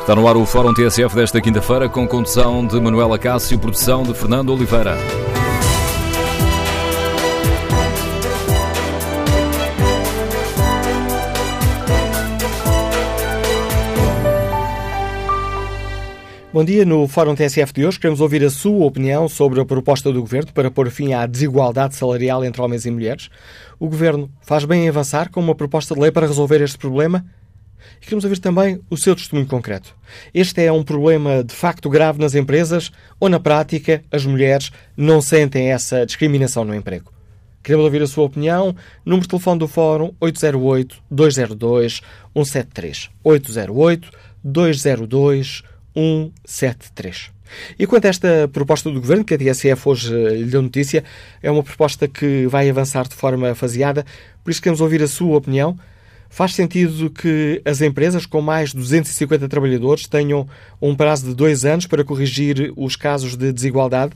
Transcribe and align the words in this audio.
Está 0.00 0.16
no 0.16 0.26
ar 0.26 0.36
o 0.36 0.46
Fórum 0.46 0.72
TSF 0.72 1.14
desta 1.14 1.40
quinta-feira 1.40 1.88
com 1.88 2.08
condução 2.08 2.66
de 2.66 2.80
Manuela 2.80 3.18
Cássio, 3.18 3.58
produção 3.58 4.02
de 4.02 4.14
Fernando 4.14 4.52
Oliveira. 4.52 4.96
Bom 16.52 16.64
dia. 16.64 16.84
No 16.84 17.06
Fórum 17.06 17.36
TSF 17.36 17.72
de 17.72 17.86
hoje 17.86 18.00
queremos 18.00 18.20
ouvir 18.20 18.42
a 18.42 18.50
sua 18.50 18.84
opinião 18.86 19.28
sobre 19.28 19.60
a 19.60 19.64
proposta 19.64 20.10
do 20.10 20.20
Governo 20.20 20.52
para 20.52 20.70
pôr 20.70 20.90
fim 20.90 21.12
à 21.12 21.24
desigualdade 21.24 21.94
salarial 21.94 22.44
entre 22.44 22.60
homens 22.60 22.84
e 22.86 22.90
mulheres. 22.90 23.28
O 23.78 23.88
Governo 23.88 24.28
faz 24.40 24.64
bem 24.64 24.86
em 24.86 24.88
avançar 24.88 25.30
com 25.30 25.40
uma 25.40 25.54
proposta 25.54 25.94
de 25.94 26.00
lei 26.00 26.10
para 26.10 26.26
resolver 26.26 26.60
este 26.60 26.78
problema? 26.78 27.24
E 28.00 28.04
queremos 28.04 28.24
ouvir 28.24 28.38
também 28.38 28.80
o 28.88 28.96
seu 28.96 29.14
testemunho 29.14 29.46
concreto. 29.46 29.94
Este 30.32 30.64
é 30.64 30.72
um 30.72 30.82
problema 30.82 31.44
de 31.44 31.54
facto 31.54 31.90
grave 31.90 32.18
nas 32.18 32.34
empresas 32.34 32.90
ou, 33.18 33.28
na 33.28 33.40
prática, 33.40 34.02
as 34.10 34.24
mulheres 34.24 34.70
não 34.96 35.20
sentem 35.20 35.70
essa 35.70 36.06
discriminação 36.06 36.64
no 36.64 36.74
emprego? 36.74 37.12
Queremos 37.62 37.84
ouvir 37.84 38.00
a 38.02 38.06
sua 38.06 38.24
opinião. 38.24 38.74
Número 39.04 39.20
de 39.22 39.28
telefone 39.28 39.58
do 39.58 39.68
Fórum 39.68 40.14
808-202-173. 40.20 43.10
808-202-173. 43.24 45.62
173. 45.94 47.30
E 47.78 47.86
quanto 47.86 48.04
a 48.04 48.08
esta 48.08 48.48
proposta 48.52 48.90
do 48.90 49.00
Governo, 49.00 49.24
que 49.24 49.34
a 49.34 49.38
TSF 49.38 49.88
hoje 49.88 50.14
eh, 50.14 50.36
lhe 50.36 50.44
deu 50.44 50.62
notícia, 50.62 51.02
é 51.42 51.50
uma 51.50 51.62
proposta 51.62 52.06
que 52.06 52.46
vai 52.46 52.70
avançar 52.70 53.08
de 53.08 53.14
forma 53.14 53.54
faseada, 53.54 54.06
por 54.44 54.50
isso 54.50 54.62
queremos 54.62 54.80
ouvir 54.80 55.02
a 55.02 55.08
sua 55.08 55.36
opinião. 55.36 55.76
Faz 56.32 56.54
sentido 56.54 57.10
que 57.10 57.60
as 57.64 57.82
empresas 57.82 58.24
com 58.24 58.40
mais 58.40 58.70
de 58.70 58.76
250 58.76 59.48
trabalhadores 59.48 60.06
tenham 60.06 60.48
um 60.80 60.94
prazo 60.94 61.26
de 61.26 61.34
dois 61.34 61.64
anos 61.64 61.88
para 61.88 62.04
corrigir 62.04 62.72
os 62.76 62.94
casos 62.94 63.36
de 63.36 63.52
desigualdade? 63.52 64.12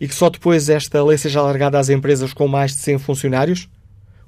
E 0.00 0.08
que 0.08 0.14
só 0.14 0.28
depois 0.28 0.68
esta 0.68 1.04
lei 1.04 1.16
seja 1.16 1.38
alargada 1.38 1.78
às 1.78 1.88
empresas 1.88 2.34
com 2.34 2.48
mais 2.48 2.74
de 2.74 2.82
100 2.82 2.98
funcionários? 2.98 3.68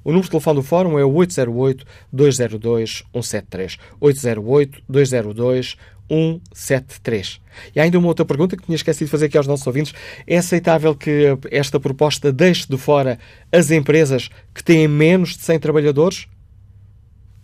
O 0.01 0.09
número 0.09 0.23
de 0.23 0.31
telefone 0.31 0.55
do 0.55 0.63
Fórum 0.63 0.97
é 0.97 1.03
o 1.03 1.11
808-202-173. 1.11 3.77
808-202-173. 4.01 5.75
173. 6.07 7.41
E 7.75 7.79
há 7.79 7.83
ainda 7.83 7.97
uma 7.97 8.07
outra 8.07 8.25
pergunta 8.25 8.57
que 8.57 8.63
tinha 8.63 8.75
esquecido 8.75 9.07
de 9.07 9.11
fazer 9.11 9.25
aqui 9.25 9.37
aos 9.37 9.47
nossos 9.47 9.65
ouvintes. 9.65 9.93
É 10.27 10.37
aceitável 10.37 10.95
que 10.95 11.37
esta 11.49 11.79
proposta 11.79 12.31
deixe 12.31 12.67
de 12.67 12.77
fora 12.77 13.17
as 13.51 13.71
empresas 13.71 14.29
que 14.53 14.63
têm 14.63 14.87
menos 14.87 15.37
de 15.37 15.43
100 15.43 15.59
trabalhadores? 15.59 16.27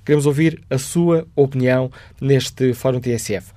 Queremos 0.09 0.25
ouvir 0.25 0.59
a 0.71 0.79
sua 0.79 1.27
opinião 1.35 1.91
neste 2.19 2.73
Fórum 2.73 2.99
TSF. 2.99 3.53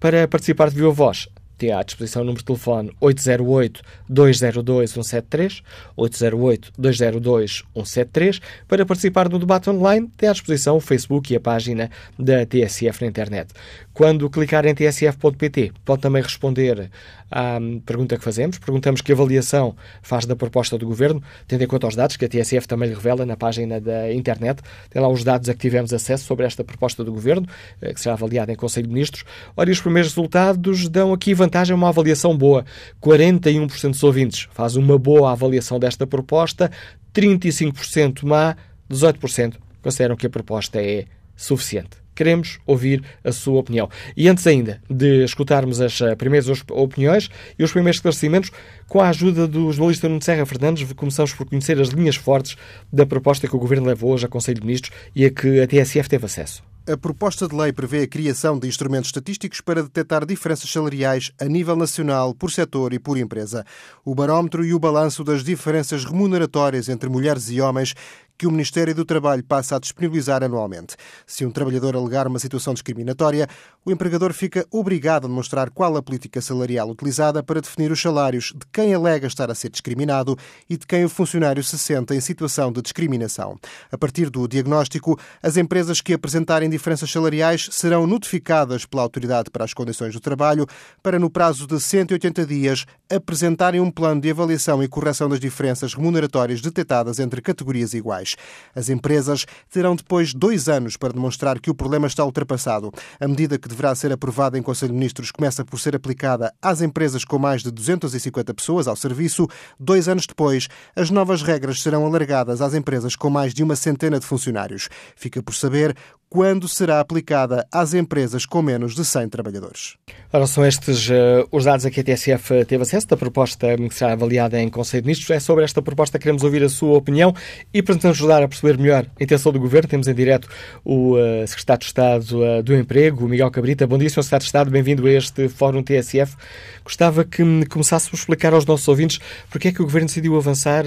Para 0.00 0.26
participar 0.26 0.68
de 0.68 0.74
viva 0.74 0.90
voz, 0.90 1.28
tem 1.56 1.70
à 1.70 1.80
disposição 1.84 2.22
o 2.22 2.24
número 2.24 2.40
de 2.40 2.46
telefone 2.46 2.90
808-202-173, 3.00 5.62
808-202-173. 5.96 8.42
Para 8.66 8.84
participar 8.84 9.28
no 9.28 9.38
debate 9.38 9.70
online, 9.70 10.10
tem 10.16 10.28
à 10.28 10.32
disposição 10.32 10.78
o 10.78 10.80
Facebook 10.80 11.32
e 11.32 11.36
a 11.36 11.40
página 11.40 11.88
da 12.18 12.44
TSF 12.44 13.00
na 13.00 13.06
internet. 13.06 13.52
Quando 13.94 14.28
clicar 14.30 14.64
em 14.66 14.74
tsf.pt, 14.74 15.72
pode 15.84 16.00
também 16.00 16.22
responder 16.22 16.90
à 17.30 17.58
pergunta 17.84 18.16
que 18.16 18.24
fazemos. 18.24 18.58
Perguntamos 18.58 19.00
que 19.00 19.12
avaliação 19.12 19.76
faz 20.00 20.24
da 20.24 20.34
proposta 20.34 20.78
do 20.78 20.86
Governo, 20.86 21.22
tendo 21.46 21.62
em 21.62 21.66
conta 21.66 21.86
os 21.86 21.94
dados 21.94 22.16
que 22.16 22.24
a 22.24 22.28
TSF 22.28 22.66
também 22.66 22.88
lhe 22.88 22.94
revela 22.94 23.26
na 23.26 23.36
página 23.36 23.80
da 23.80 24.12
internet. 24.12 24.62
Tem 24.88 25.00
lá 25.00 25.08
os 25.08 25.22
dados 25.22 25.48
a 25.48 25.54
que 25.54 25.60
tivemos 25.60 25.92
acesso 25.92 26.24
sobre 26.24 26.46
esta 26.46 26.64
proposta 26.64 27.04
do 27.04 27.12
Governo, 27.12 27.46
eh, 27.80 27.92
que 27.92 28.00
será 28.00 28.14
avaliada 28.14 28.52
em 28.52 28.56
Conselho 28.56 28.86
de 28.86 28.92
Ministros. 28.92 29.24
E 29.56 29.70
os 29.70 29.80
primeiros 29.80 30.12
resultados 30.12 30.88
dão 30.88 31.12
aqui 31.12 31.34
vantagem 31.34 31.72
a 31.72 31.76
uma 31.76 31.88
avaliação 31.88 32.36
boa. 32.36 32.64
41% 33.00 33.90
dos 33.90 34.02
ouvintes 34.02 34.48
faz 34.52 34.76
uma 34.76 34.98
boa 34.98 35.32
avaliação 35.32 35.78
desta 35.78 36.06
proposta, 36.06 36.70
35% 37.14 38.24
má, 38.24 38.56
18% 38.90 39.54
consideram 39.82 40.16
que 40.16 40.26
a 40.26 40.30
proposta 40.30 40.80
é 40.80 41.06
suficiente. 41.36 42.01
Queremos 42.22 42.60
ouvir 42.64 43.02
a 43.24 43.32
sua 43.32 43.58
opinião. 43.58 43.90
E 44.16 44.28
antes 44.28 44.46
ainda 44.46 44.80
de 44.88 45.24
escutarmos 45.24 45.80
as 45.80 46.00
eh, 46.00 46.14
primeiras 46.14 46.62
opiniões 46.70 47.28
e 47.58 47.64
os 47.64 47.72
primeiros 47.72 47.96
esclarecimentos, 47.96 48.52
com 48.86 49.00
a 49.00 49.08
ajuda 49.08 49.48
do 49.48 49.72
jornalista 49.72 50.08
Nuno 50.08 50.22
Serra 50.22 50.46
Fernandes, 50.46 50.92
começamos 50.92 51.32
por 51.32 51.48
conhecer 51.48 51.80
as 51.80 51.88
linhas 51.88 52.14
fortes 52.14 52.56
da 52.92 53.04
proposta 53.04 53.48
que 53.48 53.56
o 53.56 53.58
Governo 53.58 53.88
levou 53.88 54.12
hoje 54.12 54.24
ao 54.24 54.30
Conselho 54.30 54.60
de 54.60 54.66
Ministros 54.68 54.96
e 55.16 55.24
a 55.24 55.30
que 55.30 55.60
a 55.60 55.66
TSF 55.66 56.08
teve 56.08 56.26
acesso. 56.26 56.62
A 56.84 56.96
proposta 56.96 57.46
de 57.46 57.54
lei 57.56 57.72
prevê 57.72 58.02
a 58.02 58.08
criação 58.08 58.58
de 58.58 58.66
instrumentos 58.66 59.08
estatísticos 59.08 59.60
para 59.60 59.84
detectar 59.84 60.26
diferenças 60.26 60.68
salariais 60.68 61.32
a 61.40 61.44
nível 61.44 61.74
nacional, 61.76 62.34
por 62.34 62.50
setor 62.50 62.92
e 62.92 62.98
por 62.98 63.16
empresa. 63.16 63.64
O 64.04 64.16
barómetro 64.16 64.64
e 64.64 64.74
o 64.74 64.80
balanço 64.80 65.22
das 65.24 65.44
diferenças 65.44 66.04
remuneratórias 66.04 66.88
entre 66.88 67.08
mulheres 67.08 67.50
e 67.50 67.60
homens 67.60 67.94
que 68.42 68.46
o 68.48 68.50
Ministério 68.50 68.92
do 68.92 69.04
Trabalho 69.04 69.44
passa 69.44 69.76
a 69.76 69.78
disponibilizar 69.78 70.42
anualmente. 70.42 70.96
Se 71.24 71.46
um 71.46 71.50
trabalhador 71.52 71.94
alegar 71.94 72.26
uma 72.26 72.40
situação 72.40 72.74
discriminatória, 72.74 73.46
o 73.84 73.92
empregador 73.92 74.32
fica 74.32 74.66
obrigado 74.68 75.26
a 75.26 75.28
demonstrar 75.28 75.70
qual 75.70 75.96
a 75.96 76.02
política 76.02 76.40
salarial 76.40 76.90
utilizada 76.90 77.40
para 77.40 77.60
definir 77.60 77.92
os 77.92 78.02
salários 78.02 78.46
de 78.46 78.66
quem 78.72 78.92
alega 78.92 79.28
estar 79.28 79.48
a 79.48 79.54
ser 79.54 79.70
discriminado 79.70 80.36
e 80.68 80.76
de 80.76 80.84
quem 80.84 81.04
o 81.04 81.08
funcionário 81.08 81.62
se 81.62 81.78
sente 81.78 82.14
em 82.14 82.20
situação 82.20 82.72
de 82.72 82.82
discriminação. 82.82 83.56
A 83.92 83.96
partir 83.96 84.28
do 84.28 84.48
diagnóstico, 84.48 85.16
as 85.40 85.56
empresas 85.56 86.00
que 86.00 86.12
apresentarem 86.12 86.68
diferenças 86.68 87.12
salariais 87.12 87.68
serão 87.70 88.08
notificadas 88.08 88.84
pela 88.84 89.04
Autoridade 89.04 89.50
para 89.52 89.64
as 89.64 89.72
Condições 89.72 90.14
do 90.14 90.20
Trabalho 90.20 90.66
para, 91.00 91.16
no 91.16 91.30
prazo 91.30 91.64
de 91.64 91.78
180 91.78 92.44
dias, 92.44 92.86
apresentarem 93.08 93.80
um 93.80 93.90
plano 93.90 94.20
de 94.20 94.30
avaliação 94.30 94.82
e 94.82 94.88
correção 94.88 95.28
das 95.28 95.38
diferenças 95.38 95.94
remuneratórias 95.94 96.60
detectadas 96.60 97.20
entre 97.20 97.40
categorias 97.40 97.94
iguais. 97.94 98.31
As 98.74 98.88
empresas 98.88 99.46
terão 99.70 99.96
depois 99.96 100.34
dois 100.34 100.68
anos 100.68 100.96
para 100.96 101.12
demonstrar 101.12 101.60
que 101.60 101.70
o 101.70 101.74
problema 101.74 102.06
está 102.06 102.24
ultrapassado. 102.24 102.92
A 103.20 103.28
medida 103.28 103.58
que 103.58 103.68
deverá 103.68 103.94
ser 103.94 104.12
aprovada 104.12 104.58
em 104.58 104.62
Conselho 104.62 104.92
de 104.92 104.98
Ministros 104.98 105.30
começa 105.30 105.64
por 105.64 105.78
ser 105.78 105.94
aplicada 105.96 106.52
às 106.60 106.80
empresas 106.80 107.24
com 107.24 107.38
mais 107.38 107.62
de 107.62 107.70
250 107.70 108.54
pessoas 108.54 108.88
ao 108.88 108.96
serviço. 108.96 109.46
Dois 109.78 110.08
anos 110.08 110.26
depois, 110.26 110.68
as 110.94 111.10
novas 111.10 111.42
regras 111.42 111.82
serão 111.82 112.04
alargadas 112.06 112.60
às 112.60 112.74
empresas 112.74 113.16
com 113.16 113.30
mais 113.30 113.54
de 113.54 113.62
uma 113.62 113.76
centena 113.76 114.18
de 114.18 114.26
funcionários. 114.26 114.88
Fica 115.16 115.42
por 115.42 115.54
saber 115.54 115.96
quando 116.32 116.66
será 116.66 116.98
aplicada 116.98 117.66
às 117.70 117.92
empresas 117.92 118.46
com 118.46 118.62
menos 118.62 118.94
de 118.94 119.04
100 119.04 119.28
trabalhadores. 119.28 119.96
Ora, 120.32 120.46
são 120.46 120.64
estes 120.64 121.06
uh, 121.10 121.46
os 121.52 121.66
dados 121.66 121.84
a 121.84 121.90
que 121.90 122.00
a 122.00 122.02
TSF 122.02 122.64
teve 122.64 122.84
acesso 122.84 123.06
da 123.06 123.18
proposta 123.18 123.76
que 123.76 123.94
será 123.94 124.14
avaliada 124.14 124.58
em 124.58 124.70
Conselho 124.70 125.02
de 125.02 125.08
Ministros. 125.08 125.28
É 125.28 125.38
sobre 125.38 125.62
esta 125.62 125.82
proposta 125.82 126.18
que 126.18 126.22
queremos 126.22 126.42
ouvir 126.42 126.62
a 126.62 126.70
sua 126.70 126.96
opinião 126.96 127.34
e 127.74 127.82
para 127.82 127.96
nos 127.96 128.06
ajudar 128.06 128.42
a 128.42 128.48
perceber 128.48 128.78
melhor 128.78 129.04
a 129.20 129.22
intenção 129.22 129.52
do 129.52 129.60
Governo, 129.60 129.90
temos 129.90 130.08
em 130.08 130.14
direto 130.14 130.48
o 130.82 131.18
uh, 131.18 131.46
Secretário 131.46 131.80
de 131.80 131.84
Estado 131.84 132.40
uh, 132.40 132.62
do 132.62 132.74
Emprego, 132.74 133.28
Miguel 133.28 133.50
Cabrita. 133.50 133.86
Bom 133.86 133.98
dia, 133.98 134.08
Sr. 134.08 134.22
Secretário 134.22 134.42
de 134.44 134.46
Estado, 134.46 134.70
bem-vindo 134.70 135.06
a 135.06 135.12
este 135.12 135.50
Fórum 135.50 135.82
TSF. 135.82 136.34
Gostava 136.82 137.26
que 137.26 137.44
me 137.44 137.66
começasse 137.66 138.08
a 138.10 138.16
explicar 138.16 138.54
aos 138.54 138.64
nossos 138.64 138.88
ouvintes 138.88 139.20
porque 139.50 139.68
é 139.68 139.72
que 139.72 139.82
o 139.82 139.84
Governo 139.84 140.08
decidiu 140.08 140.34
avançar 140.38 140.84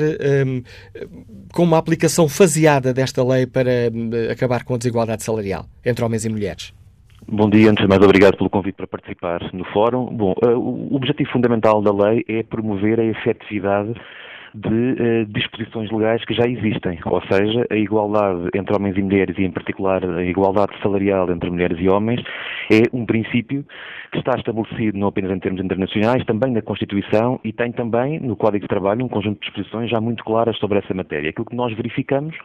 com 1.54 1.64
uma 1.64 1.78
aplicação 1.78 2.28
faseada 2.28 2.94
desta 2.94 3.24
lei 3.24 3.46
para 3.46 3.70
acabar 4.32 4.64
com 4.64 4.74
a 4.74 4.78
desigualdade 4.78 5.24
salarial 5.24 5.35
salarial 5.36 5.66
entre 5.86 6.04
homens 6.04 6.26
e 6.26 6.30
mulheres? 6.30 6.74
Bom 7.28 7.50
dia, 7.50 7.72
antes 7.72 7.84
de 7.84 7.90
mais, 7.90 8.02
obrigado 8.02 8.38
pelo 8.38 8.50
convite 8.50 8.76
para 8.76 8.88
participar 8.88 9.42
no 9.52 9.66
fórum. 9.66 10.06
Bom, 10.06 10.36
uh, 10.44 10.50
o 10.50 10.96
objetivo 10.96 11.30
fundamental 11.32 11.82
da 11.82 11.92
lei 11.92 12.24
é 12.28 12.44
promover 12.44 13.00
a 13.00 13.04
efetividade 13.04 13.94
de 14.54 14.68
uh, 14.70 15.26
disposições 15.28 15.92
legais 15.92 16.24
que 16.24 16.34
já 16.34 16.48
existem, 16.48 17.00
ou 17.04 17.22
seja, 17.24 17.66
a 17.70 17.76
igualdade 17.76 18.50
entre 18.54 18.76
homens 18.76 18.96
e 18.96 19.02
mulheres 19.02 19.36
e, 19.38 19.44
em 19.44 19.52
particular, 19.52 20.04
a 20.06 20.24
igualdade 20.24 20.72
salarial 20.82 21.30
entre 21.32 21.50
mulheres 21.50 21.78
e 21.80 21.90
homens 21.90 22.22
é 22.72 22.84
um 22.94 23.06
princípio 23.06 23.66
que 24.12 24.20
está 24.20 24.36
estabelecido 24.38 24.98
não 24.98 25.08
apenas 25.08 25.32
em 25.32 25.40
termos 25.40 25.64
internacionais, 25.64 26.24
também 26.26 26.54
na 26.54 26.62
Constituição 26.62 27.40
e 27.44 27.52
tem 27.52 27.72
também 27.72 28.20
no 28.20 28.36
Código 28.36 28.62
de 28.62 28.70
Trabalho 28.70 29.04
um 29.04 29.10
conjunto 29.10 29.40
de 29.40 29.48
disposições 29.48 29.90
já 29.90 30.00
muito 30.00 30.24
claras 30.24 30.58
sobre 30.58 30.78
essa 30.78 30.94
matéria. 30.94 31.32
Aquilo 31.32 31.48
que 31.48 31.56
nós 31.56 31.76
verificamos 31.76 32.36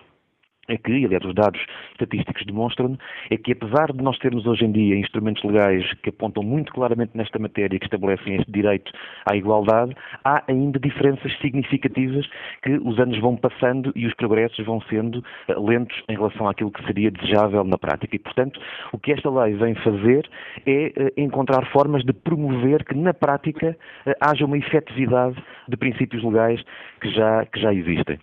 é 0.70 0.76
que, 0.78 1.04
aliás, 1.04 1.24
os 1.24 1.34
dados 1.34 1.60
estatísticos 1.92 2.46
demonstram 2.46 2.96
é 3.28 3.36
que, 3.36 3.52
apesar 3.52 3.92
de 3.92 4.02
nós 4.02 4.16
termos 4.18 4.46
hoje 4.46 4.64
em 4.64 4.72
dia 4.72 4.96
instrumentos 4.96 5.42
legais 5.42 5.92
que 6.02 6.10
apontam 6.10 6.42
muito 6.42 6.72
claramente 6.72 7.10
nesta 7.14 7.38
matéria 7.38 7.76
e 7.76 7.78
que 7.78 7.86
estabelecem 7.86 8.36
este 8.36 8.50
direito 8.50 8.92
à 9.28 9.36
igualdade, 9.36 9.94
há 10.24 10.42
ainda 10.48 10.78
diferenças 10.78 11.36
significativas 11.40 12.26
que 12.62 12.72
os 12.84 12.98
anos 12.98 13.18
vão 13.18 13.36
passando 13.36 13.92
e 13.96 14.06
os 14.06 14.14
progressos 14.14 14.64
vão 14.64 14.80
sendo 14.82 15.24
eh, 15.48 15.54
lentos 15.58 16.00
em 16.08 16.14
relação 16.14 16.48
àquilo 16.48 16.70
que 16.70 16.84
seria 16.86 17.10
desejável 17.10 17.64
na 17.64 17.76
prática. 17.76 18.14
E, 18.14 18.18
portanto, 18.18 18.60
o 18.92 18.98
que 18.98 19.12
esta 19.12 19.28
lei 19.30 19.54
vem 19.54 19.74
fazer 19.76 20.28
é 20.66 20.92
eh, 20.96 21.12
encontrar 21.16 21.66
formas 21.72 22.04
de 22.04 22.12
promover 22.12 22.84
que, 22.84 22.94
na 22.94 23.12
prática, 23.12 23.76
eh, 24.06 24.16
haja 24.20 24.44
uma 24.44 24.58
efetividade 24.58 25.36
de 25.68 25.76
princípios 25.76 26.22
legais 26.22 26.62
que 27.00 27.10
já, 27.10 27.44
que 27.46 27.60
já 27.60 27.74
existem. 27.74 28.18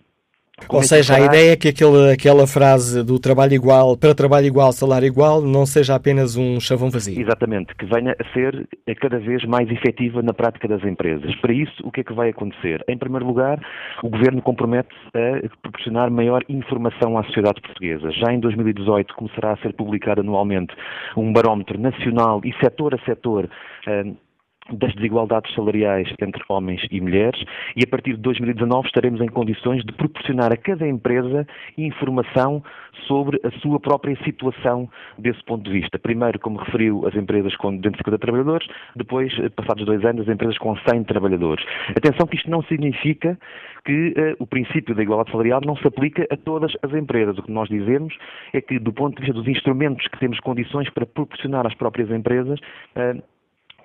Ou 0.68 0.82
seja, 0.82 1.14
a 1.14 1.20
ideia 1.20 1.52
é 1.52 1.56
que 1.56 1.68
aquele, 1.68 2.12
aquela 2.12 2.46
frase 2.46 3.02
do 3.02 3.18
trabalho 3.18 3.54
igual, 3.54 3.96
para 3.96 4.14
trabalho 4.14 4.46
igual, 4.46 4.72
salário 4.72 5.06
igual, 5.06 5.40
não 5.40 5.64
seja 5.64 5.94
apenas 5.94 6.36
um 6.36 6.60
chavão 6.60 6.90
vazio. 6.90 7.20
Exatamente, 7.20 7.74
que 7.74 7.86
venha 7.86 8.14
a 8.18 8.32
ser 8.32 8.68
cada 9.00 9.18
vez 9.18 9.44
mais 9.44 9.70
efetiva 9.70 10.20
na 10.22 10.32
prática 10.32 10.68
das 10.68 10.82
empresas. 10.84 11.34
Para 11.36 11.52
isso, 11.52 11.74
o 11.84 11.90
que 11.90 12.00
é 12.00 12.04
que 12.04 12.12
vai 12.12 12.30
acontecer? 12.30 12.84
Em 12.88 12.98
primeiro 12.98 13.26
lugar, 13.26 13.60
o 14.02 14.08
Governo 14.08 14.42
compromete 14.42 14.94
a 15.14 15.48
proporcionar 15.62 16.10
maior 16.10 16.42
informação 16.48 17.16
à 17.16 17.24
sociedade 17.24 17.60
portuguesa. 17.60 18.10
Já 18.12 18.32
em 18.32 18.40
2018 18.40 19.14
começará 19.14 19.52
a 19.52 19.56
ser 19.58 19.72
publicado 19.74 20.20
anualmente 20.20 20.74
um 21.16 21.32
barómetro 21.32 21.78
nacional 21.78 22.40
e 22.44 22.52
setor 22.62 22.94
a 22.94 22.98
setor 23.04 23.48
eh, 23.86 24.04
das 24.72 24.94
desigualdades 24.94 25.54
salariais 25.54 26.08
entre 26.20 26.42
homens 26.48 26.80
e 26.90 27.00
mulheres 27.00 27.42
e 27.76 27.82
a 27.82 27.86
partir 27.86 28.14
de 28.14 28.22
2019 28.22 28.86
estaremos 28.86 29.20
em 29.20 29.28
condições 29.28 29.84
de 29.84 29.92
proporcionar 29.92 30.52
a 30.52 30.56
cada 30.56 30.86
empresa 30.86 31.46
informação 31.76 32.62
sobre 33.06 33.40
a 33.44 33.50
sua 33.60 33.80
própria 33.80 34.16
situação 34.24 34.88
desse 35.18 35.42
ponto 35.44 35.64
de 35.64 35.80
vista. 35.80 35.98
Primeiro, 35.98 36.38
como 36.38 36.58
referiu, 36.58 37.06
as 37.06 37.14
empresas 37.14 37.54
com 37.56 37.74
250 37.76 38.18
trabalhadores, 38.18 38.66
depois, 38.96 39.32
passados 39.56 39.84
dois 39.86 40.04
anos, 40.04 40.28
as 40.28 40.34
empresas 40.34 40.58
com 40.58 40.76
100 40.76 41.04
trabalhadores. 41.04 41.64
Atenção 41.96 42.26
que 42.26 42.36
isto 42.36 42.50
não 42.50 42.62
significa 42.62 43.38
que 43.84 44.08
uh, 44.10 44.36
o 44.38 44.46
princípio 44.46 44.94
da 44.94 45.02
igualdade 45.02 45.30
salarial 45.30 45.60
não 45.64 45.76
se 45.76 45.86
aplica 45.86 46.26
a 46.30 46.36
todas 46.36 46.72
as 46.82 46.92
empresas. 46.92 47.38
O 47.38 47.42
que 47.42 47.52
nós 47.52 47.68
dizemos 47.68 48.14
é 48.52 48.60
que, 48.60 48.78
do 48.78 48.92
ponto 48.92 49.16
de 49.16 49.22
vista 49.22 49.34
dos 49.34 49.48
instrumentos 49.48 50.06
que 50.08 50.18
temos 50.18 50.38
condições 50.40 50.90
para 50.90 51.06
proporcionar 51.06 51.66
às 51.66 51.74
próprias 51.74 52.10
empresas, 52.10 52.58
uh, 52.96 53.22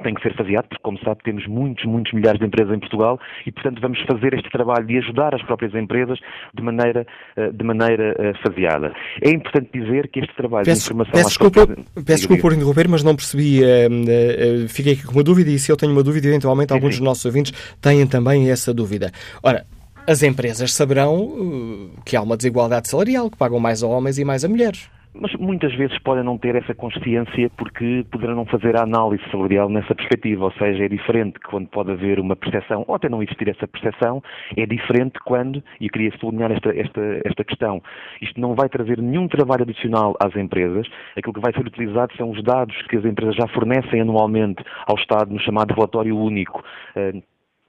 tem 0.01 0.13
que 0.13 0.21
ser 0.23 0.35
faseado, 0.35 0.65
porque, 0.67 0.81
como 0.81 0.97
sabe, 0.99 1.21
temos 1.23 1.45
muitos, 1.47 1.85
muitos 1.85 2.11
milhares 2.13 2.39
de 2.39 2.45
empresas 2.45 2.75
em 2.75 2.79
Portugal 2.79 3.19
e, 3.45 3.51
portanto, 3.51 3.79
vamos 3.81 3.99
fazer 4.01 4.33
este 4.33 4.49
trabalho 4.49 4.85
de 4.85 4.97
ajudar 4.97 5.35
as 5.35 5.43
próprias 5.43 5.73
empresas 5.75 6.19
de 6.53 6.63
maneira, 6.63 7.05
eh, 7.35 7.51
de 7.51 7.63
maneira 7.63 8.15
eh, 8.17 8.33
faseada. 8.41 8.93
É 9.21 9.29
importante 9.29 9.69
dizer 9.73 10.09
que 10.09 10.19
este 10.19 10.35
trabalho 10.35 10.65
peço, 10.65 10.81
de 10.81 10.85
informação... 10.85 11.13
Peço 11.13 11.29
desculpa, 11.29 11.67
próprias... 11.67 11.87
peço 11.93 12.17
desculpa 12.19 12.41
por 12.41 12.53
interromper, 12.53 12.87
mas 12.87 13.03
não 13.03 13.15
percebi, 13.15 13.61
uh, 13.61 14.65
uh, 14.65 14.69
fiquei 14.69 14.93
aqui 14.93 15.05
com 15.05 15.13
uma 15.13 15.23
dúvida 15.23 15.49
e 15.51 15.59
se 15.59 15.71
eu 15.71 15.77
tenho 15.77 15.91
uma 15.91 16.03
dúvida, 16.03 16.27
eventualmente 16.27 16.69
sim, 16.69 16.75
alguns 16.75 16.95
sim. 16.95 16.99
dos 16.99 17.05
nossos 17.05 17.25
ouvintes 17.25 17.53
têm 17.79 18.07
também 18.07 18.49
essa 18.49 18.73
dúvida. 18.73 19.11
Ora, 19.43 19.65
as 20.07 20.23
empresas 20.23 20.73
saberão 20.73 21.23
uh, 21.23 21.91
que 22.03 22.15
há 22.15 22.21
uma 22.21 22.35
desigualdade 22.35 22.89
salarial, 22.89 23.29
que 23.29 23.37
pagam 23.37 23.59
mais 23.59 23.83
a 23.83 23.87
homens 23.87 24.17
e 24.17 24.25
mais 24.25 24.43
a 24.43 24.49
mulheres 24.49 24.89
mas 25.13 25.33
muitas 25.35 25.73
vezes 25.75 25.97
podem 25.99 26.23
não 26.23 26.37
ter 26.37 26.55
essa 26.55 26.73
consciência 26.73 27.49
porque 27.57 28.05
poderão 28.11 28.35
não 28.35 28.45
fazer 28.45 28.75
a 28.75 28.83
análise 28.83 29.23
salarial 29.29 29.69
nessa 29.69 29.93
perspectiva, 29.93 30.45
ou 30.45 30.51
seja, 30.53 30.85
é 30.85 30.87
diferente 30.87 31.39
quando 31.39 31.67
pode 31.67 31.91
haver 31.91 32.19
uma 32.19 32.35
percepção, 32.35 32.83
ou 32.87 32.95
até 32.95 33.07
não 33.07 33.21
existir 33.21 33.47
essa 33.47 33.67
percepção, 33.67 34.23
é 34.57 34.65
diferente 34.65 35.19
quando, 35.25 35.63
e 35.79 35.85
eu 35.85 35.91
queria 35.91 36.11
sublinhar 36.17 36.51
esta, 36.51 36.69
esta, 36.69 37.01
esta 37.23 37.43
questão, 37.43 37.81
isto 38.21 38.39
não 38.39 38.55
vai 38.55 38.67
trazer 38.69 38.99
nenhum 38.99 39.27
trabalho 39.27 39.63
adicional 39.63 40.15
às 40.19 40.35
empresas, 40.35 40.87
aquilo 41.15 41.33
que 41.33 41.41
vai 41.41 41.53
ser 41.53 41.65
utilizado 41.65 42.15
são 42.17 42.31
os 42.31 42.43
dados 42.43 42.75
que 42.87 42.97
as 42.97 43.05
empresas 43.05 43.35
já 43.35 43.47
fornecem 43.49 44.01
anualmente 44.01 44.63
ao 44.87 44.95
Estado 44.95 45.31
no 45.31 45.39
chamado 45.39 45.73
relatório 45.73 46.17
único, 46.17 46.63
eh, 46.95 47.13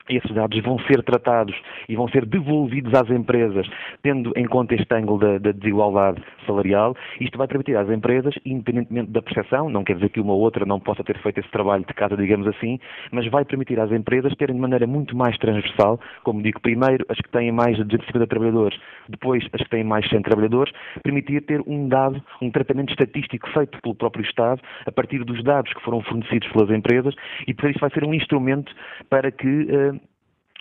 esses 0.08 0.30
dados 0.34 0.60
vão 0.62 0.78
ser 0.80 1.02
tratados 1.02 1.54
e 1.88 1.96
vão 1.96 2.08
ser 2.08 2.26
devolvidos 2.26 2.92
às 2.94 3.08
empresas, 3.10 3.66
tendo 4.02 4.32
em 4.36 4.44
conta 4.44 4.74
este 4.74 4.92
ângulo 4.94 5.18
da, 5.18 5.38
da, 5.38 5.52
desigualdade 5.52 6.22
salarial. 6.46 6.94
Isto 7.20 7.38
vai 7.38 7.46
permitir 7.46 7.76
às 7.76 7.88
empresas, 7.88 8.34
independentemente 8.44 9.10
da 9.10 9.22
percepção, 9.22 9.70
não 9.70 9.82
quer 9.82 9.94
dizer 9.94 10.10
que 10.10 10.20
uma 10.20 10.34
ou 10.34 10.40
outra 10.40 10.66
não 10.66 10.78
possa 10.78 11.02
ter 11.02 11.18
feito 11.22 11.40
esse 11.40 11.50
trabalho 11.50 11.84
de 11.86 11.94
casa, 11.94 12.16
digamos 12.16 12.46
assim, 12.48 12.78
mas 13.10 13.26
vai 13.28 13.44
permitir 13.44 13.80
às 13.80 13.90
empresas 13.92 14.34
terem 14.36 14.54
de 14.54 14.60
maneira 14.60 14.86
muito 14.86 15.16
mais 15.16 15.38
transversal, 15.38 15.98
como 16.22 16.42
digo, 16.42 16.60
primeiro 16.60 17.06
as 17.08 17.16
que 17.18 17.30
têm 17.30 17.50
mais 17.50 17.76
de 17.76 17.84
250 17.84 18.26
trabalhadores, 18.26 18.78
depois 19.08 19.42
as 19.52 19.62
que 19.62 19.70
têm 19.70 19.84
mais 19.84 20.04
de 20.04 20.10
100 20.10 20.22
trabalhadores, 20.22 20.72
permitir 21.02 21.40
ter 21.42 21.62
um 21.66 21.88
dado, 21.88 22.22
um 22.42 22.50
tratamento 22.50 22.90
estatístico 22.90 23.48
feito 23.50 23.80
pelo 23.80 23.94
próprio 23.94 24.24
Estado, 24.24 24.60
a 24.86 24.92
partir 24.92 25.24
dos 25.24 25.42
dados 25.42 25.72
que 25.72 25.82
foram 25.82 26.02
fornecidos 26.02 26.48
pelas 26.52 26.70
empresas, 26.70 27.14
e 27.46 27.54
por 27.54 27.70
isso 27.70 27.78
vai 27.78 27.90
ser 27.90 28.04
um 28.04 28.12
instrumento 28.12 28.74
para 29.08 29.30
que 29.30 29.46
uh, 29.46 29.93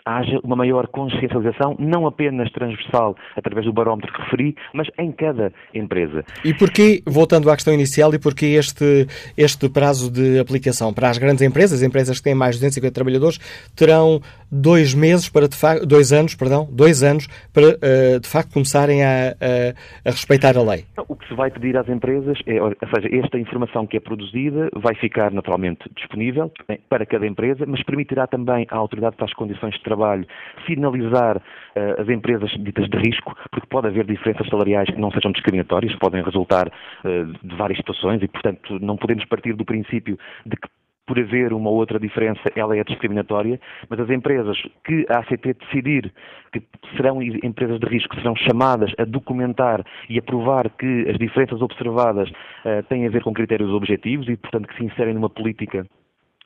haja 0.06 0.40
uma 0.44 0.56
maior 0.56 0.88
consciencialização, 0.88 1.76
não 1.80 2.06
apenas 2.06 2.52
transversal, 2.52 3.16
através 3.36 3.66
do 3.66 3.74
barómetro 3.74 4.12
que 4.12 4.22
referi, 4.22 4.56
mas 4.74 4.88
em 4.98 5.12
cada 5.12 5.52
empresa. 5.74 6.24
E 6.44 6.54
porquê, 6.54 7.02
voltando 7.06 7.50
à 7.50 7.56
questão 7.56 7.74
inicial, 7.74 8.14
e 8.14 8.20
porquê 8.20 8.48
este, 8.58 9.08
este 9.38 9.70
prazo 9.70 10.12
de 10.12 10.40
aplicação? 10.40 10.94
Para 10.94 11.10
as 11.10 11.18
grandes 11.18 11.42
empresas, 11.42 11.82
empresas 11.82 12.18
que 12.18 12.24
têm 12.24 12.36
mais 12.36 12.56
de 12.56 12.62
250 12.62 12.94
trabalhadores, 12.94 13.38
terão 13.76 14.20
dois 14.52 14.94
meses 14.94 15.30
para, 15.30 15.48
de 15.48 15.56
facto, 15.56 15.86
dois 15.86 16.12
anos, 16.12 16.36
perdão, 16.36 16.68
dois 16.72 17.02
anos 17.02 17.28
para, 17.54 17.78
eh, 17.82 18.20
de 18.20 18.28
facto, 18.28 18.54
começarem 18.54 19.04
a, 19.04 19.30
a, 19.30 20.10
a 20.10 20.12
respeitar 20.12 20.58
a 20.58 20.62
lei? 20.62 20.86
O 21.08 21.16
que 21.16 21.28
se 21.28 21.34
vai 21.34 21.50
pedir 21.50 21.78
às 21.78 21.88
empresas 21.88 22.38
é, 22.46 22.62
ou 22.62 22.76
seja, 22.94 23.16
esta 23.16 23.40
informação 23.40 23.88
que 23.88 23.98
é 23.98 24.00
produzida 24.00 24.70
vai 24.76 24.96
ficar 24.96 25.32
naturalmente 25.32 25.90
disponível 25.96 26.52
eh, 26.68 26.80
para 26.90 27.06
cada 27.06 27.26
empresa, 27.26 27.66
mas 27.66 27.82
permitirá 27.84 28.28
também 28.28 28.68
à 28.70 28.78
Autoridade 28.78 29.16
para 29.16 29.26
as 29.26 29.34
Condições 29.34 29.74
de 29.74 29.84
Trabalho 29.84 29.93
trabalho, 29.94 30.25
sinalizar 30.66 31.38
uh, 31.38 32.01
as 32.01 32.10
empresas 32.10 32.50
ditas 32.60 32.90
de 32.90 32.98
risco, 32.98 33.36
porque 33.51 33.68
pode 33.68 33.88
haver 33.88 34.06
diferenças 34.06 34.48
salariais 34.48 34.90
que 34.90 35.00
não 35.00 35.12
sejam 35.12 35.31
discriminatórias, 35.31 35.95
podem 35.95 36.24
resultar 36.24 36.68
uh, 36.68 37.48
de 37.48 37.56
várias 37.56 37.78
situações 37.78 38.22
e, 38.22 38.28
portanto, 38.28 38.80
não 38.80 38.98
podemos 38.98 39.25
partir 39.25 39.54
do 39.54 39.66
princípio 39.66 40.18
de 40.45 40.57
que 40.57 40.68
por 41.06 41.19
haver 41.19 41.51
uma 41.51 41.69
outra 41.69 42.00
diferença, 42.00 42.42
ela 42.56 42.78
é 42.78 42.84
discriminatória, 42.84 43.60
mas 43.90 44.00
as 44.00 44.10
empresas 44.10 44.57
que 44.86 45.06
a 45.10 45.19
ACT 45.19 45.54
decidir 45.54 46.13
que 46.51 46.63
serão 46.95 47.22
empresas 47.22 47.80
de 47.80 47.86
risco, 47.88 48.16
serão 48.16 48.36
chamadas 48.36 48.92
a 48.98 49.04
documentar 49.04 49.84
e 50.10 50.18
a 50.18 50.22
provar 50.22 50.69
que 50.69 51.10
as 51.10 51.18
diferenças 51.18 51.62
observadas 51.62 52.30
uh, 52.30 52.81
têm 52.88 53.06
a 53.06 53.10
ver 53.10 53.22
com 53.22 53.34
critérios 53.34 53.72
objetivos 53.72 54.30
e, 54.30 54.38
portanto, 54.38 54.68
que 54.68 54.78
se 54.78 54.86
inserem 54.86 55.13
numa 55.13 55.30
política 55.30 55.86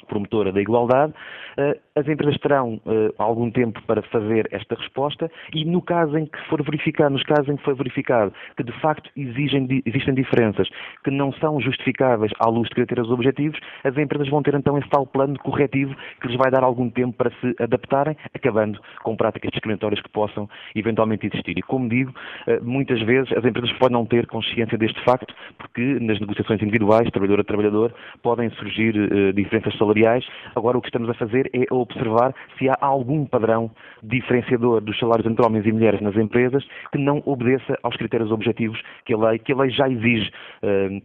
promotora 0.07 0.51
da 0.51 0.61
igualdade, 0.61 1.13
eh, 1.57 1.77
as 1.95 2.07
empresas 2.07 2.37
terão 2.39 2.79
eh, 2.85 3.13
algum 3.17 3.49
tempo 3.49 3.81
para 3.83 4.01
fazer 4.03 4.47
esta 4.51 4.75
resposta 4.75 5.29
e 5.53 5.65
no 5.65 5.81
caso 5.81 6.17
em 6.17 6.25
que 6.25 6.39
for 6.47 6.61
verificado, 6.63 7.11
nos 7.11 7.23
casos 7.23 7.49
em 7.49 7.57
que 7.57 7.63
for 7.63 7.75
verificado 7.75 8.33
que 8.55 8.63
de 8.63 8.71
facto 8.79 9.09
exigem, 9.15 9.67
existem 9.85 10.13
diferenças 10.13 10.69
que 11.03 11.11
não 11.11 11.33
são 11.33 11.59
justificáveis 11.59 12.31
à 12.39 12.49
luz 12.49 12.69
de 12.69 12.75
critérios 12.75 13.09
objetivos, 13.09 13.59
as 13.83 13.97
empresas 13.97 14.29
vão 14.29 14.41
ter 14.41 14.53
então 14.53 14.77
esse 14.77 14.89
tal 14.89 15.05
plano 15.05 15.37
corretivo 15.39 15.95
que 16.21 16.27
lhes 16.27 16.37
vai 16.37 16.51
dar 16.51 16.63
algum 16.63 16.89
tempo 16.89 17.17
para 17.17 17.31
se 17.41 17.55
adaptarem, 17.59 18.15
acabando 18.33 18.79
com 19.03 19.15
práticas 19.15 19.51
discriminatórias 19.51 20.01
que 20.01 20.09
possam 20.09 20.49
eventualmente 20.75 21.27
existir. 21.27 21.57
E 21.57 21.61
como 21.61 21.89
digo, 21.89 22.13
eh, 22.47 22.59
muitas 22.61 23.01
vezes 23.01 23.31
as 23.33 23.43
empresas 23.43 23.71
podem 23.73 23.93
não 23.93 24.05
ter 24.05 24.27
consciência 24.27 24.77
deste 24.77 25.03
facto, 25.03 25.33
porque 25.57 25.81
nas 25.99 26.19
negociações 26.19 26.61
individuais, 26.61 27.09
trabalhador 27.09 27.41
a 27.41 27.43
trabalhador, 27.43 27.93
podem 28.21 28.49
surgir 28.51 28.93
diferenças 29.33 29.75
salariais 29.77 29.86
salariais. 29.87 30.25
Agora 30.55 30.77
o 30.77 30.81
que 30.81 30.87
estamos 30.87 31.09
a 31.09 31.13
fazer 31.13 31.49
é 31.53 31.65
observar 31.73 32.33
se 32.57 32.69
há 32.69 32.77
algum 32.81 33.25
padrão 33.25 33.71
diferenciador 34.03 34.81
dos 34.81 34.97
salários 34.99 35.25
entre 35.25 35.45
homens 35.45 35.65
e 35.65 35.71
mulheres 35.71 36.01
nas 36.01 36.15
empresas 36.15 36.65
que 36.91 36.97
não 36.97 37.23
obedeça 37.25 37.77
aos 37.83 37.95
critérios 37.95 38.31
objetivos 38.31 38.81
que 39.05 39.13
a 39.13 39.17
lei, 39.17 39.39
que 39.39 39.53
a 39.53 39.55
lei 39.55 39.69
já 39.69 39.89
exige. 39.89 40.29
Uh, 40.61 41.01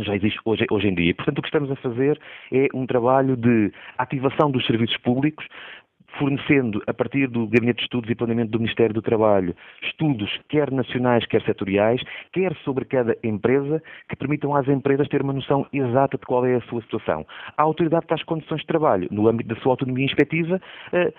já 0.00 0.14
existe 0.14 0.38
hoje, 0.44 0.64
hoje, 0.70 0.86
em 0.86 0.94
dia. 0.94 1.12
Portanto, 1.12 1.38
o 1.38 1.42
que 1.42 1.48
estamos 1.48 1.68
a 1.72 1.74
fazer 1.74 2.20
é 2.52 2.68
um 2.72 2.86
trabalho 2.86 3.36
de 3.36 3.72
ativação 3.98 4.48
dos 4.48 4.64
serviços 4.64 4.96
públicos, 4.98 5.44
fornecendo, 6.18 6.82
a 6.86 6.92
partir 6.92 7.28
do 7.28 7.46
Gabinete 7.46 7.78
de 7.78 7.82
Estudos 7.84 8.10
e 8.10 8.14
Planeamento 8.14 8.50
do 8.50 8.58
Ministério 8.58 8.94
do 8.94 9.02
Trabalho, 9.02 9.54
estudos 9.82 10.28
quer 10.48 10.70
nacionais, 10.70 11.24
quer 11.26 11.42
setoriais, 11.42 12.02
quer 12.32 12.54
sobre 12.64 12.84
cada 12.84 13.16
empresa, 13.22 13.82
que 14.08 14.16
permitam 14.16 14.54
às 14.54 14.66
empresas 14.68 15.08
ter 15.08 15.22
uma 15.22 15.32
noção 15.32 15.66
exata 15.72 16.18
de 16.18 16.26
qual 16.26 16.44
é 16.44 16.56
a 16.56 16.60
sua 16.62 16.82
situação. 16.82 17.26
A 17.56 17.62
Autoridade 17.62 18.06
para 18.06 18.16
as 18.16 18.22
Condições 18.22 18.60
de 18.60 18.66
Trabalho, 18.66 19.08
no 19.10 19.28
âmbito 19.28 19.54
da 19.54 19.60
sua 19.60 19.72
autonomia 19.72 20.04
inspectiva, 20.04 20.60
eh, 20.92 21.12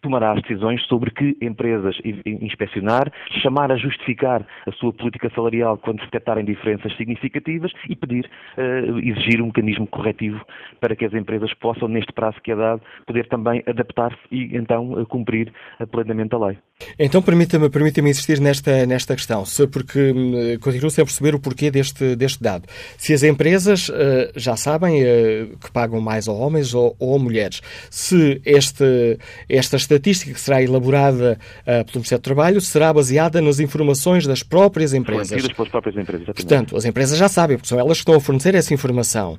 tomará 0.00 0.32
as 0.32 0.42
decisões 0.42 0.82
sobre 0.86 1.10
que 1.10 1.36
empresas 1.40 1.96
inspecionar, 2.24 3.10
chamar 3.42 3.72
a 3.72 3.76
justificar 3.76 4.46
a 4.66 4.72
sua 4.72 4.92
política 4.92 5.30
salarial 5.34 5.78
quando 5.78 6.00
se 6.00 6.06
detectarem 6.06 6.44
diferenças 6.44 6.94
significativas 6.96 7.72
e 7.88 7.96
pedir, 7.96 8.30
eh, 8.56 8.84
exigir 9.02 9.40
um 9.40 9.46
mecanismo 9.46 9.86
corretivo 9.86 10.44
para 10.80 10.94
que 10.94 11.04
as 11.04 11.14
empresas 11.14 11.52
possam, 11.54 11.88
neste 11.88 12.12
prazo 12.12 12.40
que 12.42 12.52
é 12.52 12.56
dado, 12.56 12.82
poder 13.06 13.26
também 13.28 13.62
adaptar-se 13.66 14.18
e 14.30 14.41
então 14.52 15.04
cumprir 15.06 15.52
plenamente 15.90 16.34
a 16.34 16.46
lei. 16.46 16.58
Então 16.98 17.22
permita-me 17.22 17.68
permita 17.68 18.00
insistir 18.00 18.40
nesta, 18.40 18.86
nesta 18.86 19.14
questão, 19.14 19.44
porque 19.70 20.12
hum, 20.12 20.58
continuo 20.60 20.90
sem 20.90 21.04
perceber 21.04 21.34
o 21.34 21.38
porquê 21.38 21.70
deste, 21.70 22.16
deste 22.16 22.42
dado. 22.42 22.64
Se 22.96 23.12
as 23.12 23.22
empresas 23.22 23.88
uh, 23.88 23.92
já 24.36 24.56
sabem 24.56 25.02
uh, 25.02 25.56
que 25.58 25.70
pagam 25.70 26.00
mais 26.00 26.28
a 26.28 26.32
homens 26.32 26.74
ou, 26.74 26.96
ou 26.98 27.16
a 27.16 27.18
mulheres, 27.18 27.60
se 27.90 28.40
este, 28.44 29.18
esta 29.48 29.76
estatística 29.76 30.32
que 30.32 30.40
será 30.40 30.62
elaborada 30.62 31.38
uh, 31.60 31.84
pelo 31.84 31.96
Ministério 31.96 32.20
do 32.20 32.24
Trabalho 32.24 32.60
será 32.60 32.92
baseada 32.92 33.40
nas 33.40 33.60
informações 33.60 34.26
das 34.26 34.42
próprias 34.42 34.92
empresas. 34.94 35.30
pelas 35.54 35.70
próprias 35.70 35.96
empresas, 35.96 36.26
Portanto, 36.26 36.76
as 36.76 36.84
empresas 36.84 37.18
já 37.18 37.28
sabem, 37.28 37.56
porque 37.56 37.68
são 37.68 37.78
elas 37.78 37.98
que 37.98 38.02
estão 38.02 38.14
a 38.14 38.20
fornecer 38.20 38.54
essa 38.54 38.72
informação. 38.74 39.38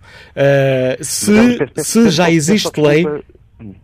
se, 1.02 1.58
se 1.78 2.10
já 2.10 2.30
existe 2.32 2.80
lei 2.80 3.06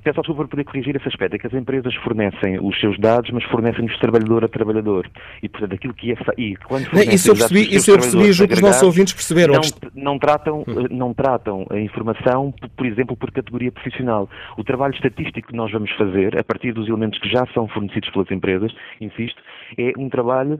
Peço 0.03 0.21
desculpa 0.21 0.43
por 0.43 0.49
poder 0.49 0.63
corrigir 0.63 0.95
esse 0.95 1.07
aspecto, 1.07 1.35
é 1.35 1.39
que 1.39 1.47
as 1.47 1.53
empresas 1.53 1.93
fornecem 1.95 2.59
os 2.61 2.79
seus 2.79 2.97
dados, 2.99 3.29
mas 3.31 3.43
fornecem-nos 3.45 3.97
trabalhador 3.99 4.43
a 4.45 4.47
trabalhador. 4.47 5.09
E, 5.41 5.49
portanto, 5.49 5.73
aquilo 5.73 5.93
que 5.93 6.11
é... 6.11 6.15
E 6.37 6.55
quando 6.57 6.83
isso 7.11 7.31
eu 7.31 7.35
percebi, 7.35 7.75
isso 7.75 7.91
eu 7.91 7.95
percebi 7.95 8.31
julgo 8.33 8.53
que 8.53 8.55
os 8.55 8.61
nossos 8.61 8.83
ouvintes 8.83 9.13
perceberam. 9.13 9.53
Não, 9.53 9.91
não, 10.03 10.19
tratam, 10.19 10.59
hum. 10.67 10.87
não 10.89 11.13
tratam 11.13 11.65
a 11.69 11.79
informação, 11.79 12.53
por 12.75 12.85
exemplo, 12.85 13.15
por 13.15 13.31
categoria 13.31 13.71
profissional. 13.71 14.29
O 14.57 14.63
trabalho 14.63 14.93
estatístico 14.93 15.49
que 15.49 15.55
nós 15.55 15.71
vamos 15.71 15.91
fazer, 15.91 16.37
a 16.37 16.43
partir 16.43 16.73
dos 16.73 16.87
elementos 16.87 17.19
que 17.19 17.29
já 17.29 17.45
são 17.53 17.67
fornecidos 17.67 18.09
pelas 18.09 18.29
empresas, 18.31 18.71
insisto, 18.99 19.41
é 19.77 19.93
um 19.97 20.09
trabalho 20.09 20.59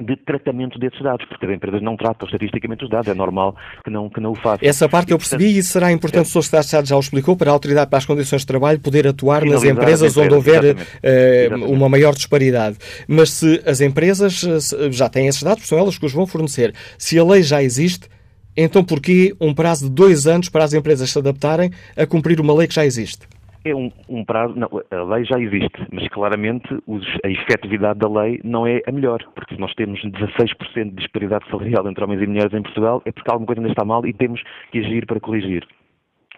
de 0.00 0.16
tratamento 0.16 0.78
desses 0.78 1.00
dados, 1.02 1.26
porque 1.26 1.44
as 1.44 1.52
empresas 1.52 1.82
não 1.82 1.96
tratam 1.96 2.26
estatisticamente 2.26 2.84
os 2.84 2.90
dados, 2.90 3.08
é 3.08 3.14
normal 3.14 3.54
que 3.84 3.90
não, 3.90 4.08
que 4.08 4.20
não 4.20 4.32
o 4.32 4.34
façam. 4.34 4.66
Essa 4.66 4.88
parte 4.88 5.12
eu 5.12 5.18
percebi 5.18 5.58
e 5.58 5.62
será 5.62 5.92
importante, 5.92 6.26
é. 6.26 6.28
o 6.28 6.30
Sr. 6.30 6.42
Secretário 6.42 6.86
já 6.86 6.96
o 6.96 7.00
explicou, 7.00 7.36
para 7.36 7.50
a 7.50 7.52
Autoridade 7.52 7.90
para 7.90 7.98
as 7.98 8.06
Condições 8.06 8.40
de 8.40 8.46
Trabalho 8.46 8.80
poder 8.80 9.06
atuar 9.06 9.44
nas 9.44 9.64
empresas 9.64 10.16
onde 10.16 10.34
houver 10.34 10.74
uh, 10.74 11.70
uma 11.70 11.88
maior 11.88 12.14
disparidade. 12.14 12.76
Mas 13.06 13.30
se 13.30 13.62
as 13.66 13.80
empresas 13.80 14.42
eh, 14.44 14.90
já 14.90 15.08
têm 15.08 15.26
esses 15.26 15.42
dados, 15.42 15.66
são 15.66 15.78
elas 15.78 15.98
que 15.98 16.06
os 16.06 16.12
vão 16.12 16.26
fornecer. 16.26 16.74
Se 16.96 17.18
a 17.18 17.24
lei 17.24 17.42
já 17.42 17.62
existe, 17.62 18.08
então 18.56 18.84
porquê 18.84 19.34
um 19.40 19.54
prazo 19.54 19.88
de 19.88 19.94
dois 19.94 20.26
anos 20.26 20.48
para 20.48 20.64
as 20.64 20.72
empresas 20.72 21.10
se 21.10 21.18
adaptarem 21.18 21.70
a 21.96 22.06
cumprir 22.06 22.40
uma 22.40 22.54
lei 22.54 22.66
que 22.66 22.74
já 22.74 22.84
existe? 22.84 23.26
É 23.64 23.74
um, 23.74 23.92
um, 24.08 24.24
prazo, 24.24 24.54
não, 24.56 24.68
a 24.90 25.14
lei 25.14 25.24
já 25.24 25.38
existe, 25.38 25.86
mas 25.92 26.08
claramente 26.08 26.66
os, 26.86 27.06
a 27.24 27.28
efetividade 27.28 28.00
da 28.00 28.08
lei 28.08 28.40
não 28.42 28.66
é 28.66 28.82
a 28.86 28.90
melhor, 28.90 29.22
porque 29.36 29.54
se 29.54 29.60
nós 29.60 29.72
temos 29.74 30.00
16% 30.00 30.90
de 30.90 30.96
disparidade 30.96 31.48
salarial 31.48 31.88
entre 31.88 32.02
homens 32.02 32.22
e 32.22 32.26
mulheres 32.26 32.52
em 32.52 32.62
Portugal, 32.62 33.00
é 33.04 33.12
porque 33.12 33.30
alguma 33.30 33.46
coisa 33.46 33.60
ainda 33.60 33.70
está 33.70 33.84
mal 33.84 34.04
e 34.04 34.12
temos 34.12 34.42
que 34.72 34.80
agir 34.80 35.06
para 35.06 35.20
corrigir. 35.20 35.64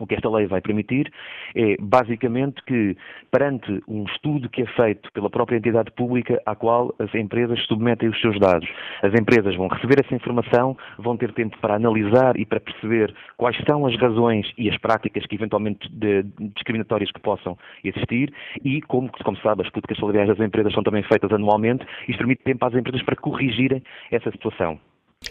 O 0.00 0.06
que 0.06 0.14
esta 0.14 0.28
lei 0.28 0.46
vai 0.46 0.60
permitir 0.60 1.12
é, 1.54 1.76
basicamente, 1.80 2.62
que, 2.66 2.96
perante 3.30 3.80
um 3.86 4.04
estudo 4.04 4.48
que 4.48 4.62
é 4.62 4.66
feito 4.66 5.10
pela 5.12 5.30
própria 5.30 5.56
entidade 5.56 5.90
pública 5.92 6.40
à 6.44 6.56
qual 6.56 6.92
as 6.98 7.14
empresas 7.14 7.60
submetem 7.66 8.08
os 8.08 8.20
seus 8.20 8.38
dados, 8.40 8.68
as 9.02 9.14
empresas 9.14 9.54
vão 9.54 9.68
receber 9.68 10.04
essa 10.04 10.14
informação, 10.14 10.76
vão 10.98 11.16
ter 11.16 11.32
tempo 11.32 11.56
para 11.60 11.76
analisar 11.76 12.36
e 12.36 12.44
para 12.44 12.58
perceber 12.58 13.14
quais 13.36 13.56
são 13.68 13.86
as 13.86 13.96
razões 13.96 14.50
e 14.58 14.68
as 14.68 14.76
práticas 14.78 15.24
que, 15.26 15.36
eventualmente, 15.36 15.88
de, 15.92 16.24
discriminatórias 16.54 17.12
que 17.12 17.20
possam 17.20 17.56
existir 17.84 18.32
e, 18.64 18.82
como, 18.82 19.10
como 19.22 19.36
sabe, 19.38 19.62
as 19.62 19.70
políticas 19.70 19.98
salariais 19.98 20.28
das 20.28 20.40
empresas 20.40 20.72
são 20.72 20.82
também 20.82 21.04
feitas 21.04 21.30
anualmente, 21.32 21.86
isto 22.08 22.18
permite 22.18 22.42
tempo 22.42 22.64
às 22.66 22.74
empresas 22.74 23.02
para 23.02 23.14
corrigirem 23.16 23.82
essa 24.10 24.30
situação. 24.32 24.78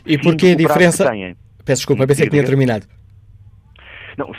E 0.05 0.17
porquê 0.17 0.47
a 0.47 0.55
diferença... 0.55 1.11
Peço 1.65 1.81
desculpa, 1.81 2.07
pensei 2.07 2.25
que 2.25 2.31
tinha 2.31 2.45
terminado. 2.45 2.85
Não, 4.17 4.31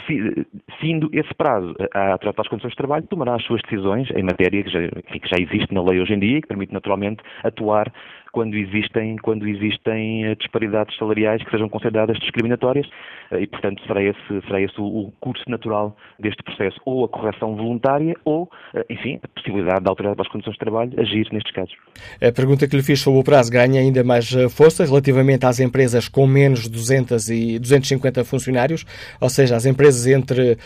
findo 0.80 1.10
esse 1.12 1.34
prazo, 1.34 1.74
a 1.92 2.12
Autoridade 2.12 2.36
das 2.36 2.48
Condições 2.48 2.70
de 2.70 2.76
Trabalho 2.76 3.06
tomará 3.06 3.34
as 3.34 3.44
suas 3.44 3.60
decisões 3.62 4.08
em 4.10 4.22
matéria 4.22 4.62
que 4.62 4.70
já, 4.70 4.80
que 4.88 5.28
já 5.28 5.36
existe 5.38 5.72
na 5.74 5.82
lei 5.82 6.00
hoje 6.00 6.14
em 6.14 6.18
dia 6.18 6.38
e 6.38 6.42
que 6.42 6.48
permite 6.48 6.72
naturalmente 6.72 7.22
atuar 7.42 7.92
quando 8.34 8.56
existem, 8.56 9.16
quando 9.18 9.46
existem 9.46 10.24
eh, 10.24 10.34
disparidades 10.34 10.98
salariais 10.98 11.40
que 11.44 11.50
sejam 11.52 11.68
consideradas 11.68 12.18
discriminatórias 12.18 12.84
eh, 13.30 13.42
e, 13.42 13.46
portanto, 13.46 13.80
será 13.86 14.02
esse, 14.02 14.40
será 14.44 14.60
esse 14.60 14.74
o, 14.76 15.12
curso 15.20 15.44
natural 15.48 15.96
deste 16.18 16.42
processo, 16.42 16.76
ou 16.84 17.04
a 17.04 17.08
correção 17.08 17.54
voluntária 17.54 18.16
ou, 18.24 18.50
eh, 18.74 18.84
enfim, 18.90 19.20
a 19.22 19.28
possibilidade 19.28 19.84
da 19.84 19.90
Autoridade 19.90 20.16
para 20.16 20.26
as 20.26 20.32
Condições 20.32 20.54
de 20.54 20.58
Trabalho 20.58 21.00
agir 21.00 21.28
nestes 21.30 21.52
casos. 21.52 21.74
A 22.20 22.32
pergunta 22.32 22.66
que 22.66 22.74
lhe 22.74 22.82
fiz 22.82 23.00
sobre 23.00 23.20
o 23.20 23.22
prazo 23.22 23.52
ganha 23.52 23.80
ainda 23.80 24.02
mais 24.02 24.28
força 24.50 24.84
relativamente 24.84 25.46
às 25.46 25.60
empresas 25.60 26.08
com 26.08 26.26
menos 26.26 26.64
de 26.64 26.70
200 26.70 27.30
e 27.30 27.58
250 27.60 28.24
funcionários, 28.24 28.84
ou 29.20 29.30
seja, 29.30 29.54
as 29.54 29.64
empresas 29.64 30.08
entre 30.08 30.58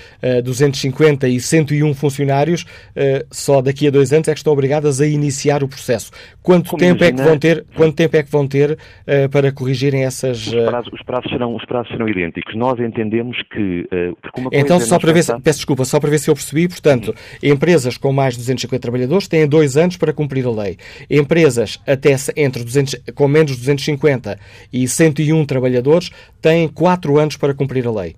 250 0.42 1.28
e 1.28 1.38
101 1.38 1.92
funcionáririos, 1.92 2.64
só 3.30 3.60
daqui 3.60 3.86
a 3.86 3.90
dois 3.90 4.10
anos 4.10 4.28
é 4.28 4.32
que 4.32 4.38
estão 4.38 4.54
obrigadas 4.54 5.02
a 5.02 5.06
iniciar 5.06 5.62
o 5.62 5.68
processo. 5.68 6.10
Quanto 6.42 6.70
Como 6.70 6.80
tempo 6.80 7.04
imagina... 7.04 7.20
é 7.20 7.24
que 7.24 7.28
vão 7.28 7.38
ter 7.38 7.57
quanto 7.74 7.94
tempo 7.94 8.16
é 8.16 8.22
que 8.22 8.30
vão 8.30 8.46
ter 8.46 8.72
uh, 8.72 9.28
para 9.30 9.52
corrigirem 9.52 10.04
essas... 10.04 10.46
Os, 10.46 10.54
prazos, 10.54 10.92
os, 10.92 11.02
prazos 11.02 11.30
serão, 11.30 11.56
os 11.56 11.64
prazos 11.64 11.90
serão 11.90 12.08
idênticos. 12.08 12.54
Nós 12.56 12.78
entendemos 12.78 13.36
que... 13.52 13.88
Uh, 13.92 14.16
então, 14.52 14.80
só 14.80 14.98
para 14.98 15.12
ver 15.12 15.22
se, 15.22 15.32
peço 15.40 15.58
desculpa, 15.58 15.84
só 15.84 15.98
para 16.00 16.10
ver 16.10 16.18
se 16.18 16.30
eu 16.30 16.34
percebi, 16.34 16.68
portanto, 16.68 17.14
empresas 17.42 17.96
com 17.96 18.12
mais 18.12 18.34
de 18.34 18.40
250 18.40 18.80
trabalhadores 18.80 19.28
têm 19.28 19.46
dois 19.46 19.76
anos 19.76 19.96
para 19.96 20.12
cumprir 20.12 20.46
a 20.46 20.50
lei. 20.50 20.76
Empresas 21.10 21.80
até 21.86 22.14
entre 22.36 22.64
200, 22.64 22.96
com 23.14 23.28
menos 23.28 23.52
de 23.52 23.58
250 23.58 24.38
e 24.72 24.86
101 24.86 25.44
trabalhadores 25.44 26.10
têm 26.40 26.68
quatro 26.68 27.18
anos 27.18 27.36
para 27.36 27.54
cumprir 27.54 27.86
a 27.86 27.90
lei. 27.90 28.16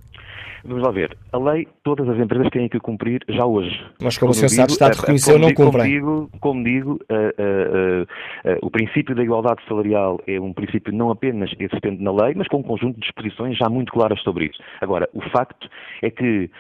Vamos 0.65 0.83
lá 0.83 0.91
ver. 0.91 1.17
A 1.33 1.39
lei, 1.39 1.67
todas 1.83 2.09
as 2.09 2.19
empresas 2.19 2.49
têm 2.51 2.69
que 2.69 2.79
cumprir 2.79 3.23
já 3.29 3.45
hoje. 3.45 3.85
Mas 4.03 4.19
como, 4.19 4.33
como 4.33 4.45
o 4.45 4.49
Sr. 4.49 4.67
Estado 4.67 4.97
reconheceu, 4.97 5.39
não 5.39 5.53
cumprem. 5.53 5.71
Como 5.71 5.85
digo, 5.85 6.31
como 6.41 6.65
digo 6.65 6.91
uh, 6.93 6.97
uh, 6.97 8.03
uh, 8.03 8.59
o 8.63 8.71
princípio 8.71 9.15
da 9.15 9.23
igualdade 9.23 9.61
salarial 9.67 10.21
é 10.27 10.41
um 10.41 10.53
princípio 10.53 10.93
não 10.93 11.11
apenas 11.11 11.51
existente 11.59 12.03
na 12.03 12.13
lei, 12.13 12.35
mas 12.35 12.49
com 12.49 12.59
um 12.59 12.63
conjunto 12.63 12.95
de 12.95 13.01
disposições 13.01 13.57
já 13.57 13.69
muito 13.69 13.93
claras 13.93 14.21
sobre 14.23 14.47
isso. 14.47 14.61
Agora, 14.81 15.09
o 15.15 15.21
facto 15.31 15.69
é 16.03 16.11
que 16.11 16.51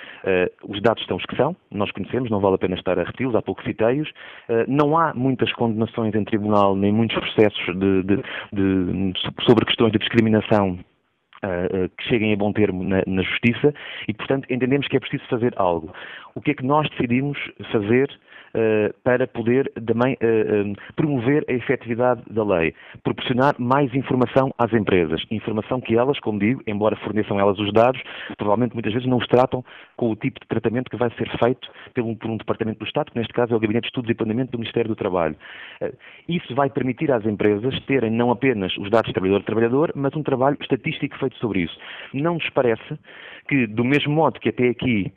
os 0.68 0.80
dados 0.82 1.02
estão 1.02 1.16
os 1.16 1.24
que 1.24 1.36
são, 1.36 1.56
nós 1.70 1.90
conhecemos, 1.92 2.30
não 2.30 2.40
vale 2.40 2.54
a 2.54 2.58
pena 2.58 2.74
estar 2.74 2.98
a 2.98 3.02
repeti-los, 3.02 3.34
há 3.34 3.42
pouco 3.42 3.62
citei-os. 3.62 4.10
não 4.68 4.96
há 4.96 5.12
muitas 5.14 5.52
condenações 5.52 6.14
em 6.14 6.24
tribunal, 6.24 6.76
nem 6.76 6.92
muitos 6.92 7.18
processos 7.18 7.78
de, 7.78 8.02
de, 8.02 8.16
de, 8.52 9.12
sobre 9.44 9.64
questões 9.64 9.92
de 9.92 9.98
discriminação 9.98 10.78
que 11.96 12.04
cheguem 12.04 12.32
a 12.32 12.36
bom 12.36 12.52
termo 12.52 12.84
na, 12.84 13.02
na, 13.06 13.22
Justiça 13.22 13.72
e, 14.06 14.12
portanto, 14.12 14.46
entendemos 14.50 14.86
que 14.88 14.96
é 14.96 15.00
preciso 15.00 15.24
fazer 15.28 15.54
algo. 15.56 15.92
O 16.34 16.40
que 16.40 16.50
é 16.50 16.54
que 16.54 16.64
nós 16.64 16.88
decidimos 16.90 17.38
fazer 17.72 18.10
para 19.04 19.26
poder 19.26 19.70
também 19.86 20.14
uh, 20.14 20.92
promover 20.96 21.44
a 21.48 21.52
efetividade 21.52 22.22
da 22.30 22.44
lei? 22.44 22.74
Proporcionar 23.02 23.54
mais 23.58 23.94
informação 23.94 24.52
às 24.58 24.72
empresas. 24.72 25.24
Informação 25.30 25.80
que 25.80 25.96
elas, 25.96 26.18
como 26.20 26.38
digo, 26.38 26.62
embora 26.66 26.96
forneçam 26.96 27.38
elas 27.38 27.58
os 27.58 27.72
dados, 27.72 28.00
provavelmente 28.36 28.74
muitas 28.74 28.92
vezes 28.92 29.08
não 29.08 29.18
os 29.18 29.26
tratam 29.26 29.64
com 29.96 30.10
o 30.10 30.16
tipo 30.16 30.40
de 30.40 30.46
tratamento 30.48 30.90
que 30.90 30.96
vai 30.96 31.10
ser 31.10 31.28
feito 31.38 31.70
um, 31.98 32.14
por 32.14 32.30
um 32.30 32.36
departamento 32.36 32.78
do 32.78 32.86
Estado, 32.86 33.10
que 33.12 33.18
neste 33.18 33.32
caso 33.32 33.52
é 33.52 33.56
o 33.56 33.60
Gabinete 33.60 33.84
de 33.84 33.88
Estudos 33.88 34.10
e 34.10 34.14
Planeamento 34.14 34.52
do 34.52 34.58
Ministério 34.58 34.88
do 34.88 34.96
Trabalho. 34.96 35.36
Isso 36.28 36.54
vai 36.54 36.70
permitir 36.70 37.10
às 37.12 37.24
empresas 37.24 37.78
terem 37.86 38.10
não 38.10 38.30
apenas 38.30 38.76
os 38.78 38.90
dados 38.90 39.08
de 39.08 39.14
trabalhador-trabalhador, 39.14 39.92
mas 39.94 40.14
um 40.14 40.22
trabalho 40.22 40.56
estatístico 40.60 41.18
feito 41.18 41.36
sobre 41.36 41.60
isso. 41.60 41.78
Não 42.12 42.34
nos 42.34 42.48
parece 42.50 42.98
que, 43.48 43.66
do 43.66 43.84
mesmo 43.84 44.12
modo 44.12 44.40
que 44.40 44.48
até 44.48 44.68
aqui 44.68 45.12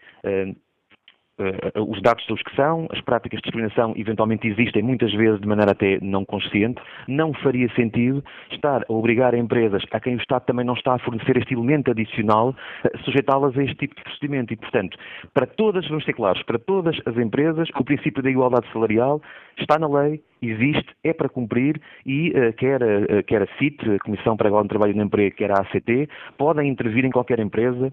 os 1.75 2.01
dados 2.01 2.23
são 2.25 2.35
os 2.35 2.43
que 2.43 2.55
são, 2.55 2.87
as 2.91 3.01
práticas 3.01 3.39
de 3.39 3.43
discriminação 3.43 3.93
eventualmente 3.95 4.47
existem 4.47 4.83
muitas 4.83 5.11
vezes 5.13 5.39
de 5.41 5.47
maneira 5.47 5.71
até 5.71 5.97
não 6.01 6.23
consciente, 6.23 6.81
não 7.07 7.33
faria 7.33 7.67
sentido 7.75 8.23
estar 8.51 8.83
a 8.87 8.93
obrigar 8.93 9.33
empresas 9.33 9.83
a 9.91 9.99
quem 9.99 10.15
o 10.15 10.19
Estado 10.19 10.45
também 10.45 10.65
não 10.65 10.73
está 10.73 10.95
a 10.95 10.99
fornecer 10.99 11.37
este 11.37 11.53
elemento 11.53 11.91
adicional, 11.91 12.49
uh, 12.49 12.97
sujeitá-las 13.03 13.57
a 13.57 13.63
este 13.63 13.75
tipo 13.75 13.95
de 13.95 14.03
procedimento. 14.03 14.53
E, 14.53 14.57
portanto, 14.57 14.97
para 15.33 15.45
todas, 15.45 15.87
vamos 15.87 16.05
ser 16.05 16.13
claros, 16.13 16.41
para 16.43 16.59
todas 16.59 16.95
as 17.05 17.17
empresas, 17.17 17.69
o 17.75 17.83
princípio 17.83 18.21
da 18.21 18.29
igualdade 18.29 18.71
salarial 18.71 19.21
está 19.57 19.77
na 19.79 19.87
lei, 19.87 20.21
existe, 20.41 20.87
é 21.03 21.13
para 21.13 21.29
cumprir 21.29 21.81
e 22.05 22.29
uh, 22.31 22.53
quer, 22.53 22.79
quer 23.25 23.43
a 23.43 23.47
CIT, 23.57 23.91
a 23.91 23.99
Comissão 23.99 24.35
para 24.35 24.47
a 24.47 24.49
Igualdade 24.49 24.67
de 24.67 24.69
Trabalho 24.69 24.93
e 24.93 24.97
no 24.97 25.03
Emprego, 25.03 25.35
quer 25.35 25.51
a 25.51 25.61
ACT, 25.61 26.09
podem 26.37 26.69
intervir 26.69 27.05
em 27.05 27.11
qualquer 27.11 27.39
empresa 27.39 27.91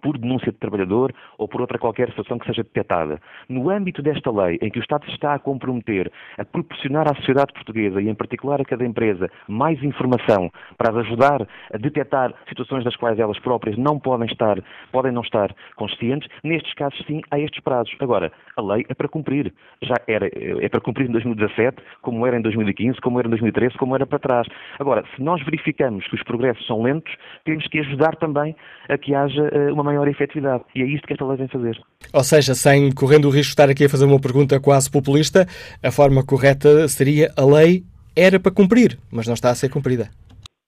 por 0.00 0.18
denúncia 0.18 0.52
de 0.52 0.58
trabalhador 0.58 1.12
ou 1.38 1.48
por 1.48 1.60
outra 1.60 1.78
qualquer 1.78 2.08
situação 2.10 2.38
que 2.38 2.46
seja 2.46 2.62
detectada. 2.62 3.20
No 3.48 3.70
âmbito 3.70 4.02
desta 4.02 4.30
lei, 4.30 4.58
em 4.60 4.70
que 4.70 4.78
o 4.78 4.82
Estado 4.82 5.04
se 5.06 5.12
está 5.12 5.34
a 5.34 5.38
comprometer 5.38 6.10
a 6.38 6.44
proporcionar 6.44 7.10
à 7.10 7.14
sociedade 7.14 7.52
portuguesa 7.52 8.00
e, 8.00 8.08
em 8.08 8.14
particular, 8.14 8.60
a 8.60 8.64
cada 8.64 8.84
empresa, 8.84 9.30
mais 9.48 9.82
informação 9.82 10.50
para 10.76 10.90
as 10.90 10.96
ajudar 11.06 11.46
a 11.72 11.78
detectar 11.78 12.32
situações 12.48 12.84
das 12.84 12.96
quais 12.96 13.18
elas 13.18 13.38
próprias 13.38 13.76
não 13.76 13.98
podem 13.98 14.26
estar, 14.26 14.58
podem 14.92 15.12
não 15.12 15.22
estar 15.22 15.54
conscientes, 15.76 16.28
nestes 16.42 16.72
casos, 16.74 16.98
sim, 17.06 17.20
há 17.30 17.38
estes 17.38 17.60
prazos. 17.62 17.94
Agora, 18.00 18.32
a 18.56 18.62
lei 18.62 18.84
é 18.88 18.94
para 18.94 19.08
cumprir. 19.08 19.52
Já 19.82 19.96
era, 20.06 20.26
é 20.26 20.68
para 20.68 20.80
cumprir 20.80 21.08
em 21.08 21.12
2017, 21.12 21.82
como 22.02 22.26
era 22.26 22.36
em 22.36 22.42
2015, 22.42 23.00
como 23.00 23.18
era 23.18 23.28
em 23.28 23.30
2013, 23.30 23.76
como 23.76 23.94
era 23.94 24.06
para 24.06 24.18
trás. 24.18 24.46
Agora, 24.78 25.04
se 25.14 25.22
nós 25.22 25.42
verificamos 25.44 26.06
que 26.06 26.14
os 26.14 26.22
progressos 26.22 26.66
são 26.66 26.82
lentos, 26.82 27.12
temos 27.44 27.66
que 27.68 27.78
ajudar 27.80 28.16
também 28.16 28.54
a 28.88 28.96
que 28.98 29.14
haja 29.14 29.48
eh, 29.52 29.72
uma 29.72 29.82
maior 29.90 30.08
efetividade. 30.08 30.64
E 30.74 30.82
é 30.82 30.86
isto 30.86 31.06
que 31.06 31.12
esta 31.12 31.26
lei 31.26 31.36
vem 31.36 31.48
fazer. 31.48 31.76
Ou 32.12 32.24
seja, 32.24 32.54
sem 32.54 32.90
correndo 32.92 33.26
o 33.26 33.30
risco 33.30 33.50
de 33.50 33.52
estar 33.52 33.68
aqui 33.68 33.84
a 33.84 33.88
fazer 33.88 34.04
uma 34.04 34.20
pergunta 34.20 34.58
quase 34.60 34.90
populista, 34.90 35.46
a 35.82 35.90
forma 35.90 36.24
correta 36.24 36.88
seria 36.88 37.32
a 37.36 37.44
lei 37.44 37.84
era 38.16 38.38
para 38.40 38.52
cumprir, 38.52 38.98
mas 39.10 39.26
não 39.26 39.34
está 39.34 39.50
a 39.50 39.54
ser 39.54 39.68
cumprida. 39.68 40.10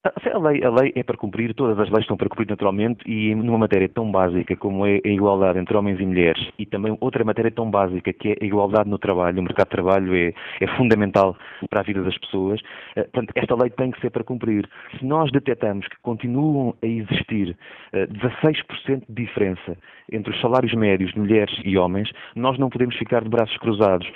A 0.04 0.36
lei, 0.36 0.64
a 0.64 0.68
lei 0.68 0.92
é 0.96 1.04
para 1.04 1.16
cumprir, 1.16 1.54
todas 1.54 1.78
as 1.78 1.88
leis 1.88 2.02
estão 2.02 2.16
para 2.16 2.28
cumprir 2.28 2.48
naturalmente 2.48 3.08
e 3.08 3.32
numa 3.36 3.56
matéria 3.56 3.88
tão 3.88 4.10
básica 4.10 4.56
como 4.56 4.84
é 4.84 5.00
a 5.04 5.08
igualdade 5.08 5.60
entre 5.60 5.76
homens 5.76 6.00
e 6.00 6.04
mulheres 6.04 6.44
e 6.58 6.66
também 6.66 6.98
outra 7.00 7.22
matéria 7.24 7.52
tão 7.52 7.70
básica 7.70 8.12
que 8.12 8.30
é 8.30 8.36
a 8.42 8.44
igualdade 8.44 8.90
no 8.90 8.98
trabalho, 8.98 9.38
o 9.38 9.42
mercado 9.44 9.68
de 9.68 9.70
trabalho 9.70 10.12
é, 10.12 10.34
é 10.60 10.66
fundamental 10.76 11.36
para 11.70 11.78
a 11.78 11.82
vida 11.84 12.02
das 12.02 12.18
pessoas, 12.18 12.60
eh, 12.96 13.04
portanto 13.04 13.32
esta 13.36 13.54
lei 13.54 13.70
tem 13.70 13.92
que 13.92 14.00
ser 14.00 14.10
para 14.10 14.24
cumprir. 14.24 14.68
Se 14.98 15.04
nós 15.04 15.30
detectamos 15.30 15.86
que 15.86 15.96
continuam 16.02 16.74
a 16.82 16.86
existir 16.86 17.56
16% 17.92 18.64
eh, 18.88 18.96
de 19.08 19.24
diferença 19.24 19.78
entre 20.10 20.34
os 20.34 20.40
salários 20.40 20.74
médios 20.74 21.12
de 21.12 21.20
mulheres 21.20 21.56
e 21.64 21.78
homens, 21.78 22.10
nós 22.34 22.58
não 22.58 22.68
podemos 22.70 22.96
ficar 22.96 23.22
de 23.22 23.28
braços 23.28 23.56
cruzados. 23.58 24.10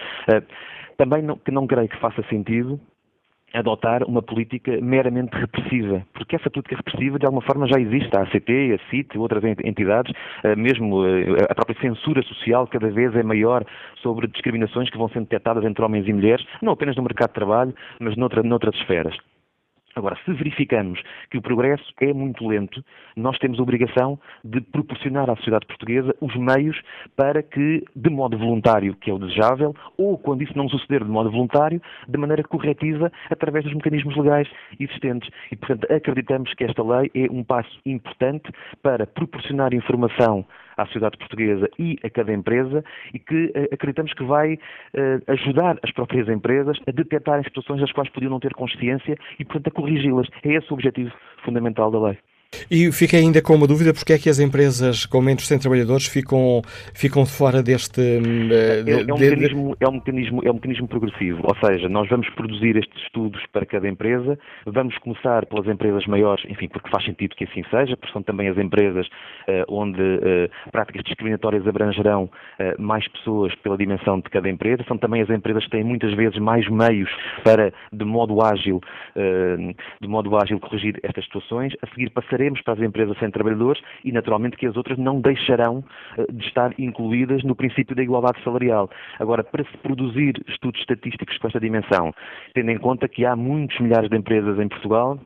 Também 0.97 1.23
não, 1.23 1.37
que 1.37 1.53
não 1.53 1.65
creio 1.69 1.89
que 1.89 2.01
faça 2.01 2.25
sentido 2.25 2.81
adotar 3.55 4.03
uma 4.05 4.23
política 4.23 4.79
meramente 4.81 5.37
repressiva, 5.37 6.03
porque 6.13 6.37
essa 6.37 6.51
política 6.51 6.77
repressiva 6.77 7.19
de 7.19 7.27
alguma 7.27 7.43
forma 7.43 7.67
já 7.67 7.81
existe, 7.81 8.15
a 8.17 8.23
ACT, 8.23 8.75
a 8.75 8.91
CIT, 8.91 9.19
outras 9.19 9.43
entidades, 9.45 10.13
eh, 10.45 10.57
mesmo 10.57 11.07
eh, 11.07 11.47
a 11.49 11.55
própria 11.55 11.81
censura 11.81 12.23
social 12.23 12.67
cada 12.67 12.91
vez 12.91 13.15
é 13.15 13.23
maior 13.23 13.65
sobre 14.03 14.27
discriminações 14.27 14.91
que 14.91 14.99
vão 14.99 15.09
sendo 15.09 15.25
detectadas 15.25 15.65
entre 15.65 15.85
homens 15.85 16.07
e 16.07 16.13
mulheres, 16.13 16.45
não 16.61 16.73
apenas 16.73 16.97
no 16.97 17.03
mercado 17.03 17.29
de 17.29 17.35
trabalho, 17.35 17.75
mas 18.01 18.17
noutra, 18.17 18.43
noutras 18.43 18.75
esferas. 18.77 19.17
Agora, 19.97 20.15
se 20.27 20.33
verificamos 20.35 21.01
que 21.31 21.39
o 21.39 21.43
progresso 21.43 21.91
é 22.03 22.13
muito 22.13 22.47
lento, 22.47 22.85
nós 23.17 23.39
temos 23.39 23.59
a 23.59 23.63
obrigação 23.63 24.21
de 24.45 24.61
proporcionar 24.61 25.31
à 25.31 25.37
sociedade 25.37 25.65
portuguesa 25.67 26.15
os 26.21 26.37
meios 26.37 26.79
para 27.17 27.43
que, 27.43 27.83
de 27.97 28.11
modo 28.11 28.37
voluntário, 28.37 28.95
que 28.97 29.11
é 29.11 29.15
o 29.15 29.19
desejável, 29.19 29.75
ou 29.97 30.19
quando 30.19 30.43
isso 30.43 30.53
não 30.55 30.69
suceder 30.69 31.03
de 31.03 31.11
modo 31.11 31.31
voluntário, 31.31 31.81
de 32.07 32.19
maneira 32.19 32.43
corretiva, 32.43 33.11
através 33.31 33.65
dos 33.65 33.73
mecanismos 33.73 34.15
legais 34.19 34.47
existentes. 34.79 35.31
E, 35.51 35.57
portanto, 35.57 35.91
acreditamos 35.91 36.53
que 36.53 36.65
esta 36.65 36.83
lei 36.83 37.11
é 37.15 37.33
um 37.33 37.43
passo 37.43 37.81
importante 37.87 38.53
para 38.83 39.07
proporcionar 39.07 39.73
informação 39.73 40.45
à 40.77 40.87
sociedade 40.87 41.17
portuguesa 41.19 41.69
e 41.79 41.99
a 42.05 42.11
cada 42.11 42.33
empresa 42.33 42.85
e 43.13 43.19
que 43.19 43.47
uh, 43.47 43.75
acreditamos 43.75 44.13
que 44.15 44.25
vai 44.25 44.55
uh, 44.55 44.59
ajudar 45.33 45.79
as 45.83 45.91
próprias 45.93 46.29
empresas 46.29 46.79
a 46.87 46.91
detectarem 46.91 47.45
situações 47.45 47.81
das 47.81 47.93
quais 47.93 48.11
podiam 48.11 48.31
não 48.31 48.41
ter 48.41 48.55
consciência 48.55 49.17
e, 49.39 49.45
portanto, 49.45 49.69
a 49.69 49.71
corrigi-las. 49.71 50.29
É 50.43 50.55
esse 50.55 50.71
o 50.71 50.75
objetivo 50.75 51.13
fundamental 51.45 51.91
da 51.91 52.01
lei. 52.01 52.19
E 52.71 52.91
fiquei 52.93 53.21
ainda 53.21 53.43
com 53.43 53.55
uma 53.55 53.67
dúvida, 53.67 53.93
porque 53.93 54.13
é 54.13 54.19
que 54.19 54.29
as 54.29 54.39
empresas 54.39 55.07
com 55.07 55.21
menos 55.21 55.43
de 55.43 55.49
100 55.49 55.59
trabalhadores 55.61 56.07
ficam, 56.07 56.63
ficam 56.95 57.27
fora 57.27 57.63
deste... 57.63 58.01
Uh, 58.01 58.85
de, 58.85 58.91
é, 58.91 59.01
é, 59.01 59.15
um 59.15 59.19
mecanismo, 59.19 59.77
é, 59.81 59.89
um 59.89 59.93
mecanismo, 59.93 60.43
é 60.45 60.51
um 60.51 60.55
mecanismo 60.55 60.89
progressivo, 60.89 61.43
ou 61.45 61.57
seja, 61.57 61.89
nós 61.89 62.09
vamos 62.09 62.29
produzir 62.31 62.77
estes 62.77 63.03
estudos 63.03 63.43
para 63.53 63.67
cada 63.67 63.89
empresa, 63.89 64.39
vamos 64.65 64.97
começar 64.99 65.47
pelas 65.47 65.67
empresas 65.67 66.07
maiores, 66.07 66.45
enfim, 66.49 66.69
porque 66.69 66.91
faz 66.91 67.05
sentido 67.05 67.35
que 67.37 67.45
assim 67.45 67.63
seja, 67.71 67.97
porque 67.97 68.13
são 68.13 68.23
também 68.23 68.49
as 68.49 68.59
empresas 68.59 69.07
uh, 69.07 69.65
onde 69.69 70.01
uh, 70.01 70.71
práticas 70.71 71.03
discriminatórias 71.05 71.67
abrangerão 71.67 72.31
mais 72.79 73.07
pessoas 73.09 73.55
pela 73.57 73.77
dimensão 73.77 74.19
de 74.19 74.31
cada 74.31 74.49
empresa, 74.49 74.85
são 74.89 74.97
também 74.97 75.23
as 75.23 75.31
empresas 75.31 75.65
que 75.65 75.71
têm 75.71 75.85
muitas 75.85 76.13
vezes 76.15 76.39
mais 76.39 76.69
meios 76.69 77.11
para, 77.45 77.73
de 77.93 78.05
modo 78.05 78.43
ágil, 78.43 78.81
de 80.01 80.09
modo 80.09 80.37
ágil 80.37 80.59
corrigir 80.59 80.99
estas 81.03 81.25
situações, 81.25 81.75
a 81.83 81.87
seguir 81.89 82.11
passaremos 82.11 82.36
passaremos 82.37 82.61
para 82.61 82.75
as 82.75 82.81
empresas 82.81 83.19
sem 83.19 83.31
trabalhadores 83.31 83.83
e, 84.05 84.13
naturalmente, 84.13 84.57
que 84.57 84.67
as 84.67 84.77
outras 84.77 84.99
não 84.99 85.21
deixarão 85.21 85.83
eh, 86.19 86.27
de 86.31 86.47
estar 86.47 86.79
incluídas 86.79 87.43
no 87.43 87.57
princípio 87.57 87.97
da 87.97 88.03
igualdade 88.03 88.43
salarial. 88.45 88.91
Agora, 89.19 89.43
para 89.43 89.65
se 89.65 89.77
produzir 89.79 90.35
estudos 90.47 90.81
estatísticos 90.81 91.39
com 91.39 91.47
esta 91.47 91.59
dimensão, 91.59 92.13
tendo 92.55 92.71
em 92.71 92.79
conta 92.79 93.09
que 93.09 93.25
há 93.25 93.35
muitos 93.35 93.79
milhares 93.81 94.11
de 94.11 94.17
empresas 94.17 94.59
em 94.59 94.69
Portugal, 94.69 95.19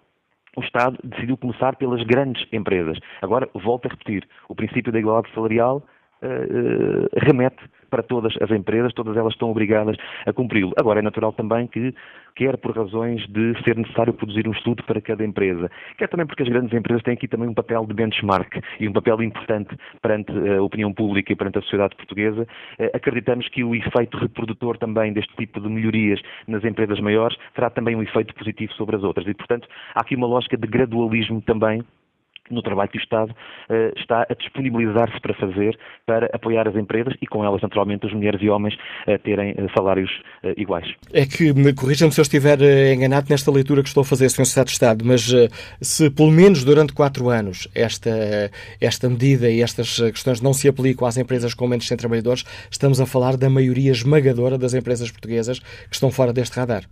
o 0.56 0.60
Estado 0.60 0.98
decidiu 1.02 1.36
começar 1.36 1.76
pelas 1.76 2.02
grandes 2.04 2.46
empresas. 2.52 2.98
Agora, 3.20 3.48
volto 3.54 3.86
a 3.86 3.88
repetir, 3.88 4.26
o 4.48 4.54
princípio 4.54 4.92
da 4.92 4.98
igualdade 4.98 5.32
salarial 5.34 5.82
remete 7.16 7.62
para 7.90 8.02
todas 8.02 8.32
as 8.40 8.50
empresas, 8.50 8.94
todas 8.94 9.16
elas 9.16 9.32
estão 9.32 9.50
obrigadas 9.50 9.96
a 10.24 10.32
cumpri-lo. 10.32 10.72
Agora, 10.78 11.00
é 11.00 11.02
natural 11.02 11.32
também 11.32 11.66
que, 11.66 11.92
quer 12.36 12.56
por 12.56 12.74
razões 12.74 13.26
de 13.28 13.60
ser 13.64 13.76
necessário 13.76 14.14
produzir 14.14 14.46
um 14.48 14.52
estudo 14.52 14.82
para 14.84 15.00
cada 15.00 15.24
empresa, 15.24 15.70
quer 15.98 16.08
também 16.08 16.26
porque 16.26 16.42
as 16.42 16.48
grandes 16.48 16.72
empresas 16.72 17.02
têm 17.02 17.14
aqui 17.14 17.28
também 17.28 17.48
um 17.48 17.54
papel 17.54 17.84
de 17.84 17.92
benchmark 17.92 18.62
e 18.78 18.88
um 18.88 18.92
papel 18.92 19.22
importante 19.22 19.76
perante 20.00 20.32
a 20.32 20.62
opinião 20.62 20.92
pública 20.92 21.32
e 21.32 21.36
perante 21.36 21.58
a 21.58 21.62
sociedade 21.62 21.96
portuguesa, 21.96 22.46
eh, 22.78 22.90
acreditamos 22.94 23.48
que 23.48 23.64
o 23.64 23.74
efeito 23.74 24.16
reprodutor 24.16 24.78
também 24.78 25.12
deste 25.12 25.34
tipo 25.36 25.60
de 25.60 25.68
melhorias 25.68 26.20
nas 26.46 26.64
empresas 26.64 27.00
maiores 27.00 27.36
terá 27.54 27.68
também 27.68 27.96
um 27.96 28.02
efeito 28.02 28.34
positivo 28.34 28.72
sobre 28.74 28.96
as 28.96 29.02
outras. 29.02 29.26
E, 29.26 29.34
portanto, 29.34 29.68
há 29.94 30.00
aqui 30.00 30.14
uma 30.14 30.26
lógica 30.26 30.56
de 30.56 30.66
gradualismo 30.66 31.42
também 31.42 31.82
no 32.50 32.62
trabalho 32.62 32.90
que 32.90 32.98
o 32.98 33.00
Estado 33.00 33.30
uh, 33.30 33.98
está 33.98 34.26
a 34.28 34.34
disponibilizar-se 34.34 35.20
para 35.20 35.34
fazer 35.34 35.78
para 36.06 36.26
apoiar 36.32 36.68
as 36.68 36.76
empresas 36.76 37.14
e 37.20 37.26
com 37.26 37.44
elas, 37.44 37.62
naturalmente, 37.62 38.06
as 38.06 38.12
mulheres 38.12 38.40
e 38.42 38.48
homens 38.48 38.76
a 39.06 39.18
terem 39.18 39.52
uh, 39.52 39.70
salários 39.76 40.10
uh, 40.42 40.52
iguais. 40.56 40.86
É 41.12 41.26
que, 41.26 41.52
corrija-me 41.74 42.12
se 42.12 42.20
eu 42.20 42.22
estiver 42.22 42.60
enganado 42.92 43.26
nesta 43.30 43.50
leitura 43.50 43.82
que 43.82 43.88
estou 43.88 44.02
a 44.02 44.04
fazer, 44.04 44.28
Sr. 44.28 44.44
Secretário 44.44 44.66
de 44.66 44.72
Estado, 44.72 45.04
mas 45.04 45.30
se 45.80 46.10
pelo 46.10 46.30
menos 46.30 46.64
durante 46.64 46.92
quatro 46.92 47.28
anos 47.28 47.68
esta, 47.74 48.10
esta 48.80 49.08
medida 49.08 49.50
e 49.50 49.62
estas 49.62 49.98
questões 49.98 50.40
não 50.40 50.52
se 50.52 50.68
aplicam 50.68 51.06
às 51.06 51.16
empresas 51.16 51.54
com 51.54 51.66
menos 51.66 51.84
de 51.84 51.88
100 51.88 51.96
trabalhadores, 51.98 52.44
estamos 52.70 53.00
a 53.00 53.06
falar 53.06 53.36
da 53.36 53.48
maioria 53.48 53.92
esmagadora 53.92 54.58
das 54.58 54.74
empresas 54.74 55.10
portuguesas 55.10 55.58
que 55.58 55.94
estão 55.94 56.10
fora 56.10 56.32
deste 56.32 56.56
radar. 56.58 56.84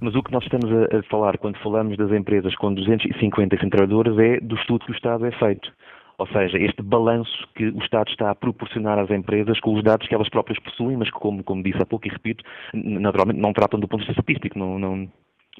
Mas 0.00 0.14
o 0.14 0.22
que 0.22 0.32
nós 0.32 0.42
estamos 0.44 0.70
a, 0.72 0.98
a 0.98 1.02
falar 1.04 1.36
quando 1.38 1.58
falamos 1.58 1.96
das 1.96 2.10
empresas 2.10 2.54
com 2.56 2.72
250 2.72 3.56
trabalhadores 3.56 4.18
é 4.18 4.40
do 4.40 4.56
estudo 4.56 4.84
que 4.86 4.92
o 4.92 4.94
Estado 4.94 5.26
é 5.26 5.32
feito. 5.32 5.70
Ou 6.18 6.26
seja, 6.28 6.58
este 6.58 6.82
balanço 6.82 7.48
que 7.54 7.68
o 7.68 7.78
Estado 7.78 8.10
está 8.10 8.30
a 8.30 8.34
proporcionar 8.34 8.98
às 8.98 9.10
empresas 9.10 9.58
com 9.60 9.74
os 9.74 9.82
dados 9.82 10.06
que 10.06 10.14
elas 10.14 10.28
próprias 10.28 10.58
possuem, 10.58 10.96
mas 10.96 11.10
que, 11.10 11.18
como, 11.18 11.42
como 11.42 11.62
disse 11.62 11.80
há 11.80 11.86
pouco 11.86 12.06
e 12.06 12.10
repito, 12.10 12.44
naturalmente 12.74 13.40
não 13.40 13.52
tratam 13.52 13.80
do 13.80 13.88
ponto 13.88 14.00
de 14.00 14.06
vista 14.06 14.20
estatístico, 14.20 14.58
não, 14.58 14.78
não, 14.78 15.08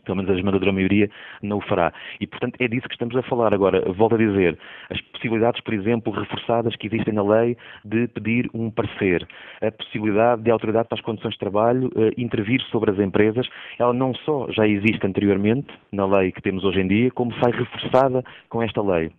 pelo 0.05 0.17
menos 0.17 0.31
a 0.31 0.35
esmagadora 0.35 0.73
maioria, 0.73 1.11
não 1.43 1.59
o 1.59 1.61
fará. 1.61 1.93
E, 2.21 2.27
portanto, 2.27 2.57
é 2.59 2.69
disso 2.69 2.89
que 2.89 2.95
estamos 2.95 3.17
a 3.17 3.23
falar. 3.23 3.55
Agora, 3.55 3.81
volto 3.93 4.15
a 4.15 4.19
dizer, 4.19 4.59
as 4.91 5.01
possibilidades, 5.01 5.61
por 5.63 5.75
exemplo, 5.75 6.13
reforçadas 6.13 6.77
que 6.77 6.87
existem 6.87 7.15
na 7.15 7.23
lei 7.23 7.57
de 7.85 8.09
pedir 8.09 8.51
um 8.55 8.71
parecer, 8.71 9.27
a 9.61 9.71
possibilidade 9.71 10.43
de 10.43 10.51
a 10.51 10.55
Autoridade 10.55 10.89
para 10.89 10.99
as 10.99 11.05
Condições 11.05 11.33
de 11.33 11.39
Trabalho 11.39 11.89
uh, 11.89 12.13
intervir 12.17 12.61
sobre 12.71 12.91
as 12.91 12.99
empresas, 12.99 13.49
ela 13.79 13.93
não 13.93 14.15
só 14.15 14.51
já 14.51 14.67
existe 14.67 15.07
anteriormente 15.07 15.69
na 15.93 16.07
lei 16.07 16.33
que 16.33 16.43
temos 16.43 16.65
hoje 16.65 16.81
em 16.81 16.89
dia, 16.89 17.11
como 17.11 17.33
sai 17.35 17.53
reforçada 17.53 18.25
com 18.49 18.63
esta 18.63 18.83
lei 18.83 19.11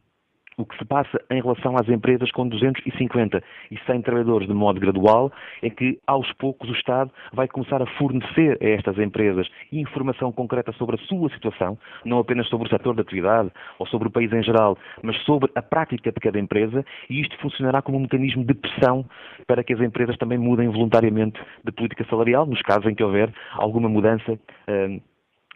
o 0.62 0.66
que 0.66 0.78
se 0.78 0.86
passa 0.86 1.20
em 1.30 1.42
relação 1.42 1.76
às 1.76 1.90
empresas 1.90 2.32
com 2.32 2.48
250 2.48 3.44
e 3.72 3.78
100 3.86 4.02
trabalhadores 4.02 4.48
de 4.48 4.54
modo 4.54 4.80
gradual 4.80 5.32
é 5.62 5.70
que, 5.70 6.00
aos 6.06 6.32
poucos, 6.34 6.70
o 6.70 6.74
Estado 6.74 7.12
vai 7.34 7.48
começar 7.48 7.82
a 7.82 7.86
fornecer 7.98 8.58
a 8.62 8.68
estas 8.70 8.98
empresas 8.98 9.48
informação 9.72 10.32
concreta 10.32 10.72
sobre 10.74 10.96
a 10.96 11.00
sua 11.08 11.30
situação, 11.30 11.78
não 12.06 12.20
apenas 12.20 12.48
sobre 12.48 12.68
o 12.68 12.70
setor 12.70 12.96
da 12.96 13.02
atividade 13.02 13.52
ou 13.80 13.88
sobre 13.88 14.08
o 14.08 14.12
país 14.12 14.32
em 14.32 14.44
geral, 14.44 14.78
mas 15.02 15.18
sobre 15.24 15.52
a 15.56 15.62
prática 15.62 16.12
de 16.12 16.20
cada 16.20 16.40
empresa, 16.40 16.86
e 17.10 17.22
isto 17.22 17.38
funcionará 17.40 17.82
como 17.82 17.98
um 17.98 18.02
mecanismo 18.02 18.44
de 18.46 18.54
pressão 18.54 19.06
para 19.48 19.64
que 19.64 19.74
as 19.74 19.82
empresas 19.82 20.18
também 20.18 20.38
mudem 20.38 20.70
voluntariamente 20.70 21.40
de 21.64 21.72
política 21.72 22.06
salarial, 22.10 22.46
nos 22.46 22.62
casos 22.62 22.86
em 22.86 22.96
que 22.96 23.04
houver 23.04 23.34
alguma 23.54 23.90
mudança. 23.90 24.34
Uh, 24.34 25.11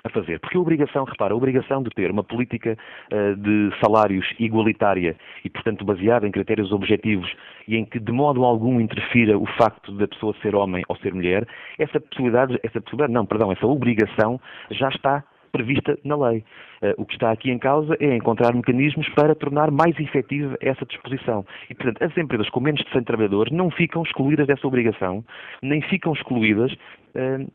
a 0.06 0.10
fazer. 0.10 0.40
Porque 0.40 0.56
a 0.56 0.62
obrigação, 0.62 1.04
repara, 1.04 1.34
a 1.34 1.38
obrigação 1.38 1.82
de 1.82 1.90
ter 1.90 2.12
uma 2.12 2.24
política 2.24 2.78
uh, 3.12 3.36
de 3.36 3.72
salários 3.84 4.26
igualitária 4.40 5.16
e, 5.44 5.50
portanto, 5.50 5.84
baseada 5.84 6.28
em 6.28 6.32
critérios 6.32 6.72
objetivos 6.72 7.30
e 7.68 7.76
em 7.76 7.84
que 7.84 8.00
de 8.00 8.12
modo 8.12 8.46
algum 8.46 8.80
interfira 8.80 9.38
o 9.38 9.46
facto 9.58 9.92
da 9.94 10.08
pessoa 10.08 10.36
ser 10.42 10.56
homem 10.56 10.84
ou 10.88 10.96
ser 10.98 11.14
mulher, 11.14 11.48
essa 11.80 12.00
possibilidade, 12.00 12.60
essa 12.64 12.80
possibilidade, 12.80 13.14
não, 13.14 13.26
perdão, 13.26 13.52
essa 13.52 13.66
obrigação 13.66 14.40
já 14.70 14.90
está 14.90 15.24
prevista 15.52 15.98
na 16.04 16.16
lei. 16.18 16.44
Uh, 16.82 16.94
o 16.98 17.06
que 17.06 17.14
está 17.14 17.32
aqui 17.32 17.50
em 17.50 17.58
causa 17.58 17.96
é 18.00 18.16
encontrar 18.16 18.54
mecanismos 18.54 19.08
para 19.10 19.34
tornar 19.34 19.72
mais 19.72 19.98
efetiva 20.00 20.56
essa 20.62 20.86
disposição. 20.86 21.46
E, 21.70 21.74
portanto, 21.74 22.04
as 22.04 22.16
empresas 22.18 22.50
com 22.50 22.60
menos 22.60 22.84
de 22.84 22.92
100 22.92 23.04
trabalhadores 23.04 23.52
não 23.52 23.72
ficam 23.72 24.04
excluídas 24.04 24.46
dessa 24.46 24.68
obrigação, 24.68 25.24
nem 25.64 25.82
ficam 25.82 26.14
excluídas. 26.14 26.72
Uh, 27.16 27.50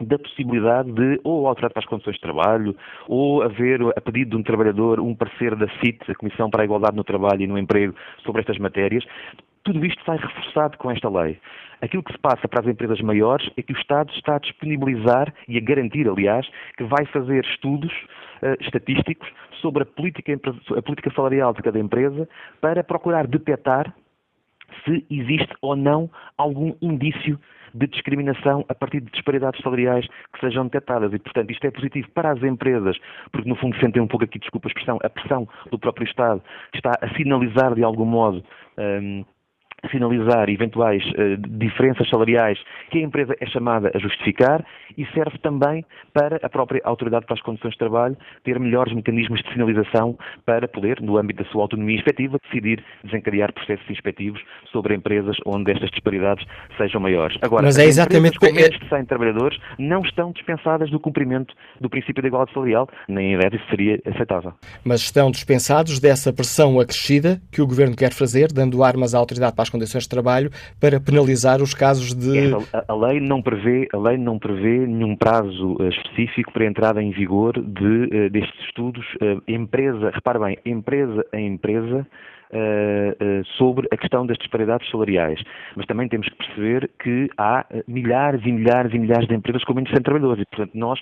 da 0.00 0.18
possibilidade 0.18 0.90
de 0.92 1.20
ou 1.22 1.46
alterar 1.46 1.70
para 1.72 1.80
as 1.80 1.86
condições 1.86 2.14
de 2.14 2.20
trabalho, 2.20 2.76
ou 3.08 3.42
haver, 3.42 3.80
a 3.96 4.00
pedido 4.00 4.30
de 4.30 4.36
um 4.36 4.42
trabalhador, 4.42 4.98
um 4.98 5.14
parecer 5.14 5.54
da 5.54 5.68
CIT, 5.78 6.10
a 6.10 6.14
Comissão 6.14 6.50
para 6.50 6.62
a 6.62 6.64
Igualdade 6.64 6.96
no 6.96 7.04
Trabalho 7.04 7.42
e 7.42 7.46
no 7.46 7.58
Emprego, 7.58 7.94
sobre 8.24 8.40
estas 8.40 8.58
matérias. 8.58 9.04
Tudo 9.62 9.84
isto 9.86 10.02
sai 10.04 10.18
reforçado 10.18 10.76
com 10.78 10.90
esta 10.90 11.08
lei. 11.08 11.38
Aquilo 11.80 12.02
que 12.02 12.12
se 12.12 12.18
passa 12.18 12.48
para 12.48 12.60
as 12.60 12.66
empresas 12.66 13.00
maiores 13.00 13.48
é 13.56 13.62
que 13.62 13.72
o 13.72 13.78
Estado 13.78 14.12
está 14.14 14.36
a 14.36 14.38
disponibilizar 14.38 15.32
e 15.48 15.56
a 15.56 15.60
garantir, 15.60 16.08
aliás, 16.08 16.46
que 16.76 16.84
vai 16.84 17.04
fazer 17.06 17.44
estudos 17.44 17.92
uh, 18.42 18.56
estatísticos 18.60 19.28
sobre 19.60 19.82
a 19.82 19.86
política, 19.86 20.32
a 20.76 20.82
política 20.82 21.12
salarial 21.14 21.52
de 21.54 21.62
cada 21.62 21.78
empresa 21.78 22.28
para 22.60 22.82
procurar 22.82 23.26
detectar 23.26 23.94
se 24.84 25.04
existe 25.10 25.54
ou 25.60 25.76
não 25.76 26.10
algum 26.36 26.74
indício 26.80 27.38
de 27.74 27.86
discriminação 27.88 28.64
a 28.68 28.74
partir 28.74 29.00
de 29.00 29.10
disparidades 29.10 29.60
salariais 29.60 30.06
que 30.32 30.40
sejam 30.40 30.64
detectadas. 30.64 31.12
E, 31.12 31.18
portanto, 31.18 31.50
isto 31.50 31.66
é 31.66 31.70
positivo 31.70 32.08
para 32.14 32.30
as 32.30 32.42
empresas, 32.42 32.96
porque, 33.32 33.48
no 33.48 33.56
fundo, 33.56 33.76
sentem 33.78 34.00
um 34.00 34.06
pouco 34.06 34.24
aqui, 34.24 34.38
desculpa 34.38 34.68
a 34.68 34.70
expressão, 34.70 34.98
a 35.02 35.10
pressão 35.10 35.48
do 35.70 35.78
próprio 35.78 36.06
Estado, 36.06 36.42
está 36.74 36.92
a 37.00 37.14
sinalizar, 37.14 37.74
de 37.74 37.82
algum 37.82 38.04
modo, 38.04 38.44
um, 38.78 39.24
sinalizar 39.90 40.48
eventuais 40.48 41.02
uh, 41.04 41.36
diferenças 41.58 42.08
salariais 42.08 42.58
que 42.90 42.98
a 42.98 43.02
empresa 43.02 43.34
é 43.40 43.46
chamada 43.46 43.90
a 43.94 43.98
justificar 43.98 44.64
e 44.96 45.06
serve 45.06 45.38
também 45.38 45.84
para 46.12 46.38
a 46.42 46.48
própria 46.48 46.80
Autoridade 46.84 47.26
para 47.26 47.34
as 47.34 47.42
Condições 47.42 47.72
de 47.72 47.78
Trabalho 47.78 48.16
ter 48.44 48.58
melhores 48.58 48.92
mecanismos 48.92 49.42
de 49.42 49.52
sinalização 49.52 50.16
para 50.44 50.68
poder, 50.68 51.00
no 51.00 51.16
âmbito 51.16 51.42
da 51.42 51.50
sua 51.50 51.62
autonomia 51.62 51.96
inspectiva, 51.96 52.38
decidir 52.44 52.82
desencadear 53.02 53.52
processos 53.52 53.88
inspectivos 53.90 54.40
sobre 54.70 54.94
empresas 54.94 55.36
onde 55.46 55.72
estas 55.72 55.90
disparidades 55.90 56.46
sejam 56.76 57.00
maiores. 57.00 57.36
Agora, 57.42 57.64
Mas 57.64 57.78
é 57.78 57.84
exatamente 57.84 58.38
com 58.38 58.46
menos 58.46 58.78
de 58.78 58.88
100 58.88 59.04
trabalhadores 59.06 59.58
não 59.78 60.02
estão 60.02 60.32
dispensadas 60.32 60.90
do 60.90 61.00
cumprimento 61.00 61.54
do 61.80 61.88
princípio 61.88 62.22
da 62.22 62.28
igualdade 62.28 62.52
salarial, 62.52 62.88
nem 63.08 63.32
em 63.32 63.34
ideia 63.34 63.54
isso 63.54 63.68
seria 63.68 64.00
aceitável. 64.06 64.52
Mas 64.84 65.00
estão 65.00 65.30
dispensados 65.30 65.98
dessa 66.00 66.32
pressão 66.32 66.80
acrescida 66.80 67.40
que 67.52 67.62
o 67.62 67.66
Governo 67.66 67.96
quer 67.96 68.12
fazer, 68.12 68.52
dando 68.52 68.82
armas 68.82 69.14
à 69.14 69.18
Autoridade 69.18 69.54
para 69.54 69.62
as 69.62 69.70
condições 69.74 70.04
de 70.04 70.08
trabalho 70.08 70.50
para 70.80 71.00
penalizar 71.00 71.60
os 71.60 71.74
casos 71.74 72.14
de. 72.14 72.54
a, 72.72 72.84
a, 72.88 72.94
lei 72.94 73.18
não 73.18 73.42
prevê, 73.42 73.88
a 73.92 73.98
lei 73.98 74.16
não 74.16 74.38
prevê 74.38 74.86
nenhum 74.86 75.16
prazo 75.16 75.76
uh, 75.80 75.88
específico 75.88 76.52
para 76.52 76.64
a 76.64 76.66
entrada 76.66 77.02
em 77.02 77.10
vigor 77.10 77.54
de, 77.60 78.04
uh, 78.04 78.30
destes 78.30 78.64
estudos. 78.66 79.04
Uh, 79.14 79.42
empresa, 79.48 80.10
repare 80.10 80.38
bem, 80.38 80.58
empresa 80.64 81.26
a 81.32 81.40
empresa 81.40 82.06
sobre 83.56 83.88
a 83.90 83.96
questão 83.96 84.26
das 84.26 84.36
disparidades 84.38 84.88
salariais. 84.90 85.40
Mas 85.76 85.86
também 85.86 86.08
temos 86.08 86.28
que 86.28 86.36
perceber 86.36 86.90
que 87.02 87.28
há 87.36 87.64
milhares 87.86 88.40
e 88.44 88.52
milhares 88.52 88.92
e 88.92 88.98
milhares 88.98 89.26
de 89.28 89.34
empresas 89.34 89.64
com 89.64 89.74
menos 89.74 89.90
de 89.90 89.96
100 89.96 90.02
trabalhadores. 90.02 90.42
E, 90.42 90.46
portanto, 90.46 90.72
nós, 90.74 91.00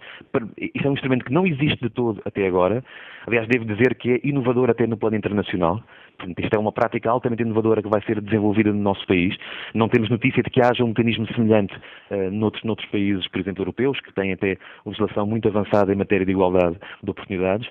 isso 0.59 0.87
é 0.87 0.91
um 0.91 0.95
instrumento 0.95 1.25
que 1.25 1.33
não 1.33 1.47
existe 1.47 1.81
de 1.81 1.91
todo 1.91 2.23
até 2.25 2.47
agora. 2.47 2.83
Aliás, 3.27 3.47
devo 3.49 3.65
dizer 3.65 3.95
que 3.97 4.13
é 4.13 4.21
inovador 4.25 4.71
até 4.71 4.87
no 4.87 4.97
plano 4.97 5.17
internacional. 5.17 5.83
Portanto, 6.19 6.39
isto 6.39 6.55
é 6.55 6.59
uma 6.59 6.73
prática 6.73 7.11
altamente 7.11 7.43
inovadora 7.43 7.83
que 7.83 7.89
vai 7.89 8.03
ser 8.03 8.21
desenvolvida 8.21 8.73
no 8.73 8.81
nosso 8.81 9.07
país. 9.07 9.37
Não 9.75 9.89
temos 9.89 10.09
notícia 10.09 10.43
de 10.43 10.51
que 10.51 10.61
haja 10.61 10.85
um 10.85 10.89
mecanismo 10.89 11.27
semelhante 11.35 11.75
uh, 12.11 12.31
noutros, 12.31 12.63
noutros 12.65 12.89
países, 12.91 13.27
por 13.29 13.41
exemplo, 13.41 13.63
europeus, 13.63 14.01
que 14.01 14.13
têm 14.13 14.33
até 14.33 14.57
legislação 14.87 15.27
muito 15.27 15.49
avançada 15.49 15.93
em 15.93 15.97
matéria 15.97 16.27
de 16.27 16.33
igualdade 16.33 16.77
de 17.03 17.11
oportunidades. 17.11 17.69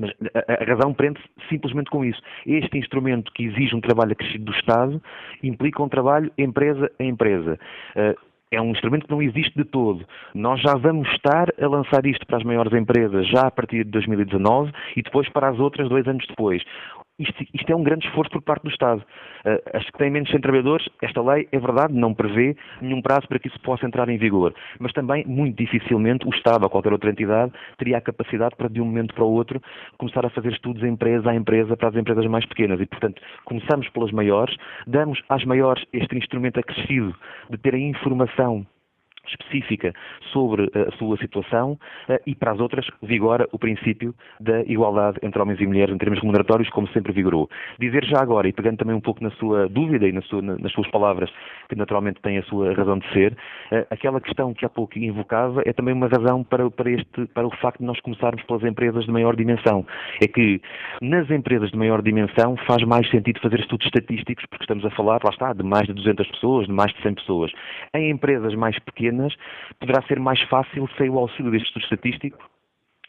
Mas 0.00 0.10
a, 0.34 0.64
razão 0.64 0.94
prende-se 0.94 1.26
simplesmente 1.48 1.90
com 1.90 2.04
isso. 2.04 2.20
Este 2.46 2.78
instrumento 2.78 3.30
que 3.32 3.44
exige 3.44 3.74
um 3.74 3.80
trabalho 3.80 4.12
acrescido 4.12 4.46
do 4.46 4.52
Estado 4.52 5.00
implica 5.42 5.82
um 5.82 5.88
trabalho 5.88 6.32
empresa 6.38 6.90
a 6.98 7.04
empresa. 7.04 7.58
Uh, 7.94 8.30
é 8.50 8.60
um 8.60 8.72
instrumento 8.72 9.06
que 9.06 9.10
não 9.12 9.22
existe 9.22 9.56
de 9.56 9.64
todo. 9.64 10.04
Nós 10.34 10.60
já 10.60 10.74
vamos 10.74 11.08
estar 11.10 11.48
a 11.60 11.68
lançar 11.68 12.04
isto 12.04 12.26
para 12.26 12.38
as 12.38 12.42
maiores 12.42 12.72
empresas 12.72 13.28
já 13.28 13.46
a 13.46 13.50
partir 13.50 13.84
de 13.84 13.90
2019 13.90 14.72
e 14.96 15.02
depois 15.02 15.28
para 15.28 15.48
as 15.48 15.58
outras 15.60 15.88
dois 15.88 16.06
anos 16.08 16.26
depois 16.26 16.62
isto, 17.20 17.44
isto, 17.54 17.72
é 17.72 17.76
um 17.76 17.82
grande 17.82 18.06
esforço 18.06 18.30
por 18.30 18.42
parte 18.42 18.62
do 18.62 18.70
Estado. 18.70 19.00
Uh, 19.44 19.76
as 19.76 19.84
que 19.84 19.98
têm 19.98 20.10
menos 20.10 20.28
de 20.28 20.32
100 20.32 20.40
trabalhadores, 20.40 20.88
esta 21.02 21.22
lei, 21.22 21.48
é 21.52 21.58
verdade, 21.58 21.94
não 21.94 22.14
prevê 22.14 22.56
nenhum 22.80 23.00
prazo 23.02 23.28
para 23.28 23.38
que 23.38 23.48
isso 23.48 23.60
possa 23.60 23.86
entrar 23.86 24.08
em 24.08 24.18
vigor. 24.18 24.54
Mas 24.78 24.92
também, 24.92 25.24
muito 25.26 25.56
dificilmente, 25.56 26.26
o 26.26 26.30
Estado 26.30 26.64
ou 26.64 26.70
qualquer 26.70 26.92
outra 26.92 27.10
entidade 27.10 27.52
teria 27.78 27.98
a 27.98 28.00
capacidade 28.00 28.56
para, 28.56 28.68
de 28.68 28.80
um 28.80 28.84
momento 28.84 29.14
para 29.14 29.24
o 29.24 29.32
outro, 29.32 29.60
começar 29.98 30.24
a 30.24 30.30
fazer 30.30 30.52
estudos 30.52 30.82
empresa 30.82 31.30
a 31.30 31.34
empresa 31.34 31.76
para 31.76 31.88
as 31.88 31.94
empresas 31.94 32.26
mais 32.26 32.44
pequenas. 32.46 32.80
E, 32.80 32.86
portanto, 32.86 33.20
começamos 33.44 33.88
pelas 33.90 34.10
maiores, 34.10 34.56
damos 34.86 35.22
às 35.28 35.44
maiores 35.44 35.84
este 35.92 36.16
instrumento 36.16 36.58
acrescido 36.58 37.14
de 37.48 37.58
terem 37.58 37.90
informação 37.90 38.66
específica 39.26 39.92
sobre 40.32 40.70
eh, 40.74 40.88
a 40.88 40.96
sua 40.96 41.16
situação 41.18 41.78
eh, 42.08 42.20
e 42.26 42.34
para 42.34 42.52
as 42.52 42.60
outras 42.60 42.86
vigora 43.02 43.48
o 43.52 43.58
princípio 43.58 44.14
da 44.38 44.60
igualdade 44.62 45.18
entre 45.22 45.40
homens 45.40 45.60
e 45.60 45.66
mulheres 45.66 45.94
em 45.94 45.98
termos 45.98 46.18
remuneratórios, 46.20 46.68
como 46.70 46.88
sempre 46.88 47.12
vigorou. 47.12 47.48
Dizer 47.78 48.04
já 48.04 48.20
agora, 48.20 48.48
e 48.48 48.52
pegando 48.52 48.78
também 48.78 48.94
um 48.94 49.00
pouco 49.00 49.22
na 49.22 49.30
sua 49.32 49.68
dúvida 49.68 50.08
e 50.08 50.12
na 50.12 50.22
sua, 50.22 50.42
nas 50.42 50.72
suas 50.72 50.88
palavras, 50.90 51.30
que 51.68 51.76
naturalmente 51.76 52.20
têm 52.20 52.38
a 52.38 52.42
sua 52.44 52.72
razão 52.74 52.98
de 52.98 53.12
ser, 53.12 53.36
eh, 53.70 53.86
aquela 53.90 54.20
questão 54.20 54.54
que 54.54 54.64
há 54.64 54.68
pouco 54.68 54.98
invocava 54.98 55.62
é 55.64 55.72
também 55.72 55.94
uma 55.94 56.08
razão 56.08 56.42
para, 56.44 56.70
para, 56.70 56.90
este, 56.90 57.26
para 57.26 57.46
o 57.46 57.50
facto 57.56 57.78
de 57.78 57.84
nós 57.84 58.00
começarmos 58.00 58.42
pelas 58.44 58.62
empresas 58.64 59.04
de 59.04 59.10
maior 59.10 59.36
dimensão. 59.36 59.86
É 60.20 60.26
que 60.26 60.60
nas 61.00 61.30
empresas 61.30 61.70
de 61.70 61.76
maior 61.76 62.02
dimensão 62.02 62.56
faz 62.66 62.82
mais 62.84 63.08
sentido 63.10 63.40
fazer 63.40 63.60
estudos 63.60 63.86
estatísticos, 63.86 64.44
porque 64.46 64.64
estamos 64.64 64.84
a 64.84 64.90
falar, 64.90 65.20
lá 65.24 65.30
está, 65.30 65.52
de 65.52 65.62
mais 65.62 65.86
de 65.86 65.92
200 65.94 66.26
pessoas, 66.28 66.66
de 66.66 66.72
mais 66.72 66.92
de 66.92 67.02
100 67.02 67.14
pessoas. 67.14 67.52
Em 67.94 68.10
empresas 68.10 68.54
mais 68.54 68.78
pequenas, 68.80 69.09
poderá 69.78 70.02
ser 70.02 70.18
mais 70.18 70.40
fácil, 70.42 70.88
sem 70.96 71.10
o 71.10 71.18
auxílio 71.18 71.50
deste 71.50 71.66
estudo 71.66 71.82
estatístico, 71.84 72.38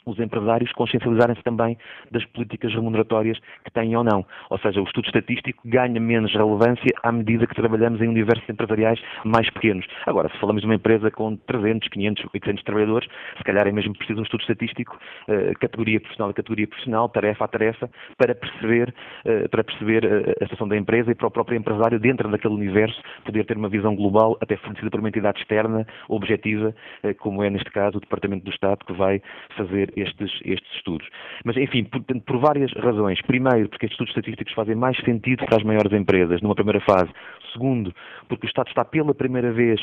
os 0.06 0.20
empresários 0.20 0.72
consciencializarem-se 0.74 1.44
também 1.44 1.78
das 2.10 2.26
políticas 2.26 2.74
remuneratórias 2.74 3.38
que 3.64 3.72
têm 3.72 3.96
ou 3.96 4.04
não. 4.04 4.26
Ou 4.50 4.58
seja, 4.60 4.82
o 4.82 4.84
estudo 4.84 5.06
estatístico 5.06 5.62
ganha 5.66 6.00
menos 6.00 6.34
relevância 6.34 6.94
à 7.04 7.12
medida 7.12 7.46
que 7.48 7.56
trabalhamos 7.56 8.02
em 8.02 8.08
universos 8.08 8.48
empresariais 8.50 9.00
mais 9.24 9.50
pequenos. 9.50 9.86
Agora, 10.06 10.30
se 10.30 10.38
falamos 10.40 10.62
de 10.62 10.68
uma 10.68 10.76
empresa 10.76 11.12
com 11.12 11.36
300, 11.36 11.88
500, 11.90 12.26
800 12.34 12.64
trabalhadores, 12.64 13.10
se 13.38 13.44
calhar 13.44 13.68
é 13.68 13.72
mesmo 13.72 13.96
preciso 13.96 14.20
um 14.20 14.24
estudo 14.24 14.42
estatístico, 14.42 14.98
uh, 15.28 15.58
categoria 15.60 16.00
profissional 16.00 16.30
a 16.30 16.34
categoria 16.34 16.68
profissional, 16.68 17.10
tarefa 17.10 17.46
a 17.46 17.48
tarefa, 17.48 17.90
para 18.18 18.34
perceber, 18.34 18.94
uh, 19.26 19.50
para 19.50 19.64
perceber 19.64 20.06
uh, 20.06 20.32
a 20.42 20.44
situação 20.46 20.68
da 20.68 20.78
empresa 20.78 21.12
e 21.12 21.16
para 21.16 21.28
o 21.28 21.32
próprio 21.32 21.58
empresário, 21.58 22.00
dentro 22.00 22.30
daquele 22.30 22.54
universo, 22.54 23.02
poder 23.26 23.46
ter 23.46 23.58
uma 23.58 23.70
visão 23.70 23.96
global, 23.96 24.38
até 24.42 24.56
fornecida 24.58 24.90
por 24.90 25.00
uma 25.00 25.10
entidade 25.10 25.40
externa, 25.40 25.86
objetiva, 26.08 26.74
como 27.20 27.44
é 27.44 27.50
neste 27.50 27.70
caso 27.72 27.98
o 27.98 28.02
Departamento 28.02 28.46
do 28.46 28.52
Estado, 28.52 28.86
que 28.86 28.94
vai 28.94 29.22
fazer 29.56 29.91
estes, 29.96 30.32
estes 30.44 30.76
estudos. 30.76 31.08
Mas, 31.44 31.58
enfim, 31.58 31.84
por, 31.84 32.02
por 32.04 32.40
várias 32.40 32.72
razões. 32.74 33.22
Primeiro, 33.22 33.70
porque 33.70 33.86
estes 33.86 34.00
estudos 34.00 34.12
estatísticos 34.12 34.54
fazem 34.54 34.76
mais 34.76 34.98
sentido 34.98 35.46
para 35.46 35.58
as 35.58 35.64
maiores 35.64 35.92
empresas, 35.92 36.42
numa 36.42 36.56
primeira 36.56 36.80
fase. 36.82 37.12
Segundo, 37.54 37.94
porque 38.28 38.46
o 38.46 38.50
Estado 38.50 38.68
está 38.68 38.86
pela 38.86 39.14
primeira 39.14 39.52
vez 39.52 39.80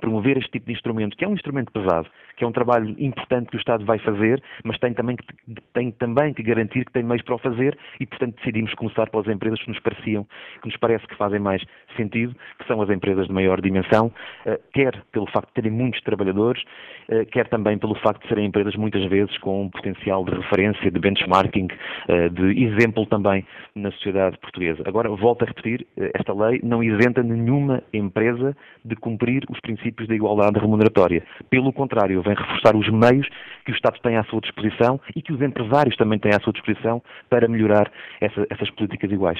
promover 0.00 0.36
este 0.36 0.50
tipo 0.50 0.66
de 0.66 0.72
instrumento, 0.72 1.16
que 1.16 1.24
é 1.24 1.28
um 1.28 1.34
instrumento 1.34 1.70
pesado, 1.72 2.08
que 2.36 2.44
é 2.44 2.46
um 2.46 2.52
trabalho 2.52 2.94
importante 2.98 3.50
que 3.50 3.56
o 3.56 3.58
Estado 3.58 3.84
vai 3.84 3.98
fazer, 3.98 4.42
mas 4.64 4.78
tem 4.78 4.92
também 4.92 5.16
que, 5.16 5.24
tem 5.72 5.90
também 5.92 6.34
que 6.34 6.42
garantir 6.42 6.84
que 6.84 6.92
tem 6.92 7.02
meios 7.02 7.22
para 7.22 7.36
o 7.36 7.38
fazer 7.38 7.78
e, 8.00 8.06
portanto, 8.06 8.34
decidimos 8.36 8.74
começar 8.74 9.08
pelas 9.08 9.26
empresas 9.28 9.60
que 9.62 9.68
nos 9.68 9.80
pareciam, 9.80 10.26
que 10.60 10.68
nos 10.68 10.76
parece 10.76 11.06
que 11.06 11.16
fazem 11.16 11.38
mais 11.38 11.62
sentido, 11.96 12.34
que 12.58 12.66
são 12.66 12.82
as 12.82 12.90
empresas 12.90 13.26
de 13.26 13.32
maior 13.32 13.60
dimensão, 13.60 14.12
eh, 14.44 14.60
quer 14.74 15.02
pelo 15.12 15.26
facto 15.30 15.48
de 15.48 15.54
terem 15.54 15.70
muitos 15.70 16.00
trabalhadores, 16.02 16.62
eh, 17.08 17.24
quer 17.26 17.48
também 17.48 17.78
pelo 17.78 17.94
facto 17.94 18.22
de 18.22 18.28
serem 18.28 18.46
empresas 18.46 18.74
muitas 18.74 19.04
vezes 19.06 19.36
com 19.38 19.62
um 19.62 19.70
potencial 19.70 20.24
de 20.24 20.32
referência, 20.32 20.90
de 20.90 20.98
benchmarking, 20.98 21.68
eh, 22.08 22.28
de 22.28 22.64
exemplo 22.64 23.06
também 23.06 23.46
na 23.74 23.90
sociedade 23.92 24.36
portuguesa. 24.38 24.82
Agora, 24.86 25.08
volto 25.10 25.42
a 25.42 25.46
repetir, 25.46 25.86
esta 26.14 26.34
lei 26.34 26.60
não 26.62 26.82
isenta 26.82 27.22
nenhuma 27.22 27.82
empresa 27.92 28.56
de 28.84 28.96
cumprir 28.96 29.44
os 29.48 29.60
princípios 29.60 29.75
princípios 29.76 30.08
da 30.08 30.14
igualdade 30.14 30.58
remuneratória. 30.58 31.22
Pelo 31.50 31.72
contrário, 31.72 32.22
vem 32.22 32.34
reforçar 32.34 32.74
os 32.74 32.88
meios 32.88 33.28
que 33.64 33.72
o 33.72 33.74
Estado 33.74 34.00
tem 34.02 34.16
à 34.16 34.24
sua 34.24 34.40
disposição 34.40 35.00
e 35.14 35.22
que 35.22 35.32
os 35.32 35.40
empresários 35.40 35.96
também 35.96 36.18
têm 36.18 36.32
à 36.34 36.40
sua 36.40 36.52
disposição 36.52 37.02
para 37.28 37.46
melhorar 37.48 37.90
essa, 38.20 38.46
essas 38.50 38.70
políticas 38.70 39.10
iguais. 39.10 39.38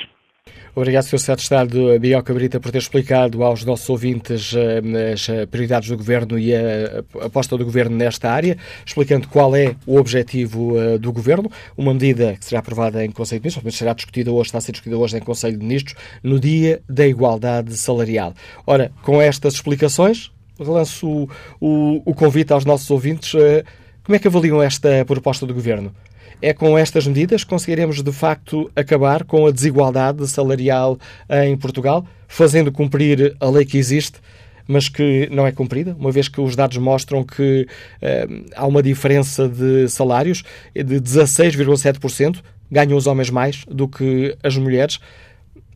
Obrigado, 0.76 1.04
Sr. 1.04 1.18
Secretário 1.18 1.36
de 1.36 1.42
Estado 1.42 1.98
Biel 2.00 2.22
Cabrita, 2.22 2.60
por 2.60 2.70
ter 2.70 2.76
explicado 2.76 3.42
aos 3.42 3.64
nossos 3.64 3.88
ouvintes 3.88 4.52
eh, 4.54 5.12
as 5.14 5.26
eh, 5.26 5.46
prioridades 5.46 5.88
do 5.88 5.96
Governo 5.96 6.38
e 6.38 6.54
a 6.54 7.02
aposta 7.24 7.56
do 7.56 7.64
Governo 7.64 7.96
nesta 7.96 8.30
área, 8.30 8.58
explicando 8.84 9.26
qual 9.26 9.56
é 9.56 9.74
o 9.86 9.96
objetivo 9.96 10.78
eh, 10.78 10.98
do 10.98 11.10
Governo, 11.14 11.50
uma 11.78 11.94
medida 11.94 12.36
que 12.36 12.44
será 12.44 12.58
aprovada 12.58 13.02
em 13.02 13.10
Conselho 13.10 13.40
de 13.40 13.44
Ministros, 13.44 13.64
mas 13.64 13.74
será 13.74 13.94
discutida 13.94 14.30
hoje, 14.30 14.48
está 14.48 14.58
a 14.58 14.60
ser 14.60 14.72
discutida 14.72 14.98
hoje 14.98 15.16
em 15.16 15.20
Conselho 15.20 15.56
de 15.56 15.64
Ministros, 15.64 15.94
no 16.22 16.38
dia 16.38 16.82
da 16.86 17.06
igualdade 17.06 17.74
salarial. 17.74 18.34
Ora, 18.66 18.92
com 19.02 19.22
estas 19.22 19.54
explicações, 19.54 20.30
relanço 20.60 21.08
o, 21.08 21.30
o, 21.58 22.02
o 22.04 22.14
convite 22.14 22.52
aos 22.52 22.66
nossos 22.66 22.90
ouvintes. 22.90 23.32
Como 24.04 24.14
é 24.14 24.18
que 24.18 24.28
avaliam 24.28 24.62
esta 24.62 25.06
proposta 25.06 25.46
do 25.46 25.54
Governo? 25.54 25.94
É 26.40 26.52
com 26.52 26.76
estas 26.76 27.06
medidas 27.06 27.44
que 27.44 27.50
conseguiremos, 27.50 28.02
de 28.02 28.12
facto, 28.12 28.70
acabar 28.76 29.24
com 29.24 29.46
a 29.46 29.50
desigualdade 29.50 30.26
salarial 30.28 30.98
em 31.30 31.56
Portugal, 31.56 32.06
fazendo 32.28 32.70
cumprir 32.70 33.34
a 33.40 33.48
lei 33.48 33.64
que 33.64 33.78
existe, 33.78 34.20
mas 34.68 34.88
que 34.88 35.28
não 35.30 35.46
é 35.46 35.52
cumprida, 35.52 35.96
uma 35.98 36.10
vez 36.10 36.28
que 36.28 36.40
os 36.40 36.56
dados 36.56 36.76
mostram 36.76 37.24
que 37.24 37.66
eh, 38.02 38.26
há 38.54 38.66
uma 38.66 38.82
diferença 38.82 39.48
de 39.48 39.88
salários 39.88 40.42
de 40.74 41.00
16,7%, 41.00 42.42
ganham 42.70 42.96
os 42.98 43.06
homens 43.06 43.30
mais 43.30 43.64
do 43.66 43.86
que 43.86 44.36
as 44.42 44.56
mulheres. 44.56 44.98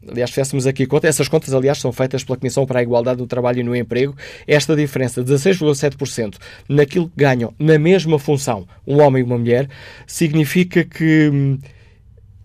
Aliás, 0.09 0.31
fizéssemos 0.31 0.67
aqui 0.67 0.87
conta, 0.87 1.07
essas 1.09 1.29
contas, 1.29 1.53
aliás, 1.53 1.79
são 1.79 1.93
feitas 1.93 2.25
pela 2.25 2.39
Comissão 2.39 2.65
para 2.65 2.81
a 2.81 2.83
Igualdade 2.83 3.19
do 3.19 3.27
Trabalho 3.27 3.61
e 3.61 3.63
no 3.63 3.77
Emprego. 3.77 4.17
Esta 4.47 4.75
diferença 4.75 5.23
de 5.23 5.31
16,7% 5.33 6.37
naquilo 6.69 7.09
que 7.09 7.17
ganham 7.17 7.53
na 7.59 7.79
mesma 7.79 8.19
função 8.19 8.67
um 8.87 9.01
homem 9.01 9.23
e 9.23 9.25
uma 9.25 9.37
mulher 9.37 9.69
significa 10.07 10.85
que, 10.85 11.59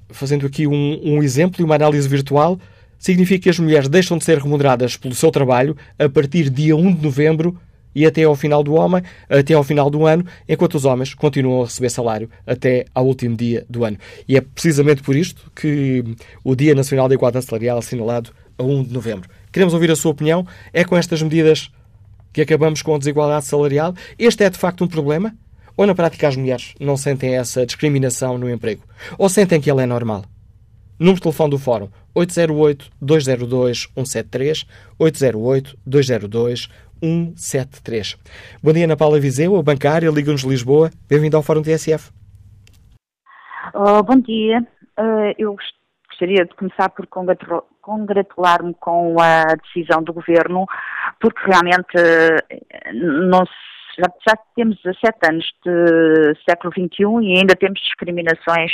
fazendo 0.09 0.45
aqui 0.45 0.67
um, 0.67 0.99
um 1.01 1.23
exemplo 1.23 1.61
e 1.61 1.63
uma 1.63 1.75
análise 1.75 2.07
virtual, 2.09 2.59
significa 2.97 3.43
que 3.43 3.49
as 3.49 3.59
mulheres 3.59 3.87
deixam 3.87 4.17
de 4.17 4.25
ser 4.25 4.37
remuneradas 4.37 4.97
pelo 4.97 5.15
seu 5.15 5.31
trabalho 5.31 5.77
a 5.97 6.09
partir 6.09 6.45
de 6.45 6.63
dia 6.63 6.75
1 6.75 6.95
de 6.95 7.03
novembro 7.03 7.57
e 7.95 8.05
até 8.05 8.23
ao 8.23 8.35
final 8.35 8.61
do 8.61 8.73
homem, 8.73 9.01
até 9.29 9.53
ao 9.53 9.63
final 9.63 9.89
do 9.89 10.05
ano, 10.05 10.25
enquanto 10.47 10.75
os 10.75 10.85
homens 10.85 11.13
continuam 11.13 11.61
a 11.61 11.65
receber 11.65 11.89
salário 11.89 12.29
até 12.45 12.85
ao 12.93 13.05
último 13.05 13.35
dia 13.35 13.65
do 13.69 13.85
ano. 13.85 13.97
E 14.27 14.35
é 14.35 14.41
precisamente 14.41 15.01
por 15.01 15.15
isto 15.15 15.49
que 15.55 16.03
o 16.43 16.55
Dia 16.55 16.75
Nacional 16.75 17.07
da 17.07 17.15
Igualdade 17.15 17.45
Salarial 17.45 17.77
é 17.77 17.79
assinalado 17.79 18.31
a 18.57 18.63
1 18.63 18.83
de 18.83 18.93
novembro. 18.93 19.29
Queremos 19.51 19.73
ouvir 19.73 19.91
a 19.91 19.95
sua 19.95 20.11
opinião. 20.11 20.45
É 20.73 20.83
com 20.83 20.97
estas 20.97 21.21
medidas 21.21 21.71
que 22.33 22.41
acabamos 22.41 22.81
com 22.81 22.93
a 22.93 22.97
desigualdade 22.97 23.45
salarial? 23.45 23.93
Este 24.19 24.43
é 24.43 24.49
de 24.49 24.57
facto 24.57 24.83
um 24.83 24.87
problema? 24.87 25.33
Ou 25.77 25.87
na 25.87 25.95
prática 25.95 26.27
as 26.27 26.35
mulheres 26.35 26.73
não 26.79 26.97
sentem 26.97 27.37
essa 27.37 27.65
discriminação 27.65 28.37
no 28.37 28.49
emprego? 28.49 28.83
Ou 29.17 29.29
sentem 29.29 29.61
que 29.61 29.69
ela 29.69 29.83
é 29.83 29.85
normal? 29.85 30.25
Número 30.99 31.15
de 31.15 31.21
telefone 31.21 31.51
do 31.51 31.57
Fórum 31.57 31.87
808-202-173 32.15 34.65
808-202-173. 34.99 36.69
Bom 38.63 38.71
dia, 38.71 38.85
Ana 38.85 38.97
Paula 38.97 39.19
Viseu, 39.19 39.55
a 39.55 39.63
bancária, 39.63 40.09
Liga-nos 40.09 40.43
Lisboa. 40.43 40.89
Bem-vindo 41.09 41.35
ao 41.35 41.43
Fórum 41.43 41.61
TSF. 41.61 42.11
Oh, 43.73 44.01
bom 44.03 44.19
dia. 44.19 44.65
Uh, 44.97 45.35
eu 45.37 45.55
gostaria 46.09 46.45
de 46.45 46.55
começar 46.55 46.89
por 46.89 47.07
congratular-me 47.81 48.73
com 48.75 49.17
a 49.19 49.55
decisão 49.55 50.01
do 50.01 50.13
Governo, 50.13 50.65
porque 51.19 51.41
realmente 51.45 51.97
eh, 51.97 52.93
já, 53.97 54.05
já, 54.25 54.37
temos 54.55 54.81
17 54.81 55.17
anos 55.29 55.45
de 55.65 56.33
século 56.49 56.71
XXI 56.71 57.03
e 57.21 57.37
ainda 57.37 57.55
temos 57.55 57.81
discriminações 57.81 58.71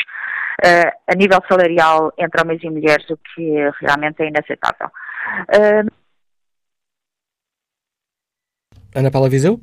uh, 0.64 0.92
a 1.08 1.16
nível 1.16 1.40
salarial 1.50 2.14
entre 2.20 2.42
homens 2.42 2.62
e 2.64 2.70
mulheres, 2.70 3.10
o 3.10 3.18
que 3.18 3.72
realmente 3.82 4.22
é 4.22 4.28
inaceitável. 4.28 4.88
Uh... 5.50 6.01
Ana 8.94 9.10
Paula 9.12 9.30
Viseu? 9.30 9.60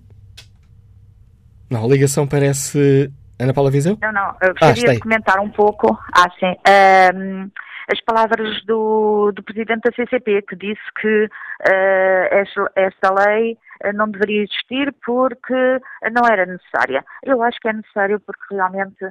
Não, 1.70 1.84
a 1.84 1.88
ligação 1.88 2.26
parece. 2.26 3.12
Ana 3.38 3.52
Paula 3.52 3.70
Viseu? 3.70 3.98
Não, 4.00 4.12
não, 4.12 4.34
eu 4.40 4.50
gostaria 4.50 4.90
ah, 4.90 4.94
de 4.94 5.00
comentar 5.00 5.38
um 5.38 5.50
pouco. 5.50 5.98
Ah, 6.12 6.28
sim. 6.40 6.52
Uh, 6.52 7.50
as 7.92 8.00
palavras 8.02 8.64
do, 8.64 9.32
do 9.32 9.42
presidente 9.42 9.82
da 9.82 9.92
CCP, 9.94 10.42
que 10.42 10.56
disse 10.56 10.80
que 11.00 11.24
uh, 11.24 12.24
esta, 12.30 12.72
esta 12.74 13.14
lei 13.14 13.56
uh, 13.84 13.92
não 13.94 14.10
deveria 14.10 14.42
existir 14.42 14.92
porque 15.04 15.80
não 16.12 16.26
era 16.26 16.46
necessária. 16.46 17.04
Eu 17.22 17.42
acho 17.42 17.58
que 17.60 17.68
é 17.68 17.72
necessário 17.72 18.18
porque 18.20 18.54
realmente 18.54 19.04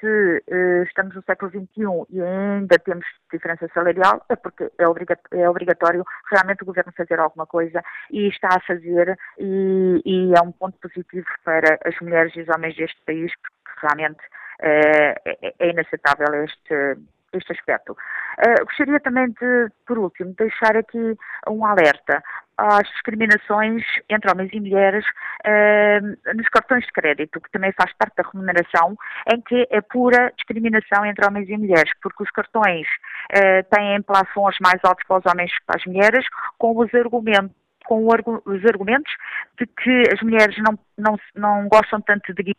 se 0.00 0.06
uh, 0.06 0.82
estamos 0.84 1.14
no 1.14 1.22
século 1.22 1.50
XXI 1.50 2.06
e 2.10 2.22
ainda 2.22 2.78
temos 2.78 3.04
diferença 3.32 3.68
salarial, 3.72 4.24
é 4.28 4.36
porque 4.36 4.70
é, 4.78 4.88
obrigatório, 4.88 5.44
é 5.44 5.48
obrigatório 5.48 6.04
realmente 6.30 6.62
o 6.62 6.66
governo 6.66 6.92
fazer 6.96 7.20
alguma 7.20 7.46
coisa 7.46 7.82
e 8.10 8.28
está 8.28 8.48
a 8.48 8.60
fazer 8.60 9.16
e, 9.38 10.02
e, 10.04 10.32
é 10.34 10.40
um 10.42 10.52
ponto 10.52 10.78
positivo 10.78 11.26
para 11.44 11.78
as 11.84 11.94
mulheres 12.00 12.34
e 12.34 12.40
os 12.40 12.48
homens 12.48 12.74
deste 12.76 13.00
país, 13.04 13.32
porque 13.42 13.86
realmente 13.86 14.20
uh, 14.60 15.14
é, 15.24 15.54
é 15.58 15.70
inaceitável 15.70 16.44
este 16.44 16.96
este 17.32 17.52
aspecto. 17.52 17.92
Uh, 17.92 18.64
gostaria 18.64 19.00
também 19.00 19.28
de, 19.28 19.68
por 19.86 19.98
último, 19.98 20.34
deixar 20.36 20.76
aqui 20.76 21.16
um 21.48 21.64
alerta 21.64 22.22
às 22.56 22.86
discriminações 22.90 23.82
entre 24.08 24.30
homens 24.30 24.50
e 24.52 24.60
mulheres 24.60 25.04
uh, 25.46 26.36
nos 26.36 26.48
cartões 26.48 26.84
de 26.84 26.92
crédito, 26.92 27.40
que 27.40 27.50
também 27.50 27.72
faz 27.72 27.92
parte 27.94 28.16
da 28.16 28.28
remuneração, 28.30 28.96
em 29.32 29.40
que 29.40 29.66
é 29.70 29.80
pura 29.80 30.32
discriminação 30.36 31.04
entre 31.06 31.26
homens 31.26 31.48
e 31.48 31.56
mulheres, 31.56 31.90
porque 32.02 32.22
os 32.22 32.30
cartões 32.30 32.86
uh, 33.34 33.64
têm 33.74 34.02
plafons 34.02 34.56
mais 34.60 34.80
altos 34.84 35.06
para 35.06 35.18
os 35.18 35.26
homens 35.26 35.56
que 35.58 35.64
para 35.66 35.76
as 35.76 35.86
mulheres, 35.86 36.26
com 36.58 36.76
os 36.78 36.92
argumentos 36.94 37.56
com 37.86 38.06
os 38.06 38.64
argumentos 38.66 39.12
de 39.58 39.66
que 39.66 40.04
as 40.14 40.22
mulheres 40.22 40.56
não, 40.58 40.78
não, 40.96 41.18
não 41.34 41.68
gostam 41.68 42.00
tanto 42.00 42.32
de 42.32 42.54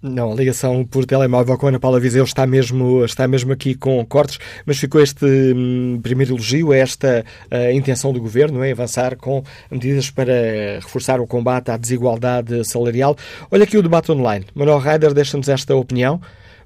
não, 0.00 0.30
a 0.30 0.34
ligação 0.34 0.84
por 0.84 1.04
telemóvel 1.04 1.58
com 1.58 1.66
a 1.66 1.68
Ana 1.70 1.80
Paula 1.80 1.98
Viseu 1.98 2.22
está 2.22 2.46
mesmo, 2.46 3.04
está 3.04 3.26
mesmo 3.26 3.52
aqui 3.52 3.74
com 3.74 4.04
cortes, 4.06 4.38
mas 4.64 4.78
ficou 4.78 5.00
este 5.00 5.24
hum, 5.26 5.98
primeiro 6.00 6.34
elogio 6.34 6.72
esta 6.72 7.24
a 7.50 7.72
intenção 7.72 8.12
do 8.12 8.20
Governo, 8.20 8.62
é 8.62 8.70
avançar 8.70 9.16
com 9.16 9.42
medidas 9.68 10.08
para 10.08 10.32
reforçar 10.80 11.20
o 11.20 11.26
combate 11.26 11.72
à 11.72 11.76
desigualdade 11.76 12.64
salarial. 12.64 13.16
Olha 13.50 13.64
aqui 13.64 13.76
o 13.76 13.82
debate 13.82 14.12
online. 14.12 14.46
Manuel 14.54 14.78
Reider 14.78 15.12
deixa-nos 15.12 15.48
esta 15.48 15.74
opinião. 15.74 16.20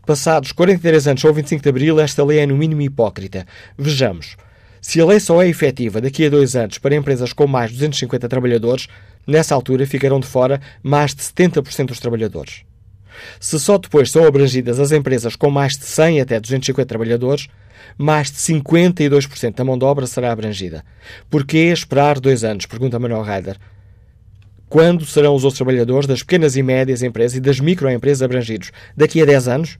Passados 0.05 0.53
43 0.53 1.09
anos 1.09 1.25
ou 1.25 1.33
25 1.33 1.63
de 1.63 1.69
Abril, 1.71 2.01
esta 2.01 2.23
lei 2.23 2.41
é 2.41 2.47
no 2.47 2.57
mínimo 2.57 2.83
hipócrita. 2.83 3.47
Vejamos. 3.79 4.37
Se 4.79 5.01
a 5.01 5.07
lei 5.07 5.21
só 5.21 5.41
é 5.43 5.49
efetiva 5.49 6.01
daqui 6.01 6.27
a 6.27 6.29
dois 6.29 6.55
anos 6.55 6.77
para 6.77 6.95
empresas 6.95 7.33
com 7.33 7.47
mais 7.47 7.71
de 7.71 7.77
250 7.77 8.29
trabalhadores, 8.29 8.89
nessa 9.27 9.55
altura 9.55 9.87
ficarão 9.87 10.21
de 10.21 10.27
fora 10.27 10.61
mais 10.83 11.15
de 11.15 11.23
70% 11.23 11.87
dos 11.87 12.01
trabalhadores. 12.01 12.65
Se 13.41 13.59
só 13.59 13.79
depois 13.79 14.11
são 14.11 14.25
abrangidas 14.25 14.79
as 14.79 14.93
empresas 14.93 15.37
com 15.37 15.51
mais 15.51 15.73
de 15.73 15.85
100 15.85 16.21
até 16.21 16.41
250 16.41 16.87
trabalhadores, 16.87 17.49
mais 17.97 18.31
de 18.31 18.39
52% 18.39 19.55
da 19.55 19.65
mão 19.65 19.79
de 19.79 19.85
obra 19.85 20.07
será 20.07 20.33
abrangida. 20.33 20.85
Porquê 21.29 21.73
esperar 21.73 22.21
dois 22.21 22.45
anos? 22.45 22.67
Pergunta 22.67 22.99
Manuel 22.99 23.23
Reider. 23.23 23.57
Quando 24.69 25.05
serão 25.05 25.35
os 25.35 25.45
outros 25.45 25.59
trabalhadores 25.59 26.07
das 26.07 26.21
pequenas 26.21 26.57
e 26.57 26.63
médias 26.63 27.03
empresas 27.03 27.37
e 27.37 27.41
das 27.41 27.61
microempresas 27.61 28.23
abrangidos? 28.23 28.73
Daqui 28.97 29.21
a 29.21 29.27
10 29.27 29.49
anos? 29.49 29.79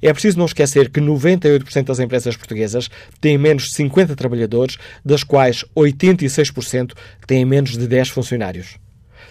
É 0.00 0.12
preciso 0.12 0.38
não 0.38 0.46
esquecer 0.46 0.90
que 0.90 1.00
98% 1.00 1.84
das 1.84 1.98
empresas 1.98 2.36
portuguesas 2.36 2.88
têm 3.20 3.36
menos 3.36 3.64
de 3.64 3.74
50 3.74 4.14
trabalhadores, 4.14 4.76
das 5.04 5.24
quais 5.24 5.64
86% 5.76 6.92
têm 7.26 7.44
menos 7.44 7.76
de 7.76 7.86
10 7.86 8.10
funcionários. 8.10 8.76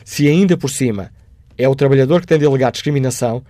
Se 0.04 0.28
ainda 0.28 0.58
por 0.58 0.70
cima 0.70 1.12
é 1.58 1.68
o 1.68 1.76
trabalhador 1.76 2.22
que 2.22 2.28
tem 2.28 2.38
de 2.38 2.46
alegar 2.46 2.72
discriminação. 2.72 3.44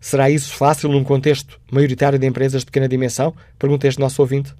Será 0.00 0.30
isso 0.30 0.54
fácil 0.54 0.88
num 0.88 1.02
contexto 1.02 1.60
maioritário 1.70 2.18
de 2.18 2.26
empresas 2.26 2.60
de 2.60 2.66
pequena 2.66 2.88
dimensão? 2.88 3.34
Pergunta 3.58 3.88
este 3.88 4.00
nosso 4.00 4.22
ouvinte. 4.22 4.54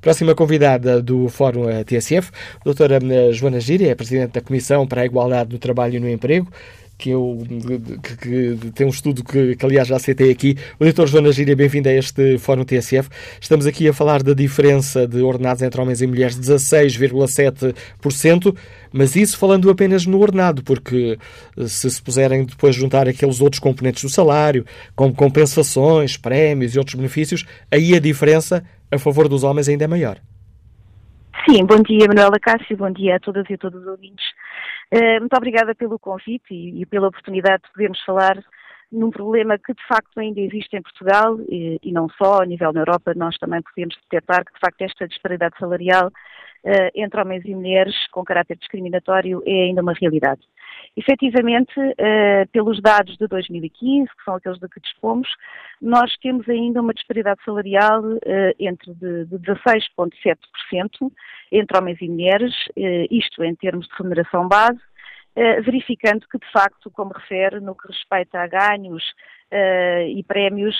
Próxima 0.00 0.34
convidada 0.34 1.00
do 1.00 1.28
Fórum 1.28 1.66
TSF, 1.84 2.30
doutora 2.64 2.98
eh, 3.02 3.32
Joana 3.32 3.60
Gíria, 3.60 3.90
é 3.90 3.94
Presidente 3.94 4.32
da 4.32 4.40
Comissão 4.40 4.86
para 4.86 5.02
a 5.02 5.06
Igualdade 5.06 5.50
do 5.50 5.58
Trabalho 5.58 5.96
e 5.96 6.00
no 6.00 6.08
Emprego 6.08 6.50
que 6.98 7.10
eu 7.10 7.38
que, 8.02 8.16
que, 8.16 8.56
tem 8.72 8.86
um 8.86 8.90
estudo 8.90 9.22
que, 9.22 9.54
que, 9.54 9.64
aliás 9.64 9.86
já 9.86 9.98
citei 10.00 10.32
aqui. 10.32 10.56
O 10.80 10.84
doutor 10.84 11.06
Joana 11.06 11.30
Gíria, 11.30 11.54
bem-vindo 11.54 11.88
a 11.88 11.92
este 11.92 12.38
Fórum 12.38 12.64
TSF. 12.64 13.08
Estamos 13.40 13.66
aqui 13.66 13.86
a 13.88 13.92
falar 13.92 14.20
da 14.22 14.34
diferença 14.34 15.06
de 15.06 15.22
ordenados 15.22 15.62
entre 15.62 15.80
homens 15.80 16.02
e 16.02 16.08
mulheres, 16.08 16.36
16,7%, 16.38 18.56
mas 18.92 19.14
isso 19.14 19.38
falando 19.38 19.70
apenas 19.70 20.06
no 20.06 20.20
ordenado, 20.20 20.64
porque 20.64 21.16
eh, 21.56 21.68
se 21.68 21.88
se 21.88 22.02
puserem 22.02 22.44
depois 22.44 22.74
juntar 22.74 23.08
aqueles 23.08 23.40
outros 23.40 23.60
componentes 23.60 24.02
do 24.02 24.08
salário, 24.08 24.66
como 24.96 25.14
compensações, 25.14 26.16
prémios 26.16 26.74
e 26.74 26.78
outros 26.78 26.96
benefícios, 26.96 27.44
aí 27.70 27.94
a 27.94 28.00
diferença 28.00 28.64
a 28.90 28.98
favor 28.98 29.28
dos 29.28 29.44
homens 29.44 29.68
ainda 29.68 29.84
é 29.84 29.88
maior. 29.88 30.18
Sim, 31.48 31.64
bom 31.64 31.80
dia 31.82 32.08
Manuela 32.08 32.38
Cássio, 32.40 32.76
bom 32.76 32.90
dia 32.90 33.16
a 33.16 33.20
todas 33.20 33.48
e 33.48 33.54
a 33.54 33.58
todos 33.58 33.80
os 33.80 33.86
ouvintes. 33.86 34.24
Uh, 34.92 35.20
muito 35.20 35.36
obrigada 35.36 35.74
pelo 35.74 35.98
convite 35.98 36.52
e, 36.52 36.80
e, 36.80 36.86
pela 36.86 37.08
oportunidade 37.08 37.62
de 37.64 37.72
podermos 37.72 38.00
falar 38.04 38.42
num 38.90 39.10
problema 39.10 39.58
que 39.58 39.74
de 39.74 39.86
facto 39.86 40.18
ainda 40.18 40.40
existe 40.40 40.74
em 40.76 40.82
Portugal 40.82 41.38
e, 41.48 41.78
e, 41.82 41.92
não 41.92 42.08
só, 42.10 42.42
a 42.42 42.46
nível 42.46 42.72
da 42.72 42.80
Europa, 42.80 43.12
nós 43.14 43.36
também 43.36 43.60
podemos 43.60 43.94
detectar 44.02 44.44
que 44.46 44.52
de 44.54 44.60
facto 44.60 44.80
esta 44.80 45.06
disparidade 45.06 45.58
salarial 45.58 46.08
uh, 46.08 46.90
entre 46.94 47.20
homens 47.20 47.44
e 47.44 47.54
mulheres 47.54 47.94
com 48.10 48.24
caráter 48.24 48.56
discriminatório 48.56 49.42
é 49.44 49.64
ainda 49.64 49.82
uma 49.82 49.92
realidade. 49.92 50.40
Efetivamente, 50.96 51.78
uh, 51.78 52.48
pelos 52.52 52.80
dados 52.80 53.16
de 53.16 53.26
2015, 53.28 54.08
que 54.08 54.24
são 54.24 54.34
aqueles 54.34 54.58
de 54.58 54.68
que 54.68 54.80
dispomos, 54.80 55.28
nós 55.80 56.16
temos 56.18 56.48
ainda 56.48 56.80
uma 56.80 56.92
disparidade 56.92 57.40
salarial 57.44 58.02
uh, 58.02 58.20
entre 58.58 58.94
de, 58.94 59.26
de 59.26 59.38
16,7% 59.38 61.12
entre 61.52 61.78
homens 61.78 62.00
e 62.00 62.08
mulheres, 62.08 62.52
uh, 62.76 63.06
isto 63.10 63.44
em 63.44 63.54
termos 63.54 63.86
de 63.86 63.94
remuneração 63.96 64.48
base, 64.48 64.80
verificando 65.62 66.26
que, 66.28 66.36
de 66.36 66.50
facto, 66.50 66.90
como 66.90 67.12
refere, 67.12 67.60
no 67.60 67.72
que 67.72 67.86
respeita 67.86 68.40
a 68.40 68.48
ganhos 68.48 69.04
e 70.08 70.20
prémios, 70.26 70.74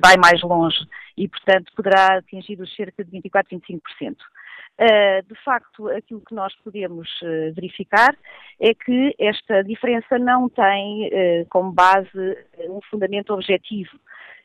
vai 0.00 0.16
mais 0.16 0.42
longe 0.42 0.78
e, 1.16 1.28
portanto, 1.28 1.70
poderá 1.76 2.18
atingir 2.18 2.60
os 2.60 2.74
cerca 2.74 3.04
de 3.04 3.10
24, 3.12 3.56
25%. 3.56 4.16
Uh, 4.80 5.22
de 5.28 5.34
facto, 5.44 5.88
aquilo 5.88 6.22
que 6.22 6.34
nós 6.34 6.54
podemos 6.64 7.08
uh, 7.22 7.52
verificar 7.54 8.16
é 8.58 8.74
que 8.74 9.14
esta 9.18 9.62
diferença 9.62 10.18
não 10.18 10.48
tem 10.48 11.08
uh, 11.08 11.46
como 11.50 11.70
base 11.70 12.36
um 12.68 12.80
fundamento 12.90 13.32
objetivo. 13.34 13.92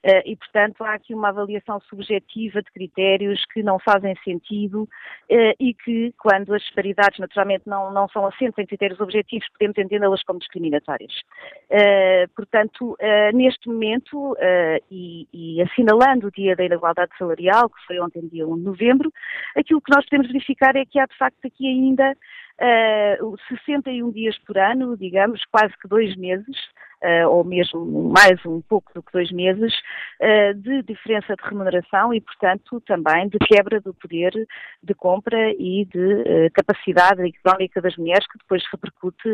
Uh, 0.03 0.21
e, 0.25 0.35
portanto, 0.35 0.83
há 0.83 0.93
aqui 0.93 1.13
uma 1.13 1.29
avaliação 1.29 1.79
subjetiva 1.81 2.61
de 2.61 2.71
critérios 2.71 3.43
que 3.51 3.63
não 3.63 3.79
fazem 3.79 4.15
sentido 4.23 4.83
uh, 4.83 5.53
e 5.59 5.73
que, 5.73 6.13
quando 6.17 6.53
as 6.53 6.61
disparidades 6.61 7.19
naturalmente 7.19 7.63
não, 7.65 7.91
não 7.91 8.07
são 8.09 8.25
assentes 8.25 8.57
em 8.57 8.65
critérios 8.65 8.99
objetivos, 8.99 9.49
podemos 9.49 9.77
entendê-las 9.77 10.23
como 10.23 10.39
discriminatórias. 10.39 11.13
Uh, 11.69 12.29
portanto, 12.35 12.95
neste 13.33 13.67
momento, 13.67 14.35
e, 14.91 15.27
e, 15.33 15.61
assinalando 15.61 16.27
o 16.27 16.31
Dia 16.31 16.55
da 16.55 16.63
Igualdade 16.63 17.11
Salarial, 17.17 17.69
que 17.69 17.85
foi 17.85 17.99
ontem, 17.99 18.27
dia 18.27 18.47
1 18.47 18.57
de 18.57 18.63
novembro, 18.63 19.11
aquilo 19.55 19.81
que 19.81 19.93
nós 19.93 20.05
podemos 20.05 20.27
verificar 20.27 20.75
é 20.75 20.85
que 20.85 20.99
há, 20.99 21.05
de 21.05 21.17
facto, 21.17 21.45
aqui 21.45 21.67
ainda 21.67 22.15
uh, 22.61 23.37
61 23.49 24.11
dias 24.11 24.37
por 24.39 24.57
ano, 24.57 24.97
digamos, 24.97 25.43
quase 25.45 25.73
que 25.77 25.87
dois 25.87 26.15
meses, 26.15 26.57
ou 27.29 27.43
mesmo 27.43 27.85
mais 28.09 28.43
um 28.45 28.61
pouco 28.61 28.91
do 28.93 29.03
que 29.03 29.11
dois 29.11 29.31
meses, 29.31 29.73
uh, 30.21 30.53
de 30.55 30.83
diferença 30.83 31.35
de 31.35 31.43
remuneração 31.47 32.13
e, 32.13 32.21
portanto, 32.21 32.81
também 32.81 33.29
de 33.29 33.37
quebra 33.39 33.79
do 33.79 33.93
poder 33.93 34.33
de 34.83 34.93
compra 34.95 35.51
e 35.51 35.85
de 35.85 35.99
uh, 35.99 36.51
capacidade 36.53 37.21
económica 37.21 37.81
das 37.81 37.95
mulheres, 37.97 38.25
que 38.27 38.39
depois 38.39 38.63
repercute 38.71 39.29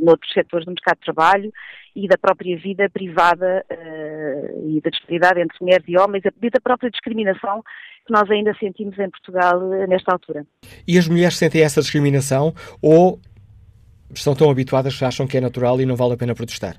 noutros 0.00 0.32
setores 0.32 0.64
do 0.64 0.72
mercado 0.72 0.98
de 0.98 1.04
trabalho 1.04 1.52
e 1.94 2.08
da 2.08 2.16
própria 2.16 2.56
vida 2.56 2.88
privada 2.88 3.64
e 4.66 4.80
da 4.80 4.90
disparidade 4.90 5.40
entre 5.40 5.56
mulheres 5.60 5.84
e 5.86 5.96
homens 5.96 6.24
e 6.24 6.50
da 6.50 6.60
própria 6.60 6.90
discriminação 6.90 7.62
que 8.06 8.12
nós 8.12 8.30
ainda 8.30 8.54
sentimos 8.58 8.98
em 8.98 9.08
Portugal 9.10 9.60
nesta 9.88 10.12
altura. 10.12 10.46
E 10.86 10.98
as 10.98 11.08
mulheres 11.08 11.36
sentem 11.36 11.62
essa 11.62 11.80
discriminação 11.80 12.54
ou 12.82 13.20
estão 14.12 14.34
tão 14.34 14.50
habituadas 14.50 14.96
que 14.96 15.04
acham 15.04 15.26
que 15.26 15.36
é 15.36 15.40
natural 15.40 15.80
e 15.80 15.86
não 15.86 15.96
vale 15.96 16.14
a 16.14 16.16
pena 16.16 16.34
protestar? 16.34 16.76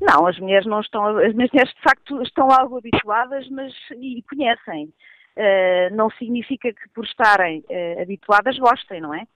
Não, 0.00 0.26
as 0.26 0.38
mulheres 0.38 0.66
não 0.66 0.80
estão, 0.80 1.18
as 1.18 1.32
mulheres 1.32 1.74
de 1.74 1.82
facto 1.82 2.22
estão 2.22 2.50
algo 2.50 2.78
habituadas, 2.78 3.48
mas 3.50 3.72
e 3.92 4.22
conhecem. 4.28 4.92
Uh, 5.36 5.94
não 5.94 6.08
significa 6.10 6.72
que 6.72 6.88
por 6.94 7.04
estarem 7.04 7.62
uh, 7.68 8.02
habituadas 8.02 8.58
gostem, 8.58 9.00
não 9.00 9.14
é? 9.14 9.26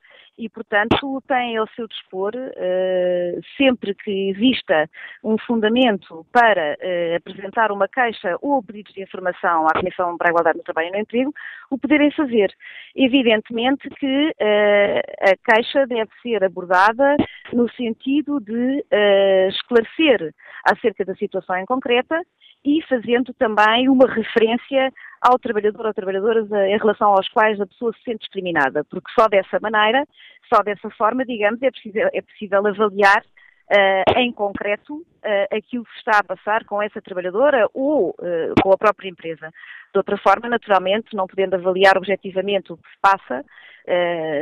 E, 0.40 0.48
portanto, 0.48 1.22
têm 1.28 1.58
ao 1.58 1.68
seu 1.76 1.86
dispor, 1.86 2.32
uh, 2.34 3.40
sempre 3.58 3.94
que 3.94 4.30
exista 4.30 4.88
um 5.22 5.36
fundamento 5.36 6.26
para 6.32 6.78
uh, 6.80 7.16
apresentar 7.16 7.70
uma 7.70 7.86
queixa 7.86 8.38
ou 8.40 8.62
pedidos 8.62 8.94
de 8.94 9.02
informação 9.02 9.66
à 9.66 9.74
Comissão 9.78 10.16
para 10.16 10.28
a 10.28 10.30
Igualdade 10.30 10.56
no 10.56 10.64
Trabalho 10.64 10.88
e 10.88 10.92
no 10.92 10.98
Emprego, 10.98 11.34
o 11.70 11.76
poderem 11.76 12.10
fazer. 12.12 12.50
Evidentemente 12.96 13.90
que 13.90 14.28
uh, 14.30 15.30
a 15.30 15.52
queixa 15.52 15.86
deve 15.86 16.10
ser 16.22 16.42
abordada 16.42 17.16
no 17.52 17.70
sentido 17.72 18.40
de 18.40 18.84
esclarecer 19.48 20.32
acerca 20.64 21.04
da 21.04 21.14
situação 21.16 21.56
em 21.56 21.66
concreta 21.66 22.22
e 22.64 22.82
fazendo 22.88 23.32
também 23.34 23.88
uma 23.88 24.06
referência 24.06 24.92
ao 25.20 25.38
trabalhador 25.38 25.86
ou 25.86 25.94
trabalhadoras 25.94 26.50
em 26.50 26.78
relação 26.78 27.08
aos 27.08 27.28
quais 27.28 27.60
a 27.60 27.66
pessoa 27.66 27.92
se 27.92 28.02
sente 28.02 28.20
discriminada, 28.20 28.84
porque 28.84 29.10
só 29.18 29.28
dessa 29.28 29.58
maneira, 29.60 30.06
só 30.52 30.62
dessa 30.62 30.90
forma, 30.90 31.24
digamos, 31.24 31.60
é 31.62 31.68
é 32.12 32.22
possível 32.22 32.66
avaliar 32.66 33.22
uh, 33.70 34.18
em 34.18 34.32
concreto 34.32 34.94
uh, 34.96 35.56
aquilo 35.56 35.84
que 35.84 35.98
está 35.98 36.18
a 36.18 36.24
passar 36.24 36.64
com 36.64 36.82
essa 36.82 37.00
trabalhadora 37.00 37.68
ou 37.72 38.10
uh, 38.10 38.54
com 38.62 38.72
a 38.72 38.78
própria 38.78 39.08
empresa. 39.08 39.50
De 39.92 39.98
outra 39.98 40.16
forma, 40.18 40.48
naturalmente, 40.48 41.14
não 41.14 41.26
podendo 41.26 41.54
avaliar 41.54 41.96
objetivamente 41.96 42.72
o 42.72 42.76
que 42.76 42.88
se 42.88 42.98
passa, 43.00 43.44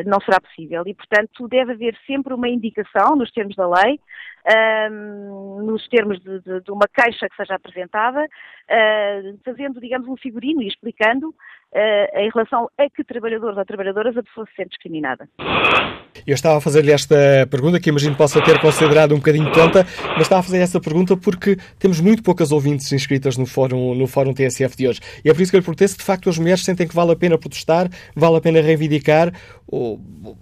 não 0.06 0.20
será 0.20 0.40
possível. 0.40 0.82
E, 0.86 0.94
portanto, 0.94 1.48
deve 1.48 1.72
haver 1.72 1.96
sempre 2.06 2.34
uma 2.34 2.48
indicação 2.48 3.16
nos 3.16 3.30
termos 3.30 3.56
da 3.56 3.68
lei 3.68 3.98
uh, 4.48 5.62
nos 5.62 5.86
termos 5.88 6.18
de, 6.20 6.40
de, 6.40 6.60
de, 6.62 6.70
uma 6.70 6.86
queixa 6.88 7.28
que 7.28 7.36
seja 7.36 7.54
apresentada, 7.54 8.24
uh, 8.24 9.38
fazendo, 9.44 9.80
digamos, 9.80 10.08
um 10.08 10.16
figurino 10.16 10.62
e 10.62 10.68
explicando 10.68 11.28
uh, 11.28 12.18
em 12.18 12.30
relação 12.30 12.68
a 12.78 12.88
que 12.90 13.04
trabalhadores 13.04 13.56
ou 13.56 13.64
trabalhadoras 13.64 14.16
a 14.16 14.22
pessoa 14.22 14.46
se 14.46 14.54
sente 14.56 14.70
discriminada. 14.70 15.28
Eu 16.26 16.34
estava 16.34 16.58
a 16.58 16.60
fazer-lhe 16.60 16.92
esta 16.92 17.46
pergunta, 17.50 17.80
que 17.80 17.90
imagino 17.90 18.16
possa 18.16 18.42
ter 18.42 18.60
considerado 18.60 19.12
um 19.12 19.18
bocadinho 19.18 19.50
tonta, 19.52 19.84
mas 20.12 20.22
estava 20.22 20.40
a 20.40 20.42
fazer 20.42 20.58
essa 20.58 20.80
pergunta 20.80 21.16
porque 21.16 21.56
temos 21.78 22.00
muito 22.00 22.22
poucas 22.22 22.50
ouvintes 22.50 22.90
inscritas 22.92 23.36
no 23.36 23.46
fórum, 23.46 23.94
no 23.94 24.06
fórum 24.06 24.32
TSF 24.32 24.76
de 24.76 24.88
hoje. 24.88 25.00
E 25.24 25.30
é 25.30 25.34
por 25.34 25.42
isso 25.42 25.50
que 25.50 25.56
eu 25.56 25.60
lhe 25.60 25.64
pergunto 25.64 25.86
se 25.86 25.96
de 25.96 26.04
facto 26.04 26.28
as 26.28 26.38
mulheres 26.38 26.64
sentem 26.64 26.86
que 26.86 26.94
vale 26.94 27.12
a 27.12 27.16
pena 27.16 27.38
protestar, 27.38 27.88
vale 28.14 28.36
a 28.36 28.40
pena 28.40 28.60
reivindicar, 28.60 29.32
ou, 29.66 30.00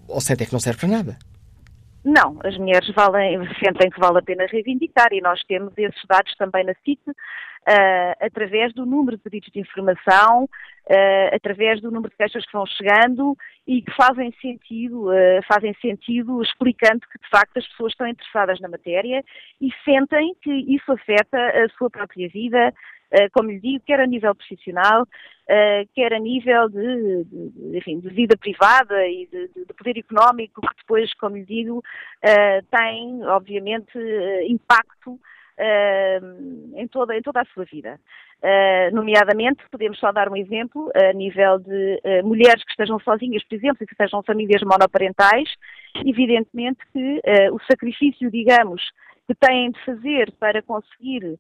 ou 0.09 0.21
sentem 0.21 0.47
que 0.47 0.53
não 0.53 0.61
serve 0.61 0.81
para 0.81 0.89
nada. 0.89 1.19
Não, 2.07 2.39
as 2.45 2.57
mulheres 2.57 2.89
valem, 2.95 3.41
sentem 3.59 3.91
que 3.91 3.99
vale 3.99 4.19
a 4.19 4.23
pena 4.23 4.47
reivindicar 4.47 5.09
e 5.13 5.21
nós 5.21 5.43
temos 5.43 5.73
esses 5.77 6.05
dados 6.09 6.33
também 6.37 6.65
na 6.65 6.73
CIT, 6.85 7.01
uh, 7.09 7.15
através 8.21 8.73
do 8.73 8.87
número 8.87 9.17
de 9.17 9.23
pedidos 9.25 9.51
de 9.53 9.59
informação, 9.59 10.45
uh, 10.45 11.35
através 11.35 11.81
do 11.81 11.91
número 11.91 12.11
de 12.11 12.17
queixas 12.17 12.47
que 12.47 12.53
vão 12.53 12.65
chegando 12.65 13.37
e 13.67 13.83
que 13.83 13.91
fazem 13.97 14.33
sentido, 14.41 15.11
uh, 15.11 15.43
fazem 15.49 15.75
sentido 15.83 16.41
explicando 16.45 17.01
que 17.01 17.19
de 17.19 17.29
facto 17.29 17.57
as 17.57 17.67
pessoas 17.67 17.93
estão 17.93 18.07
interessadas 18.07 18.61
na 18.61 18.69
matéria 18.69 19.25
e 19.61 19.71
sentem 19.85 20.37
que 20.41 20.53
isso 20.53 20.93
afeta 20.93 21.39
a 21.39 21.69
sua 21.77 21.91
própria 21.91 22.29
vida, 22.29 22.73
como 23.33 23.51
lhe 23.51 23.61
digo, 23.61 23.85
quer 23.87 24.01
a 24.01 24.07
nível 24.07 24.35
profissional, 24.35 25.07
eh, 25.49 25.87
quer 25.95 26.13
a 26.13 26.19
nível 26.19 26.69
de, 26.69 27.25
de, 27.25 27.79
enfim, 27.79 28.01
de 28.01 28.09
vida 28.09 28.37
privada 28.37 29.07
e 29.07 29.27
de, 29.27 29.49
de, 29.49 29.75
poder 29.75 29.97
económico, 29.97 30.61
que 30.61 30.77
depois, 30.79 31.15
como 31.15 31.37
lhe 31.37 31.45
digo, 31.45 31.83
eh, 32.21 32.63
tem, 32.63 33.25
obviamente, 33.25 33.97
impacto 34.49 35.21
em, 36.77 36.87
toda, 36.89 37.17
em 37.17 37.23
toda 37.23 37.41
a 37.41 37.45
sua 37.47 37.65
vida. 37.65 37.99
nomeadamente, 38.93 39.63
podemos 39.71 39.99
só 39.99 40.13
dar 40.13 40.29
um 40.29 40.37
exemplo, 40.37 40.91
a 40.95 41.15
nível 41.15 41.59
de 41.59 42.23
mulheres 42.23 42.63
que 42.63 42.73
estejam 42.73 43.01
sozinhas, 43.01 43.43
por 43.45 43.55
exemplo, 43.55 43.79
e 43.83 43.87
que 43.87 43.95
sejam 43.95 44.23
famílias 44.23 44.63
monoparentais, 44.63 45.49
evidentemente 46.05 46.81
que 46.93 47.23
o 47.53 47.59
sacrifício, 47.71 48.31
digamos, 48.31 48.83
que 49.27 49.35
têm 49.35 49.71
de 49.71 49.81
fazer 49.85 50.31
para 50.33 50.61
conseguir 50.61 51.39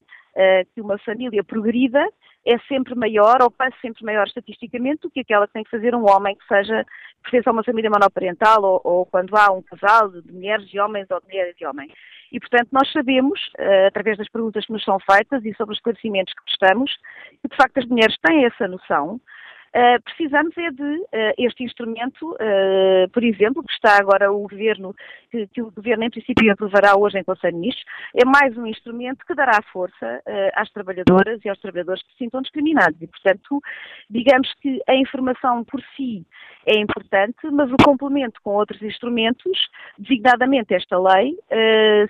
que 0.74 0.80
uma 0.80 0.98
família 0.98 1.42
progrida 1.42 2.06
é 2.44 2.58
sempre 2.68 2.94
maior, 2.94 3.42
ou 3.42 3.50
quase 3.50 3.74
sempre 3.80 4.04
maior 4.04 4.26
estatisticamente, 4.26 5.02
do 5.02 5.10
que 5.10 5.20
aquela 5.20 5.46
que 5.46 5.52
tem 5.54 5.64
que 5.64 5.70
fazer 5.70 5.94
um 5.94 6.08
homem 6.08 6.36
que 6.36 6.46
seja, 6.46 6.84
pertence 7.22 7.48
a 7.48 7.52
uma 7.52 7.64
família 7.64 7.90
monoparental, 7.90 8.62
ou, 8.62 8.80
ou 8.84 9.06
quando 9.06 9.36
há 9.36 9.50
um 9.52 9.62
casal 9.62 10.10
de 10.10 10.32
mulheres 10.32 10.68
e 10.72 10.78
homens 10.78 11.10
ou 11.10 11.20
de 11.20 11.26
mulheres 11.26 11.56
e 11.60 11.66
homens. 11.66 11.92
E, 12.30 12.38
portanto, 12.38 12.68
nós 12.72 12.90
sabemos, 12.92 13.40
uh, 13.58 13.86
através 13.86 14.18
das 14.18 14.28
perguntas 14.28 14.66
que 14.66 14.72
nos 14.72 14.84
são 14.84 14.98
feitas 15.00 15.44
e 15.44 15.54
sobre 15.54 15.72
os 15.72 15.78
esclarecimentos 15.78 16.34
que 16.34 16.44
prestamos, 16.44 16.92
que 17.42 17.48
de 17.48 17.56
facto 17.56 17.78
as 17.78 17.86
mulheres 17.86 18.16
têm 18.22 18.44
essa 18.44 18.68
noção 18.68 19.20
Uh, 19.76 20.00
precisamos 20.04 20.56
é 20.56 20.70
de 20.70 20.82
uh, 20.82 21.34
este 21.36 21.62
instrumento, 21.62 22.32
uh, 22.32 23.10
por 23.12 23.22
exemplo, 23.22 23.62
que 23.62 23.74
está 23.74 23.98
agora 23.98 24.32
o 24.32 24.48
Governo, 24.48 24.94
que, 25.30 25.46
que, 25.48 25.60
o 25.60 25.70
Governo 25.70 26.04
em 26.04 26.08
princípio 26.08 26.50
aprovará 26.50 26.96
hoje 26.96 27.18
em 27.18 27.24
Conselho 27.24 27.52
de 27.52 27.60
Ministros, 27.60 27.84
é 28.14 28.24
mais 28.24 28.56
um 28.56 28.66
instrumento 28.66 29.26
que 29.26 29.34
dará 29.34 29.60
força 29.70 30.22
às 30.54 30.70
trabalhadoras 30.70 31.44
e 31.44 31.48
aos 31.50 31.60
trabalhadores 31.60 32.02
que 32.02 32.12
se 32.12 32.18
sintam 32.18 32.40
discriminados. 32.40 32.96
E, 33.02 33.06
portanto, 33.06 33.60
digamos 34.08 34.50
que 34.62 34.80
a 34.88 34.94
informação 34.94 35.62
por 35.64 35.82
si 35.94 36.24
é 36.64 36.78
importante, 36.78 37.36
mas 37.52 37.70
o 37.70 37.76
complemento 37.84 38.40
com 38.42 38.54
outros 38.54 38.80
instrumentos, 38.80 39.68
designadamente 39.98 40.74
esta 40.74 40.98
lei, 40.98 41.36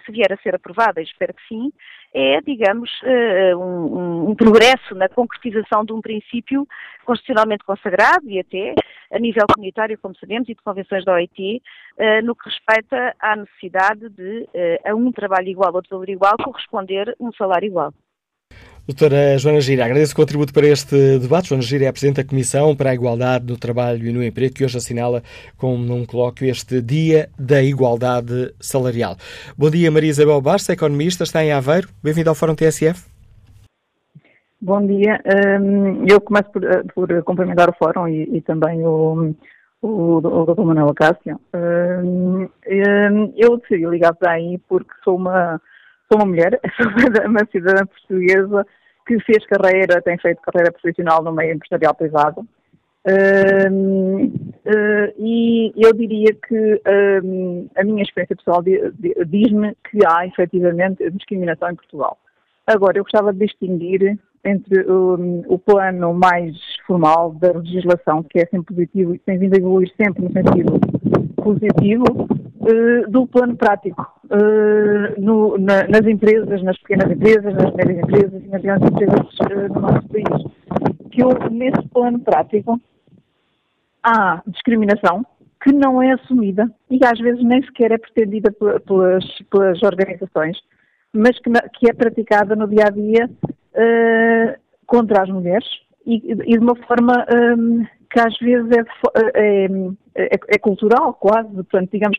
se 0.04 0.12
vier 0.12 0.32
a 0.32 0.36
ser 0.36 0.54
aprovada, 0.54 1.02
espero 1.02 1.34
que 1.34 1.48
sim, 1.48 1.72
é, 2.14 2.40
digamos, 2.40 2.90
uh, 3.02 3.58
um, 3.58 4.30
um, 4.30 4.34
progresso 4.34 4.94
na 4.94 5.08
concretização 5.08 5.84
de 5.84 5.92
um 5.92 6.00
princípio 6.00 6.66
constitucionalmente 7.04 7.64
consagrado 7.64 8.28
e 8.28 8.40
até 8.40 8.74
a 9.12 9.18
nível 9.18 9.46
comunitário, 9.54 9.98
como 9.98 10.16
sabemos, 10.16 10.48
e 10.48 10.54
de 10.54 10.62
convenções 10.62 11.04
da 11.04 11.14
OIT, 11.14 11.62
uh, 11.98 12.24
no 12.24 12.34
que 12.34 12.48
respeita 12.48 13.14
à 13.20 13.36
necessidade 13.36 14.08
de, 14.08 14.42
uh, 14.42 14.90
a 14.90 14.94
um 14.94 15.12
trabalho 15.12 15.48
igual, 15.48 15.74
outro 15.74 15.90
valor 15.90 16.08
igual, 16.08 16.36
corresponder 16.42 17.14
um 17.20 17.32
salário 17.32 17.66
igual. 17.66 17.92
Doutora 18.86 19.36
Joana 19.36 19.60
Gira, 19.60 19.84
agradeço 19.84 20.12
o 20.12 20.16
contributo 20.16 20.52
para 20.54 20.68
este 20.68 21.18
debate. 21.18 21.48
Joana 21.48 21.62
Gira 21.64 21.86
é 21.86 21.88
a 21.88 21.92
Presidente 21.92 22.22
da 22.22 22.28
Comissão 22.28 22.76
para 22.76 22.90
a 22.90 22.94
Igualdade 22.94 23.44
no 23.44 23.58
Trabalho 23.58 24.06
e 24.06 24.12
no 24.12 24.22
Emprego, 24.22 24.54
que 24.54 24.64
hoje 24.64 24.76
assinala 24.76 25.24
com 25.58 25.76
num 25.76 26.06
colóquio 26.06 26.48
este 26.48 26.80
Dia 26.80 27.28
da 27.36 27.60
Igualdade 27.60 28.54
Salarial. 28.60 29.16
Bom 29.58 29.70
dia, 29.70 29.90
Maria 29.90 30.10
Isabel 30.10 30.40
Barça, 30.40 30.72
economista, 30.72 31.24
está 31.24 31.42
em 31.42 31.50
Aveiro. 31.50 31.88
Bem-vindo 32.00 32.28
ao 32.28 32.36
Fórum 32.36 32.54
TSF. 32.54 33.04
Bom 34.60 34.86
dia. 34.86 35.20
Hum, 35.60 36.04
eu 36.08 36.20
começo 36.20 36.48
por, 36.52 36.62
eh, 36.62 36.82
por 36.94 37.22
cumprimentar 37.24 37.68
o 37.68 37.74
Fórum 37.76 38.06
e, 38.06 38.36
e 38.36 38.40
também 38.40 38.86
o, 38.86 39.34
o, 39.82 40.18
o 40.18 40.44
Dr. 40.46 40.62
Manuel 40.62 40.90
Acácio. 40.90 41.40
Hum, 41.52 42.48
hum, 42.68 43.32
eu 43.36 43.56
decidi 43.56 43.84
ligar 43.84 44.14
para 44.14 44.30
aí 44.30 44.58
porque 44.68 44.92
sou 45.02 45.16
uma 45.16 45.60
sou 46.10 46.18
uma 46.18 46.26
mulher, 46.26 46.58
sou 46.76 46.86
uma 47.26 47.46
cidadã 47.50 47.86
portuguesa 47.86 48.66
que 49.06 49.20
fez 49.20 49.46
carreira, 49.46 50.02
tem 50.02 50.18
feito 50.18 50.42
carreira 50.42 50.72
profissional 50.72 51.22
no 51.22 51.32
meio 51.32 51.54
empresarial 51.54 51.94
privado. 51.94 52.46
Uh, 53.06 54.32
e 55.16 55.72
eu 55.76 55.92
diria 55.92 56.34
que 56.34 56.74
uh, 56.74 57.70
a 57.76 57.84
minha 57.84 58.02
experiência 58.02 58.34
pessoal 58.34 58.60
diz-me 58.62 59.76
que 59.88 59.98
há 60.04 60.26
efetivamente 60.26 61.08
discriminação 61.10 61.70
em 61.70 61.76
Portugal. 61.76 62.18
Agora, 62.66 62.98
eu 62.98 63.04
gostava 63.04 63.32
de 63.32 63.46
distinguir 63.46 64.18
entre 64.44 64.90
um, 64.90 65.44
o 65.46 65.56
plano 65.56 66.14
mais 66.14 66.56
formal 66.84 67.32
da 67.34 67.52
legislação, 67.52 68.24
que 68.24 68.40
é 68.40 68.46
sempre 68.46 68.74
positivo 68.74 69.14
e 69.14 69.18
tem 69.18 69.38
vindo 69.38 69.54
a 69.54 69.58
evoluir 69.58 69.92
sempre 69.96 70.24
no 70.24 70.32
sentido 70.32 70.80
positivo, 71.36 72.04
uh, 72.66 73.10
do 73.10 73.26
plano 73.26 73.56
prático. 73.56 74.06
Uh, 74.24 75.20
no, 75.20 75.56
na, 75.58 75.86
nas 75.88 76.06
empresas, 76.06 76.62
nas 76.62 76.78
pequenas 76.78 77.10
empresas, 77.10 77.54
nas 77.54 77.74
médias 77.74 77.98
empresas 77.98 78.44
e 78.44 78.48
nas 78.48 78.62
grandes 78.62 78.90
empresas 78.90 79.70
no 79.72 79.80
nosso 79.80 80.08
país. 80.08 81.10
Que 81.10 81.22
eu, 81.22 81.30
nesse 81.50 81.88
plano 81.88 82.18
prático, 82.20 82.80
há 84.02 84.42
discriminação 84.46 85.24
que 85.62 85.72
não 85.72 86.00
é 86.00 86.12
assumida 86.12 86.70
e 86.90 87.00
às 87.04 87.18
vezes 87.18 87.42
nem 87.42 87.62
sequer 87.64 87.90
é 87.90 87.98
pretendida 87.98 88.52
pelas, 88.52 89.24
pelas 89.50 89.82
organizações, 89.82 90.56
mas 91.12 91.38
que, 91.40 91.50
que, 91.74 91.90
é 91.90 91.92
praticada 91.92 92.54
no 92.54 92.68
dia 92.68 92.84
a 92.86 92.90
dia 92.90 93.28
uh, 93.28 94.60
contra 94.86 95.22
as 95.22 95.28
mulheres 95.28 95.66
e, 96.06 96.16
e 96.30 96.34
de 96.34 96.58
uma 96.58 96.76
forma 96.86 97.26
um, 97.58 97.84
que 98.10 98.20
às 98.20 98.36
vezes 98.38 98.70
é, 98.70 98.84
é, 99.34 99.64
é, 100.14 100.38
é, 100.48 100.58
cultural, 100.58 101.12
quase. 101.14 101.52
Portanto, 101.52 101.90
digamos, 101.92 102.16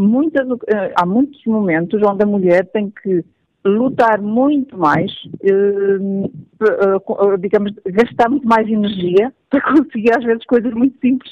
muitas, 0.00 0.48
uh, 0.48 0.58
há 0.96 1.06
muitos 1.06 1.44
momentos 1.46 2.00
onde 2.02 2.22
a 2.22 2.26
mulher 2.26 2.66
tem 2.66 2.90
que 2.90 3.24
lutar 3.64 4.20
muito 4.20 4.76
mais, 4.76 5.12
uh, 5.42 6.30
digamos, 7.38 7.72
gastar 7.86 8.28
muito 8.30 8.46
mais 8.46 8.66
energia 8.68 9.32
para 9.50 9.60
conseguir 9.60 10.16
às 10.16 10.24
vezes 10.24 10.44
coisas 10.46 10.72
muito 10.72 10.98
simples 11.00 11.30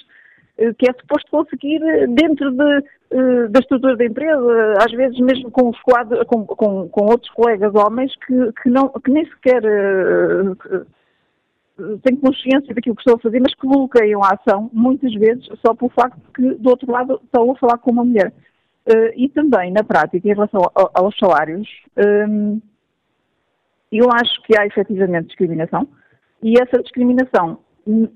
eh, 0.58 0.74
que 0.76 0.90
é 0.90 0.92
suposto 0.92 1.30
conseguir 1.30 1.80
eh, 1.82 2.06
dentro 2.08 2.50
de, 2.50 2.84
eh, 3.12 3.48
da 3.48 3.60
estrutura 3.60 3.96
da 3.96 4.04
empresa, 4.04 4.74
às 4.84 4.90
vezes 4.90 5.18
mesmo 5.20 5.50
com, 5.52 5.70
com, 6.26 6.46
com, 6.46 6.88
com, 6.88 7.04
outros 7.06 7.30
colegas 7.30 7.72
homens 7.74 8.12
que, 8.26 8.52
que, 8.60 8.68
não, 8.68 8.88
que 8.88 9.10
nem 9.10 9.24
sequer 9.26 9.62
têm 12.02 12.16
consciência 12.16 12.74
daquilo 12.74 12.96
que 12.96 13.02
estão 13.02 13.14
a 13.14 13.20
fazer, 13.20 13.40
mas 13.40 13.54
que 13.54 13.68
bloqueiam 13.68 14.20
a 14.24 14.34
ação, 14.34 14.68
muitas 14.72 15.14
vezes, 15.14 15.48
só 15.64 15.72
pelo 15.74 15.90
facto 15.90 16.20
que, 16.34 16.54
do 16.54 16.70
outro 16.70 16.90
lado, 16.90 17.20
estão 17.22 17.52
a 17.52 17.56
falar 17.56 17.78
com 17.78 17.92
uma 17.92 18.04
mulher. 18.04 18.32
E 19.16 19.28
também, 19.28 19.72
na 19.72 19.84
prática, 19.84 20.26
em 20.26 20.34
relação 20.34 20.60
aos 20.74 21.16
salários, 21.18 21.68
eu 23.92 24.06
acho 24.12 24.42
que 24.42 24.58
há 24.58 24.66
efetivamente 24.66 25.28
discriminação, 25.28 25.88
e 26.42 26.54
essa 26.60 26.82
discriminação 26.82 27.58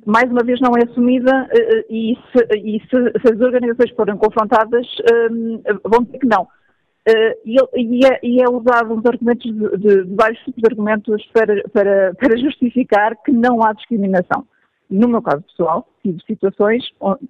mais 0.04 0.30
uma 0.30 0.44
vez 0.44 0.60
não 0.60 0.72
é 0.76 0.84
assumida 0.84 1.48
eh, 1.50 1.86
e, 1.88 2.18
se, 2.30 2.58
e 2.58 2.80
se, 2.80 3.20
se 3.20 3.32
as 3.32 3.40
organizações 3.40 3.90
forem 3.96 4.16
confrontadas 4.16 4.86
um, 5.30 5.62
vão 5.84 6.04
dizer 6.04 6.18
que 6.18 6.26
não. 6.26 6.42
Uh, 6.42 7.34
e, 7.44 7.56
e, 7.74 8.06
é, 8.06 8.20
e, 8.22 8.42
é, 8.42 8.48
usado 8.48 8.94
uns 8.94 9.04
argumentos 9.04 9.50
de, 9.50 9.78
de 9.78 10.14
vários 10.14 10.38
tipos 10.44 10.62
de 10.62 10.68
argumentos 10.70 11.26
para, 11.32 11.60
para, 11.70 12.14
para, 12.14 12.38
justificar 12.38 13.16
que 13.24 13.32
não 13.32 13.60
há 13.64 13.72
discriminação. 13.72 14.46
No 14.88 15.08
meu 15.08 15.20
caso 15.20 15.42
pessoal, 15.42 15.88
tive 16.00 16.22
situações, 16.24 16.84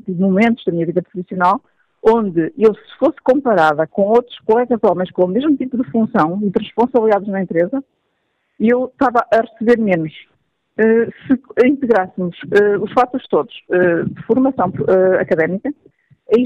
tive 0.05 0.21
momentos 0.21 0.63
da 0.67 0.73
minha 0.73 0.85
vida 0.85 1.01
profissional, 1.01 1.63
onde 2.03 2.53
eu, 2.59 2.75
se 2.75 2.99
fosse 2.99 3.17
comparada 3.23 3.87
com 3.87 4.03
outros 4.03 4.39
colegas 4.41 4.81
homens 4.83 5.11
com 5.13 5.25
o 5.25 5.29
mesmo 5.29 5.57
tipo 5.57 5.77
de 5.77 5.91
função 5.91 6.41
e 6.43 6.51
de 6.51 6.59
responsabilidades 6.59 7.29
na 7.29 7.43
empresa, 7.43 7.83
eu 8.59 8.87
estava 8.87 9.25
a 9.33 9.41
receber 9.41 9.79
menos. 9.79 10.13
Eh, 10.79 11.07
se 11.27 11.69
integrássemos 11.69 12.37
uh, 12.45 12.83
os 12.83 12.91
fatores 12.93 13.29
todos 13.29 13.55
uh, 13.69 14.09
de 14.09 14.23
formação 14.23 14.73
académica, 15.21 15.73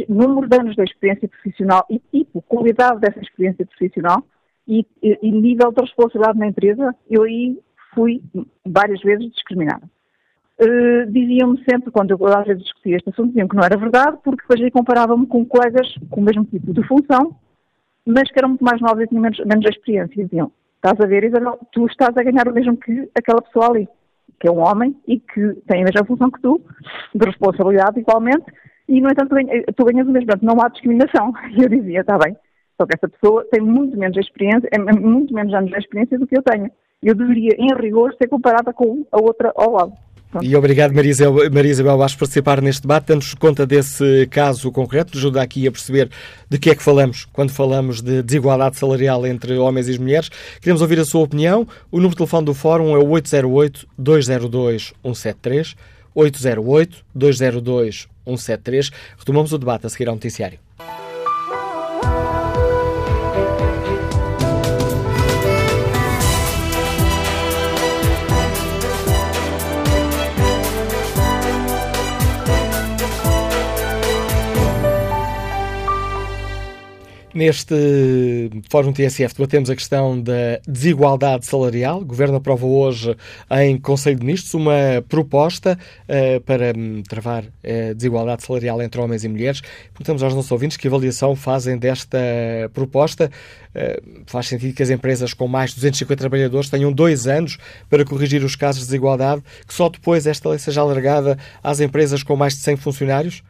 número 0.09 0.49
de 0.49 0.57
anos 0.57 0.75
de 0.75 0.83
experiência 0.83 1.29
profissional 1.29 1.87
e 1.89 2.01
tipo, 2.11 2.43
qualidade 2.43 3.01
dessa 3.01 3.21
experiência 3.21 3.65
profissional 3.65 4.25
e, 4.67 4.85
e 5.01 5.31
nível 5.31 5.71
de 5.71 5.81
responsabilidade 5.81 6.39
na 6.41 6.49
empresa, 6.49 6.93
eu 7.09 7.23
aí 7.23 7.57
fui 7.95 8.21
várias 8.67 9.01
vezes 9.01 9.31
discriminada. 9.31 9.89
Uh, 10.59 11.11
diziam-me 11.11 11.63
sempre, 11.69 11.91
quando 11.91 12.13
eu 12.13 12.27
às 12.27 12.47
vezes 12.47 12.63
discutia 12.63 12.97
este 12.97 13.11
assunto, 13.11 13.29
diziam 13.29 13.49
que 13.49 13.57
não 13.57 13.65
era 13.65 13.77
verdade, 13.77 14.17
porque 14.25 14.43
depois 14.43 14.61
aí 14.63 14.71
comparava-me 14.71 15.27
com 15.27 15.45
colegas 15.45 15.87
com 16.11 16.21
o 16.21 16.25
mesmo 16.25 16.45
tipo 16.45 16.73
de 16.73 16.83
função, 16.87 17.37
mas 18.07 18.31
que 18.31 18.39
eram 18.39 18.51
muito 18.51 18.65
mais 18.65 18.81
novos 18.81 19.03
e 19.03 19.07
tinham 19.07 19.23
menos, 19.23 19.39
menos 19.41 19.67
experiência. 19.67 20.25
Diziam, 20.25 20.51
estás 20.77 20.99
a 20.99 21.07
ver, 21.07 21.25
Isabel, 21.25 21.59
tu 21.73 21.87
estás 21.87 22.17
a 22.17 22.23
ganhar 22.23 22.49
o 22.49 22.55
mesmo 22.55 22.77
que 22.77 23.11
aquela 23.15 23.43
pessoa 23.43 23.69
ali 23.69 23.89
que 24.41 24.49
é 24.49 24.51
um 24.51 24.61
homem 24.61 24.97
e 25.07 25.19
que 25.19 25.55
tem 25.67 25.83
a 25.83 25.85
mesma 25.85 26.05
função 26.07 26.31
que 26.31 26.41
tu, 26.41 26.61
de 27.15 27.27
responsabilidade 27.27 28.01
igualmente, 28.01 28.45
e 28.89 29.01
no 29.01 29.11
entanto 29.11 29.35
tu 29.75 29.85
ganhas 29.85 30.07
o 30.07 30.11
mesmo, 30.11 30.27
portanto 30.27 30.45
não 30.45 30.63
há 30.63 30.69
discriminação. 30.69 31.33
E 31.57 31.63
eu 31.63 31.69
dizia, 31.69 32.01
está 32.01 32.19
bem, 32.19 32.37
só 32.77 32.87
que 32.87 32.95
essa 32.95 33.09
pessoa 33.09 33.47
tem 33.51 33.61
muito 33.61 33.97
menos 33.97 34.17
experiência, 34.17 34.69
é 34.73 34.79
muito 34.79 35.35
menos 35.35 35.53
anos 35.55 35.71
de 35.71 35.79
experiência 35.79 36.19
do 36.19 36.27
que 36.27 36.37
eu 36.37 36.43
tenho. 36.43 36.71
Eu 37.03 37.15
deveria, 37.15 37.55
em 37.59 37.75
rigor, 37.75 38.15
ser 38.15 38.29
comparada 38.29 38.73
com 38.73 39.07
a 39.13 39.21
outra 39.21 39.53
ao 39.57 39.73
lado. 39.73 39.93
E 40.43 40.57
obrigado, 40.57 40.95
Maria 40.95 41.11
Isabel, 41.11 41.51
Maria 41.51 41.73
por 41.73 41.99
participar 42.19 42.61
neste 42.61 42.83
debate, 42.83 43.07
dando-nos 43.07 43.33
conta 43.35 43.67
desse 43.67 44.27
caso 44.31 44.71
concreto, 44.73 45.17
ajuda 45.17 45.41
aqui 45.43 45.67
a 45.67 45.73
perceber 45.73 46.11
de 46.49 46.59
que 46.59 46.71
é 46.71 46.75
que 46.75 46.83
falamos 46.83 47.27
quando 47.33 47.51
falamos 47.51 48.03
de 48.03 48.23
desigualdade 48.23 48.77
salarial 48.77 49.27
entre 49.27 49.57
homens 49.59 49.89
e 49.89 49.99
mulheres. 49.99 50.31
Queremos 50.61 50.83
ouvir 50.83 51.01
a 51.01 51.05
sua 51.05 51.23
opinião. 51.23 51.67
O 51.91 51.97
número 51.97 52.11
de 52.11 52.17
telefone 52.17 52.47
do 52.47 52.55
Fórum 52.55 52.95
é 52.95 52.99
o 52.99 53.07
808-202-173, 53.07 55.75
808-202-173. 56.17 58.93
Retomamos 59.19 59.53
o 59.53 59.59
debate 59.59 59.87
a 59.87 59.89
seguir 59.89 60.09
ao 60.09 60.15
noticiário. 60.15 60.61
Neste 77.37 78.49
Fórum 78.71 78.95
TSF 78.95 79.35
debatemos 79.35 79.69
a 79.69 79.77
questão 79.77 80.19
da 80.19 80.59
desigualdade 80.67 81.45
salarial. 81.45 82.01
O 82.01 82.05
Governo 82.07 82.37
aprova 82.37 82.65
hoje 82.65 83.15
em 83.51 83.77
Conselho 83.77 84.19
de 84.19 84.25
Ministros 84.25 84.55
uma 84.55 85.05
proposta 85.07 85.79
uh, 86.09 86.41
para 86.41 86.73
um, 86.75 87.03
travar 87.03 87.45
a 87.45 87.93
desigualdade 87.93 88.43
salarial 88.43 88.81
entre 88.81 88.99
homens 88.99 89.23
e 89.23 89.29
mulheres. 89.29 89.61
Perguntamos 89.93 90.23
aos 90.23 90.35
nossos 90.35 90.51
ouvintes 90.51 90.79
que 90.79 90.89
avaliação 90.89 91.37
fazem 91.37 91.77
desta 91.77 92.19
proposta. 92.73 93.31
Uh, 93.75 94.23
faz 94.25 94.47
sentido 94.47 94.75
que 94.75 94.83
as 94.83 94.89
empresas 94.89 95.35
com 95.35 95.47
mais 95.47 95.73
de 95.73 95.77
250 95.77 96.19
trabalhadores 96.19 96.71
tenham 96.71 96.91
dois 96.91 97.27
anos 97.27 97.59
para 97.91 98.03
corrigir 98.03 98.43
os 98.45 98.57
casos 98.57 98.81
de 98.81 98.87
desigualdade, 98.87 99.43
que 99.69 99.75
só 99.75 99.91
depois 99.91 100.27
esta 100.27 100.49
lei 100.49 100.59
seja 100.59 100.81
alargada 100.81 101.37
às 101.63 101.81
empresas 101.81 102.23
com 102.23 102.35
mais 102.35 102.55
de 102.55 102.61
100 102.61 102.77
funcionários? 102.77 103.43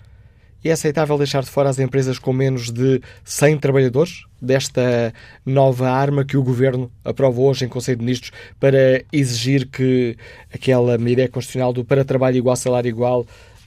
É 0.69 0.73
aceitável 0.73 1.17
deixar 1.17 1.43
de 1.43 1.51
fora 1.51 1.69
as 1.69 1.79
empresas 1.79 2.19
com 2.19 2.33
menos 2.33 2.71
de 2.73 3.01
100 3.25 3.59
trabalhadores 3.59 4.25
desta 4.43 5.15
nova 5.45 5.89
arma 5.89 6.25
que 6.25 6.37
o 6.37 6.43
Governo 6.43 6.91
aprova 7.05 7.41
hoje 7.41 7.65
em 7.65 7.69
Conselho 7.69 7.99
de 7.99 8.05
Ministros 8.05 8.33
para 8.59 9.05
exigir 9.13 9.69
que 9.69 10.17
aquela 10.53 10.99
medida 10.99 11.29
constitucional 11.29 11.73
do 11.73 11.85
para 11.85 12.05
trabalho 12.05 12.37
igual, 12.37 12.57
salário 12.57 12.89
igual 12.89 13.25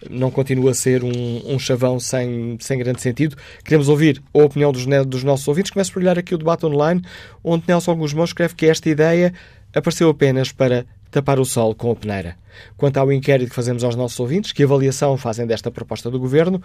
não 0.10 0.30
continue 0.32 0.70
a 0.70 0.74
ser 0.74 1.04
um, 1.04 1.42
um 1.46 1.60
chavão 1.60 2.00
sem, 2.00 2.58
sem 2.60 2.78
grande 2.78 3.02
sentido. 3.02 3.36
Queremos 3.64 3.90
ouvir 3.90 4.22
a 4.34 4.40
opinião 4.40 4.72
dos, 4.72 4.86
dos 5.08 5.24
nossos 5.24 5.48
ouvintes. 5.48 5.72
Começo 5.72 5.92
por 5.92 6.02
olhar 6.02 6.18
aqui 6.18 6.34
o 6.36 6.38
debate 6.38 6.66
online, 6.66 7.02
onde 7.44 7.66
Nelson 7.68 7.96
Guzmão 7.96 8.26
escreve 8.26 8.56
que 8.56 8.66
esta 8.66 8.90
ideia 8.90 9.34
apareceu 9.74 10.10
apenas 10.10 10.52
para 10.52 10.86
tapar 11.12 11.40
o 11.40 11.46
sol 11.46 11.74
com 11.76 11.92
a 11.92 11.96
peneira. 11.96 12.38
Quanto 12.78 12.98
ao 12.98 13.12
inquérito 13.12 13.50
que 13.50 13.56
fazemos 13.56 13.84
aos 13.84 13.96
nossos 13.96 14.20
ouvintes, 14.20 14.52
que 14.52 14.64
avaliação 14.64 15.18
fazem 15.18 15.46
desta 15.46 15.72
proposta 15.72 16.10
do 16.10 16.20
Governo, 16.20 16.62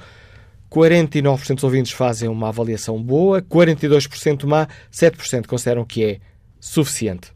49% 0.70 1.55
dos 1.55 1.64
ouvintes 1.64 1.93
fazem 1.93 2.28
uma 2.28 2.49
avaliação 2.49 3.03
boa, 3.03 3.41
42% 3.41 4.45
má, 4.45 4.68
7% 4.93 5.47
consideram 5.47 5.85
que 5.85 6.05
é 6.05 6.18
suficiente. 6.61 7.32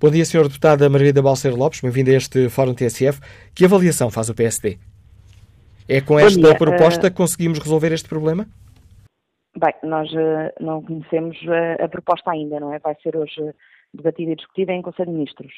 Bom 0.00 0.10
dia, 0.10 0.24
Sr. 0.24 0.44
Deputada 0.44 0.88
Margarida 0.88 1.22
Balseiro 1.22 1.56
Lopes, 1.56 1.80
bem-vinda 1.80 2.10
a 2.10 2.14
este 2.14 2.48
Fórum 2.48 2.74
TSF. 2.74 3.20
Que 3.54 3.64
avaliação 3.64 4.10
faz 4.10 4.28
o 4.28 4.34
PSD? 4.34 4.78
É 5.88 6.00
com 6.00 6.18
esta 6.18 6.56
proposta 6.56 7.10
que 7.10 7.16
conseguimos 7.16 7.58
resolver 7.58 7.92
este 7.92 8.08
problema? 8.08 8.46
Bem, 9.56 9.74
nós 9.82 10.10
uh, 10.12 10.50
não 10.60 10.82
conhecemos 10.82 11.36
uh, 11.42 11.84
a 11.84 11.88
proposta 11.88 12.30
ainda, 12.30 12.58
não 12.58 12.72
é? 12.72 12.78
Vai 12.78 12.96
ser 13.02 13.16
hoje 13.16 13.52
debatida 13.92 14.32
e 14.32 14.36
discutida 14.36 14.72
em 14.72 14.80
Conselho 14.80 15.10
de 15.10 15.14
Ministros. 15.14 15.52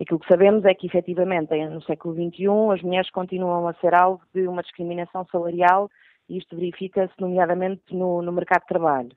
Aquilo 0.00 0.18
que 0.18 0.28
sabemos 0.28 0.64
é 0.64 0.74
que, 0.74 0.86
efetivamente, 0.86 1.54
no 1.68 1.82
século 1.82 2.14
XXI, 2.14 2.46
as 2.72 2.82
mulheres 2.82 3.10
continuam 3.10 3.68
a 3.68 3.74
ser 3.74 3.94
alvo 3.94 4.22
de 4.34 4.48
uma 4.48 4.62
discriminação 4.62 5.26
salarial 5.30 5.90
e 6.28 6.38
isto 6.38 6.56
verifica-se, 6.56 7.12
nomeadamente, 7.20 7.82
no, 7.92 8.22
no, 8.22 8.32
mercado 8.32 8.62
de 8.62 8.68
trabalho. 8.68 9.10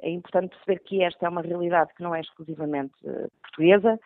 É 0.00 0.10
importante 0.10 0.50
perceber 0.50 0.80
que 0.84 1.02
esta 1.02 1.26
é 1.26 1.28
uma 1.28 1.42
realidade 1.42 1.92
que 1.96 2.02
não 2.02 2.14
é 2.14 2.20
exclusivamente 2.20 2.94
portuguesa. 3.42 3.98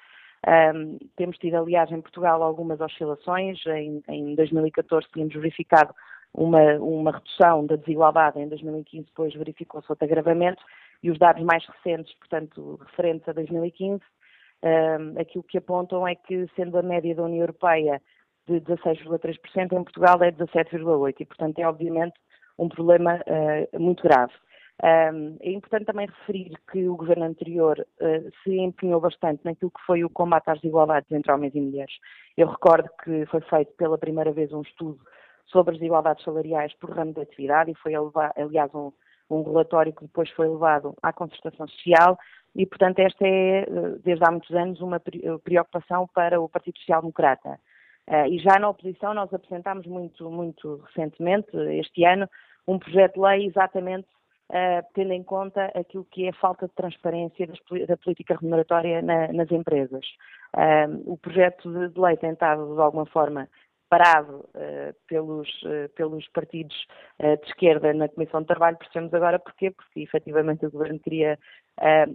Um, 0.46 0.98
temos 1.16 1.36
tido, 1.38 1.56
aliás, 1.56 1.90
em 1.90 2.00
Portugal 2.00 2.42
algumas 2.42 2.80
oscilações. 2.80 3.58
Em, 3.66 4.02
em 4.08 4.34
2014 4.34 5.06
tínhamos 5.12 5.34
verificado 5.34 5.94
uma, 6.32 6.74
uma, 6.76 7.12
redução 7.12 7.66
da 7.66 7.76
desigualdade, 7.76 8.38
em 8.38 8.48
2015 8.48 9.06
depois 9.06 9.34
verificou-se 9.34 9.90
outro 9.90 10.04
agravamento 10.04 10.62
e 11.02 11.10
os 11.10 11.18
dados 11.18 11.42
mais 11.42 11.64
recentes, 11.66 12.14
portanto, 12.18 12.78
referentes 12.86 13.28
a 13.28 13.32
2015, 13.32 14.00
um, 14.62 15.20
aquilo 15.20 15.44
que 15.44 15.58
apontam 15.58 16.06
é 16.06 16.14
que, 16.14 16.46
sendo 16.54 16.78
a 16.78 16.82
média 16.82 17.14
da 17.14 17.22
União 17.24 17.40
Europeia 17.40 18.00
de 18.46 18.60
16,3%, 18.60 19.72
em 19.72 19.84
Portugal 19.84 20.22
é 20.22 20.30
17,8%, 20.30 21.14
e, 21.18 21.24
portanto, 21.24 21.58
é 21.58 21.66
obviamente 21.66 22.14
um 22.58 22.68
problema 22.68 23.16
uh, 23.16 23.80
muito 23.80 24.02
grave. 24.02 24.32
Um, 24.82 25.36
é 25.40 25.50
importante 25.50 25.84
também 25.84 26.06
referir 26.06 26.58
que 26.72 26.88
o 26.88 26.96
governo 26.96 27.24
anterior 27.24 27.78
uh, 27.78 28.30
se 28.42 28.58
empenhou 28.58 28.98
bastante 28.98 29.44
naquilo 29.44 29.70
que 29.70 29.84
foi 29.84 30.02
o 30.04 30.08
combate 30.08 30.48
às 30.48 30.58
desigualdades 30.58 31.10
entre 31.12 31.30
homens 31.30 31.54
e 31.54 31.60
mulheres. 31.60 31.92
Eu 32.34 32.48
recordo 32.48 32.88
que 33.04 33.26
foi 33.26 33.42
feito 33.42 33.72
pela 33.74 33.98
primeira 33.98 34.32
vez 34.32 34.50
um 34.52 34.62
estudo 34.62 34.98
sobre 35.44 35.72
as 35.72 35.78
desigualdades 35.78 36.24
salariais 36.24 36.72
por 36.80 36.90
ramo 36.90 37.12
de 37.12 37.20
atividade 37.20 37.70
e 37.70 37.74
foi, 37.74 37.92
aliás, 38.36 38.74
um, 38.74 38.90
um 39.28 39.42
relatório 39.42 39.92
que 39.92 40.04
depois 40.04 40.30
foi 40.30 40.48
levado 40.48 40.94
à 41.02 41.12
concertação 41.12 41.68
social 41.68 42.18
e, 42.54 42.64
portanto, 42.64 43.00
esta 43.00 43.26
é, 43.26 43.66
uh, 43.68 43.98
desde 43.98 44.24
há 44.24 44.30
muitos 44.30 44.50
anos, 44.56 44.80
uma 44.80 44.98
preocupação 45.44 46.08
para 46.14 46.40
o 46.40 46.48
Partido 46.48 46.78
Social 46.78 47.02
Democrata. 47.02 47.60
Uh, 48.08 48.26
e 48.30 48.38
já 48.38 48.58
na 48.58 48.70
oposição 48.70 49.12
nós 49.12 49.32
apresentámos 49.34 49.86
muito, 49.86 50.30
muito 50.30 50.76
recentemente, 50.86 51.50
este 51.78 52.02
ano, 52.06 52.26
um 52.66 52.78
projeto 52.78 53.14
de 53.14 53.20
lei 53.20 53.46
exatamente 53.46 54.08
uh, 54.50 54.86
tendo 54.94 55.12
em 55.12 55.22
conta 55.22 55.66
aquilo 55.74 56.04
que 56.10 56.26
é 56.26 56.30
a 56.30 56.34
falta 56.34 56.66
de 56.66 56.74
transparência 56.74 57.46
das, 57.46 57.58
da 57.86 57.96
política 57.96 58.34
remuneratória 58.34 59.00
na, 59.00 59.32
nas 59.32 59.50
empresas. 59.50 60.04
Uh, 60.54 61.12
o 61.12 61.16
projeto 61.16 61.72
de, 61.72 61.88
de 61.88 62.00
lei 62.00 62.16
tentado, 62.16 62.74
de 62.74 62.80
alguma 62.80 63.06
forma, 63.06 63.48
parado 63.90 64.48
uh, 64.54 64.94
pelos, 65.08 65.48
uh, 65.64 65.88
pelos 65.96 66.26
partidos 66.28 66.86
uh, 67.18 67.36
de 67.42 67.48
esquerda 67.48 67.92
na 67.92 68.08
Comissão 68.08 68.40
de 68.40 68.46
Trabalho, 68.46 68.78
percebemos 68.78 69.12
agora 69.12 69.38
porquê, 69.40 69.72
porque 69.72 70.00
efetivamente 70.00 70.64
o 70.64 70.70
Governo 70.70 71.00
queria 71.00 71.38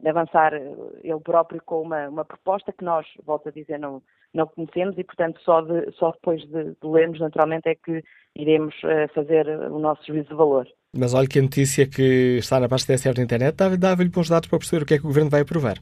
avançar 0.08 0.54
ele 0.54 1.20
próprio 1.24 1.60
com 1.64 1.82
uma, 1.82 2.08
uma, 2.08 2.24
proposta 2.24 2.72
que 2.72 2.84
nós, 2.84 3.08
volto 3.26 3.50
a 3.50 3.52
dizer, 3.52 3.80
não, 3.80 4.00
não 4.36 4.48
conhecemos 4.48 4.98
e, 4.98 5.04
portanto, 5.04 5.40
só, 5.44 5.62
de, 5.62 5.92
só 5.94 6.12
depois 6.12 6.42
de, 6.42 6.64
de 6.64 6.88
lermos, 6.88 7.20
naturalmente, 7.20 7.68
é 7.68 7.76
que 7.76 8.04
iremos 8.36 8.76
fazer 9.14 9.48
o 9.48 9.80
nosso 9.80 10.06
juízo 10.06 10.30
de 10.30 10.36
valor. 10.36 10.68
Mas 10.94 11.14
olha 11.14 11.28
que 11.28 11.40
a 11.40 11.42
notícia 11.42 11.88
que 11.88 12.38
está 12.38 12.60
na 12.60 12.70
página 12.70 12.96
TSF 12.96 13.16
da 13.16 13.24
internet 13.24 13.56
dava-lhe 13.78 14.10
bons 14.10 14.30
dados 14.30 14.50
para 14.50 14.60
perceber 14.60 14.84
o 14.84 14.86
que 14.86 14.94
é 14.94 14.98
que 14.98 15.04
o 15.04 15.08
Governo 15.08 15.30
vai 15.30 15.42
aprovar. 15.42 15.78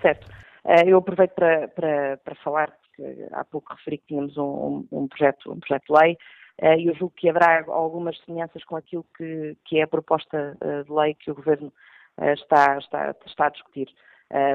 Certo. 0.00 0.28
Eh, 0.68 0.90
eu 0.90 0.98
aproveito 0.98 1.32
para, 1.32 1.68
para, 1.68 2.16
para 2.18 2.34
falar, 2.36 2.70
porque 2.70 3.26
há 3.32 3.44
pouco 3.44 3.72
referi 3.74 3.98
que 3.98 4.08
tínhamos 4.08 4.36
um, 4.36 4.86
um, 4.92 5.08
projeto, 5.08 5.52
um 5.52 5.60
projeto 5.60 5.84
de 5.88 6.00
lei, 6.00 6.18
eh, 6.60 6.78
e 6.78 6.86
eu 6.88 6.94
julgo 6.94 7.14
que 7.16 7.28
haverá 7.28 7.64
algumas 7.68 8.18
semelhanças 8.24 8.62
com 8.64 8.76
aquilo 8.76 9.06
que, 9.16 9.56
que 9.64 9.78
é 9.78 9.82
a 9.82 9.88
proposta 9.88 10.56
eh, 10.60 10.82
de 10.82 10.92
lei 10.92 11.14
que 11.14 11.30
o 11.30 11.34
Governo 11.34 11.72
está, 12.20 12.76
está, 12.78 13.14
está 13.24 13.46
a 13.46 13.50
discutir. 13.50 13.88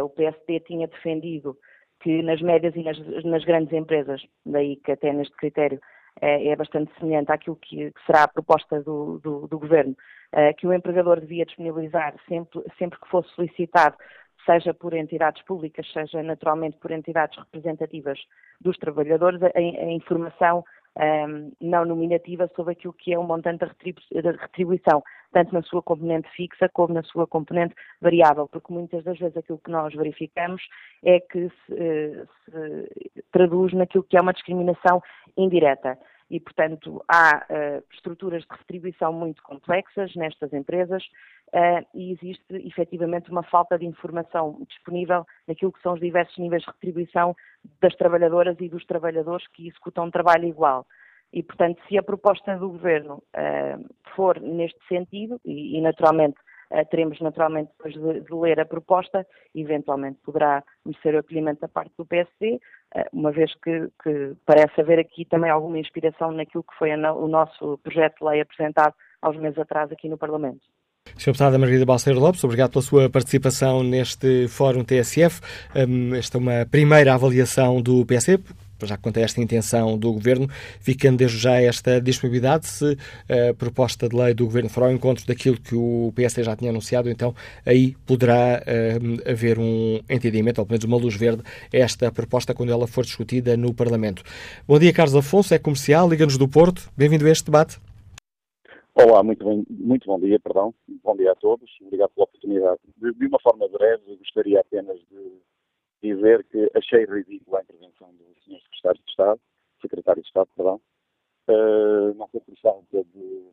O 0.03 0.09
PSD 0.09 0.59
tinha 0.59 0.85
defendido 0.85 1.57
que 2.03 2.21
nas 2.21 2.41
médias 2.41 2.75
e 2.75 2.83
nas, 2.83 2.99
nas 3.23 3.45
grandes 3.45 3.71
empresas, 3.73 4.21
daí 4.45 4.75
que 4.75 4.91
até 4.91 5.13
neste 5.13 5.35
critério 5.37 5.79
é, 6.21 6.49
é 6.49 6.55
bastante 6.55 6.91
semelhante 6.99 7.31
àquilo 7.31 7.55
que, 7.55 7.91
que 7.91 8.05
será 8.05 8.23
a 8.23 8.27
proposta 8.27 8.81
do, 8.81 9.19
do, 9.19 9.47
do 9.47 9.57
Governo, 9.57 9.95
uh, 10.33 10.53
que 10.57 10.67
o 10.67 10.73
empregador 10.73 11.21
devia 11.21 11.45
disponibilizar 11.45 12.13
sempre, 12.27 12.61
sempre 12.77 12.99
que 12.99 13.07
fosse 13.07 13.29
solicitado, 13.29 13.95
seja 14.45 14.73
por 14.73 14.93
entidades 14.93 15.41
públicas, 15.43 15.89
seja 15.93 16.21
naturalmente 16.21 16.77
por 16.77 16.91
entidades 16.91 17.37
representativas 17.37 18.19
dos 18.59 18.77
trabalhadores, 18.77 19.41
a, 19.41 19.51
a 19.55 19.91
informação 19.91 20.65
um, 20.97 21.51
não 21.59 21.85
nominativa 21.85 22.49
sobre 22.55 22.73
aquilo 22.73 22.93
que 22.93 23.13
é 23.13 23.19
o 23.19 23.23
montante 23.23 23.59
da 23.59 24.31
retribuição, 24.31 25.03
tanto 25.31 25.53
na 25.53 25.61
sua 25.63 25.81
componente 25.81 26.29
fixa 26.35 26.69
como 26.69 26.93
na 26.93 27.03
sua 27.03 27.25
componente 27.25 27.73
variável, 28.01 28.47
porque 28.47 28.71
muitas 28.71 29.03
das 29.03 29.17
vezes 29.17 29.35
aquilo 29.35 29.59
que 29.59 29.71
nós 29.71 29.93
verificamos 29.93 30.61
é 31.03 31.19
que 31.19 31.49
se, 31.49 31.73
eh, 31.73 32.25
se 32.45 33.23
traduz 33.31 33.73
naquilo 33.73 34.03
que 34.03 34.17
é 34.17 34.21
uma 34.21 34.33
discriminação 34.33 35.01
indireta 35.35 35.97
e, 36.33 36.39
portanto, 36.39 36.99
há 37.07 37.45
uh, 37.47 37.83
estruturas 37.93 38.41
de 38.41 38.47
retribuição 38.49 39.13
muito 39.13 39.43
complexas 39.43 40.15
nestas 40.15 40.51
empresas 40.51 41.03
uh, 41.53 41.85
e 41.93 42.11
existe 42.11 42.67
efetivamente 42.67 43.29
uma 43.29 43.43
falta 43.43 43.77
de 43.77 43.85
informação 43.85 44.57
disponível 44.67 45.27
naquilo 45.47 45.71
que 45.71 45.81
são 45.83 45.93
os 45.93 45.99
diversos 45.99 46.35
níveis 46.39 46.63
de 46.63 46.71
retribuição 46.71 47.35
das 47.79 47.95
trabalhadoras 47.97 48.57
e 48.59 48.67
dos 48.67 48.83
trabalhadores 48.87 49.45
que 49.49 49.67
executam 49.67 50.05
um 50.05 50.09
trabalho 50.09 50.47
igual. 50.47 50.87
E, 51.31 51.43
portanto, 51.43 51.79
se 51.87 51.99
a 51.99 52.03
proposta 52.03 52.57
do 52.57 52.69
Governo 52.69 53.21
uh, 53.35 53.85
for 54.15 54.41
neste 54.41 54.79
sentido, 54.87 55.39
e, 55.45 55.77
e 55.77 55.81
naturalmente 55.81 56.37
teremos 56.89 57.19
naturalmente 57.21 57.71
depois 57.77 57.93
de, 57.93 58.21
de, 58.21 58.33
ler 58.33 58.59
a 58.59 58.65
proposta, 58.65 59.25
eventualmente 59.53 60.19
poderá 60.23 60.63
merecer 60.85 61.15
o 61.15 61.19
acolhimento 61.19 61.61
da 61.61 61.67
parte 61.67 61.91
do 61.97 62.05
PSD, 62.05 62.59
uh, 62.95 63.03
uma 63.11 63.31
vez 63.31 63.53
que, 63.55 63.89
que, 64.01 64.33
parece 64.45 64.81
haver 64.81 64.99
aqui 64.99 65.25
também 65.25 65.49
alguma 65.51 65.79
inspiração 65.79 66.31
naquilo 66.31 66.63
que 66.63 66.75
foi 66.77 66.91
a, 66.91 67.13
o 67.13 67.27
nosso 67.27 67.77
projeto 67.79 68.19
de 68.19 68.25
lei 68.25 68.41
apresentado 68.41 68.93
há 69.21 69.29
uns 69.29 69.37
meses 69.37 69.57
atrás 69.57 69.91
aqui 69.91 70.09
no 70.09 70.17
Parlamento. 70.17 70.61
Sr. 71.17 71.27
Deputada 71.27 71.59
Margarida 71.59 71.85
Balseiro 71.85 72.19
Lopes, 72.19 72.43
obrigado 72.43 72.71
pela 72.71 72.81
sua 72.81 73.09
participação 73.09 73.83
neste 73.83 74.47
Fórum 74.47 74.83
TSF. 74.83 75.41
Um, 75.75 76.15
esta 76.15 76.37
é 76.37 76.39
uma 76.39 76.65
primeira 76.69 77.13
avaliação 77.13 77.81
do 77.81 78.05
PSD, 78.05 78.39
já 78.85 78.97
quanto 78.97 79.17
a 79.17 79.21
esta 79.21 79.41
intenção 79.41 79.97
do 79.97 80.11
Governo, 80.13 80.47
ficando 80.79 81.17
desde 81.17 81.37
já 81.37 81.61
esta 81.61 81.99
disponibilidade, 82.01 82.67
se 82.67 82.97
a 83.29 83.53
proposta 83.53 84.07
de 84.07 84.15
lei 84.15 84.33
do 84.33 84.45
Governo 84.45 84.69
for 84.69 84.83
ao 84.83 84.91
encontro 84.91 85.25
daquilo 85.25 85.59
que 85.59 85.75
o 85.75 86.11
PSD 86.15 86.43
já 86.43 86.55
tinha 86.55 86.71
anunciado, 86.71 87.09
então 87.09 87.33
aí 87.65 87.95
poderá 88.05 88.61
uh, 88.61 89.29
haver 89.29 89.59
um 89.59 89.99
entendimento, 90.09 90.59
ou 90.59 90.65
pelo 90.65 90.73
menos 90.73 90.85
uma 90.85 90.97
luz 90.97 91.15
verde, 91.15 91.43
esta 91.71 92.11
proposta 92.11 92.53
quando 92.53 92.71
ela 92.71 92.87
for 92.87 93.03
discutida 93.03 93.55
no 93.57 93.73
Parlamento. 93.73 94.23
Bom 94.67 94.79
dia, 94.79 94.93
Carlos 94.93 95.15
Afonso, 95.15 95.53
é 95.53 95.59
comercial, 95.59 96.09
liga-nos 96.09 96.37
do 96.37 96.47
Porto. 96.47 96.89
Bem-vindo 96.97 97.25
a 97.25 97.29
este 97.29 97.45
debate. 97.45 97.79
Olá, 98.95 99.23
muito, 99.23 99.43
bem, 99.43 99.65
muito 99.69 100.05
bom 100.05 100.19
dia, 100.19 100.39
perdão. 100.39 100.73
Bom 101.03 101.15
dia 101.15 101.31
a 101.31 101.35
todos. 101.35 101.69
Obrigado 101.81 102.11
pela 102.11 102.25
oportunidade. 102.25 102.79
De, 102.97 103.11
de 103.11 103.25
uma 103.25 103.39
forma 103.39 103.67
breve, 103.67 104.15
gostaria 104.17 104.59
apenas 104.59 104.97
de 105.09 105.41
dizer 106.03 106.43
que 106.45 106.69
achei 106.75 107.05
ridícula 107.05 107.59
a 107.59 107.63
intervenção 107.63 108.13
do 108.13 108.25
Sr. 108.41 108.59
Secretário 108.61 109.01
de 109.03 109.09
Estado, 109.09 109.41
Secretário 109.81 110.21
de 110.21 110.27
Estado, 110.27 110.49
perdão, 110.55 110.81
uh, 111.47 112.13
não 112.15 112.27
foi 112.27 112.41
por 112.41 112.57
falta 112.57 113.03
de, 113.03 113.49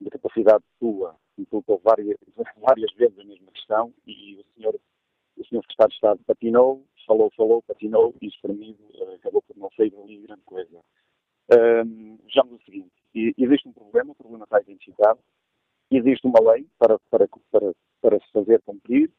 de 0.00 0.10
capacidade 0.10 0.64
sua, 0.78 1.16
colocou 1.50 1.80
várias, 1.84 2.16
várias 2.56 2.92
vezes 2.94 3.18
a 3.18 3.24
mesma 3.24 3.52
questão 3.52 3.92
e 4.06 4.36
o 4.36 4.44
Sr. 4.54 4.80
O 5.36 5.44
senhor 5.46 5.62
Secretário 5.62 5.90
de 5.90 5.94
Estado 5.96 6.20
patinou, 6.26 6.86
falou, 7.06 7.30
falou, 7.36 7.62
patinou 7.62 8.14
e 8.22 8.28
espremido, 8.28 8.82
uh, 8.94 9.14
acabou 9.14 9.42
por 9.42 9.56
não 9.56 9.70
sair 9.76 9.92
ali 10.02 10.22
grande 10.22 10.42
coisa. 10.42 10.78
Uh, 11.52 12.18
vejamos 12.24 12.60
o 12.60 12.64
seguinte, 12.64 12.92
existe 13.14 13.68
um 13.68 13.72
problema, 13.72 14.12
o 14.12 14.14
problema 14.14 14.44
está 14.44 14.60
identificado, 14.60 15.20
existe 15.90 16.26
uma 16.26 16.40
lei 16.52 16.66
para, 16.78 16.98
para, 17.10 17.28
para, 17.50 17.72
para 18.00 18.20
se 18.20 18.32
fazer 18.32 18.62
cumprir, 18.62 19.10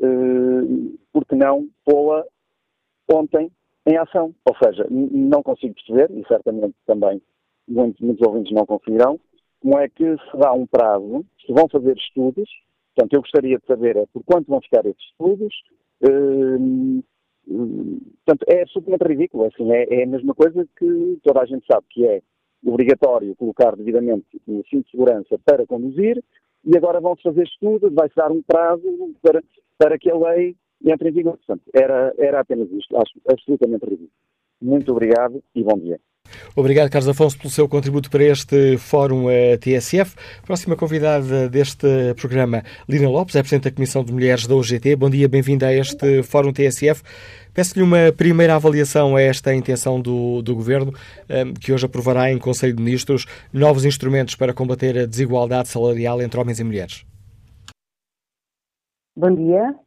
uh, 0.00 0.98
porque 1.12 1.34
não 1.34 1.68
pô-la 1.84 2.24
ontem 3.10 3.50
em 3.86 3.96
ação? 3.96 4.34
Ou 4.44 4.56
seja, 4.62 4.86
não 4.90 5.42
consigo 5.42 5.74
perceber, 5.74 6.10
e 6.10 6.26
certamente 6.26 6.74
também 6.86 7.20
muitos, 7.68 8.00
muitos 8.00 8.26
ouvintes 8.26 8.52
não 8.52 8.66
conseguirão, 8.66 9.18
como 9.60 9.78
é 9.78 9.88
que 9.88 10.04
se 10.04 10.36
dá 10.38 10.52
um 10.52 10.66
prazo, 10.66 11.24
se 11.44 11.52
vão 11.52 11.68
fazer 11.68 11.96
estudos, 11.96 12.48
portanto, 12.94 13.14
eu 13.14 13.20
gostaria 13.20 13.58
de 13.58 13.66
saber 13.66 13.96
é 13.96 14.06
por 14.12 14.22
quanto 14.24 14.48
vão 14.48 14.60
ficar 14.60 14.84
esses 14.86 15.02
estudos, 15.10 15.54
uh, 16.02 17.02
portanto, 18.24 18.44
é 18.48 18.62
absolutamente 18.62 19.04
ridículo, 19.04 19.46
assim, 19.46 19.72
é, 19.72 20.00
é, 20.00 20.04
a 20.04 20.06
mesma 20.06 20.34
coisa 20.34 20.66
que 20.78 21.18
toda 21.22 21.40
a 21.40 21.46
gente 21.46 21.66
sabe 21.66 21.86
que 21.90 22.06
é 22.06 22.22
obrigatório 22.66 23.36
colocar 23.36 23.76
devidamente 23.76 24.24
o 24.46 24.62
cinto 24.68 24.84
de 24.84 24.90
segurança 24.90 25.38
para 25.44 25.66
conduzir, 25.66 26.22
e 26.64 26.76
agora 26.76 27.00
vão-se 27.00 27.22
fazer 27.22 27.44
estudos, 27.44 27.92
vai-se 27.92 28.14
dar 28.16 28.32
um 28.32 28.42
prazo 28.42 29.14
para, 29.20 29.42
para 29.78 29.98
que 29.98 30.10
a 30.10 30.16
lei 30.16 30.56
entre 30.84 31.08
em 31.08 31.12
vigor. 31.12 31.36
Portanto, 31.38 31.62
era, 31.72 32.14
era 32.18 32.40
apenas 32.40 32.70
isto. 32.70 32.96
Acho 32.96 33.12
absolutamente 33.28 33.84
ridículo. 33.84 34.10
Muito 34.60 34.92
obrigado 34.92 35.42
e 35.54 35.62
bom 35.62 35.78
dia. 35.78 36.00
Obrigado, 36.56 36.90
Carlos 36.90 37.08
Afonso, 37.08 37.36
pelo 37.36 37.50
seu 37.50 37.68
contributo 37.68 38.10
para 38.10 38.24
este 38.24 38.78
Fórum 38.78 39.28
eh, 39.28 39.56
TSF. 39.58 40.14
Próxima 40.44 40.74
convidada 40.74 41.48
deste 41.48 41.86
programa, 42.16 42.62
Lina 42.88 43.08
Lopes, 43.08 43.36
é 43.36 43.40
Presidente 43.40 43.64
da 43.64 43.70
Comissão 43.70 44.02
de 44.02 44.12
Mulheres 44.12 44.46
da 44.46 44.54
UGT. 44.54 44.96
Bom 44.96 45.10
dia, 45.10 45.28
bem-vinda 45.28 45.66
a 45.66 45.74
este 45.74 46.22
Fórum 46.22 46.52
TSF. 46.52 47.02
Peço-lhe 47.52 47.84
uma 47.84 48.12
primeira 48.16 48.54
avaliação 48.54 49.16
a 49.16 49.20
esta 49.20 49.54
intenção 49.54 50.00
do, 50.00 50.42
do 50.42 50.54
Governo, 50.54 50.94
eh, 51.28 51.44
que 51.60 51.72
hoje 51.72 51.86
aprovará 51.86 52.32
em 52.32 52.38
Conselho 52.38 52.74
de 52.74 52.82
Ministros 52.82 53.26
novos 53.52 53.84
instrumentos 53.84 54.34
para 54.34 54.54
combater 54.54 54.98
a 54.98 55.06
desigualdade 55.06 55.68
salarial 55.68 56.22
entre 56.22 56.40
homens 56.40 56.58
e 56.58 56.64
mulheres. 56.64 57.04
Bom 59.16 59.32
dia. 59.32 59.78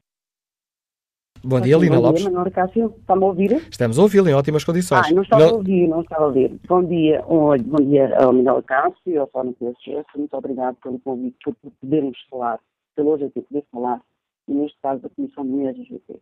Bom 1.44 1.60
dia, 1.60 1.78
Lina 1.78 2.00
Lopes. 2.00 2.24
Bom 2.24 2.30
dia, 2.30 2.38
Manuel 2.38 2.54
Cássio. 2.54 2.96
Está-me 2.98 3.24
a 3.24 3.28
ouvir? 3.28 3.52
Estamos 3.70 4.00
a 4.00 4.02
ouvi-lo 4.02 4.30
em 4.30 4.34
ótimas 4.34 4.64
condições. 4.64 5.06
Ah, 5.06 5.14
não 5.14 5.22
estava 5.22 5.44
não... 5.44 5.50
a 5.50 5.54
ouvir, 5.58 5.88
não 5.88 6.02
estava 6.02 6.24
a 6.24 6.28
ouvir. 6.28 6.58
Bom 6.66 6.84
dia, 6.84 7.26
um, 7.28 7.58
bom 7.58 7.84
dia 7.84 8.18
ao 8.18 8.32
Manuel 8.32 8.64
Cássio, 8.64 9.20
ao 9.20 9.28
Fórum 9.28 9.52
PSF. 9.52 10.06
Muito 10.16 10.34
obrigado 10.34 10.78
pelo 10.82 10.98
convite, 11.00 11.38
por 11.44 11.56
podermos 11.82 12.18
falar, 12.30 12.60
pelo 12.96 13.10
hoje 13.12 13.26
aqui 13.26 13.42
poder 13.42 13.66
falar, 13.70 14.02
e 14.48 14.54
neste 14.54 14.80
caso 14.82 15.02
da 15.02 15.10
Comissão 15.10 15.44
de 15.44 15.50
Mulheres 15.52 15.88
GT. 15.88 16.20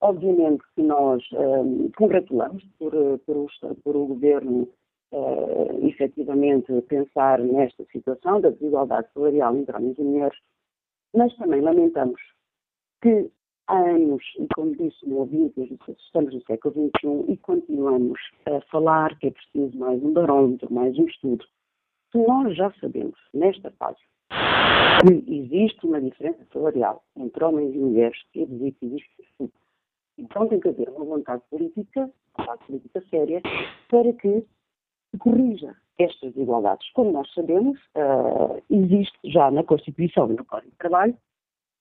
Obviamente 0.00 0.62
que 0.76 0.82
nós 0.82 1.20
um, 1.32 1.90
congratulamos 1.96 2.64
por, 2.78 2.92
por, 3.26 3.36
o, 3.36 3.74
por 3.82 3.96
o 3.96 4.06
Governo 4.06 4.68
uh, 5.10 5.86
efetivamente 5.88 6.72
pensar 6.82 7.40
nesta 7.40 7.84
situação 7.90 8.40
da 8.40 8.50
desigualdade 8.50 9.08
salarial 9.12 9.56
entre 9.56 9.76
homens 9.76 9.98
e 9.98 10.02
mulheres, 10.02 10.38
mas 11.14 11.34
também 11.36 11.60
lamentamos 11.60 12.20
que 13.02 13.30
há 13.66 13.78
anos, 13.78 14.22
e 14.38 14.46
como 14.54 14.74
disse 14.76 15.06
no 15.06 15.18
ouvinte, 15.18 15.78
estamos 16.06 16.34
no 16.34 16.42
século 16.42 16.90
XXI 16.96 17.32
e 17.32 17.36
continuamos 17.36 18.18
a 18.46 18.60
falar 18.70 19.16
que 19.18 19.28
é 19.28 19.30
preciso 19.30 19.76
mais 19.78 20.02
um 20.02 20.12
barômetro, 20.12 20.72
mais 20.72 20.98
um 20.98 21.04
estudo. 21.04 21.44
Se 22.10 22.18
nós 22.18 22.56
já 22.56 22.72
sabemos, 22.80 23.18
nesta 23.34 23.70
fase, 23.72 23.98
que 25.00 25.32
existe 25.32 25.86
uma 25.86 26.00
diferença 26.00 26.44
salarial 26.52 27.04
entre 27.16 27.44
homens 27.44 27.74
e 27.74 27.78
mulheres, 27.78 28.18
quer 28.32 28.46
dizer 28.46 28.72
que 28.72 28.86
existe. 28.86 29.52
Então 30.16 30.48
tem 30.48 30.58
que 30.58 30.68
haver 30.68 30.88
uma 30.88 31.04
vontade 31.04 31.42
política, 31.50 32.10
uma 32.38 32.56
política 32.58 33.00
séria, 33.10 33.40
para 33.88 34.12
que 34.14 34.44
se 35.10 35.18
corrija 35.18 35.76
estas 35.98 36.32
desigualdades. 36.32 36.88
Como 36.92 37.12
nós 37.12 37.32
sabemos, 37.34 37.78
uh, 37.96 38.62
existe 38.70 39.18
já 39.24 39.50
na 39.50 39.64
Constituição 39.64 40.30
e 40.30 40.36
no 40.36 40.44
Código 40.44 40.70
de 40.70 40.78
Trabalho 40.78 41.16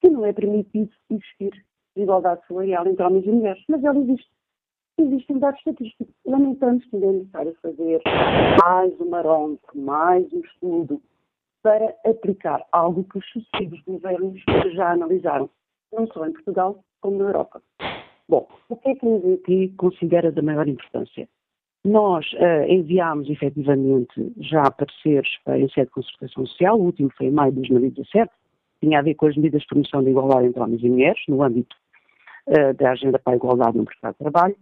que 0.02 0.10
não 0.10 0.26
é 0.26 0.34
permitido 0.34 0.92
existir 1.10 1.66
desigualdade 1.96 2.46
salarial 2.48 2.88
entre 2.88 3.04
homens 3.04 3.26
e 3.26 3.32
mulheres, 3.32 3.64
mas 3.68 3.84
ela 3.84 4.00
existe. 4.00 4.30
Existem 5.00 5.38
dados 5.38 5.60
estatísticos. 5.60 6.14
Lamentamos 6.26 6.84
que 6.86 6.96
ainda 6.96 7.08
é 7.08 7.12
necessário 7.12 7.58
fazer 7.62 8.02
mais 8.64 9.00
um 9.00 9.10
marômetro, 9.10 9.80
mais 9.80 10.32
um 10.34 10.40
estudo 10.40 11.02
para 11.62 11.96
aplicar 12.06 12.66
algo 12.72 13.04
que 13.04 13.20
os 13.20 13.26
sucessivos 13.32 13.80
governos 13.82 14.42
já 14.74 14.92
analisaram, 14.92 15.50
não 15.92 16.08
só 16.08 16.26
em 16.26 16.34
Portugal, 16.34 16.84
como 17.02 17.18
na 17.18 17.26
Europa. 17.26 17.62
Bom, 18.28 18.48
o 18.70 18.76
que 18.76 18.90
é 18.90 18.96
que 18.96 19.34
aqui 19.34 19.70
considera 19.78 20.32
da 20.32 20.42
maior 20.42 20.68
importância? 20.68 21.30
Nós 21.88 22.26
uh, 22.34 22.70
enviámos 22.70 23.30
efetivamente 23.30 24.34
já 24.42 24.70
pareceres 24.70 25.30
em 25.48 25.70
sede 25.70 25.88
de 25.88 25.94
concertação 25.94 26.46
social, 26.46 26.78
o 26.78 26.84
último 26.84 27.10
foi 27.18 27.28
em 27.28 27.32
maio 27.32 27.54
de 27.54 27.62
2017, 27.62 28.30
tinha 28.82 29.00
a 29.00 29.02
ver 29.02 29.16
com 29.16 29.26
as 29.26 29.38
medidas 29.38 29.62
de 29.62 29.68
promoção 29.68 30.04
da 30.04 30.10
igualdade 30.10 30.48
entre 30.48 30.62
homens 30.62 30.84
e 30.84 30.90
mulheres, 30.90 31.22
no 31.30 31.42
âmbito 31.42 31.74
uh, 32.48 32.74
da 32.74 32.92
Agenda 32.92 33.18
para 33.18 33.32
a 33.32 33.36
Igualdade 33.38 33.78
no 33.78 33.86
Mercado 33.86 34.12
de 34.12 34.18
Trabalho, 34.18 34.56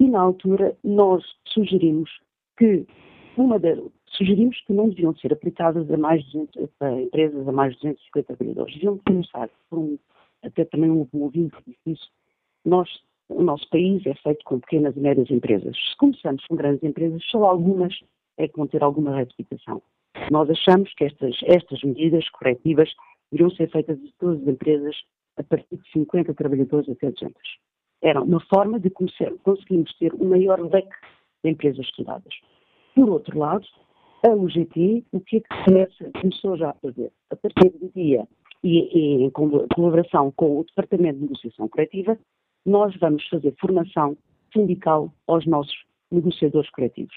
e 0.00 0.08
na 0.08 0.20
altura 0.20 0.76
nós 0.82 1.22
sugerimos 1.44 2.10
que 2.58 2.84
uma 3.36 3.60
de, 3.60 3.80
sugerimos 4.06 4.60
que 4.66 4.72
não 4.72 4.88
deviam 4.88 5.14
ser 5.14 5.32
aplicadas 5.32 5.88
a 5.88 5.96
mais 5.96 6.24
de 6.24 6.32
200, 6.32 6.68
a 6.80 6.90
empresas 7.00 7.46
a 7.46 7.52
mais 7.52 7.74
de 7.74 7.82
250 7.82 8.36
trabalhadores. 8.36 8.74
Deviam 8.74 8.98
começar 9.06 9.48
por 9.70 9.78
um, 9.78 9.96
até 10.42 10.64
também 10.64 10.90
um 10.90 11.06
que 11.06 11.76
disse 11.86 12.08
nós, 12.64 12.88
o 13.28 13.42
nosso 13.42 13.68
país 13.70 14.04
é 14.06 14.14
feito 14.14 14.44
com 14.44 14.60
pequenas 14.60 14.96
e 14.96 15.00
médias 15.00 15.30
empresas. 15.30 15.76
Se 15.76 15.96
começamos 15.96 16.44
com 16.46 16.56
grandes 16.56 16.82
empresas, 16.82 17.22
só 17.30 17.44
algumas 17.44 17.94
é 18.38 18.46
que 18.46 18.56
vão 18.56 18.66
ter 18.66 18.82
alguma 18.82 19.16
retificação. 19.16 19.82
Nós 20.30 20.48
achamos 20.50 20.92
que 20.94 21.04
estas, 21.04 21.34
estas 21.44 21.82
medidas 21.82 22.28
corretivas 22.30 22.90
deveriam 23.30 23.50
ser 23.56 23.70
feitas 23.70 23.98
de 23.98 24.12
todas 24.18 24.40
as 24.42 24.48
empresas 24.48 24.96
a 25.36 25.42
partir 25.42 25.76
de 25.76 25.90
50 25.92 26.34
trabalhadores 26.34 26.88
até 26.88 27.10
200. 27.10 27.34
Era 28.02 28.22
uma 28.22 28.40
forma 28.40 28.78
de 28.78 28.90
conseguirmos 28.90 29.92
ter 29.98 30.14
um 30.14 30.28
maior 30.28 30.60
leque 30.60 30.94
de 31.44 31.50
empresas 31.50 31.84
estudadas. 31.86 32.32
Por 32.94 33.08
outro 33.10 33.38
lado, 33.38 33.66
a 34.24 34.30
UGT, 34.30 35.04
o 35.12 35.20
que 35.20 35.38
é 35.38 35.40
que 35.40 35.64
começa, 35.64 36.10
começou 36.20 36.56
já 36.56 36.70
a 36.70 36.74
fazer? 36.74 37.12
A 37.30 37.36
partir 37.36 37.70
do 37.70 37.90
dia, 37.94 38.26
e, 38.62 38.98
e 38.98 39.22
em 39.22 39.30
colaboração 39.30 40.32
com 40.32 40.58
o 40.58 40.64
Departamento 40.64 41.18
de 41.18 41.22
Negociação 41.22 41.68
Coletiva, 41.68 42.18
nós 42.66 42.94
vamos 42.96 43.26
fazer 43.28 43.54
formação 43.60 44.16
sindical 44.52 45.12
aos 45.26 45.46
nossos 45.46 45.76
negociadores 46.10 46.70
coletivos. 46.70 47.14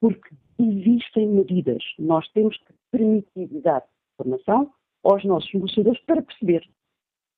Porque 0.00 0.34
existem 0.58 1.28
medidas, 1.28 1.82
nós 1.98 2.28
temos 2.32 2.56
que 2.58 2.72
permitir 2.90 3.48
dar 3.62 3.84
formação 4.16 4.70
aos 5.04 5.24
nossos 5.24 5.52
negociadores 5.52 6.00
para 6.04 6.22
perceber 6.22 6.66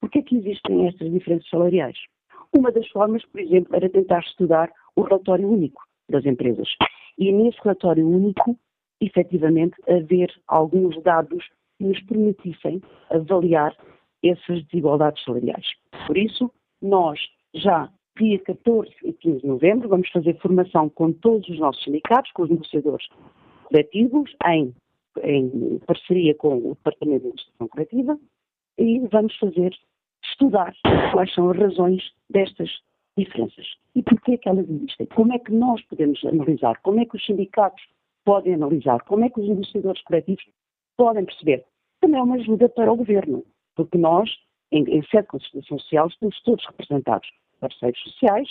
porque 0.01 0.19
é 0.19 0.23
que 0.23 0.37
existem 0.37 0.87
estas 0.87 1.11
diferenças 1.11 1.49
salariais. 1.49 1.97
Uma 2.57 2.73
das 2.73 2.87
formas, 2.89 3.25
por 3.27 3.41
exemplo, 3.41 3.75
era 3.75 3.89
tentar 3.89 4.21
estudar 4.21 4.71
o 4.97 5.03
relatório 5.03 5.49
único 5.49 5.83
das 6.09 6.25
empresas. 6.25 6.69
E 7.19 7.31
nesse 7.33 7.59
relatório 7.63 8.07
único, 8.09 8.57
efetivamente, 9.01 9.75
haver 9.89 10.33
alguns 10.47 11.01
dados 11.03 11.45
que 11.77 11.85
nos 11.85 12.01
permitissem 12.03 12.81
avaliar 13.11 13.77
essas 14.23 14.65
desigualdades 14.67 15.23
salariais. 15.25 15.67
Por 16.07 16.17
isso, 16.17 16.51
nós 16.81 17.21
já 17.55 17.90
dia 18.18 18.38
14 18.40 18.90
e 19.05 19.12
15 19.12 19.40
de 19.40 19.46
novembro 19.46 19.88
vamos 19.88 20.09
fazer 20.11 20.36
formação 20.38 20.88
com 20.88 21.12
todos 21.12 21.49
os 21.49 21.59
nossos 21.59 21.82
sindicatos, 21.84 22.32
com 22.32 22.42
os 22.42 22.51
negociadores 22.51 23.07
coletivos, 23.64 24.34
em, 24.46 24.74
em 25.22 25.78
parceria 25.86 26.34
com 26.34 26.57
o 26.57 26.74
Departamento 26.74 27.20
de 27.20 27.28
Administração 27.28 27.68
Coletiva, 27.68 28.18
e 28.76 28.99
vamos 29.11 29.36
fazer 29.36 29.74
estudar 30.24 30.74
quais 31.12 31.32
são 31.32 31.51
as 31.51 31.59
razões 31.59 32.03
destas 32.28 32.70
diferenças 33.16 33.66
e 33.94 34.03
porquê 34.03 34.38
que 34.38 34.49
elas 34.49 34.68
existem. 34.68 35.07
Como 35.07 35.32
é 35.32 35.38
que 35.38 35.53
nós 35.53 35.82
podemos 35.82 36.24
analisar? 36.24 36.80
Como 36.82 37.01
é 37.01 37.05
que 37.05 37.16
os 37.16 37.24
sindicatos 37.24 37.82
podem 38.24 38.55
analisar? 38.55 39.03
Como 39.05 39.24
é 39.24 39.30
que 39.30 39.40
os 39.40 39.49
negociadores 39.49 40.03
coletivos 40.03 40.44
podem 40.96 41.24
perceber? 41.24 41.64
Também 42.01 42.20
é 42.20 42.22
uma 42.22 42.36
ajuda 42.36 42.68
para 42.68 42.92
o 42.92 42.96
governo, 42.96 43.44
porque 43.74 43.99
nós, 43.99 44.30
em, 44.73 44.85
em 44.85 45.03
sede 45.05 45.23
de 45.23 45.29
concertação 45.29 45.79
social, 45.79 46.09
estamos 46.09 46.41
todos 46.43 46.66
representados, 46.66 47.29
parceiros 47.61 48.01
sociais, 48.03 48.49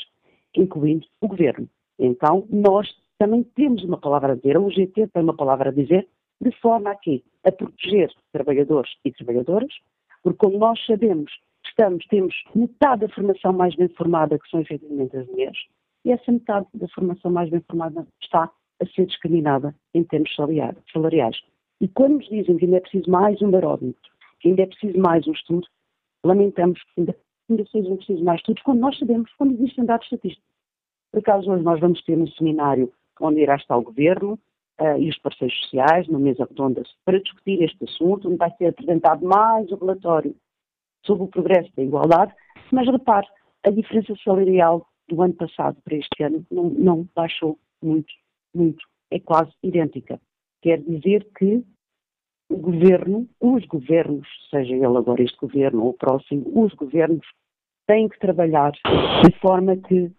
incluindo 0.56 1.06
o 1.22 1.28
governo. 1.28 1.70
Então, 2.00 2.48
nós 2.50 2.88
também 3.18 3.44
temos 3.44 3.84
uma 3.84 3.98
palavra 3.98 4.34
a 4.34 4.36
dizer, 4.36 4.56
a 4.58 4.60
UGT 4.60 5.08
tem 5.08 5.24
uma 5.24 5.36
palavra 5.36 5.70
a 5.70 5.74
dizer, 5.74 6.08
de 6.40 6.52
forma 6.60 6.92
a 6.92 6.96
que 6.96 7.24
a 7.44 7.52
proteger 7.52 8.12
trabalhadores 8.32 8.92
e 9.04 9.12
trabalhadoras, 9.12 9.74
porque 10.22 10.38
como 10.38 10.58
nós 10.58 10.84
sabemos 10.86 11.32
estamos, 11.78 12.06
temos 12.08 12.34
metade 12.56 13.02
da 13.02 13.10
formação 13.10 13.54
mais 13.54 13.76
bem 13.76 13.88
formada, 13.90 14.40
que 14.40 14.50
são 14.50 14.60
efetivamente 14.60 15.16
as 15.16 15.28
mulheres, 15.28 15.58
e 16.04 16.12
essa 16.12 16.32
metade 16.32 16.68
da 16.74 16.88
formação 16.90 17.32
mais 17.32 17.50
bem 17.50 17.62
formada 17.70 18.08
está 18.22 18.50
a 18.80 18.86
ser 18.88 19.06
discriminada 19.06 19.76
em 19.94 20.04
termos 20.04 20.34
salariais. 20.36 21.38
E 21.80 21.88
quando 21.88 22.18
nos 22.18 22.30
dizem 22.30 22.58
que 22.58 22.66
ainda 22.66 22.78
é 22.78 22.82
preciso 22.82 23.10
mais 23.10 23.42
um 23.42 23.52
barómetro, 23.52 24.12
que 24.40 24.50
ainda 24.50 24.64
é 24.64 24.66
preciso 24.66 24.98
mais 25.00 25.28
um 25.28 25.32
estudo, 25.32 25.68
lamentamos 26.28 26.82
que 26.84 27.02
ainda, 27.02 27.16
ainda 27.50 27.66
seja 27.72 27.96
preciso 27.96 28.24
mais 28.24 28.40
estudos, 28.40 28.62
quando 28.64 28.80
nós 28.80 28.98
sabemos, 28.98 29.32
quando 29.38 29.54
existem 29.54 29.86
dados 29.86 30.06
estatísticos. 30.06 30.48
Por 31.12 31.20
acaso, 31.20 31.52
hoje 31.52 31.64
nós 31.64 31.80
vamos 31.80 32.04
ter 32.04 32.18
um 32.18 32.28
seminário 32.28 32.92
onde 33.20 33.42
irá 33.42 33.56
estar 33.56 33.78
o 33.78 33.82
Governo 33.82 34.34
uh, 34.80 34.98
e 35.00 35.10
os 35.10 35.18
parceiros 35.20 35.58
sociais, 35.62 36.08
numa 36.08 36.20
mesa 36.20 36.46
redonda, 36.46 36.84
para 37.06 37.20
discutir 37.20 37.62
este 37.64 37.84
assunto, 37.86 38.28
onde 38.28 38.38
vai 38.38 38.52
ser 38.58 38.68
apresentado 38.68 39.26
mais 39.26 39.72
um 39.72 39.76
relatório 39.76 40.36
sobre 41.06 41.24
o 41.24 41.28
progresso 41.28 41.72
da 41.76 41.84
igualdade, 41.84 42.34
mas 42.72 42.88
repare, 42.88 43.28
a 43.66 43.70
diferença 43.70 44.14
salarial 44.24 44.88
do 45.08 45.22
ano 45.22 45.34
passado 45.34 45.78
para 45.84 45.96
este 45.96 46.24
ano 46.24 46.46
não, 46.52 46.70
não 46.70 47.10
baixou 47.16 47.58
muito, 47.82 48.14
muito, 48.54 48.86
é 49.10 49.20
quase 49.20 49.52
idêntica. 49.64 50.20
Quer 50.62 50.82
dizer 50.82 51.26
que 51.38 51.64
o 52.50 52.58
governo, 52.58 53.28
os 53.42 53.66
governos, 53.66 54.28
seja 54.50 54.74
ele 54.74 54.86
agora 54.86 55.22
este 55.22 55.38
governo 55.38 55.84
ou 55.84 55.90
o 55.90 55.94
próximo, 55.94 56.44
os 56.56 56.74
governos 56.74 57.26
têm 57.86 58.08
que 58.08 58.20
trabalhar 58.20 58.72
de 58.72 59.40
forma 59.40 59.76
que 59.78 60.12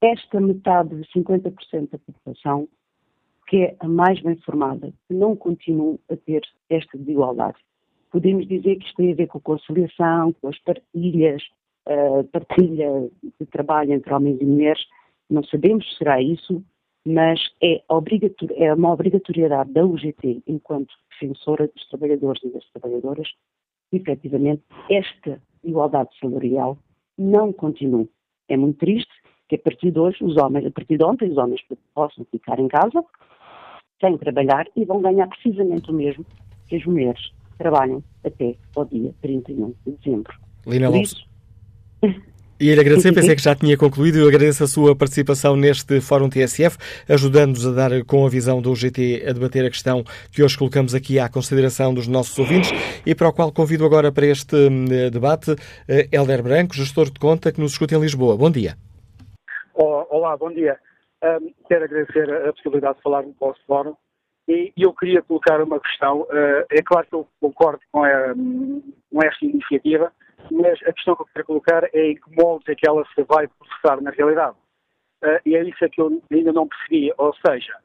esta 0.00 0.40
metade 0.40 0.94
de 0.94 1.08
50% 1.08 1.90
da 1.90 1.98
população, 1.98 2.68
que 3.46 3.64
é 3.64 3.76
a 3.80 3.88
mais 3.88 4.20
bem 4.20 4.36
formada, 4.36 4.92
não 5.08 5.36
continue 5.36 5.98
a 6.10 6.16
ter 6.16 6.42
esta 6.68 6.98
desigualdade. 6.98 7.56
Podemos 8.10 8.46
dizer 8.46 8.76
que 8.76 8.86
isto 8.86 8.96
tem 8.96 9.12
a 9.12 9.16
ver 9.16 9.26
com 9.26 9.38
a 9.38 9.40
conciliação, 9.40 10.32
com 10.34 10.48
as 10.48 10.58
partilhas, 10.60 11.42
uh, 11.88 12.24
partilha 12.24 13.10
de 13.40 13.46
trabalho 13.46 13.92
entre 13.92 14.12
homens 14.12 14.40
e 14.40 14.44
mulheres. 14.44 14.82
Não 15.28 15.42
sabemos 15.44 15.88
se 15.90 15.98
será 15.98 16.20
isso, 16.20 16.62
mas 17.04 17.40
é, 17.62 17.82
é 18.56 18.74
uma 18.74 18.92
obrigatoriedade 18.92 19.72
da 19.72 19.84
UGT, 19.84 20.42
enquanto 20.46 20.94
defensora 21.24 21.68
dos 21.68 21.88
trabalhadores 21.88 22.42
e 22.44 22.50
das 22.50 22.64
trabalhadoras, 22.70 23.28
que 23.90 23.96
efetivamente 23.96 24.62
esta 24.90 25.40
igualdade 25.62 26.10
salarial 26.20 26.78
não 27.16 27.52
continue. 27.52 28.08
É 28.48 28.56
muito 28.56 28.78
triste 28.78 29.12
que 29.48 29.56
a 29.56 29.58
partir 29.58 29.90
de 29.90 29.98
hoje, 29.98 30.22
os 30.22 30.36
homens, 30.36 30.66
a 30.66 30.70
partir 30.70 30.98
de 30.98 31.04
ontem, 31.04 31.30
os 31.30 31.36
homens 31.36 31.60
possam 31.94 32.24
ficar 32.30 32.58
em 32.58 32.68
casa, 32.68 33.04
sem 34.00 34.18
trabalhar 34.18 34.66
e 34.76 34.84
vão 34.84 35.00
ganhar 35.00 35.28
precisamente 35.28 35.90
o 35.90 35.94
mesmo 35.94 36.24
que 36.66 36.76
as 36.76 36.84
mulheres 36.84 37.32
trabalham 37.58 38.02
até 38.24 38.56
ao 38.74 38.84
dia 38.84 39.14
31 39.22 39.74
de 39.86 39.92
dezembro. 39.92 40.34
Lina 40.66 40.88
Lopes. 40.88 41.24
E 42.64 42.74
lhe 42.74 42.80
agradecer, 42.80 43.12
pensei 43.12 43.36
que 43.36 43.42
já 43.42 43.54
tinha 43.54 43.76
concluído, 43.76 44.16
eu 44.16 44.26
agradeço 44.26 44.64
a 44.64 44.66
sua 44.66 44.96
participação 44.96 45.54
neste 45.54 46.00
Fórum 46.00 46.30
TSF, 46.30 46.78
ajudando-nos 47.06 47.66
a 47.66 47.72
dar 47.72 47.90
com 48.06 48.24
a 48.24 48.28
visão 48.30 48.62
do 48.62 48.72
UGT 48.72 49.22
a 49.28 49.34
debater 49.34 49.66
a 49.66 49.68
questão 49.68 50.02
que 50.32 50.42
hoje 50.42 50.56
colocamos 50.56 50.94
aqui 50.94 51.18
à 51.18 51.28
consideração 51.28 51.92
dos 51.92 52.08
nossos 52.08 52.38
ouvintes 52.38 52.70
e 53.04 53.14
para 53.14 53.28
o 53.28 53.34
qual 53.34 53.52
convido 53.52 53.84
agora 53.84 54.10
para 54.10 54.24
este 54.24 54.56
hum, 54.56 54.86
debate 55.12 55.54
Helder 56.10 56.42
Branco, 56.42 56.74
gestor 56.74 57.10
de 57.10 57.20
conta 57.20 57.52
que 57.52 57.60
nos 57.60 57.72
escuta 57.72 57.96
em 57.96 58.00
Lisboa. 58.00 58.34
Bom 58.34 58.50
dia. 58.50 58.78
Olá, 59.74 60.34
bom 60.34 60.50
dia. 60.50 60.78
Um, 61.22 61.52
quero 61.68 61.84
agradecer 61.84 62.32
a 62.48 62.50
possibilidade 62.50 62.96
de 62.96 63.02
falar 63.02 63.24
no 63.24 63.34
vosso 63.38 63.60
fórum 63.66 63.94
e 64.48 64.72
eu 64.74 64.94
queria 64.94 65.20
colocar 65.20 65.62
uma 65.62 65.78
questão. 65.80 66.22
Uh, 66.22 66.64
é 66.70 66.80
claro 66.82 67.06
que 67.06 67.14
eu 67.14 67.28
concordo 67.42 67.80
com, 67.92 68.02
a, 68.02 68.32
com 68.32 69.22
esta 69.22 69.44
iniciativa, 69.44 70.10
mas 70.50 70.80
a 70.82 70.92
questão 70.92 71.16
que 71.16 71.22
eu 71.22 71.28
quero 71.32 71.46
colocar 71.46 71.88
é 71.92 72.10
em 72.10 72.14
que 72.14 72.30
moldes 72.36 72.68
é 72.68 72.74
que 72.74 72.88
ela 72.88 73.04
se 73.14 73.22
vai 73.24 73.48
processar 73.48 74.00
na 74.00 74.10
realidade. 74.10 74.56
Uh, 75.22 75.40
e 75.46 75.56
é 75.56 75.62
isso 75.62 75.88
que 75.90 76.00
eu 76.00 76.22
ainda 76.30 76.52
não 76.52 76.68
percebi. 76.68 77.12
Ou 77.16 77.34
seja, 77.46 77.76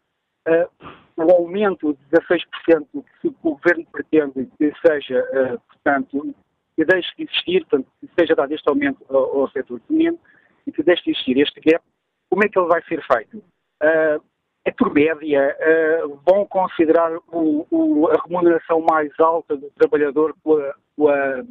uh, 0.47 0.87
o 1.17 1.31
aumento 1.31 1.93
de 1.93 2.17
16% 2.17 2.87
que 3.21 3.27
o 3.27 3.35
governo 3.41 3.85
pretende 3.91 4.49
que 4.57 4.73
seja, 4.85 5.59
portanto, 5.67 6.33
que 6.75 6.85
deixe 6.85 7.09
de 7.17 7.23
existir, 7.23 7.65
portanto, 7.65 7.87
que 7.99 8.09
seja 8.17 8.35
dado 8.35 8.53
este 8.53 8.69
aumento 8.69 9.05
ao, 9.09 9.41
ao 9.41 9.49
setor 9.51 9.81
feminino 9.87 10.17
e 10.65 10.71
que 10.71 10.81
deixe 10.81 11.03
de 11.03 11.11
existir 11.11 11.37
este 11.37 11.59
gap, 11.59 11.83
como 12.29 12.43
é 12.43 12.47
que 12.47 12.57
ele 12.57 12.67
vai 12.67 12.81
ser 12.83 13.03
feito? 13.05 13.37
Uh, 13.83 14.23
é 14.63 14.71
por 14.71 14.93
média, 14.93 15.57
uh, 15.59 16.19
vão 16.25 16.45
considerar 16.45 17.11
o, 17.27 17.65
o, 17.69 18.07
a 18.07 18.21
remuneração 18.23 18.85
mais 18.89 19.11
alta 19.19 19.57
do 19.57 19.69
trabalhador 19.71 20.35
com 20.43 21.09
a, 21.09 21.43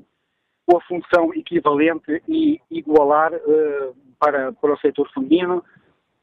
com 0.68 0.76
a, 0.76 0.78
com 0.78 0.78
a 0.78 0.80
função 0.82 1.34
equivalente 1.34 2.22
e 2.28 2.60
igualar 2.70 3.32
uh, 3.34 3.96
para, 4.18 4.52
para 4.52 4.74
o 4.74 4.78
setor 4.78 5.10
feminino? 5.12 5.64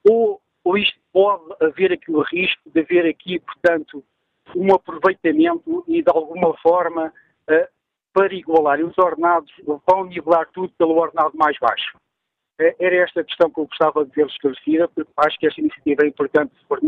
Ou, 0.08 0.40
ou 0.64 0.78
isto 0.78 1.00
pode 1.12 1.44
haver 1.62 1.94
aqui 1.94 2.12
o 2.12 2.22
risco 2.22 2.62
de 2.70 2.82
haver 2.82 3.06
aqui, 3.08 3.40
portanto, 3.40 4.04
um 4.56 4.74
aproveitamento 4.74 5.84
e 5.88 6.02
de 6.02 6.10
alguma 6.10 6.56
forma 6.58 7.08
uh, 7.50 7.68
para 8.14 8.34
igualar. 8.34 8.80
E 8.80 8.84
os 8.84 8.98
ordenados 8.98 9.52
vão 9.88 10.06
nivelar 10.06 10.48
tudo 10.54 10.72
pelo 10.78 10.96
ordenado 10.96 11.36
mais 11.36 11.58
baixo. 11.60 11.98
É, 12.60 12.76
era 12.80 13.04
esta 13.04 13.22
a 13.22 13.24
questão 13.24 13.50
que 13.50 13.60
eu 13.60 13.68
gostava 13.68 14.06
de 14.06 14.12
ver 14.12 14.28
esclarecida, 14.28 14.88
porque 14.88 15.12
acho 15.18 15.38
que 15.40 15.48
esta 15.48 15.60
iniciativa 15.60 16.04
é 16.04 16.08
importante 16.08 16.54
se 16.58 16.66
for, 16.68 16.80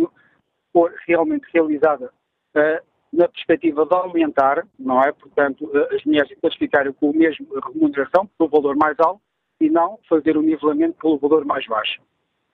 for 0.72 0.94
realmente 1.06 1.46
realizada 1.54 2.12
uh, 2.56 2.97
na 3.12 3.28
perspectiva 3.28 3.86
de 3.86 3.96
aumentar, 3.96 4.66
não 4.78 5.02
é? 5.02 5.12
Portanto, 5.12 5.70
as 5.94 6.04
mulheres 6.04 6.38
classificarem 6.40 6.94
com 6.94 7.10
a 7.10 7.14
mesma 7.14 7.48
remuneração, 7.74 8.30
pelo 8.38 8.50
valor 8.50 8.76
mais 8.76 9.00
alto, 9.00 9.22
e 9.60 9.70
não 9.70 10.00
fazer 10.08 10.38
o 10.38 10.42
nivelamento 10.42 10.98
pelo 11.00 11.18
valor 11.18 11.46
mais 11.46 11.66
baixo. 11.66 12.00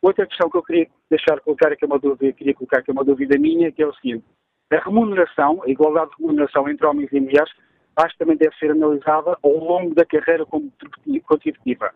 Outra 0.02 0.26
questão 0.26 0.50
que 0.50 0.58
eu 0.58 0.64
queria 0.64 0.88
deixar 1.10 1.40
colocar, 1.42 1.76
que 1.76 1.84
é 1.84 1.88
uma 1.88 2.00
dúvida, 2.00 2.34
queria 2.34 2.54
colocar 2.54 2.82
que 2.82 2.92
é 2.92 2.94
uma 2.94 3.04
dúvida 3.04 3.38
minha, 3.38 3.72
que 3.72 3.82
é 3.82 3.88
o 3.88 3.94
seguinte: 3.96 4.26
a 4.72 4.78
remuneração, 4.78 5.62
a 5.64 5.70
igualdade 5.70 6.12
de 6.12 6.22
remuneração 6.22 6.70
entre 6.70 6.86
homens 6.86 7.12
e 7.12 7.20
mulheres, 7.20 7.52
acho 7.96 8.14
que 8.14 8.20
também 8.20 8.38
deve 8.38 8.56
ser 8.58 8.72
analisada 8.72 9.38
ao 9.42 9.58
longo 9.58 9.94
da 9.96 10.06
carreira 10.06 10.46
contributiva. 10.46 11.94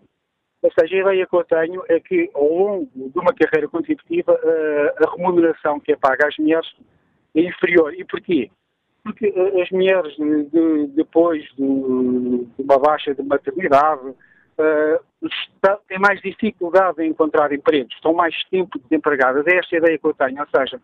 Ou 0.61 0.71
seja, 0.71 0.95
a 0.95 0.99
ideia 0.99 1.27
que 1.27 1.35
eu 1.35 1.43
tenho 1.43 1.83
é 1.87 1.99
que 1.99 2.29
ao 2.33 2.47
longo 2.47 2.89
de 2.95 3.19
uma 3.19 3.33
carreira 3.33 3.67
contributiva 3.67 4.39
eh, 4.41 4.95
a 5.05 5.15
remuneração 5.15 5.79
que 5.79 5.91
é 5.91 5.95
paga 5.95 6.27
às 6.27 6.37
mulheres 6.37 6.67
inferior. 7.45 7.93
E 7.93 8.03
porquê? 8.03 8.49
Porque 9.03 9.27
eh, 9.27 9.61
as 9.61 9.69
mulheres, 9.71 10.15
de, 10.15 10.87
depois 10.87 11.43
de, 11.55 11.55
de, 11.57 12.63
uma 12.63 12.79
baixa 12.79 13.13
de 13.13 13.23
maternidade, 13.23 14.09
uh, 14.09 15.29
têm 15.87 15.99
mais 15.99 16.21
dificuldade 16.21 17.01
em 17.01 17.09
encontrar 17.09 17.51
empregos, 17.53 17.93
estão 17.95 18.13
mais 18.13 18.35
tempo 18.45 18.79
desempregadas. 18.79 19.45
É 19.47 19.57
esta 19.57 19.75
a 19.75 19.79
ideia 19.79 19.97
que 19.97 20.05
eu 20.05 20.13
tenho. 20.13 20.39
Ou 20.39 20.47
seja, 20.55 20.81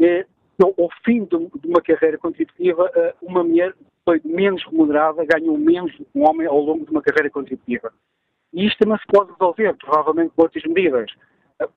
é, 0.00 0.26
ao 0.60 0.90
fim 1.04 1.24
de, 1.24 1.60
de 1.60 1.68
uma 1.68 1.80
carreira 1.80 2.18
contributiva, 2.18 2.84
uh, 2.84 3.26
uma 3.26 3.42
mulher 3.42 3.74
foi 4.04 4.20
menos 4.24 4.62
remunerada, 4.64 5.24
ganhou 5.24 5.56
menos 5.56 5.96
do 5.96 6.04
que 6.04 6.18
um 6.18 6.28
homem 6.28 6.46
ao 6.46 6.60
longo 6.60 6.84
de 6.84 6.90
uma 6.90 7.02
carreira 7.02 7.30
contributiva. 7.30 7.92
E 8.52 8.66
isto 8.66 8.78
também 8.78 8.98
se 8.98 9.06
pode 9.06 9.32
resolver, 9.32 9.74
provavelmente 9.74 10.32
com 10.36 10.42
outras 10.42 10.62
medidas. 10.64 11.10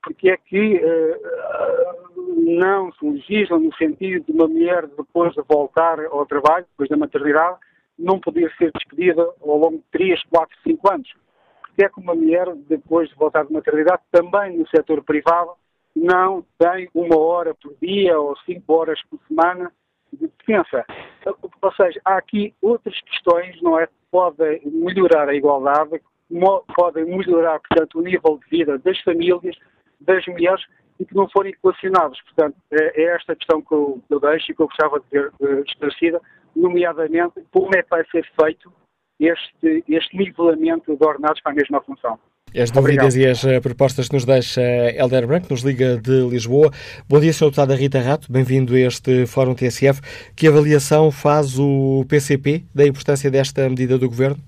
Porque 0.02 0.36
que 0.38 0.76
uh, 0.76 2.18
não 2.56 2.92
se 2.92 3.04
legisla 3.04 3.58
no 3.58 3.74
sentido 3.76 4.24
de 4.26 4.32
uma 4.32 4.48
mulher, 4.48 4.86
depois 4.86 5.32
de 5.34 5.42
voltar 5.48 6.00
ao 6.06 6.26
trabalho, 6.26 6.66
depois 6.70 6.88
da 6.88 6.96
maternidade, 6.96 7.58
não 7.98 8.18
poder 8.20 8.52
ser 8.56 8.70
despedida 8.72 9.22
ao 9.40 9.56
longo 9.56 9.78
de 9.78 9.84
3, 9.92 10.22
4, 10.24 10.56
5 10.62 10.92
anos. 10.92 11.14
Porque 11.62 11.84
é 11.84 11.88
que 11.88 12.00
uma 12.00 12.14
mulher, 12.14 12.52
depois 12.68 13.08
de 13.08 13.14
voltar 13.14 13.44
de 13.44 13.52
maternidade, 13.52 14.02
também 14.10 14.56
no 14.56 14.68
setor 14.68 15.02
privado, 15.04 15.52
não 15.94 16.44
tem 16.58 16.88
uma 16.94 17.18
hora 17.18 17.54
por 17.54 17.74
dia 17.82 18.18
ou 18.18 18.36
cinco 18.46 18.72
horas 18.72 19.00
por 19.10 19.18
semana 19.26 19.72
de 20.12 20.28
defesa. 20.38 20.84
Ou 21.60 21.72
seja, 21.72 22.00
há 22.04 22.16
aqui 22.16 22.54
outras 22.62 22.98
questões, 23.02 23.60
não 23.60 23.78
é? 23.78 23.86
Que 23.86 23.92
podem 24.10 24.60
melhorar 24.64 25.28
a 25.28 25.34
igualdade, 25.34 26.00
podem 26.74 27.04
melhorar, 27.04 27.60
portanto, 27.60 27.98
o 27.98 28.02
nível 28.02 28.38
de 28.42 28.58
vida 28.58 28.78
das 28.78 28.98
famílias, 29.00 29.56
das 30.00 30.24
mulheres 30.26 30.62
e 31.00 31.04
que 31.04 31.14
não 31.14 31.28
forem 31.28 31.52
equacionados. 31.52 32.20
Portanto, 32.22 32.56
é, 32.70 33.02
é 33.02 33.16
esta 33.16 33.34
questão 33.36 33.62
que 33.62 33.72
eu, 33.72 34.02
eu 34.10 34.20
deixo 34.20 34.52
e 34.52 34.54
que 34.54 34.62
eu 34.62 34.66
gostava 34.66 35.00
de 35.00 35.06
ver 35.10 35.32
uh, 35.40 35.62
esclarecida, 35.66 36.20
nomeadamente 36.54 37.34
como 37.52 37.70
é 37.76 37.82
que 37.82 37.90
vai 37.90 38.04
ser 38.10 38.26
feito 38.40 38.72
este, 39.20 39.84
este 39.88 40.16
nivelamento 40.16 40.96
de 40.96 41.04
ordenados 41.04 41.40
para 41.40 41.52
a 41.52 41.54
mesma 41.54 41.80
função. 41.82 42.18
As 42.56 42.70
dúvidas 42.70 43.14
Obrigado. 43.14 43.16
e 43.16 43.26
as 43.26 43.44
uh, 43.44 43.60
propostas 43.60 44.08
que 44.08 44.14
nos 44.14 44.24
deixa 44.24 44.62
Helder 44.62 45.26
Branco, 45.26 45.48
nos 45.50 45.62
liga 45.62 45.98
de 45.98 46.26
Lisboa. 46.28 46.70
Bom 47.08 47.20
dia, 47.20 47.32
Sr. 47.32 47.46
Deputada 47.46 47.74
Rita 47.74 48.00
Rato, 48.00 48.32
bem-vindo 48.32 48.74
a 48.74 48.80
este 48.80 49.26
Fórum 49.26 49.54
TSF. 49.54 50.00
Que 50.34 50.48
avaliação 50.48 51.10
faz 51.10 51.58
o 51.58 52.04
PCP 52.08 52.64
da 52.74 52.86
importância 52.86 53.30
desta 53.30 53.68
medida 53.68 53.98
do 53.98 54.08
Governo? 54.08 54.38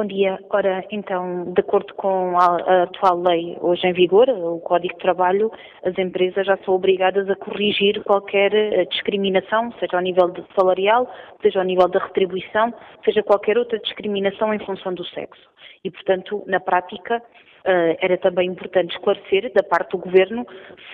Bom 0.00 0.06
dia. 0.06 0.38
Ora, 0.48 0.82
então, 0.90 1.52
de 1.52 1.60
acordo 1.60 1.92
com 1.92 2.34
a, 2.38 2.84
atual 2.84 3.20
lei 3.20 3.58
hoje 3.60 3.86
em 3.86 3.92
vigor, 3.92 4.30
o 4.30 4.58
Código 4.60 4.94
de 4.94 4.98
Trabalho, 4.98 5.52
as 5.84 5.98
empresas 5.98 6.46
já 6.46 6.56
são 6.64 6.72
obrigadas 6.72 7.28
a 7.28 7.36
corrigir 7.36 8.02
qualquer 8.02 8.54
eh, 8.54 8.86
discriminação, 8.86 9.70
seja 9.72 9.98
ao 9.98 10.00
nível 10.00 10.32
salarial, 10.58 11.06
seja 11.42 11.58
ao 11.58 11.66
nível 11.66 11.86
da 11.86 11.98
retribuição, 11.98 12.72
seja 13.04 13.22
qualquer 13.22 13.58
outra 13.58 13.78
discriminação 13.78 14.54
em 14.54 14.58
função 14.60 14.94
do 14.94 15.04
sexo. 15.04 15.46
E, 15.84 15.90
portanto, 15.90 16.44
na 16.46 16.60
prática, 16.60 17.18
uh, 17.18 17.96
era 18.00 18.16
também 18.16 18.48
importante 18.48 18.94
esclarecer 18.94 19.52
da 19.52 19.62
parte 19.62 19.90
do 19.90 19.98
Governo 19.98 20.46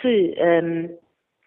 se 0.02 0.34
ehm, 0.36 0.90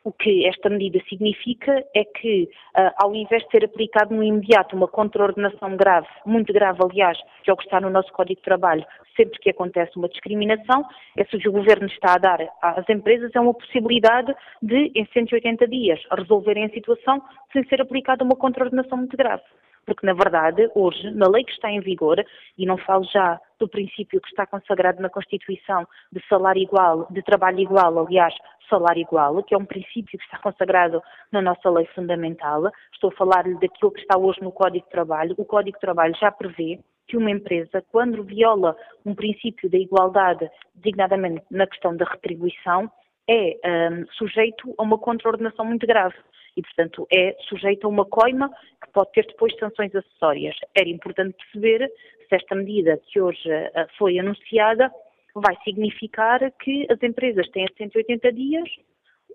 o 0.10 0.12
que 0.12 0.47
esta 0.47 0.70
medida 0.70 0.99
significa 1.07 1.86
é 1.95 2.03
que, 2.03 2.49
uh, 2.76 2.91
ao 2.97 3.14
invés 3.14 3.43
de 3.43 3.51
ser 3.51 3.64
aplicado 3.64 4.14
no 4.14 4.24
imediato 4.24 4.76
uma 4.76 4.88
contraordenação 4.88 5.78
grave, 5.78 6.07
muito 6.26 6.51
grave, 6.51 6.80
aliás, 6.84 7.16
que 7.43 7.51
é 7.51 7.53
o 7.53 7.57
que 7.57 7.66
está 7.66 7.80
no 7.80 7.91
nosso 7.91 8.12
Código 8.12 8.39
de 8.39 8.43
Trabalho, 8.43 8.84
sempre 9.16 9.38
que 9.39 9.51
acontece 9.51 9.95
uma 9.97 10.10
discriminação, 10.10 10.84
é 11.16 11.24
se 11.26 11.47
o 11.47 11.51
Governo 11.51 11.86
está 11.88 12.16
a 12.16 12.18
dar 12.18 12.39
às 12.60 12.89
empresas 12.89 13.30
é 13.36 13.39
uma 13.39 13.53
possibilidade 13.53 14.34
de, 14.64 14.91
em 14.95 15.05
180 15.14 15.68
dias, 15.68 15.99
resolverem 16.12 16.66
a 16.66 16.70
situação 16.70 17.22
sem 17.53 17.64
ser 17.66 17.80
aplicada 17.80 18.24
uma 18.24 18.36
contraordenação 18.36 18.97
muito 18.97 19.16
grave 19.16 19.43
porque 19.90 20.06
na 20.06 20.14
verdade, 20.14 20.70
hoje, 20.76 21.10
na 21.12 21.28
lei 21.28 21.44
que 21.44 21.52
está 21.52 21.72
em 21.72 21.80
vigor, 21.80 22.24
e 22.56 22.66
não 22.66 22.78
falo 22.78 23.04
já 23.06 23.42
do 23.60 23.68
princípio 23.68 24.22
que 24.22 24.30
está 24.30 24.46
consagrado 24.46 25.02
na 25.02 25.10
Constituição 25.10 25.88
de 26.12 26.22
salário 26.30 26.62
igual, 26.62 27.08
de 27.10 27.24
trabalho 27.24 27.60
igual, 27.60 28.06
aliás, 28.06 28.34
salário 28.70 29.02
igual, 29.02 29.42
que 29.44 29.56
é 29.56 29.58
um 29.58 29.66
princípio 29.66 30.20
que 30.20 30.24
está 30.26 30.38
consagrado 30.38 31.02
na 31.32 31.42
nossa 31.42 31.70
lei 31.72 31.88
fundamental, 31.96 32.72
estou 32.94 33.10
a 33.10 33.16
falar-lhe 33.16 33.56
daquilo 33.56 33.92
que 33.92 34.02
está 34.02 34.16
hoje 34.18 34.42
no 34.44 34.52
Código 34.52 34.86
de 34.86 34.92
Trabalho. 34.92 35.34
O 35.40 35.44
Código 35.44 35.76
de 35.76 35.82
Trabalho 35.82 36.16
já 36.22 36.32
prevê 36.32 36.80
que 37.08 37.18
uma 37.18 37.32
empresa, 37.32 37.84
quando 37.92 38.24
viola 38.24 38.78
um 39.04 39.16
princípio 39.16 39.70
da 39.72 39.78
igualdade, 39.80 40.48
designadamente 40.76 41.44
na 41.50 41.66
questão 41.66 41.98
da 41.98 42.06
retribuição, 42.06 42.92
é 43.28 43.58
um, 43.92 44.06
sujeito 44.12 44.74
a 44.78 44.84
uma 44.84 45.00
contraordenação 45.00 45.66
muito 45.66 45.88
grave 45.88 46.16
e, 46.56 46.62
portanto, 46.62 47.08
é 47.14 47.36
sujeito 47.48 47.86
a 47.86 47.90
uma 47.90 48.06
coima 48.06 48.52
que 48.90 48.94
pode 48.94 49.12
ter 49.12 49.26
depois 49.26 49.56
sanções 49.58 49.94
acessórias. 49.96 50.56
Era 50.76 50.90
importante 50.90 51.38
perceber 51.38 51.88
se 52.28 52.36
esta 52.36 52.56
medida 52.56 53.00
que 53.08 53.22
hoje 53.22 53.50
uh, 53.50 53.88
foi 53.98 54.20
anunciada 54.20 54.92
vai 55.36 55.56
significar 55.64 56.40
que 56.64 56.88
as 56.90 57.02
empresas 57.02 57.48
têm 57.50 57.66
180 57.78 58.34
dias 58.34 58.68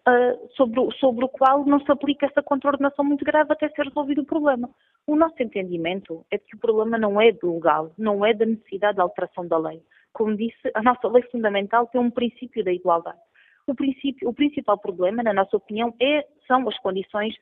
uh, 0.07 0.49
sobre, 0.57 0.81
o, 0.81 0.91
sobre 0.93 1.25
o 1.25 1.29
qual 1.29 1.65
não 1.65 1.81
se 1.81 1.91
aplica 1.91 2.27
essa 2.27 2.43
contraordenação 2.43 3.05
muito 3.05 3.25
grave 3.25 3.53
até 3.53 3.69
ser 3.71 3.85
resolvido 3.87 4.23
o 4.23 4.27
problema. 4.27 4.69
O 5.07 5.17
nosso 5.17 5.41
entendimento 5.43 6.25
é 6.31 6.39
que 6.39 6.57
o 6.57 6.59
problema 6.59 6.99
não 6.99 7.21
é 7.21 7.33
do 7.33 7.55
legal, 7.55 7.93
não 7.97 8.25
é 8.25 8.35
da 8.35 8.47
necessidade 8.47 8.97
de 8.97 9.03
alteração 9.03 9.47
da 9.47 9.59
lei. 9.59 9.83
Como 10.13 10.37
disse, 10.37 10.71
a 10.75 10.83
nossa 10.83 11.09
lei 11.09 11.23
fundamental 11.25 11.87
tem 11.89 12.01
um 12.01 12.11
princípio 12.11 12.65
da 12.65 12.73
igualdade. 12.73 13.19
O, 13.67 13.75
princípio, 13.75 14.29
o 14.29 14.35
principal 14.35 14.79
problema, 14.79 15.23
na 15.23 15.33
nossa 15.33 15.57
opinião, 15.57 15.95
é, 16.01 16.27
são 16.47 16.69
as 16.69 16.79
condições 16.79 17.35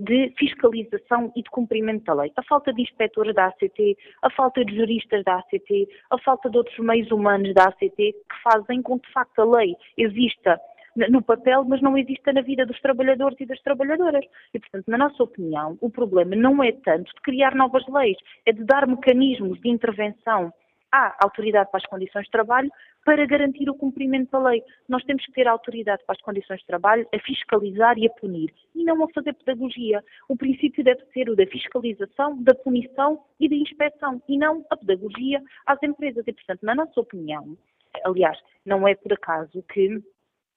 de 0.00 0.32
fiscalização 0.36 1.32
e 1.36 1.42
de 1.42 1.50
cumprimento 1.50 2.04
da 2.04 2.14
lei. 2.14 2.32
A 2.36 2.42
falta 2.42 2.72
de 2.72 2.82
inspectores 2.82 3.34
da 3.34 3.46
ACT, 3.46 3.96
a 4.22 4.30
falta 4.30 4.64
de 4.64 4.74
juristas 4.76 5.22
da 5.24 5.36
ACT, 5.36 5.88
a 6.10 6.18
falta 6.18 6.50
de 6.50 6.56
outros 6.56 6.78
meios 6.78 7.10
humanos 7.10 7.54
da 7.54 7.64
ACT 7.64 7.96
que 7.96 8.42
fazem 8.42 8.82
com 8.82 8.98
que, 8.98 9.06
de 9.06 9.12
facto, 9.12 9.38
a 9.40 9.44
lei 9.44 9.76
exista 9.96 10.60
no 11.08 11.22
papel, 11.22 11.64
mas 11.64 11.80
não 11.80 11.96
exista 11.96 12.32
na 12.32 12.40
vida 12.40 12.66
dos 12.66 12.80
trabalhadores 12.80 13.38
e 13.40 13.46
das 13.46 13.60
trabalhadoras. 13.60 14.24
E, 14.52 14.58
portanto, 14.58 14.88
na 14.88 14.98
nossa 14.98 15.22
opinião, 15.22 15.78
o 15.80 15.88
problema 15.88 16.34
não 16.34 16.62
é 16.62 16.72
tanto 16.72 17.04
de 17.14 17.20
criar 17.22 17.54
novas 17.54 17.86
leis, 17.86 18.16
é 18.44 18.52
de 18.52 18.64
dar 18.64 18.86
mecanismos 18.86 19.60
de 19.60 19.68
intervenção 19.68 20.52
à 20.92 21.16
autoridade 21.24 21.70
para 21.70 21.78
as 21.78 21.86
condições 21.86 22.24
de 22.24 22.30
trabalho 22.30 22.70
para 23.04 23.24
garantir 23.26 23.68
o 23.68 23.74
cumprimento 23.74 24.30
da 24.30 24.38
lei. 24.38 24.62
Nós 24.88 25.04
temos 25.04 25.24
que 25.24 25.32
ter 25.32 25.46
a 25.48 25.52
autoridade 25.52 26.02
para 26.04 26.14
as 26.14 26.22
condições 26.22 26.60
de 26.60 26.66
trabalho 26.66 27.06
a 27.14 27.18
fiscalizar 27.20 27.98
e 27.98 28.06
a 28.06 28.10
punir, 28.10 28.52
e 28.74 28.84
não 28.84 29.02
a 29.04 29.08
fazer 29.12 29.32
pedagogia. 29.34 30.02
O 30.28 30.36
princípio 30.36 30.84
deve 30.84 31.04
ser 31.12 31.28
o 31.28 31.36
da 31.36 31.46
fiscalização, 31.46 32.42
da 32.42 32.54
punição 32.54 33.22
e 33.38 33.48
da 33.48 33.56
inspeção, 33.56 34.22
e 34.28 34.36
não 34.36 34.64
a 34.70 34.76
pedagogia 34.76 35.42
às 35.66 35.82
empresas. 35.82 36.24
E, 36.26 36.32
portanto, 36.32 36.60
na 36.62 36.74
nossa 36.74 37.00
opinião, 37.00 37.56
aliás, 38.04 38.38
não 38.64 38.86
é 38.86 38.94
por 38.94 39.12
acaso 39.12 39.62
que 39.72 40.02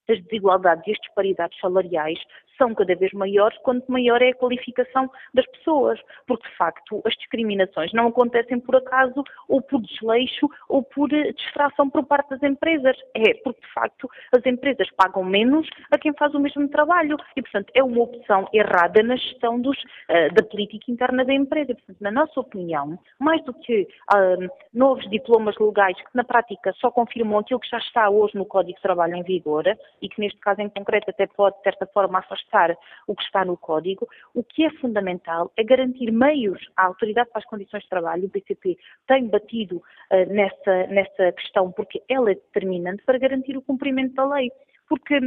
as 0.08 0.22
desigualdades 0.24 0.86
e 0.86 0.92
as 0.92 0.98
disparidades 0.98 1.58
salariais 1.60 2.18
são 2.58 2.74
cada 2.74 2.94
vez 2.94 3.12
maiores 3.12 3.56
quanto 3.58 3.90
maior 3.90 4.20
é 4.22 4.30
a 4.30 4.34
qualificação 4.34 5.10
das 5.32 5.46
pessoas, 5.46 6.00
porque 6.26 6.48
de 6.48 6.56
facto 6.56 7.02
as 7.04 7.14
discriminações 7.14 7.92
não 7.92 8.08
acontecem 8.08 8.60
por 8.60 8.76
acaso 8.76 9.24
ou 9.48 9.60
por 9.60 9.80
desleixo 9.80 10.48
ou 10.68 10.82
por 10.82 11.12
eh, 11.12 11.32
distração 11.32 11.90
por 11.90 12.04
parte 12.06 12.30
das 12.30 12.42
empresas, 12.42 12.96
é 13.14 13.34
porque 13.42 13.60
de 13.60 13.72
facto 13.72 14.08
as 14.36 14.44
empresas 14.46 14.88
pagam 14.96 15.24
menos 15.24 15.68
a 15.90 15.98
quem 15.98 16.12
faz 16.14 16.34
o 16.34 16.40
mesmo 16.40 16.68
trabalho 16.68 17.16
e 17.36 17.42
portanto 17.42 17.70
é 17.74 17.82
uma 17.82 18.02
opção 18.02 18.48
errada 18.52 19.02
na 19.02 19.16
gestão 19.16 19.60
dos, 19.60 19.76
uh, 19.78 20.32
da 20.34 20.42
política 20.42 20.90
interna 20.90 21.24
da 21.24 21.34
empresa. 21.34 21.74
Portanto, 21.74 21.98
na 22.00 22.10
nossa 22.10 22.40
opinião, 22.40 22.98
mais 23.18 23.42
do 23.44 23.52
que 23.54 23.82
uh, 24.14 24.48
novos 24.72 25.08
diplomas 25.10 25.56
legais 25.58 25.96
que 25.96 26.14
na 26.14 26.24
prática 26.24 26.72
só 26.80 26.90
confirmam 26.90 27.38
aquilo 27.38 27.60
que 27.60 27.68
já 27.68 27.78
está 27.78 28.08
hoje 28.08 28.36
no 28.36 28.46
Código 28.46 28.76
de 28.76 28.82
Trabalho 28.82 29.16
em 29.16 29.22
vigor, 29.22 29.64
e 30.04 30.08
que 30.08 30.20
neste 30.20 30.38
caso 30.38 30.60
em 30.60 30.68
concreto 30.68 31.08
até 31.08 31.26
pode, 31.26 31.56
de 31.56 31.62
certa 31.62 31.86
forma, 31.86 32.18
afastar 32.18 32.76
o 33.06 33.16
que 33.16 33.22
está 33.22 33.42
no 33.42 33.56
Código, 33.56 34.06
o 34.34 34.44
que 34.44 34.64
é 34.66 34.70
fundamental 34.72 35.50
é 35.56 35.64
garantir 35.64 36.12
meios 36.12 36.60
à 36.76 36.84
Autoridade 36.84 37.30
para 37.30 37.38
as 37.38 37.46
Condições 37.46 37.82
de 37.84 37.88
Trabalho, 37.88 38.26
o 38.26 38.30
PCP 38.30 38.76
tem 39.06 39.28
batido 39.28 39.76
uh, 39.76 40.26
nessa, 40.28 40.86
nessa 40.88 41.32
questão 41.32 41.72
porque 41.72 42.02
ela 42.06 42.30
é 42.30 42.34
determinante 42.34 43.02
para 43.04 43.18
garantir 43.18 43.56
o 43.56 43.62
cumprimento 43.62 44.14
da 44.14 44.26
lei. 44.26 44.52
Porque 44.86 45.18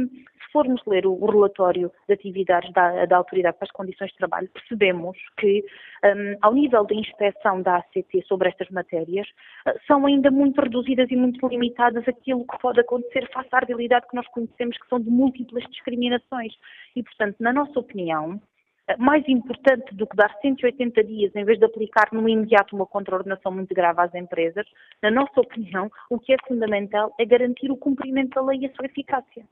se 0.48 0.52
formos 0.52 0.80
ler 0.86 1.06
o, 1.06 1.26
relatório 1.26 1.92
de 2.08 2.14
atividades 2.14 2.72
da, 2.72 3.04
da, 3.04 3.16
Autoridade 3.18 3.56
para 3.58 3.66
as 3.66 3.72
Condições 3.72 4.10
de 4.10 4.16
Trabalho, 4.16 4.48
percebemos 4.48 5.16
que, 5.38 5.64
um, 6.04 6.36
ao 6.40 6.54
nível 6.54 6.84
da 6.84 6.94
inspeção 6.94 7.62
da 7.62 7.76
ACT 7.76 8.24
sobre 8.26 8.48
estas 8.48 8.68
matérias, 8.70 9.28
uh, 9.66 9.78
são 9.86 10.06
ainda 10.06 10.30
muito 10.30 10.60
reduzidas 10.60 11.10
e 11.10 11.16
muito 11.16 11.46
limitadas 11.46 12.06
aquilo 12.08 12.46
que 12.46 12.58
pode 12.58 12.80
acontecer 12.80 13.28
face 13.32 13.48
à 13.52 13.58
realidade 13.58 14.06
que 14.08 14.16
nós 14.16 14.26
conhecemos, 14.28 14.76
que 14.78 14.88
são 14.88 14.98
de 14.98 15.10
múltiplas 15.10 15.64
discriminações. 15.70 16.54
E, 16.96 17.02
portanto, 17.02 17.36
na 17.38 17.52
nossa 17.52 17.78
opinião, 17.78 18.36
uh, 18.36 19.02
mais 19.02 19.26
importante 19.28 19.94
do 19.94 20.06
que 20.06 20.16
dar 20.16 20.34
180 20.40 21.04
dias 21.04 21.36
em 21.36 21.44
vez 21.44 21.58
de 21.58 21.64
aplicar 21.66 22.08
no 22.12 22.28
imediato 22.28 22.74
uma 22.74 22.86
contraordenação 22.86 23.52
muito 23.52 23.74
grave 23.74 24.00
às 24.00 24.14
empresas, 24.14 24.66
na 25.02 25.10
nossa 25.10 25.40
opinião, 25.40 25.90
o 26.10 26.18
que 26.18 26.32
é 26.32 26.36
fundamental 26.46 27.14
é 27.18 27.24
garantir 27.26 27.70
o 27.70 27.76
cumprimento 27.76 28.34
da 28.34 28.42
lei 28.42 28.60
e 28.60 28.66
a 28.66 28.72
sua 28.72 28.86
eficácia. 28.86 29.44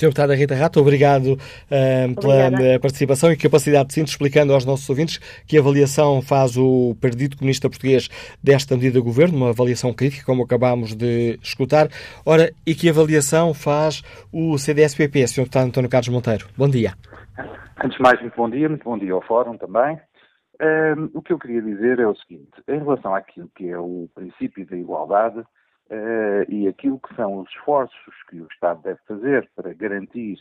Sr. 0.00 0.06
Deputada 0.06 0.34
Rita 0.34 0.54
Rato, 0.54 0.80
obrigado 0.80 1.32
uh, 1.34 2.20
pela 2.20 2.46
Obrigada. 2.46 2.80
participação 2.80 3.30
e 3.30 3.36
capacidade 3.36 3.88
de 3.88 3.94
síntese, 3.94 4.12
explicando 4.12 4.54
aos 4.54 4.64
nossos 4.64 4.88
ouvintes 4.88 5.18
que 5.46 5.58
avaliação 5.58 6.22
faz 6.22 6.56
o 6.56 6.96
Partido 6.98 7.36
Comunista 7.36 7.68
Português 7.68 8.08
desta 8.42 8.74
medida 8.76 8.94
do 8.94 9.04
Governo, 9.04 9.36
uma 9.36 9.50
avaliação 9.50 9.92
crítica, 9.92 10.24
como 10.24 10.42
acabámos 10.42 10.94
de 10.94 11.38
escutar. 11.42 11.88
Ora, 12.24 12.50
e 12.66 12.74
que 12.74 12.88
avaliação 12.88 13.52
faz 13.52 14.02
o 14.32 14.56
CDS-PP, 14.56 15.26
Sr. 15.26 15.40
Deputado 15.42 15.66
António 15.66 15.90
Carlos 15.90 16.08
Monteiro? 16.08 16.46
Bom 16.56 16.68
dia. 16.68 16.94
Antes 17.84 17.98
de 17.98 18.02
mais, 18.02 18.18
muito 18.22 18.36
bom 18.36 18.48
dia, 18.48 18.70
muito 18.70 18.84
bom 18.84 18.96
dia 18.96 19.12
ao 19.12 19.20
Fórum 19.20 19.58
também. 19.58 19.96
Uh, 20.62 21.10
o 21.12 21.20
que 21.20 21.32
eu 21.32 21.38
queria 21.38 21.60
dizer 21.60 21.98
é 21.98 22.06
o 22.06 22.16
seguinte, 22.16 22.52
em 22.66 22.78
relação 22.78 23.14
àquilo 23.14 23.50
que 23.54 23.68
é 23.68 23.78
o 23.78 24.08
princípio 24.14 24.66
da 24.66 24.76
igualdade, 24.76 25.40
uh, 25.40 25.44
e 26.48 26.68
aquilo 26.68 27.00
que 27.00 27.14
são 27.16 27.38
os 27.38 27.48
esforços 27.50 28.14
que 28.28 28.40
o 28.40 28.46
Estado 28.46 28.82
deve 28.82 29.00
fazer 29.06 29.50
para 29.56 29.74
garantir 29.74 30.38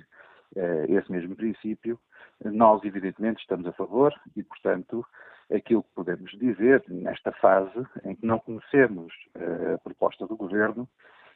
uh, 0.55 0.85
esse 0.87 1.11
mesmo 1.11 1.35
princípio, 1.35 1.99
nós 2.45 2.83
evidentemente 2.83 3.41
estamos 3.41 3.67
a 3.67 3.73
favor 3.73 4.13
e, 4.35 4.43
portanto, 4.43 5.05
aquilo 5.53 5.83
que 5.83 5.89
podemos 5.95 6.31
dizer 6.37 6.83
nesta 6.87 7.31
fase 7.33 7.85
em 8.05 8.15
que 8.15 8.25
não 8.25 8.39
conhecemos 8.39 9.13
uh, 9.35 9.75
a 9.75 9.77
proposta 9.79 10.27
do 10.27 10.37
Governo 10.37 10.87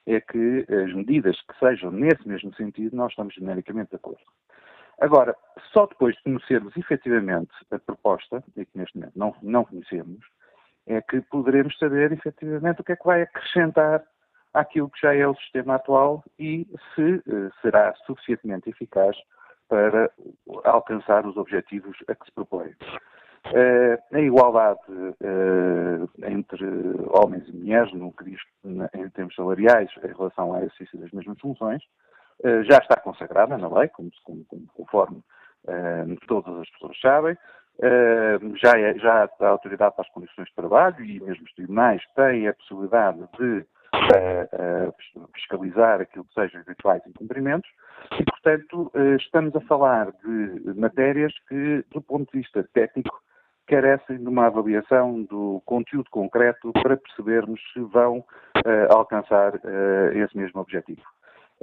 é 0.06 0.20
que 0.20 0.66
as 0.70 0.94
medidas 0.94 1.40
que 1.42 1.58
sejam 1.60 1.92
nesse 1.92 2.28
mesmo 2.28 2.54
sentido 2.56 2.96
nós 2.96 3.12
estamos 3.12 3.34
genericamente 3.34 3.92
de 3.92 3.96
acordo. 3.96 4.22
Agora, 5.00 5.36
só 5.72 5.86
depois 5.88 6.16
de 6.16 6.24
conhecermos 6.24 6.76
efetivamente 6.78 7.52
a 7.72 7.80
proposta, 7.80 8.44
e 8.56 8.66
que 8.66 8.78
neste 8.78 8.98
momento 8.98 9.18
não, 9.18 9.36
não 9.42 9.66
conhecemos, 9.66 10.24
é 10.88 11.02
que 11.02 11.22
poderemos 11.22 11.78
saber 11.78 12.12
efetivamente 12.12 12.82
o 12.82 12.84
que 12.84 12.92
é 12.92 12.96
que 12.96 13.06
vai 13.06 13.22
acrescentar 13.22 14.04
àquilo 14.54 14.90
que 14.90 15.02
já 15.02 15.16
é 15.16 15.28
o 15.28 15.36
sistema 15.36 15.76
atual 15.76 16.24
e 16.38 16.68
se 16.94 17.16
uh, 17.16 17.52
será 17.62 17.94
suficientemente 18.06 18.70
eficaz 18.70 19.18
para 19.68 20.12
alcançar 20.66 21.26
os 21.26 21.36
objetivos 21.38 21.98
a 22.08 22.16
que 22.16 22.26
se 22.26 22.32
propõe. 22.32 22.76
Uh, 23.48 23.98
a 24.16 24.20
igualdade 24.20 24.80
uh, 24.90 26.10
entre 26.24 26.66
homens 27.10 27.48
e 27.48 27.54
mulheres, 27.54 27.92
no 27.94 28.12
que 28.14 28.26
diz 28.26 28.40
em 28.94 29.10
termos 29.10 29.36
salariais, 29.36 29.90
em 30.04 30.14
relação 30.14 30.54
ao 30.54 30.58
exercício 30.58 31.00
das 31.00 31.12
mesmas 31.12 31.40
funções, 31.40 31.82
já 32.68 32.78
está 32.80 33.00
consagrada 33.00 33.58
na 33.58 33.70
lei, 33.70 33.88
como, 33.90 34.10
como 34.26 34.68
conforme 34.74 35.24
todas 36.28 36.60
as 36.60 36.70
pessoas 36.72 37.00
sabem, 37.00 37.38
Já, 38.62 38.80
é, 38.80 38.94
já 39.00 39.30
a 39.40 39.48
Autoridade 39.48 39.96
para 39.96 40.06
as 40.06 40.14
Condições 40.14 40.48
de 40.48 40.56
Trabalho 40.56 41.04
e 41.04 41.20
mesmo 41.20 41.44
os 41.44 41.54
tribunais 41.54 42.02
têm 42.16 42.48
a 42.48 42.54
possibilidade 42.54 43.20
de 43.38 43.66
uh, 43.94 45.20
uh, 45.20 45.28
fiscalizar 45.34 46.02
aquilo 46.02 46.26
que 46.26 46.34
sejam 46.34 46.62
eventuais 46.62 47.02
incumprimentos 47.08 47.70
e, 48.20 48.24
portanto, 48.24 48.92
estamos 49.18 49.56
a 49.56 49.62
falar 49.62 50.12
de 50.12 50.80
matérias 50.80 51.34
que, 51.48 51.84
do 51.92 52.02
ponto 52.02 52.32
de 52.32 52.40
vista 52.40 52.68
técnico, 52.74 53.22
carecem 53.66 54.18
de 54.18 54.28
uma 54.28 54.48
avaliação 54.48 55.24
do 55.24 55.62
conteúdo 55.66 56.10
concreto 56.12 56.72
para 56.74 56.98
percebermos 56.98 57.62
se 57.72 57.80
vão 57.80 58.24
alcançar 58.90 59.54
esse 60.14 60.38
mesmo 60.38 60.60
objetivo. 60.60 61.02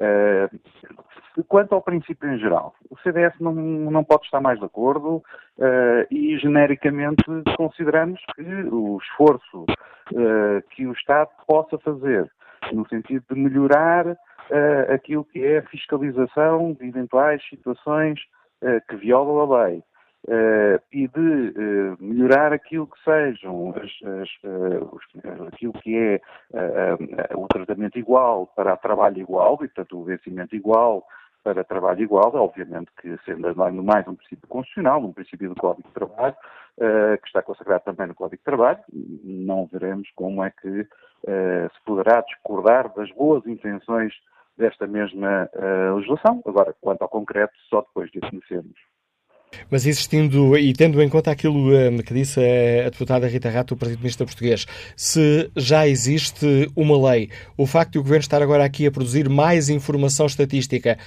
Uh, 0.01 1.44
quanto 1.46 1.74
ao 1.74 1.82
princípio 1.82 2.32
em 2.32 2.38
geral, 2.38 2.74
o 2.88 2.96
CDS 3.01 3.34
não, 3.38 3.53
não 3.53 4.03
pode 4.03 4.24
estar 4.24 4.40
mais 4.40 4.59
de 4.59 4.64
acordo 4.64 5.16
uh, 5.16 6.07
e, 6.11 6.38
genericamente, 6.38 7.22
consideramos 7.55 8.18
que 8.34 8.42
o 8.42 8.98
esforço 8.98 9.64
uh, 9.64 10.62
que 10.70 10.86
o 10.86 10.92
Estado 10.92 11.28
possa 11.46 11.76
fazer 11.78 12.30
no 12.72 12.88
sentido 12.88 13.24
de 13.30 13.38
melhorar 13.38 14.16
aquilo 14.92 15.24
que 15.24 15.44
é 15.44 15.59
a 15.59 15.66
fiscalização 15.66 16.72
de 16.72 16.84
eventuais 16.86 17.40
situações 17.48 18.20
que 18.88 18.96
violam 18.96 19.38
a 19.38 19.64
lei, 19.64 19.82
Uh, 20.28 20.78
e 20.92 21.08
de 21.08 21.18
uh, 21.18 21.96
melhorar 21.98 22.52
aquilo 22.52 22.86
que 22.86 23.02
sejam 23.02 23.70
as, 23.70 23.90
as, 24.20 24.28
uh, 24.44 25.48
aquilo 25.48 25.72
que 25.72 25.96
é 25.96 26.20
o 27.34 27.48
tratamento 27.48 27.98
igual 27.98 28.46
para 28.48 28.76
trabalho 28.76 29.18
igual 29.18 29.54
e, 29.54 29.68
portanto, 29.68 29.98
o 29.98 30.04
vencimento 30.04 30.54
igual 30.54 31.06
para 31.42 31.64
trabalho 31.64 32.02
igual, 32.02 32.34
obviamente 32.34 32.90
que 33.00 33.16
sendo 33.24 33.48
no 33.54 33.82
mais 33.82 34.06
um 34.06 34.14
princípio 34.14 34.46
constitucional, 34.46 35.00
um 35.00 35.12
princípio 35.12 35.48
do 35.48 35.54
Código 35.54 35.88
de 35.88 35.94
Trabalho, 35.94 36.36
que 36.76 37.26
está 37.26 37.40
consagrado 37.40 37.84
também 37.84 38.06
no 38.06 38.14
Código 38.14 38.36
de 38.36 38.44
Trabalho, 38.44 38.80
não 38.92 39.66
veremos 39.72 40.10
como 40.14 40.44
é 40.44 40.50
que 40.50 40.86
se 41.24 41.84
poderá 41.86 42.20
discordar 42.20 42.92
das 42.94 43.10
boas 43.12 43.46
intenções 43.46 44.12
desta 44.58 44.86
mesma 44.86 45.48
legislação. 45.96 46.42
Agora, 46.44 46.74
quanto 46.78 47.00
ao 47.00 47.08
concreto, 47.08 47.54
só 47.70 47.80
depois 47.80 48.10
de 48.10 48.18
a 48.22 48.28
conhecermos. 48.28 48.89
Mas 49.70 49.86
existindo 49.86 50.58
e 50.58 50.72
tendo 50.72 51.00
em 51.00 51.08
conta 51.08 51.30
aquilo 51.30 51.72
um, 51.72 51.98
que 51.98 52.12
disse 52.12 52.40
a, 52.40 52.90
deputada 52.90 53.28
Rita 53.28 53.48
Rato, 53.48 53.74
do 53.74 53.78
Partido 53.78 53.98
Comunista 53.98 54.24
Português, 54.24 54.66
se 54.96 55.50
já 55.56 55.86
existe 55.86 56.70
uma 56.74 57.10
lei, 57.10 57.30
o 57.56 57.66
facto 57.66 57.92
de 57.92 57.98
o 57.98 58.02
Governo 58.02 58.22
estar 58.22 58.42
agora 58.42 58.64
aqui 58.64 58.86
a 58.86 58.90
produzir 58.90 59.28
mais 59.28 59.68
informação 59.68 60.26
estatística 60.26 60.98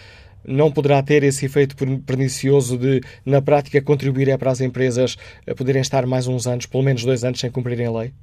não 0.45 0.71
poderá 0.71 1.01
ter 1.01 1.23
esse 1.23 1.45
efeito 1.45 1.75
pernicioso 2.05 2.77
de, 2.77 3.01
na 3.25 3.41
prática, 3.41 3.81
contribuir 3.81 4.29
é 4.29 4.37
para 4.37 4.51
as 4.51 4.61
empresas 4.61 5.17
poderem 5.55 5.81
estar 5.81 6.05
mais 6.05 6.27
uns 6.27 6.45
anos, 6.47 6.65
pelo 6.65 6.83
menos 6.83 7.03
dois 7.03 7.23
anos, 7.23 7.39
sem 7.39 7.49
cumprirem 7.49 7.85
a 7.85 7.91
lei? 7.91 8.13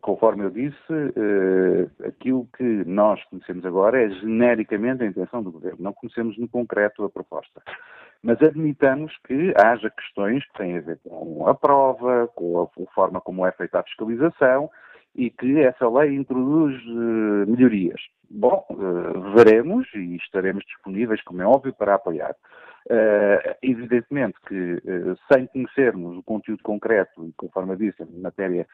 Conforme 0.00 0.44
eu 0.44 0.50
disse, 0.50 0.76
aquilo 2.06 2.48
que 2.56 2.62
nós 2.84 3.22
conhecemos 3.24 3.64
agora 3.66 4.02
é 4.02 4.10
genericamente 4.10 5.02
a 5.02 5.06
intenção 5.06 5.42
do 5.42 5.52
Governo. 5.52 5.78
Não 5.80 5.92
conhecemos 5.92 6.38
no 6.38 6.48
concreto 6.48 7.04
a 7.04 7.10
proposta. 7.10 7.62
Mas 8.22 8.40
admitamos 8.42 9.16
que 9.26 9.52
haja 9.56 9.90
questões 9.90 10.44
que 10.46 10.58
têm 10.58 10.78
a 10.78 10.80
ver 10.80 10.98
com 11.04 11.46
a 11.46 11.54
prova, 11.54 12.28
com 12.34 12.62
a 12.62 12.92
forma 12.92 13.20
como 13.20 13.46
é 13.46 13.52
feita 13.52 13.78
a 13.78 13.84
fiscalização 13.84 14.70
e 15.14 15.30
que 15.30 15.60
essa 15.60 15.88
lei 15.88 16.14
introduz 16.14 16.74
uh, 16.86 17.50
melhorias. 17.50 18.00
Bom, 18.30 18.64
uh, 18.70 19.34
veremos 19.34 19.86
e 19.94 20.16
estaremos 20.16 20.64
disponíveis, 20.64 21.22
como 21.22 21.42
é 21.42 21.46
óbvio, 21.46 21.72
para 21.72 21.94
apoiar. 21.94 22.34
Uh, 22.86 23.54
evidentemente 23.62 24.38
que, 24.46 24.82
sem 25.30 25.46
conhecermos 25.48 26.16
o 26.16 26.22
conteúdo 26.22 26.62
concreto, 26.62 27.26
e 27.26 27.32
conforme 27.36 27.76
disse, 27.76 28.02
matéria 28.18 28.66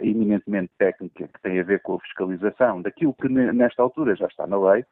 eminentemente 0.00 0.72
técnica 0.78 1.28
que 1.28 1.42
tem 1.42 1.60
a 1.60 1.64
ver 1.64 1.82
com 1.82 1.94
a 1.94 2.00
fiscalização 2.00 2.80
daquilo 2.80 3.12
que 3.12 3.28
nesta 3.28 3.82
altura 3.82 4.16
já 4.16 4.26
está 4.26 4.46
na 4.46 4.58
lei, 4.58 4.84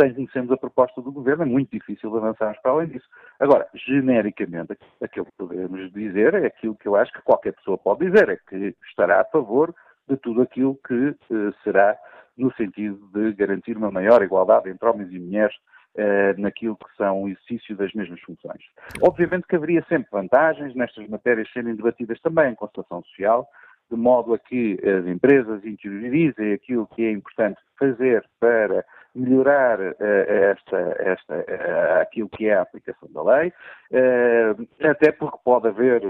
sem 0.00 0.14
conhecermos 0.14 0.50
a 0.52 0.56
proposta 0.56 1.02
do 1.02 1.12
Governo, 1.12 1.42
é 1.42 1.46
muito 1.46 1.70
difícil 1.70 2.16
avançarmos 2.16 2.58
para 2.62 2.72
além 2.72 2.88
disso. 2.88 3.06
Agora, 3.38 3.68
genericamente, 3.74 4.78
aquilo 5.02 5.26
que 5.26 5.32
podemos 5.36 5.92
dizer 5.92 6.34
é 6.34 6.46
aquilo 6.46 6.74
que 6.76 6.88
eu 6.88 6.96
acho 6.96 7.12
que 7.12 7.22
qualquer 7.22 7.52
pessoa 7.52 7.76
pode 7.76 8.06
dizer, 8.10 8.28
é 8.30 8.38
que 8.48 8.74
estará 8.88 9.20
a 9.20 9.24
favor 9.26 9.74
de 10.08 10.16
tudo 10.16 10.42
aquilo 10.42 10.78
que 10.86 11.14
será 11.62 11.96
no 12.36 12.52
sentido 12.54 12.98
de 13.12 13.34
garantir 13.34 13.76
uma 13.76 13.90
maior 13.90 14.22
igualdade 14.22 14.70
entre 14.70 14.88
homens 14.88 15.12
e 15.12 15.18
mulheres 15.18 15.54
eh, 15.96 16.34
naquilo 16.38 16.76
que 16.76 16.96
são 16.96 17.22
o 17.22 17.28
exercício 17.28 17.76
das 17.76 17.92
mesmas 17.92 18.20
funções. 18.20 18.62
Obviamente 19.02 19.46
que 19.46 19.56
haveria 19.56 19.84
sempre 19.88 20.08
vantagens 20.10 20.74
nestas 20.74 21.08
matérias 21.08 21.50
serem 21.52 21.74
debatidas 21.74 22.20
também 22.20 22.52
em 22.52 22.54
constatação 22.54 23.02
social, 23.02 23.46
de 23.90 23.96
modo 23.96 24.32
a 24.32 24.38
que 24.38 24.78
as 24.82 25.06
empresas 25.06 25.64
interiorizem 25.64 26.54
aquilo 26.54 26.86
que 26.86 27.04
é 27.04 27.10
importante 27.10 27.60
fazer 27.78 28.24
para 28.40 28.84
melhorar 29.14 29.78
uh, 29.78 29.94
esta, 30.00 30.78
esta, 30.98 31.34
uh, 31.36 32.00
aquilo 32.00 32.28
que 32.30 32.46
é 32.46 32.54
a 32.54 32.62
aplicação 32.62 33.10
da 33.12 33.22
lei, 33.22 33.52
uh, 33.92 34.88
até 34.88 35.12
porque 35.12 35.36
pode 35.44 35.68
haver 35.68 36.00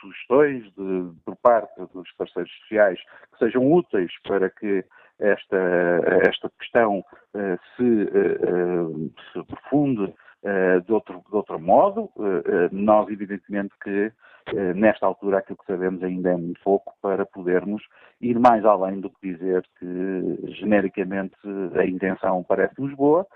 sugestões 0.00 0.64
de, 0.74 1.12
por 1.24 1.36
parte 1.36 1.80
dos 1.94 2.10
parceiros 2.16 2.50
sociais 2.62 2.98
que 3.32 3.38
sejam 3.38 3.70
úteis 3.72 4.10
para 4.26 4.50
que 4.50 4.84
esta, 5.18 5.56
esta 6.28 6.50
questão 6.58 7.04
se, 7.76 8.10
se 9.32 9.38
aprofunde 9.38 10.04
uh, 10.04 10.80
de, 10.84 10.92
outro, 10.92 11.22
de 11.28 11.36
outro 11.36 11.58
modo. 11.60 12.10
Nós, 12.72 13.08
evidentemente, 13.08 13.74
que 13.82 14.12
nesta 14.74 15.06
altura 15.06 15.38
aquilo 15.38 15.58
que 15.58 15.66
sabemos 15.66 16.02
ainda 16.02 16.30
é 16.30 16.36
muito 16.36 16.60
pouco 16.62 16.94
para 17.02 17.26
podermos 17.26 17.82
ir 18.20 18.38
mais 18.38 18.64
além 18.64 19.00
do 19.00 19.10
que 19.10 19.32
dizer 19.32 19.62
que 19.78 20.52
genericamente 20.54 21.36
a 21.76 21.84
intenção 21.84 22.42
parece-nos 22.42 22.94
boa. 22.94 23.26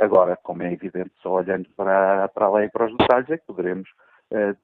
agora, 0.00 0.36
como 0.36 0.62
é 0.62 0.72
evidente, 0.72 1.12
só 1.22 1.34
olhando 1.34 1.68
para, 1.76 2.28
para 2.28 2.46
a 2.46 2.52
lei 2.52 2.66
e 2.66 2.70
para 2.70 2.86
os 2.86 2.96
detalhes 2.96 3.28
é 3.30 3.36
que 3.36 3.46
poderemos 3.46 3.88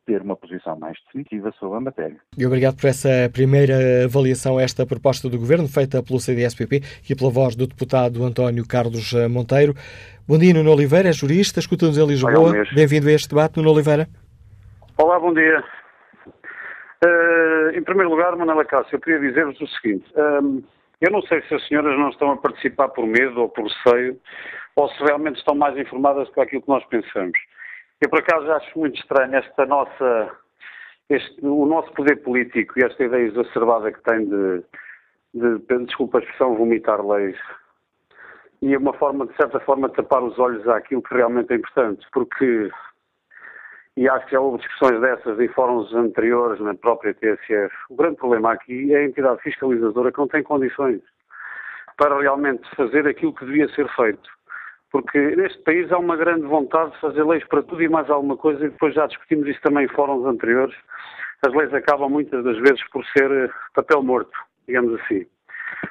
ter 0.04 0.20
uma 0.20 0.36
posição 0.36 0.78
mais 0.78 0.98
definitiva 1.06 1.50
sobre 1.58 1.78
a 1.78 1.80
matéria. 1.80 2.16
E 2.36 2.46
obrigado 2.46 2.76
por 2.76 2.86
essa 2.86 3.08
primeira 3.32 4.04
avaliação, 4.04 4.60
esta 4.60 4.84
proposta 4.86 5.28
do 5.28 5.38
Governo, 5.38 5.66
feita 5.66 6.02
pelo 6.02 6.20
CDSPP 6.20 6.82
e 7.08 7.14
pela 7.14 7.30
voz 7.30 7.56
do 7.56 7.66
deputado 7.66 8.22
António 8.24 8.66
Carlos 8.68 9.12
Monteiro. 9.30 9.74
Bom 10.28 10.38
dia, 10.38 10.52
Nuno 10.52 10.70
Oliveira, 10.70 11.08
é 11.08 11.12
jurista, 11.12 11.60
escuta-nos 11.60 11.96
em 11.96 12.06
Lisboa. 12.06 12.52
Bem-vindo 12.74 13.08
a 13.08 13.12
este 13.12 13.28
debate, 13.28 13.56
Nuno 13.56 13.70
Oliveira. 13.72 14.06
Olá, 14.98 15.18
bom 15.18 15.32
dia. 15.32 15.64
Uh, 17.04 17.76
em 17.76 17.82
primeiro 17.82 18.10
lugar, 18.10 18.34
Manela 18.36 18.64
Cássio, 18.64 18.96
eu 18.96 19.00
queria 19.00 19.20
dizer-vos 19.20 19.60
o 19.60 19.66
seguinte. 19.66 20.04
Um, 20.16 20.62
eu 21.00 21.10
não 21.10 21.20
sei 21.22 21.42
se 21.42 21.54
as 21.54 21.66
senhoras 21.66 21.98
não 21.98 22.08
estão 22.08 22.30
a 22.30 22.36
participar 22.36 22.88
por 22.88 23.06
medo 23.06 23.42
ou 23.42 23.48
por 23.48 23.66
receio, 23.66 24.18
ou 24.76 24.88
se 24.88 25.04
realmente 25.04 25.38
estão 25.38 25.54
mais 25.54 25.76
informadas 25.76 26.28
do 26.28 26.34
que 26.34 26.40
aquilo 26.40 26.62
que 26.62 26.68
nós 26.68 26.84
pensamos. 26.86 27.38
Eu, 28.04 28.10
por 28.10 28.18
acaso, 28.18 28.52
acho 28.52 28.78
muito 28.78 29.00
estranho 29.00 29.34
esta 29.34 29.64
nossa, 29.64 30.30
este, 31.08 31.40
o 31.42 31.64
nosso 31.64 31.90
poder 31.94 32.22
político 32.22 32.78
e 32.78 32.84
esta 32.84 33.02
ideia 33.02 33.28
exacerbada 33.28 33.90
que 33.90 34.02
tem 34.02 34.28
de, 34.28 34.62
de 35.32 35.84
desculpa 35.86 36.18
a 36.18 36.20
expressão, 36.20 36.54
vomitar 36.54 37.02
leis 37.02 37.38
e 38.60 38.74
é 38.74 38.78
uma 38.78 38.92
forma, 38.92 39.26
de 39.26 39.34
certa 39.36 39.58
forma, 39.60 39.88
de 39.88 39.94
tapar 39.94 40.22
os 40.22 40.38
olhos 40.38 40.68
àquilo 40.68 41.02
que 41.02 41.14
realmente 41.14 41.50
é 41.54 41.56
importante, 41.56 42.06
porque, 42.12 42.70
e 43.96 44.06
acho 44.06 44.26
que 44.26 44.32
já 44.32 44.40
houve 44.40 44.58
discussões 44.58 45.00
dessas 45.00 45.40
em 45.40 45.48
fóruns 45.48 45.94
anteriores 45.94 46.60
na 46.60 46.74
própria 46.74 47.14
TSF, 47.14 47.74
o 47.88 47.96
grande 47.96 48.16
problema 48.16 48.52
aqui 48.52 48.92
é 48.92 48.98
a 48.98 49.04
entidade 49.06 49.40
fiscalizadora 49.40 50.12
que 50.12 50.18
não 50.18 50.28
tem 50.28 50.42
condições 50.42 51.00
para 51.96 52.20
realmente 52.20 52.68
fazer 52.76 53.08
aquilo 53.08 53.34
que 53.34 53.46
devia 53.46 53.66
ser 53.70 53.88
feito. 53.96 54.30
Porque 54.94 55.18
neste 55.18 55.58
país 55.64 55.90
há 55.90 55.98
uma 55.98 56.16
grande 56.16 56.46
vontade 56.46 56.92
de 56.92 57.00
fazer 57.00 57.24
leis 57.24 57.44
para 57.48 57.64
tudo 57.64 57.82
e 57.82 57.88
mais 57.88 58.08
alguma 58.08 58.36
coisa, 58.36 58.64
e 58.64 58.70
depois 58.70 58.94
já 58.94 59.08
discutimos 59.08 59.48
isso 59.48 59.60
também 59.60 59.86
em 59.86 59.88
fóruns 59.88 60.24
anteriores. 60.24 60.72
As 61.44 61.52
leis 61.52 61.74
acabam 61.74 62.08
muitas 62.08 62.44
das 62.44 62.56
vezes 62.58 62.80
por 62.90 63.04
ser 63.06 63.28
eh, 63.28 63.50
papel 63.74 64.04
morto, 64.04 64.38
digamos 64.68 64.94
assim. 65.00 65.26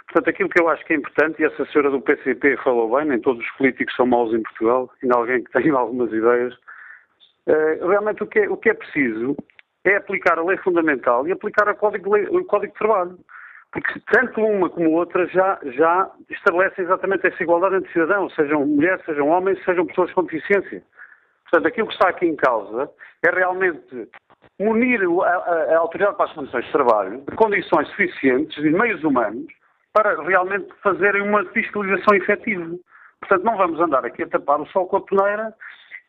Portanto, 0.05 0.29
aquilo 0.29 0.47
que 0.47 0.61
eu 0.61 0.69
acho 0.69 0.85
que 0.85 0.93
é 0.93 0.95
importante, 0.95 1.41
e 1.41 1.45
essa 1.45 1.65
senhora 1.65 1.91
do 1.91 1.99
PCP 1.99 2.55
falou 2.63 2.95
bem, 2.95 3.09
nem 3.09 3.19
todos 3.19 3.43
os 3.43 3.51
políticos 3.57 3.93
são 3.93 4.05
maus 4.05 4.33
em 4.33 4.41
Portugal, 4.41 4.89
ainda 5.03 5.17
alguém 5.17 5.43
que 5.43 5.51
tem 5.51 5.69
algumas 5.75 6.09
ideias, 6.13 6.53
uh, 6.53 7.85
realmente 7.85 8.23
o 8.23 8.27
que, 8.27 8.39
é, 8.39 8.49
o 8.49 8.55
que, 8.55 8.69
é, 8.69 8.73
preciso 8.73 9.35
é 9.83 9.97
aplicar 9.97 10.39
a 10.39 10.45
lei 10.45 10.55
fundamental 10.59 11.27
e 11.27 11.33
aplicar 11.33 11.67
a 11.67 11.73
código 11.73 12.13
lei, 12.13 12.25
o 12.27 12.45
Código 12.45 12.71
de 12.71 12.79
Trabalho. 12.79 13.19
Porque 13.73 13.99
tanto 14.11 14.39
uma 14.39 14.69
como 14.69 14.91
outra 14.91 15.25
já, 15.27 15.59
já 15.63 16.11
estabelecem 16.29 16.85
exatamente 16.85 17.25
essa 17.25 17.41
igualdade 17.41 17.77
entre 17.77 17.91
cidadãos, 17.91 18.33
sejam 18.35 18.65
mulheres, 18.65 19.03
sejam 19.03 19.27
homens, 19.29 19.63
sejam 19.65 19.87
pessoas 19.87 20.13
com 20.13 20.23
deficiência. 20.23 20.83
Portanto, 21.43 21.67
aquilo 21.67 21.87
que 21.87 21.93
está 21.93 22.09
aqui 22.09 22.27
em 22.27 22.35
causa 22.35 22.89
é 23.25 23.31
realmente 23.31 24.07
munir 24.59 25.01
a, 25.01 25.27
a, 25.27 25.75
a 25.75 25.77
Autoridade 25.79 26.15
para 26.15 26.25
as 26.25 26.33
Condições 26.33 26.65
de 26.65 26.71
Trabalho 26.71 27.23
de 27.27 27.35
condições 27.35 27.87
suficientes 27.89 28.55
e 28.57 28.69
meios 28.69 29.03
humanos 29.03 29.51
para 29.91 30.21
realmente 30.21 30.67
fazerem 30.83 31.23
uma 31.23 31.43
fiscalização 31.45 32.15
efetiva. 32.15 32.75
Portanto, 33.21 33.43
não 33.43 33.57
vamos 33.57 33.79
andar 33.79 34.05
aqui 34.05 34.23
a 34.23 34.27
tapar 34.27 34.61
o 34.61 34.67
sol 34.67 34.87
com 34.87 34.97
a 34.97 35.01
peneira, 35.01 35.53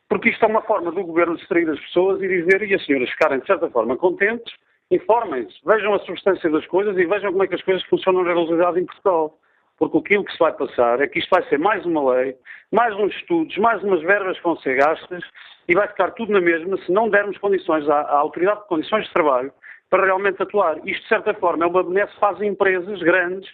porque 0.07 0.29
isto 0.29 0.43
é 0.45 0.47
uma 0.47 0.61
forma 0.61 0.91
do 0.91 1.03
governo 1.03 1.35
distrair 1.35 1.69
as 1.69 1.79
pessoas 1.79 2.21
e 2.21 2.27
dizer, 2.27 2.61
e 2.61 2.75
as 2.75 2.85
senhoras 2.85 3.09
ficarem 3.09 3.39
de 3.39 3.47
certa 3.47 3.69
forma 3.69 3.97
contentes, 3.97 4.53
informem-se, 4.91 5.55
vejam 5.65 5.93
a 5.93 5.99
substância 5.99 6.49
das 6.49 6.65
coisas 6.67 6.97
e 6.97 7.05
vejam 7.05 7.31
como 7.31 7.43
é 7.43 7.47
que 7.47 7.55
as 7.55 7.61
coisas 7.63 7.83
funcionam 7.85 8.23
na 8.23 8.33
realidade 8.33 8.79
em 8.79 8.85
Portugal. 8.85 9.37
Porque 9.77 9.97
aquilo 9.97 10.23
que 10.23 10.31
se 10.31 10.39
vai 10.39 10.53
passar 10.53 11.01
é 11.01 11.07
que 11.07 11.19
isto 11.19 11.29
vai 11.29 11.43
ser 11.49 11.59
mais 11.59 11.85
uma 11.85 12.13
lei, 12.13 12.37
mais 12.71 12.95
uns 12.95 13.13
estudos, 13.15 13.57
mais 13.57 13.83
umas 13.83 14.01
verbas 14.01 14.37
que 14.37 14.43
vão 14.43 14.55
ser 14.57 14.77
gastas 14.77 15.23
e 15.67 15.73
vai 15.73 15.87
ficar 15.89 16.11
tudo 16.11 16.31
na 16.31 16.39
mesma 16.39 16.77
se 16.77 16.91
não 16.91 17.09
dermos 17.09 17.37
condições 17.39 17.87
à, 17.89 18.01
à 18.01 18.17
Autoridade 18.19 18.61
de 18.61 18.67
Condições 18.67 19.05
de 19.05 19.13
Trabalho 19.13 19.51
para 19.89 20.05
realmente 20.05 20.41
atuar. 20.41 20.77
Isto, 20.87 21.01
de 21.03 21.07
certa 21.09 21.33
forma, 21.33 21.65
é 21.65 21.67
uma 21.67 21.83
benesse 21.83 22.13
as 22.21 22.41
empresas 22.41 22.99
grandes 23.01 23.49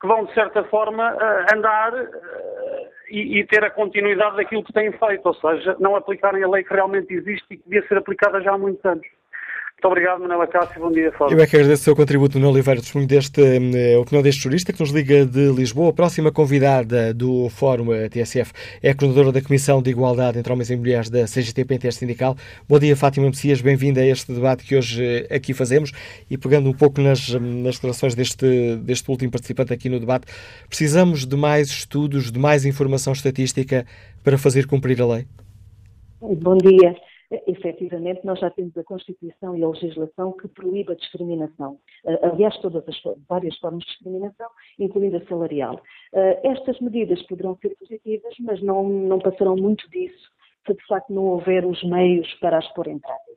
que 0.00 0.06
vão, 0.06 0.24
de 0.26 0.34
certa 0.34 0.62
forma, 0.64 1.16
eh, 1.20 1.54
andar 1.54 1.92
eh, 1.92 2.90
e, 3.10 3.44
ter 3.44 3.64
a 3.64 3.70
continuidade 3.70 4.36
daquilo 4.36 4.62
que 4.62 4.72
têm 4.72 4.92
feito, 4.92 5.26
ou 5.26 5.34
seja, 5.34 5.76
não 5.80 5.96
aplicarem 5.96 6.42
a 6.44 6.48
lei 6.48 6.62
que 6.62 6.72
realmente 6.72 7.12
existe 7.12 7.46
e 7.50 7.56
que 7.56 7.64
devia 7.64 7.86
ser 7.88 7.98
aplicada 7.98 8.40
já 8.40 8.52
há 8.52 8.58
muitos 8.58 8.84
anos. 8.84 9.06
Muito 9.78 9.92
obrigado, 9.92 10.20
Manela 10.20 10.44
Cássio. 10.48 10.80
Bom 10.80 10.90
dia, 10.90 11.12
Fábio. 11.12 11.38
Eu 11.38 11.40
é 11.40 11.46
que 11.46 11.54
agradeço 11.54 11.82
o 11.82 11.84
seu 11.84 11.94
contributo, 11.94 12.36
Nuno 12.36 12.50
Oliveira, 12.50 12.80
testemunho 12.80 13.06
deste, 13.06 13.40
eh, 13.40 13.94
a 13.94 14.00
opinião 14.00 14.20
deste 14.24 14.42
jurista 14.42 14.72
que 14.72 14.80
nos 14.80 14.90
liga 14.90 15.24
de 15.24 15.52
Lisboa. 15.52 15.90
A 15.90 15.92
próxima 15.92 16.32
convidada 16.32 17.14
do 17.14 17.48
Fórum 17.48 17.86
TSF 18.10 18.52
é 18.82 18.90
a 18.90 18.94
coordenadora 18.96 19.30
da 19.30 19.40
Comissão 19.40 19.80
de 19.80 19.90
Igualdade 19.90 20.36
entre 20.36 20.52
Homens 20.52 20.70
e 20.70 20.76
Mulheres 20.76 21.08
da 21.08 21.26
CGTP 21.26 21.76
Intersindical. 21.76 22.34
Bom 22.68 22.76
dia, 22.76 22.96
Fátima 22.96 23.28
Messias. 23.28 23.60
Bem-vinda 23.60 24.00
a 24.00 24.04
este 24.04 24.32
debate 24.32 24.64
que 24.64 24.74
hoje 24.74 25.00
eh, 25.00 25.32
aqui 25.32 25.54
fazemos. 25.54 25.92
E 26.28 26.36
pegando 26.36 26.68
um 26.68 26.74
pouco 26.74 27.00
nas, 27.00 27.28
nas 27.28 27.76
declarações 27.76 28.16
deste, 28.16 28.74
deste 28.78 29.08
último 29.08 29.30
participante 29.30 29.72
aqui 29.72 29.88
no 29.88 30.00
debate, 30.00 30.26
precisamos 30.68 31.24
de 31.24 31.36
mais 31.36 31.68
estudos, 31.68 32.32
de 32.32 32.38
mais 32.40 32.64
informação 32.64 33.12
estatística 33.12 33.86
para 34.24 34.36
fazer 34.36 34.66
cumprir 34.66 35.00
a 35.00 35.06
lei? 35.06 35.26
Bom 36.20 36.56
dia. 36.56 36.96
Efetivamente, 37.46 38.24
nós 38.24 38.40
já 38.40 38.50
temos 38.50 38.76
a 38.78 38.84
Constituição 38.84 39.54
e 39.56 39.62
a 39.62 39.68
legislação 39.68 40.32
que 40.32 40.48
proíbe 40.48 40.92
a 40.92 40.96
discriminação. 40.96 41.78
Eh, 42.06 42.18
aliás, 42.22 42.56
todas 42.58 42.82
as 42.88 42.96
várias 43.28 43.56
formas 43.58 43.84
de 43.84 43.90
discriminação, 43.90 44.48
incluindo 44.78 45.18
a 45.18 45.26
salarial. 45.26 45.78
Eh, 46.14 46.40
estas 46.44 46.80
medidas 46.80 47.22
poderão 47.24 47.56
ser 47.58 47.76
positivas, 47.76 48.34
mas 48.40 48.62
não, 48.62 48.88
não 48.88 49.18
passarão 49.18 49.56
muito 49.56 49.88
disso 49.90 50.30
se 50.66 50.74
de 50.74 50.86
facto 50.86 51.12
não 51.12 51.24
houver 51.24 51.64
os 51.64 51.82
meios 51.82 52.32
para 52.34 52.58
as 52.58 52.68
pôr 52.74 52.88
em 52.88 52.98
prática. 52.98 53.27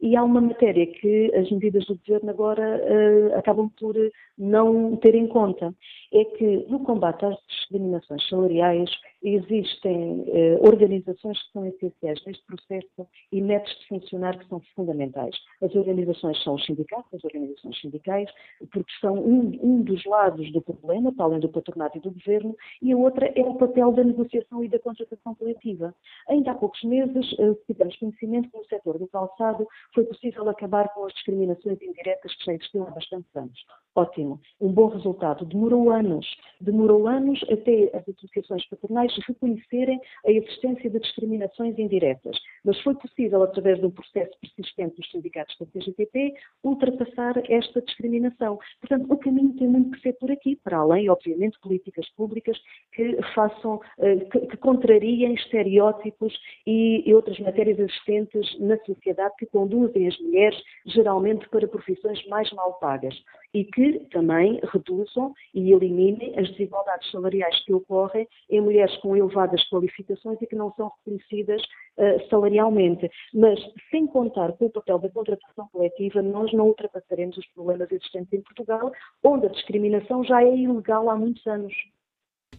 E 0.00 0.14
há 0.14 0.22
uma 0.22 0.40
matéria 0.40 0.86
que 0.86 1.34
as 1.34 1.50
medidas 1.50 1.86
do 1.86 1.96
governo 1.96 2.30
agora 2.30 2.80
uh, 2.82 3.38
acabam 3.38 3.70
por 3.78 3.94
não 4.36 4.96
ter 4.96 5.14
em 5.14 5.26
conta, 5.26 5.74
é 6.12 6.24
que 6.24 6.66
no 6.68 6.80
combate 6.80 7.24
às 7.24 7.36
discriminações 7.48 8.28
salariais 8.28 8.90
existem 9.22 10.24
eh, 10.28 10.58
organizações 10.60 11.42
que 11.42 11.52
são 11.52 11.66
essenciais 11.66 12.24
neste 12.24 12.44
processo 12.44 13.08
e 13.32 13.40
métodos 13.40 13.76
de 13.80 13.88
funcionar 13.88 14.38
que 14.38 14.48
são 14.48 14.60
fundamentais. 14.74 15.34
As 15.60 15.74
organizações 15.74 16.40
são 16.44 16.54
os 16.54 16.64
sindicatos, 16.64 17.12
as 17.12 17.24
organizações 17.24 17.80
sindicais, 17.80 18.30
porque 18.72 18.92
são 19.00 19.14
um, 19.14 19.58
um 19.60 19.82
dos 19.82 20.04
lados 20.04 20.52
do 20.52 20.60
problema, 20.60 21.12
para 21.12 21.24
além 21.24 21.40
do 21.40 21.48
patronato 21.48 21.98
e 21.98 22.00
do 22.00 22.12
governo, 22.12 22.54
e 22.80 22.92
a 22.92 22.96
outra 22.96 23.26
é 23.34 23.42
o 23.42 23.54
papel 23.54 23.90
da 23.92 24.04
negociação 24.04 24.62
e 24.62 24.68
da 24.68 24.78
contratação 24.78 25.34
coletiva. 25.34 25.94
Ainda 26.28 26.52
há 26.52 26.54
poucos 26.54 26.82
meses 26.84 27.34
eh, 27.38 27.54
tivemos 27.66 27.96
conhecimento 27.96 28.50
que 28.50 28.58
no 28.58 28.64
setor 28.66 28.98
do 28.98 29.08
calçado 29.08 29.66
foi 29.94 30.04
possível 30.04 30.48
acabar 30.48 30.88
com 30.94 31.04
as 31.04 31.12
discriminações 31.14 31.80
indiretas 31.80 32.34
que 32.36 32.44
já 32.44 32.52
existiam 32.54 32.86
há 32.86 32.90
bastantes 32.90 33.34
anos. 33.36 33.58
Ótimo, 33.94 34.38
um 34.60 34.70
bom 34.70 34.88
resultado. 34.88 35.46
Demorou 35.46 35.90
anos, 35.90 36.26
demorou 36.60 37.08
anos 37.08 37.40
até 37.50 37.90
as 37.96 38.06
associações 38.06 38.68
patronais 38.68 39.10
reconhecerem 39.26 39.98
a 40.26 40.30
existência 40.30 40.90
de 40.90 41.00
discriminações 41.00 41.78
indiretas, 41.78 42.36
mas 42.62 42.78
foi 42.82 42.94
possível, 42.94 43.42
através 43.42 43.80
de 43.80 43.86
um 43.86 43.90
processo 43.90 44.36
persistente 44.38 44.96
dos 44.96 45.10
sindicatos 45.10 45.56
da 45.58 45.66
CGTP, 45.66 46.34
ultrapassar 46.62 47.42
esta 47.50 47.80
discriminação. 47.80 48.58
Portanto, 48.80 49.10
o 49.10 49.16
caminho 49.16 49.54
tem 49.54 49.66
muito 49.66 49.92
que 49.92 50.02
ser 50.02 50.12
por 50.14 50.30
aqui, 50.30 50.56
para 50.56 50.76
além, 50.76 51.08
obviamente, 51.08 51.58
políticas 51.60 52.06
públicas 52.10 52.58
que 52.92 53.16
façam, 53.34 53.80
eh, 53.98 54.16
que, 54.16 54.40
que 54.40 54.56
contrariem 54.58 55.32
estereótipos 55.34 56.38
e, 56.66 57.02
e 57.08 57.14
outras 57.14 57.38
matérias 57.40 57.78
existentes 57.78 58.60
na 58.60 58.76
sociedade 58.84 59.34
que 59.38 59.46
conduzem 59.46 59.75
as 59.84 60.18
mulheres 60.20 60.56
geralmente 60.86 61.48
para 61.48 61.68
profissões 61.68 62.24
mais 62.26 62.50
mal 62.52 62.74
pagas 62.74 63.14
e 63.54 63.64
que 63.64 64.00
também 64.10 64.60
reduzam 64.72 65.32
e 65.54 65.72
eliminem 65.72 66.38
as 66.38 66.50
desigualdades 66.50 67.10
salariais 67.10 67.64
que 67.64 67.72
ocorrem 67.72 68.28
em 68.50 68.60
mulheres 68.60 68.94
com 68.98 69.16
elevadas 69.16 69.66
qualificações 69.68 70.40
e 70.42 70.46
que 70.46 70.56
não 70.56 70.72
são 70.74 70.92
reconhecidas 70.98 71.62
uh, 71.62 72.28
salarialmente. 72.28 73.10
Mas, 73.32 73.58
sem 73.90 74.06
contar 74.06 74.52
com 74.52 74.66
o 74.66 74.70
papel 74.70 74.98
da 74.98 75.08
contratação 75.08 75.68
coletiva, 75.72 76.20
nós 76.22 76.52
não 76.52 76.66
ultrapassaremos 76.66 77.36
os 77.36 77.46
problemas 77.48 77.90
existentes 77.90 78.32
em 78.32 78.42
Portugal, 78.42 78.92
onde 79.24 79.46
a 79.46 79.50
discriminação 79.50 80.22
já 80.24 80.42
é 80.42 80.56
ilegal 80.56 81.08
há 81.08 81.16
muitos 81.16 81.46
anos. 81.46 81.74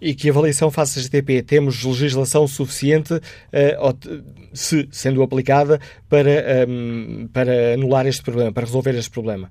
E 0.01 0.13
que 0.13 0.29
avaliação 0.29 0.69
faz 0.69 0.97
a 0.97 1.01
GTP? 1.01 1.43
Temos 1.43 1.83
legislação 1.83 2.47
suficiente, 2.47 3.13
uh, 3.13 4.51
se 4.53 4.87
sendo 4.91 5.21
aplicada, 5.23 5.79
para, 6.09 6.29
ehm, 6.29 7.27
para 7.33 7.73
anular 7.73 8.05
este 8.05 8.23
problema, 8.23 8.51
para 8.51 8.65
resolver 8.65 8.95
este 8.95 9.11
problema? 9.11 9.49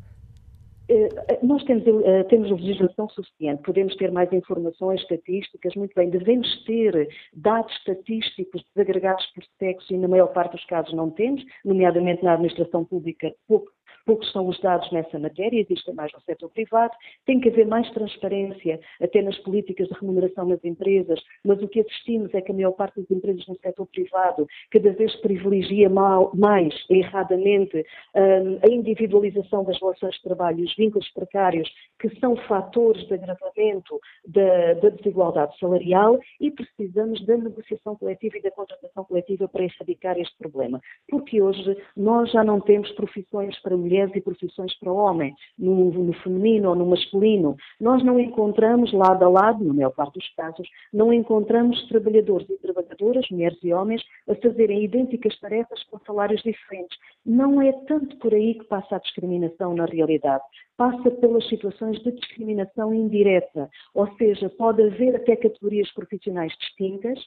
Eh, 0.89 1.39
nós 1.43 1.65
temos, 1.65 1.85
eh, 1.85 2.23
temos 2.25 2.51
legislação 2.51 3.09
suficiente, 3.09 3.63
podemos 3.63 3.97
ter 3.97 4.13
mais 4.13 4.33
informações 4.33 5.01
estatísticas, 5.01 5.75
muito 5.75 5.93
bem, 5.97 6.11
devemos 6.11 6.65
ter 6.65 7.09
dados 7.35 7.73
estatísticos 7.79 8.63
desagregados 8.73 9.27
por 9.35 9.43
sexo 9.59 9.93
e 9.93 9.99
na 9.99 10.07
maior 10.07 10.29
parte 10.29 10.53
dos 10.53 10.65
casos 10.67 10.95
não 10.95 11.11
temos, 11.11 11.43
nomeadamente 11.65 12.23
na 12.23 12.35
administração 12.35 12.85
pública, 12.85 13.33
pouco 13.49 13.73
poucos 14.07 14.31
são 14.31 14.47
os 14.47 14.59
dados 14.61 14.91
nessa 14.93 15.19
matéria, 15.19 15.61
existem 15.61 15.93
mais 15.93 16.13
no 16.13 16.21
setor 16.21 16.49
privado, 16.51 16.95
tem 17.27 17.41
que 17.41 17.49
haver 17.49 17.67
mais 17.67 17.91
transparência 17.91 18.81
até 19.03 19.21
nas 19.21 19.37
políticas 19.39 19.89
de 19.89 19.95
remuneração 19.95 20.47
nas 20.47 20.65
empresas, 20.65 21.21
mas 21.45 21.61
o 21.61 21.69
que 21.69 21.81
assistimos 21.81 22.33
é 22.33 22.41
que 22.41 22.53
a 22.53 22.55
maior 22.55 22.73
parte 22.73 23.01
das 23.01 23.11
empresas 23.11 23.45
no 23.49 23.57
setor 23.57 23.87
privado 23.87 24.47
cada 24.71 24.93
vez 24.93 25.15
privilegia 25.17 25.91
mal, 25.91 26.31
mais, 26.35 26.73
erradamente, 26.89 27.85
um, 28.15 28.59
a 28.65 28.73
individualização 28.73 29.65
das 29.65 29.79
relações 29.81 30.15
de 30.15 30.23
trabalho, 30.23 30.65
os 30.65 30.75
vínculos 30.77 31.11
precários, 31.11 31.69
que 31.99 32.09
são 32.21 32.37
fatores 32.37 33.05
de 33.09 33.15
agravamento 33.15 33.99
da, 34.27 34.75
da 34.75 34.89
desigualdade 34.91 35.59
salarial 35.59 36.19
e 36.41 36.51
precisamos 36.53 37.25
da 37.27 37.37
negociação 37.37 37.97
coletiva 37.97 38.39
e 38.39 38.43
da 38.43 38.51
contratação 38.53 39.05
coletiva 39.05 39.49
para 39.49 39.65
erradicar 39.65 40.17
este 40.17 40.37
problema. 40.39 40.81
Porque 41.09 41.43
hoje 41.43 41.77
nós 41.97 42.31
já 42.31 42.45
não 42.45 42.61
temos 42.61 42.93
profissões 42.93 43.59
para 43.61 43.77
mulheres 43.77 43.96
mulheres 43.97 44.15
e 44.15 44.21
profissões 44.21 44.79
para 44.79 44.93
o 44.93 44.97
homem, 44.97 45.35
no, 45.59 45.91
no, 45.91 46.13
feminino 46.15 46.71
ou 46.71 46.75
no 46.75 46.87
masculino. 46.87 47.57
Nós 47.81 48.05
não 48.05 48.21
encontramos 48.21 48.93
lado 48.93 49.25
a 49.25 49.29
lado, 49.29 49.65
na 49.65 49.73
maior 49.73 49.91
parte 49.91 50.19
dos 50.19 50.29
casos, 50.35 50.69
não 50.93 51.13
encontramos 51.13 51.83
trabalhadores 51.89 52.49
e 52.51 52.59
trabalhadoras, 52.59 53.27
mulheres 53.31 53.59
e 53.63 53.73
homens, 53.73 54.03
a 54.29 54.35
fazerem 54.35 54.85
idênticas 54.85 55.39
tarefas 55.41 55.83
com 55.85 55.99
salários 56.01 56.43
diferentes. 56.43 56.99
Não 57.25 57.61
é 57.61 57.73
tanto 57.87 58.17
por 58.19 58.35
aí 58.35 58.55
que 58.55 58.65
passa 58.65 58.97
a 58.97 59.01
discriminação 59.01 59.75
na 59.75 59.87
realidade. 59.87 60.45
Passa 60.77 61.11
pelas 61.11 61.49
situações 61.49 61.99
de 62.03 62.13
discriminação 62.13 62.93
indireta, 62.93 63.71
ou 63.95 64.07
seja, 64.17 64.51
pode 64.51 64.83
haver 64.83 65.17
até 65.17 65.35
categorias 65.35 65.91
profissionais 65.93 66.53
distintas, 66.59 67.19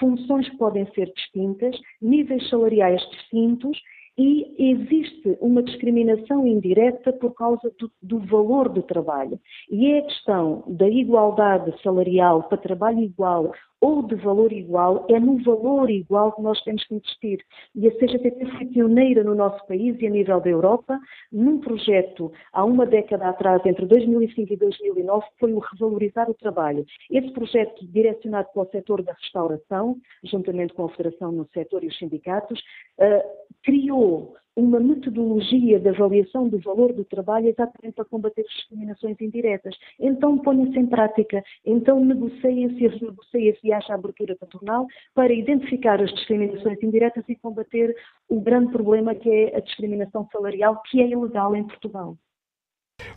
funções 0.00 0.48
podem 0.56 0.86
ser 0.94 1.12
distintas, 1.12 1.76
níveis 2.00 2.48
salariais 2.48 3.00
distintos 3.10 3.78
e 4.18 4.72
existe 4.72 5.38
uma 5.40 5.62
discriminação 5.62 6.44
indireta 6.44 7.12
por 7.12 7.32
causa 7.34 7.72
do, 7.78 7.90
do, 8.02 8.18
valor 8.18 8.68
do 8.68 8.82
trabalho. 8.82 9.38
E 9.70 9.92
é 9.92 10.00
a 10.00 10.02
questão 10.02 10.64
da 10.66 10.88
igualdade 10.88 11.72
salarial 11.82 12.42
para 12.42 12.58
trabalho 12.58 12.98
igual 12.98 13.52
ou 13.80 14.02
de 14.02 14.14
valor 14.16 14.52
igual, 14.52 15.06
é 15.08 15.18
no 15.20 15.42
valor 15.42 15.90
igual 15.90 16.32
que 16.32 16.42
nós 16.42 16.60
temos 16.62 16.84
que 16.84 16.94
investir. 16.94 17.44
E 17.74 17.86
a 17.86 17.90
CGTP 17.92 18.46
foi 18.46 18.66
pioneira 18.66 19.22
no 19.22 19.34
nosso 19.34 19.64
país 19.66 19.96
e 20.00 20.06
a 20.06 20.10
nível 20.10 20.40
da 20.40 20.50
Europa, 20.50 20.98
num 21.30 21.60
projeto 21.60 22.32
há 22.52 22.64
uma 22.64 22.86
década 22.86 23.28
atrás, 23.28 23.64
entre 23.64 23.86
2005 23.86 24.52
e 24.52 24.56
2009, 24.56 25.26
foi 25.38 25.52
o 25.52 25.58
revalorizar 25.58 26.28
o 26.28 26.34
trabalho. 26.34 26.84
Esse 27.10 27.30
projeto, 27.32 27.86
direcionado 27.86 28.48
para 28.52 28.62
o 28.62 28.70
setor 28.70 29.02
da 29.02 29.12
restauração, 29.12 29.96
juntamente 30.24 30.74
com 30.74 30.84
a 30.84 30.88
Federação 30.90 31.30
no 31.30 31.46
setor 31.52 31.84
e 31.84 31.88
os 31.88 31.98
sindicatos, 31.98 32.58
uh, 32.98 33.22
criou 33.62 34.34
uma 34.58 34.80
metodologia 34.80 35.78
de 35.78 35.88
avaliação 35.88 36.48
do 36.48 36.58
valor 36.58 36.92
do 36.92 37.04
trabalho 37.04 37.46
exatamente 37.46 37.94
para 37.94 38.04
combater 38.04 38.40
as 38.40 38.52
discriminações 38.56 39.16
indiretas. 39.20 39.76
Então 40.00 40.36
ponha-se 40.36 40.76
em 40.76 40.86
prática, 40.86 41.44
então 41.64 42.04
negocie-se 42.04 42.84
e 42.84 42.88
renegocie-se 42.88 43.60
e 43.62 43.72
haja 43.72 43.94
abertura 43.94 44.34
patronal 44.34 44.84
para 45.14 45.32
identificar 45.32 46.02
as 46.02 46.12
discriminações 46.12 46.82
indiretas 46.82 47.24
e 47.28 47.36
combater 47.36 47.94
o 48.28 48.40
grande 48.40 48.72
problema 48.72 49.14
que 49.14 49.30
é 49.30 49.56
a 49.56 49.60
discriminação 49.60 50.26
salarial, 50.32 50.82
que 50.90 51.00
é 51.00 51.06
ilegal 51.06 51.54
em 51.54 51.62
Portugal. 51.62 52.16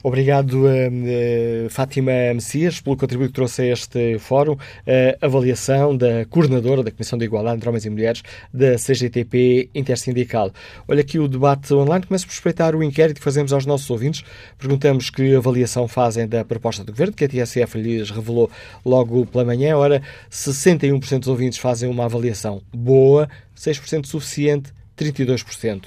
Obrigado, 0.04 0.66
uh, 0.66 1.70
Fátima 1.70 2.12
Messias, 2.34 2.82
pelo 2.82 2.98
contributo 2.98 3.30
que 3.30 3.36
trouxe 3.36 3.62
a 3.62 3.66
este 3.68 4.18
fórum. 4.18 4.58
A 5.22 5.26
avaliação 5.26 5.96
da 5.96 6.26
coordenadora 6.26 6.82
da 6.82 6.90
Comissão 6.90 7.20
de 7.20 7.26
Igualdade 7.26 7.58
entre 7.58 7.70
Homens 7.70 7.86
e 7.86 7.90
Mulheres 7.90 8.24
da 8.52 8.76
CGTP 8.78 9.70
Intersindical. 9.76 10.52
Olha 10.88 11.02
aqui 11.02 11.20
o 11.20 11.28
debate 11.28 11.72
online. 11.74 12.06
Começo 12.06 12.26
por 12.26 12.32
respeitar 12.32 12.76
o 12.76 12.82
inquérito 12.82 13.18
que 13.18 13.24
fazemos 13.24 13.54
aos 13.54 13.66
nossos 13.68 13.90
ouvintes. 13.92 14.24
Perguntamos 14.58 15.12
que 15.12 15.36
avaliação 15.36 15.88
fazem 15.88 16.28
da 16.28 16.44
proposta 16.44 16.84
do 16.84 16.92
Governo, 16.92 17.14
que 17.14 17.26
a 17.26 17.30
TSF 17.30 17.78
lhes 17.78 18.10
revelou 18.10 18.50
logo 18.84 19.26
pela 19.28 19.46
manhã. 19.46 19.78
Ora, 19.78 20.02
61% 20.32 21.20
dos 21.20 21.28
ouvintes 21.28 21.60
fazem 21.60 21.88
uma 21.88 22.06
avaliação 22.06 22.62
boa, 22.74 23.30
6% 23.56 24.08
suficiente, 24.08 24.74
32% 24.98 25.84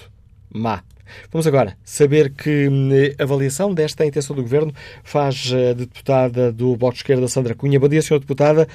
má. 0.53 0.85
Vamos 1.31 1.47
agora 1.47 1.77
saber 1.85 2.33
que 2.35 2.69
hum, 2.69 2.91
avaliação 3.19 3.73
desta 3.75 4.05
intenção 4.05 4.35
do 4.35 4.43
Governo 4.43 4.73
faz 5.03 5.53
a 5.53 5.73
deputada 5.75 6.53
do 6.53 6.77
Bloco 6.77 6.95
de 6.95 7.01
Esquerda, 7.01 7.29
Sandra 7.29 7.55
Cunha. 7.55 7.81
Bom 7.81 7.89
dia, 7.89 8.01
Sra. 8.01 8.19
Deputada. 8.19 8.67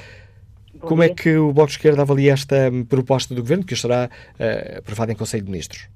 Bom 0.74 0.88
Como 0.88 1.04
é 1.04 1.08
dia. 1.08 1.14
é 1.14 1.16
que 1.16 1.38
o 1.38 1.52
Bloco 1.54 1.68
de 1.68 1.78
Esquerda 1.78 2.02
avalia 2.02 2.34
esta 2.34 2.70
hum, 2.72 2.86
proposta 2.86 3.34
do 3.34 3.42
Governo, 3.42 3.66
que 3.66 3.74
estará 3.74 4.10
uh, 4.10 4.80
aprovada 4.80 5.12
em 5.12 5.16
Conselho 5.16 5.44
de 5.44 5.52
Ministros? 5.52 5.90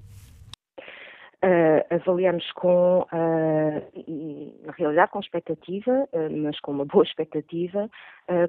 Uh, 1.43 1.83
avaliamos 1.89 2.49
com, 2.53 3.01
uh, 3.01 4.65
na 4.65 4.71
realidade, 4.77 5.11
com 5.11 5.19
expectativa, 5.19 6.07
uh, 6.13 6.37
mas 6.37 6.57
com 6.61 6.71
uma 6.71 6.85
boa 6.85 7.03
expectativa. 7.03 7.89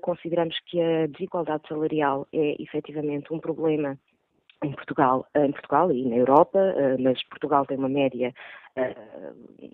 consideramos 0.00 0.54
que 0.66 0.80
a 0.80 1.08
desigualdade 1.08 1.66
salarial 1.68 2.28
é 2.32 2.62
efetivamente 2.62 3.34
um 3.34 3.40
problema 3.40 3.98
em 4.62 4.72
Portugal, 4.72 5.26
em 5.34 5.52
Portugal 5.52 5.90
e 5.92 6.04
na 6.08 6.16
Europa, 6.16 6.58
eh, 6.58 6.96
mas 6.98 7.22
Portugal 7.24 7.66
tem 7.66 7.76
uma 7.76 7.88
média 7.88 8.32
eh, 8.76 8.94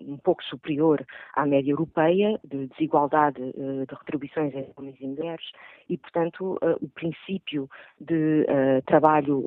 um 0.07 0.17
pouco 0.17 0.43
superior 0.43 1.05
à 1.33 1.45
média 1.45 1.71
europeia 1.71 2.39
de 2.43 2.67
desigualdade 2.67 3.41
eh, 3.41 3.85
de 3.85 3.95
retribuições 3.95 4.53
entre 4.53 4.73
homens 4.75 4.95
e 4.99 5.07
mulheres 5.07 5.45
e, 5.89 5.97
portanto, 5.97 6.57
o 6.81 6.89
princípio 6.89 7.69
de 7.99 8.45
trabalho, 8.85 9.43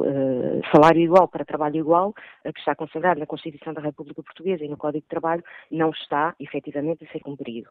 salário 0.71 1.01
igual 1.01 1.27
para 1.27 1.45
trabalho 1.45 1.77
igual, 1.77 2.13
que 2.43 2.59
está 2.59 2.75
consagrado 2.75 3.19
na 3.19 3.27
Constituição 3.27 3.73
da 3.73 3.81
República 3.81 4.23
Portuguesa 4.23 4.63
e 4.65 4.69
no 4.69 4.77
Código 4.77 5.03
de 5.03 5.09
Trabalho, 5.09 5.43
não 5.71 5.91
está 5.91 6.35
efetivamente 6.39 7.05
a 7.05 7.13
ser 7.13 7.21
cumprido. 7.21 7.71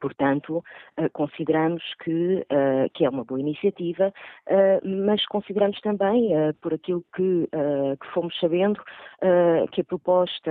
Portanto, 0.00 0.58
uh, 0.98 1.10
consideramos 1.12 1.82
que, 2.02 2.46
uh, 2.50 2.90
que, 2.92 3.04
é 3.04 3.08
uma 3.08 3.24
boa 3.24 3.40
iniciativa, 3.40 4.12
uh, 4.48 4.88
mas 5.06 5.24
consideramos 5.26 5.80
também, 5.80 6.30
por 6.60 6.74
aquilo 6.74 7.04
que, 7.14 7.48
que 8.00 8.06
fomos 8.12 8.38
sabendo, 8.38 8.80
que 9.72 9.80
a 9.80 9.84
proposta 9.84 10.50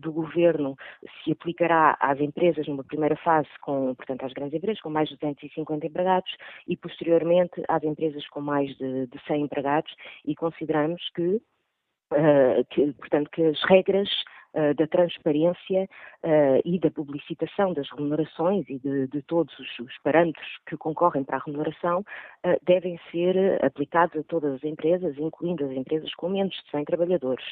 do 0.00 0.12
Governo 0.12 0.76
se 1.22 1.32
aplicará 1.32 1.96
às 2.00 2.20
empresas 2.20 2.66
numa 2.66 2.84
primeira 2.84 3.16
fase, 3.16 3.48
com, 3.60 3.94
portanto, 3.94 4.24
às 4.24 4.32
grandes 4.32 4.54
empresas 4.54 4.80
com 4.80 4.90
mais 4.90 5.08
de 5.08 5.16
250 5.16 5.86
empregados 5.86 6.30
e, 6.66 6.76
posteriormente, 6.76 7.62
às 7.68 7.82
empresas 7.82 8.26
com 8.28 8.40
mais 8.40 8.76
de, 8.76 9.06
de 9.06 9.20
100 9.26 9.42
empregados 9.42 9.94
e 10.24 10.34
consideramos 10.34 11.02
que, 11.14 11.40
que 12.70 12.92
portanto, 12.94 13.30
que 13.30 13.44
as 13.44 13.62
regras 13.64 14.08
uh, 14.54 14.74
da 14.74 14.86
transparência 14.86 15.88
uh, 16.24 16.60
e 16.64 16.78
da 16.78 16.90
publicitação 16.90 17.72
das 17.72 17.88
remunerações 17.90 18.68
e 18.68 18.78
de, 18.78 19.06
de 19.08 19.22
todos 19.22 19.56
os, 19.58 19.78
os, 19.78 19.98
parâmetros 20.02 20.46
que 20.66 20.76
concorrem 20.76 21.24
para 21.24 21.36
a 21.36 21.42
remuneração 21.44 22.00
uh, 22.00 22.56
devem 22.64 22.98
ser 23.10 23.62
aplicados 23.64 24.16
a 24.16 24.22
todas 24.24 24.54
as 24.54 24.64
empresas, 24.64 25.16
incluindo 25.18 25.64
as 25.64 25.72
empresas 25.72 26.12
com 26.14 26.28
menos 26.28 26.54
de 26.54 26.70
100 26.70 26.84
trabalhadores, 26.84 27.44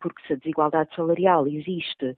porque 0.00 0.22
se 0.26 0.32
a 0.34 0.36
desigualdade 0.36 0.94
salarial 0.94 1.46
existe 1.46 2.16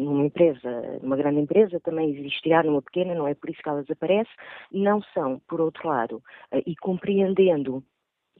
numa 0.00 0.26
empresa, 0.26 0.98
numa 1.02 1.16
grande 1.16 1.40
empresa, 1.40 1.80
também 1.80 2.10
existirá 2.10 2.62
numa 2.62 2.82
pequena, 2.82 3.14
não 3.14 3.26
é 3.26 3.34
por 3.34 3.50
isso 3.50 3.62
que 3.62 3.68
ela 3.68 3.82
desaparece, 3.82 4.30
não 4.72 5.02
são, 5.14 5.40
por 5.48 5.60
outro 5.60 5.88
lado, 5.88 6.22
e 6.64 6.74
compreendendo 6.76 7.82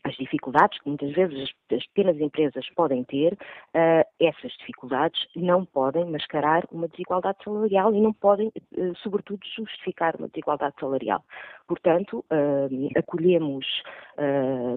as 0.05 0.14
dificuldades 0.16 0.78
que 0.81 0.89
muitas 0.89 1.12
vezes 1.12 1.51
as, 1.73 1.86
pequenas 1.86 2.18
empresas 2.20 2.68
podem 2.74 3.05
ter, 3.05 3.32
uh, 3.32 4.06
essas 4.20 4.52
dificuldades 4.59 5.20
não 5.35 5.64
podem 5.64 6.05
mascarar 6.06 6.64
uma 6.70 6.89
desigualdade 6.89 7.39
salarial 7.43 7.94
e 7.94 8.01
não 8.01 8.12
podem, 8.12 8.48
uh, 8.48 8.97
sobretudo, 9.02 9.40
justificar 9.56 10.14
uma 10.16 10.28
desigualdade 10.28 10.74
salarial. 10.78 11.24
Portanto, 11.66 12.24
uh, 12.31 12.98
acolhemos 12.98 13.66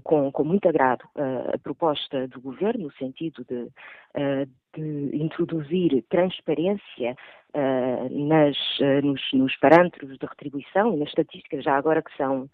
com, 0.04 0.30
com, 0.34 0.44
muito 0.44 0.68
agrado 0.68 1.06
a 1.54 1.58
proposta 1.60 2.28
do 2.28 2.42
Governo, 2.42 2.86
no 2.86 2.92
sentido 2.94 3.46
de, 3.46 3.70
de 4.76 5.16
introduzir 5.16 6.04
transparência 6.10 7.16
nas, 8.12 8.58
nos, 9.02 9.22
nos 9.32 9.56
parâmetros 9.60 10.18
de 10.18 10.26
retribuição 10.26 10.94
e 10.94 10.98
nas 10.98 11.08
estatísticas 11.08 11.64
já 11.64 11.78
agora 11.78 12.02
que 12.02 12.16
são 12.18 12.50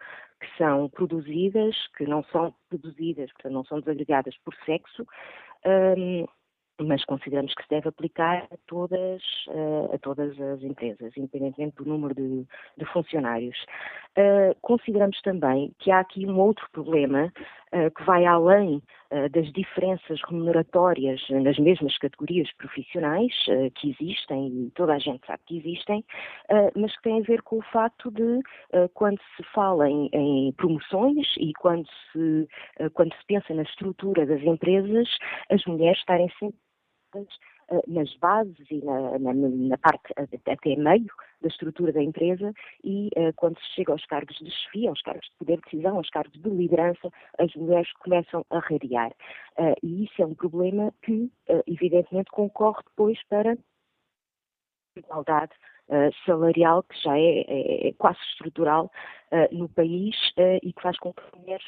que 0.45 0.57
são 0.57 0.87
produzidas, 0.89 1.75
que 1.97 2.05
não 2.05 2.23
são 2.25 2.53
produzidas, 2.69 3.31
portanto, 3.33 3.53
não 3.53 3.65
são 3.65 3.79
desagregadas 3.79 4.37
por 4.43 4.53
sexo, 4.65 5.05
um, 5.65 6.25
mas 6.79 7.03
consideramos 7.05 7.53
que 7.55 7.63
se 7.63 7.69
deve 7.69 7.87
aplicar 7.87 8.47
a 8.51 8.57
todas, 8.67 9.21
uh, 9.47 9.93
a 9.93 9.97
todas 9.97 10.39
as 10.39 10.61
empresas, 10.61 11.13
independentemente 11.15 11.77
do 11.77 11.85
número 11.85 12.13
de, 12.13 12.45
de 12.77 12.85
funcionários. 12.91 13.57
Uh, 14.17 14.55
consideramos 14.61 15.19
também 15.21 15.73
que 15.79 15.89
há 15.89 15.99
aqui 15.99 16.25
um 16.25 16.37
outro 16.37 16.67
problema 16.71 17.31
uh, 17.73 17.91
que 17.91 18.03
vai 18.03 18.25
além 18.25 18.83
das 19.31 19.51
diferenças 19.53 20.19
remuneratórias 20.27 21.21
nas 21.29 21.57
mesmas 21.57 21.97
categorias 21.97 22.51
profissionais 22.53 23.33
que 23.75 23.91
existem, 23.91 24.47
e 24.47 24.71
toda 24.71 24.93
a 24.93 24.99
gente 24.99 25.25
sabe 25.25 25.41
que 25.45 25.57
existem, 25.57 26.03
mas 26.75 26.95
que 26.97 27.03
tem 27.03 27.19
a 27.19 27.23
ver 27.23 27.41
com 27.41 27.57
o 27.57 27.61
facto 27.63 28.11
de, 28.11 28.41
quando 28.93 29.19
se 29.35 29.43
fala 29.53 29.89
em, 29.89 30.09
em 30.13 30.51
promoções 30.53 31.27
e 31.37 31.53
quando 31.53 31.87
se, 32.11 32.47
quando 32.93 33.13
se 33.13 33.25
pensa 33.27 33.53
na 33.53 33.63
estrutura 33.63 34.25
das 34.25 34.41
empresas, 34.41 35.07
as 35.49 35.63
mulheres 35.65 35.99
estarem 35.99 36.29
sempre 36.39 36.57
eh, 37.15 37.25
nas 37.87 38.13
bases 38.17 38.65
e 38.69 38.83
na, 38.83 39.17
na, 39.19 39.33
na, 39.33 39.77
parte 39.77 40.13
até 40.17 40.75
meio 40.75 41.11
da 41.41 41.47
estrutura 41.47 41.91
da 41.91 42.01
empresa 42.01 42.53
e 42.83 43.09
uh, 43.17 43.33
quando 43.35 43.57
se 43.59 43.75
chega 43.75 43.91
aos 43.91 44.05
cargos 44.05 44.35
de 44.37 44.49
chefia, 44.49 44.89
aos 44.89 45.01
cargos 45.01 45.27
de 45.29 45.35
poder 45.37 45.57
de 45.57 45.63
decisão, 45.63 45.97
aos 45.97 46.09
cargos 46.09 46.33
de 46.41 46.49
liderança, 46.49 47.09
as 47.37 47.53
mulheres 47.55 47.91
começam 47.93 48.45
a 48.49 48.59
radiar. 48.59 49.11
Uh, 49.57 49.75
e 49.83 50.05
isso 50.05 50.21
é 50.21 50.25
um 50.25 50.33
problema 50.33 50.93
que, 51.03 51.31
uh, 51.49 51.63
evidentemente, 51.67 52.31
concorre 52.31 52.81
depois 52.83 53.19
para 53.29 53.57
igualdade 54.95 55.51
salarial 56.25 56.81
que 56.83 56.99
já 56.99 57.15
é, 57.15 57.41
é, 57.41 57.89
é 57.89 57.93
quase 57.93 58.17
estrutural 58.31 58.89
no 59.51 59.69
país 59.69 60.15
e 60.63 60.73
que 60.73 60.81
faz 60.81 60.97
com 60.97 61.13
que 61.13 61.21
as 61.21 61.39
mulheres 61.39 61.65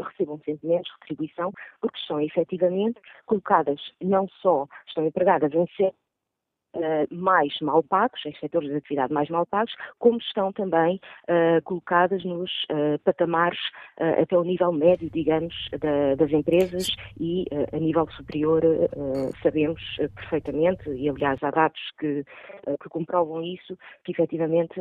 recebam 0.00 0.40
sempre 0.44 0.68
menos 0.68 0.88
retribuição, 1.00 1.52
porque 1.80 1.98
estão 1.98 2.20
efetivamente 2.20 3.00
colocadas, 3.26 3.80
não 4.00 4.28
só 4.40 4.66
estão 4.86 5.06
empregadas 5.06 5.52
em 5.52 5.66
uh, 6.74 7.14
mais 7.14 7.58
mal 7.60 7.82
pagos, 7.82 8.20
em 8.26 8.34
setores 8.36 8.68
de 8.68 8.76
atividade 8.76 9.12
mais 9.12 9.28
mal 9.28 9.46
pagos, 9.46 9.74
como 9.98 10.18
estão 10.18 10.52
também 10.52 11.00
uh, 11.28 11.62
colocadas 11.64 12.24
nos 12.24 12.50
uh, 12.64 12.98
patamares 13.04 13.58
até 14.20 14.36
o 14.36 14.42
nível 14.42 14.72
médio, 14.72 15.08
digamos, 15.10 15.54
da, 15.78 16.14
das 16.16 16.32
empresas 16.32 16.88
e 17.20 17.44
a 17.72 17.78
nível 17.78 18.08
superior 18.16 18.62
sabemos 19.42 19.80
perfeitamente, 20.14 20.90
e 20.90 21.08
aliás 21.08 21.40
há 21.42 21.50
dados 21.50 21.80
que, 21.98 22.24
que 22.82 22.88
comprovam 22.88 23.42
isso, 23.42 23.78
que 24.04 24.12
efetivamente 24.12 24.80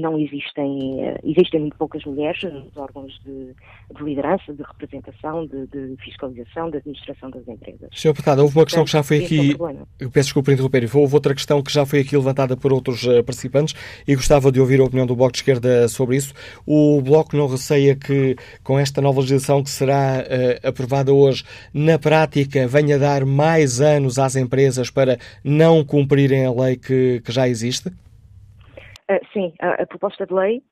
não 0.00 0.18
existem, 0.18 1.18
existem 1.22 1.60
muito 1.60 1.76
poucas 1.76 2.04
mulheres 2.04 2.42
nos 2.44 2.76
órgãos 2.76 3.12
de, 3.24 3.54
de 3.94 4.02
liderança, 4.02 4.54
de 4.54 4.62
representação, 4.62 5.46
de, 5.46 5.66
de, 5.66 5.96
fiscalização, 6.02 6.70
de 6.70 6.78
administração 6.78 7.30
das 7.30 7.46
empresas. 7.46 7.90
Sr. 7.92 8.08
Deputado, 8.08 8.40
houve 8.40 8.58
uma 8.58 8.64
questão 8.64 8.84
que 8.84 8.90
já 8.90 9.02
foi 9.02 9.24
aqui, 9.24 9.52
é 9.52 9.64
um 9.64 9.86
eu 9.98 10.10
peço 10.10 10.28
desculpa 10.28 10.52
interromper, 10.52 10.88
houve 10.94 11.15
outra 11.16 11.34
questão 11.34 11.62
que 11.62 11.72
já 11.72 11.84
foi 11.84 12.00
aqui 12.00 12.16
levantada 12.16 12.56
por 12.56 12.72
outros 12.72 13.02
uh, 13.04 13.24
participantes 13.24 13.74
e 14.06 14.14
gostava 14.14 14.52
de 14.52 14.60
ouvir 14.60 14.80
a 14.80 14.84
opinião 14.84 15.06
do 15.06 15.16
Bloco 15.16 15.32
de 15.32 15.38
Esquerda 15.38 15.88
sobre 15.88 16.16
isso. 16.16 16.32
O 16.66 17.00
Bloco 17.02 17.36
não 17.36 17.46
receia 17.46 17.96
que, 17.96 18.36
com 18.62 18.78
esta 18.78 19.00
nova 19.00 19.20
legislação 19.20 19.62
que 19.62 19.70
será 19.70 20.22
uh, 20.22 20.68
aprovada 20.68 21.12
hoje, 21.12 21.44
na 21.74 21.98
prática 21.98 22.68
venha 22.68 22.98
dar 22.98 23.24
mais 23.24 23.80
anos 23.80 24.18
às 24.18 24.36
empresas 24.36 24.90
para 24.90 25.18
não 25.42 25.84
cumprirem 25.84 26.46
a 26.46 26.52
lei 26.52 26.76
que, 26.76 27.20
que 27.24 27.32
já 27.32 27.48
existe? 27.48 27.88
Uh, 27.88 29.20
sim, 29.32 29.52
a, 29.60 29.82
a 29.82 29.86
proposta 29.86 30.26
de 30.26 30.34
lei 30.34 30.62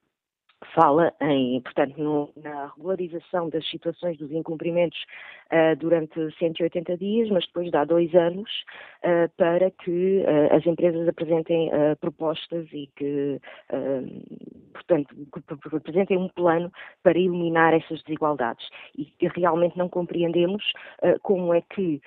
fala 0.74 1.12
em, 1.20 1.60
portanto, 1.60 1.96
no, 1.98 2.30
na 2.36 2.72
regularização 2.76 3.48
das 3.48 3.68
situações 3.68 4.16
dos 4.18 4.30
incumprimentos 4.30 4.98
durante 5.78 6.30
180 6.38 6.96
dias, 6.96 7.30
mas 7.30 7.46
depois 7.46 7.70
dá 7.70 7.84
dois 7.84 8.12
anos 8.14 8.50
uh, 9.04 9.30
para 9.36 9.70
que 9.70 10.24
uh, 10.24 10.56
as 10.56 10.66
empresas 10.66 11.06
apresentem 11.06 11.70
propostas 12.00 12.66
e 12.72 12.88
que, 12.96 13.40
portanto, 14.72 15.14
que 15.32 15.76
apresentem 15.76 16.16
um 16.16 16.28
plano 16.28 16.72
para 17.02 17.18
eliminar 17.18 17.74
essas 17.74 18.02
desigualdades. 18.02 18.66
E 18.96 19.08
realmente 19.36 19.76
não 19.76 19.88
compreendemos 19.88 20.64
como 21.22 21.54
é 21.54 21.60
que, 21.60 22.00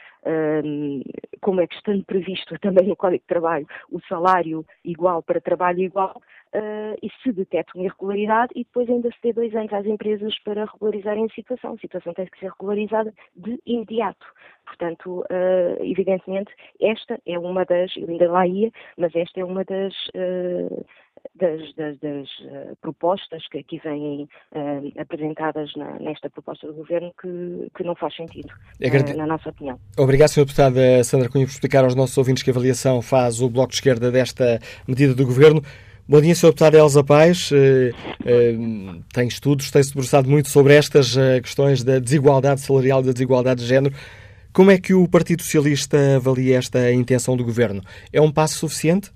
como 1.42 1.62
é 1.62 1.68
que 1.68 1.76
estando 1.76 2.04
previsto 2.06 2.58
também 2.60 2.88
no 2.88 2.96
Código 2.96 3.22
de 3.22 3.28
Trabalho 3.28 3.68
o 3.92 4.00
salário 4.08 4.66
igual 4.84 5.22
para 5.24 5.42
trabalho 5.42 5.80
igual, 5.80 6.22
uh, 6.54 6.98
e 7.02 7.10
se 7.22 7.32
detecta 7.32 7.74
uma 7.76 7.86
irregularidade 7.86 8.52
e 8.56 8.64
depois 8.64 8.90
ainda 8.90 9.10
se 9.12 9.18
dê 9.22 9.34
dois 9.34 9.56
anos 9.56 9.72
às 9.74 9.86
empresas 9.86 10.38
para 10.40 10.66
regularizarem 10.66 11.26
a 11.26 11.34
situação. 11.34 11.74
A 11.74 11.78
situação 11.78 12.14
tem 12.14 12.26
que 12.26 12.40
ser 12.40 12.52
regularizada 12.52 13.14
de 13.36 13.60
imediato. 13.66 14.26
Portanto, 14.66 15.22
uh, 15.22 15.84
evidentemente, 15.84 16.52
esta 16.82 17.20
é 17.26 17.40
uma 17.40 17.64
das, 17.66 17.96
eu 17.96 18.08
ainda 18.10 18.30
lá 18.30 18.46
ia, 18.46 18.70
mas 18.98 19.16
esta 19.16 19.40
é 19.40 19.46
uma 19.46 19.64
das, 19.64 19.94
uh, 20.14 20.86
das, 21.36 21.74
das, 21.76 21.98
das 22.00 22.28
uh, 22.40 22.76
propostas 22.82 23.48
que 23.48 23.60
aqui 23.60 23.80
vêm 23.80 24.28
apresentadas 24.98 25.74
na, 25.76 25.98
nesta 26.00 26.30
proposta 26.30 26.68
do 26.68 26.74
Governo 26.74 27.14
que, 27.22 27.70
que 27.76 27.84
não 27.84 27.96
faz 27.96 28.16
sentido, 28.16 28.50
na 29.16 29.26
nossa 29.26 29.50
opinião. 29.50 29.80
Obrigado, 29.98 30.30
Sra. 30.30 30.44
Deputada 30.44 31.04
Sandra 31.04 31.30
Cunha, 31.30 31.46
por 31.46 31.52
explicar 31.52 31.84
aos 31.84 31.96
nossos 31.96 32.18
ouvintes 32.18 32.44
que 32.44 32.50
avaliação 32.50 33.02
faz 33.02 33.42
o 33.42 33.50
Bloco 33.50 33.70
de 33.70 33.76
Esquerda 33.76 34.12
desta 34.12 34.60
medida 34.88 35.16
do 35.16 35.26
Governo. 35.26 35.62
Bom 36.10 36.22
dia, 36.22 36.34
Sr. 36.34 36.48
Deputado 36.48 36.78
Elza 36.78 37.04
Paz. 37.04 37.52
Uh, 37.52 37.56
uh, 38.22 39.04
tem 39.12 39.28
estudos, 39.28 39.70
tem-se 39.70 39.90
debruçado 39.90 40.30
muito 40.30 40.48
sobre 40.48 40.74
estas 40.74 41.18
uh, 41.18 41.42
questões 41.44 41.84
da 41.84 42.00
desigualdade 42.00 42.62
salarial 42.62 43.02
e 43.02 43.08
da 43.08 43.12
desigualdade 43.12 43.60
de 43.60 43.68
género. 43.68 43.94
Como 44.54 44.72
é 44.72 44.78
que 44.78 44.94
o 44.94 45.06
Partido 45.06 45.44
Socialista 45.44 46.16
avalia 46.16 46.58
esta 46.58 46.94
intenção 46.94 47.36
do 47.36 47.44
Governo? 47.44 47.84
É 48.14 48.22
um 48.22 48.32
passo 48.32 48.58
suficiente? 48.58 49.12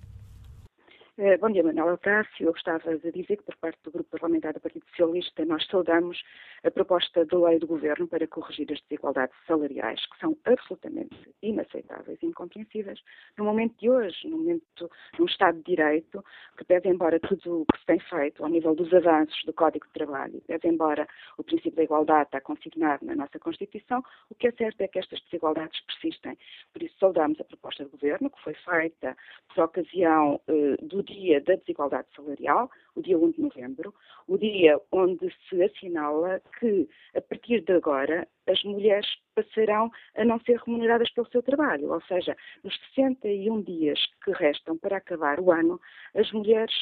Eh, 1.24 1.38
bom 1.38 1.52
dia, 1.52 1.62
Manuel 1.62 1.94
Otávio. 1.94 2.32
Eu 2.40 2.52
gostava 2.52 2.98
de 2.98 3.12
dizer 3.12 3.38
que, 3.38 3.44
por 3.44 3.56
parte 3.58 3.78
do 3.84 3.92
Grupo 3.92 4.10
Parlamentar 4.10 4.54
do 4.56 4.60
Partido 4.60 4.84
Socialista, 4.88 5.46
nós 5.46 5.64
saudamos 5.68 6.20
a 6.64 6.72
proposta 6.72 7.24
de 7.24 7.36
lei 7.36 7.60
do 7.60 7.68
Governo 7.68 8.08
para 8.08 8.26
corrigir 8.26 8.66
as 8.74 8.82
desigualdades 8.82 9.36
salariais, 9.46 10.04
que 10.08 10.18
são 10.18 10.36
absolutamente 10.46 11.16
inaceitáveis 11.44 12.18
e 12.24 12.26
incompreensíveis 12.26 13.00
no 13.38 13.46
momento 13.46 13.78
de 13.78 13.88
hoje, 13.88 14.28
no 14.28 14.40
momento 14.40 14.90
num 15.20 15.26
Estado 15.26 15.60
de 15.60 15.64
Direito, 15.64 16.26
que 16.58 16.66
pese 16.66 16.88
embora 16.88 17.20
tudo 17.20 17.62
o 17.62 17.66
que 17.72 17.80
se 17.80 17.86
tem 17.86 18.00
feito 18.00 18.44
ao 18.44 18.50
nível 18.50 18.74
dos 18.74 18.92
avanços 18.92 19.44
do 19.46 19.54
Código 19.54 19.86
de 19.86 19.94
Trabalho, 19.94 20.42
pese 20.48 20.68
embora 20.68 21.08
o 21.38 21.44
princípio 21.44 21.76
da 21.76 21.84
igualdade 21.84 22.30
está 22.30 22.42
consignado 22.42 23.06
na 23.06 23.14
nossa 23.14 23.38
Constituição, 23.38 24.04
o 24.32 24.34
que 24.34 24.48
é 24.48 24.52
certo 24.54 24.82
é 24.82 24.88
que 24.88 24.98
estas 24.98 25.22
desigualdades 25.26 25.80
persistem. 25.82 26.36
Por 26.74 26.82
isso, 26.82 26.96
saudamos 27.00 27.40
a 27.40 27.44
proposta 27.44 27.84
do 27.84 27.92
Governo, 27.92 28.32
que 28.32 28.42
foi 28.42 28.56
feita 28.56 29.16
por 29.54 29.66
ocasião 29.66 30.42
eh, 30.48 30.78
do 30.82 31.11
dia 31.12 31.42
da 31.42 31.56
desigualdade 31.56 32.08
salarial, 32.16 32.70
o 32.96 33.02
dia 33.02 33.18
1 33.18 33.32
de 33.32 33.42
novembro, 33.42 33.94
o 34.28 34.38
dia 34.38 34.80
onde 34.92 35.34
se 35.48 35.62
assinala 35.64 36.42
que, 36.60 36.88
a 37.16 37.22
partir 37.22 37.62
de 37.62 37.74
agora, 37.74 38.28
as 38.48 38.64
mulheres 38.64 39.08
passarão 39.36 39.92
a 40.16 40.26
não 40.26 40.40
ser 40.42 40.58
remuneradas 40.66 41.12
pelo 41.12 41.28
seu 41.28 41.44
trabalho, 41.44 41.92
ou 41.92 42.02
seja, 42.02 42.36
nos 42.64 42.78
61 42.96 43.62
dias 43.62 44.00
que 44.24 44.32
restam 44.32 44.78
para 44.78 44.98
acabar 44.98 45.40
o 45.40 45.52
ano, 45.52 45.80
as 46.16 46.32
mulheres 46.32 46.74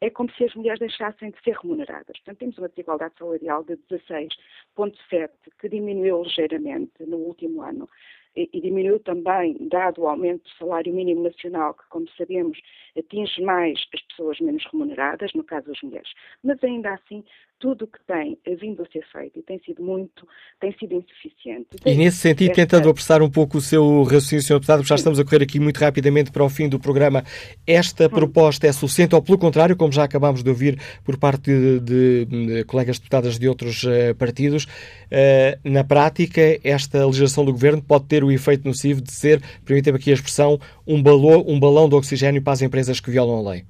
é 0.00 0.10
como 0.10 0.30
se 0.32 0.44
as 0.44 0.54
mulheres 0.54 0.80
deixassem 0.80 1.30
de 1.30 1.42
ser 1.42 1.56
remuneradas. 1.56 2.18
Portanto, 2.18 2.38
temos 2.38 2.58
uma 2.58 2.68
desigualdade 2.68 3.14
salarial 3.18 3.64
de 3.64 3.76
16,7, 3.76 5.30
que 5.58 5.68
diminuiu 5.68 6.22
ligeiramente 6.22 7.04
no 7.06 7.16
último 7.16 7.62
ano 7.62 7.88
e, 8.36 8.60
diminuiu 8.60 8.98
também, 9.00 9.56
dado 9.68 10.02
o 10.02 10.08
aumento 10.08 10.42
do 10.42 10.50
salário 10.58 10.92
mínimo 10.92 11.22
nacional, 11.22 11.74
que, 11.74 11.84
como 11.88 12.06
sabemos, 12.16 12.58
atinge 12.96 13.40
mais 13.42 13.78
as 13.94 14.02
pessoas 14.02 14.40
menos 14.40 14.64
remuneradas, 14.72 15.32
no 15.34 15.44
caso 15.44 15.66
das 15.68 15.80
mulheres. 15.82 16.08
Mas 16.42 16.62
ainda 16.62 16.92
assim, 16.94 17.24
tudo 17.58 17.84
o 17.84 17.88
que 17.88 17.98
tem 18.06 18.36
vindo 18.60 18.82
a 18.82 18.86
ser 18.86 19.04
feito 19.10 19.38
e 19.38 19.42
tem 19.42 19.58
sido 19.64 19.82
muito, 19.82 20.26
tem 20.60 20.76
sido 20.78 20.94
insuficiente. 20.94 21.68
E 21.84 21.94
nesse 21.94 22.18
sentido, 22.18 22.50
esta... 22.50 22.62
tentando 22.62 22.90
apressar 22.90 23.22
um 23.22 23.30
pouco 23.30 23.58
o 23.58 23.60
seu 23.60 24.02
raciocínio, 24.02 24.42
Sr. 24.42 24.54
Deputado, 24.54 24.78
porque 24.78 24.88
já 24.88 24.94
estamos 24.96 25.18
a 25.18 25.24
correr 25.24 25.42
aqui 25.42 25.58
muito 25.58 25.78
rapidamente 25.78 26.30
para 26.30 26.44
o 26.44 26.48
fim 26.48 26.68
do 26.68 26.78
programa, 26.78 27.24
esta 27.66 28.08
proposta 28.08 28.66
é 28.66 28.72
suficiente 28.72 29.14
ou, 29.14 29.22
pelo 29.22 29.38
contrário, 29.38 29.76
como 29.76 29.92
já 29.92 30.04
acabámos 30.04 30.42
de 30.42 30.50
ouvir 30.50 30.78
por 31.04 31.16
parte 31.16 31.50
de, 31.50 31.80
de, 31.80 32.24
de 32.26 32.64
colegas 32.64 32.98
deputadas 32.98 33.38
de 33.38 33.48
outros 33.48 33.84
uh, 33.84 34.14
partidos, 34.18 34.64
uh, 34.64 35.58
na 35.64 35.84
prática, 35.84 36.40
esta 36.62 37.06
legislação 37.06 37.44
do 37.44 37.52
Governo 37.52 37.82
pode 37.82 38.06
ter 38.06 38.23
o 38.24 38.32
efeito 38.32 38.66
nocivo 38.66 39.00
de 39.00 39.12
ser, 39.12 39.40
permitam-me 39.64 39.98
aqui 39.98 40.10
a 40.10 40.14
expressão, 40.14 40.58
um, 40.86 41.02
balão, 41.02 41.44
um 41.46 41.58
balão 41.58 41.88
de 41.88 41.94
oxigênio 41.94 42.42
para 42.42 42.52
as 42.52 42.62
empresas 42.62 43.00
que 43.00 43.10
violam 43.10 43.38
a 43.38 43.50
lei? 43.50 43.64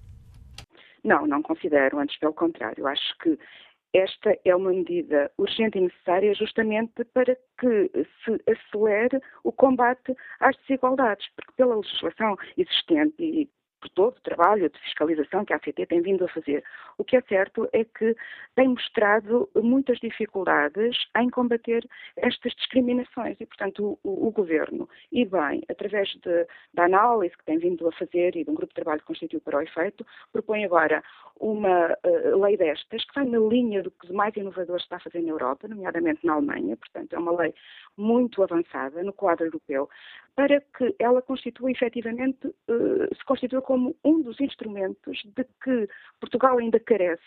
Não, 1.02 1.26
não 1.26 1.42
considero, 1.42 1.98
antes 1.98 2.18
pelo 2.18 2.32
contrário. 2.32 2.86
Acho 2.86 3.18
que 3.22 3.38
esta 3.94 4.36
é 4.44 4.56
uma 4.56 4.70
medida 4.70 5.30
urgente 5.38 5.78
e 5.78 5.82
necessária 5.82 6.34
justamente 6.34 7.04
para 7.12 7.36
que 7.58 7.90
se 8.24 8.40
acelere 8.50 9.20
o 9.44 9.52
combate 9.52 10.16
às 10.40 10.56
desigualdades, 10.56 11.26
porque 11.36 11.52
pela 11.56 11.76
legislação 11.76 12.36
existente 12.56 13.14
e 13.22 13.48
por 13.84 13.88
todo 13.90 14.16
o 14.16 14.20
trabalho 14.22 14.70
de 14.70 14.78
fiscalização 14.80 15.44
que 15.44 15.52
a 15.52 15.56
ACT 15.56 15.86
tem 15.86 16.00
vindo 16.00 16.24
a 16.24 16.28
fazer. 16.28 16.64
O 16.96 17.04
que 17.04 17.16
é 17.16 17.20
certo 17.22 17.68
é 17.72 17.84
que 17.84 18.16
tem 18.54 18.68
mostrado 18.68 19.48
muitas 19.54 19.98
dificuldades 19.98 20.96
em 21.18 21.28
combater 21.28 21.86
estas 22.16 22.54
discriminações. 22.54 23.38
E, 23.40 23.46
portanto, 23.46 23.98
o, 24.02 24.28
o 24.28 24.30
Governo, 24.30 24.88
e 25.12 25.26
bem, 25.26 25.62
através 25.68 26.08
de, 26.22 26.46
da 26.72 26.84
análise 26.84 27.36
que 27.36 27.44
tem 27.44 27.58
vindo 27.58 27.86
a 27.86 27.92
fazer 27.92 28.36
e 28.36 28.44
de 28.44 28.50
um 28.50 28.54
grupo 28.54 28.72
de 28.72 28.82
trabalho 28.82 29.00
que 29.00 29.06
constituiu 29.06 29.40
para 29.40 29.58
o 29.58 29.62
efeito, 29.62 30.06
propõe 30.32 30.64
agora 30.64 31.02
uma 31.38 31.92
uh, 31.92 32.42
lei 32.42 32.56
destas 32.56 33.04
que 33.04 33.14
vai 33.14 33.26
na 33.26 33.38
linha 33.38 33.82
do 33.82 33.90
que 33.90 34.12
mais 34.12 34.34
inovador 34.36 34.76
está 34.76 34.96
a 34.96 35.00
fazer 35.00 35.20
na 35.20 35.30
Europa, 35.30 35.68
nomeadamente 35.68 36.24
na 36.24 36.34
Alemanha, 36.34 36.76
portanto, 36.76 37.12
é 37.12 37.18
uma 37.18 37.36
lei 37.36 37.54
muito 37.96 38.42
avançada 38.42 39.02
no 39.02 39.12
quadro 39.12 39.46
europeu, 39.46 39.90
para 40.36 40.60
que 40.76 40.94
ela 40.98 41.22
constitua 41.22 41.70
efetivamente, 41.70 42.46
uh, 42.46 43.14
se 43.16 43.24
constitua 43.24 43.62
como 43.62 43.94
um 44.04 44.20
dos 44.20 44.40
instrumentos 44.40 45.22
de 45.24 45.44
que 45.62 45.88
Portugal 46.20 46.58
ainda 46.58 46.80
carece 46.80 47.22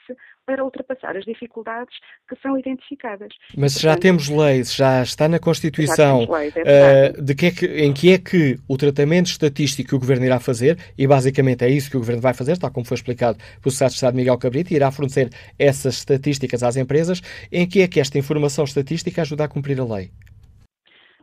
para 0.45 0.63
ultrapassar 0.63 1.15
as 1.15 1.23
dificuldades 1.23 1.95
que 2.27 2.35
são 2.41 2.57
identificadas. 2.57 3.29
Mas 3.55 3.75
já 3.75 3.91
Portanto, 3.91 4.01
temos 4.01 4.29
leis, 4.29 4.75
já 4.75 5.01
está 5.01 5.29
na 5.29 5.39
Constituição, 5.39 6.27
leis, 6.29 6.53
é 6.57 7.13
uh, 7.17 7.21
de 7.21 7.33
que, 7.33 7.45
é 7.45 7.51
que 7.51 7.65
em 7.65 7.93
que 7.93 8.11
é 8.11 8.17
que 8.17 8.59
o 8.67 8.77
tratamento 8.77 9.27
estatístico 9.27 9.89
que 9.89 9.95
o 9.95 9.99
Governo 9.99 10.25
irá 10.25 10.39
fazer, 10.39 10.77
e 10.97 11.07
basicamente 11.07 11.63
é 11.63 11.69
isso 11.69 11.89
que 11.89 11.95
o 11.95 12.01
Governo 12.01 12.21
vai 12.21 12.33
fazer, 12.33 12.57
tal 12.57 12.71
como 12.71 12.85
foi 12.85 12.95
explicado 12.95 13.37
pelo 13.37 13.71
Secretário 13.71 13.91
de 13.91 13.95
Estado 13.95 14.15
Miguel 14.15 14.37
Cabrita, 14.37 14.73
irá 14.73 14.91
fornecer 14.91 15.29
essas 15.57 15.95
estatísticas 15.99 16.61
às 16.61 16.75
empresas, 16.75 17.21
em 17.51 17.67
que 17.67 17.81
é 17.81 17.87
que 17.87 18.01
esta 18.01 18.17
informação 18.17 18.65
estatística 18.65 19.21
ajuda 19.21 19.45
a 19.45 19.47
cumprir 19.47 19.79
a 19.79 19.85
lei? 19.85 20.11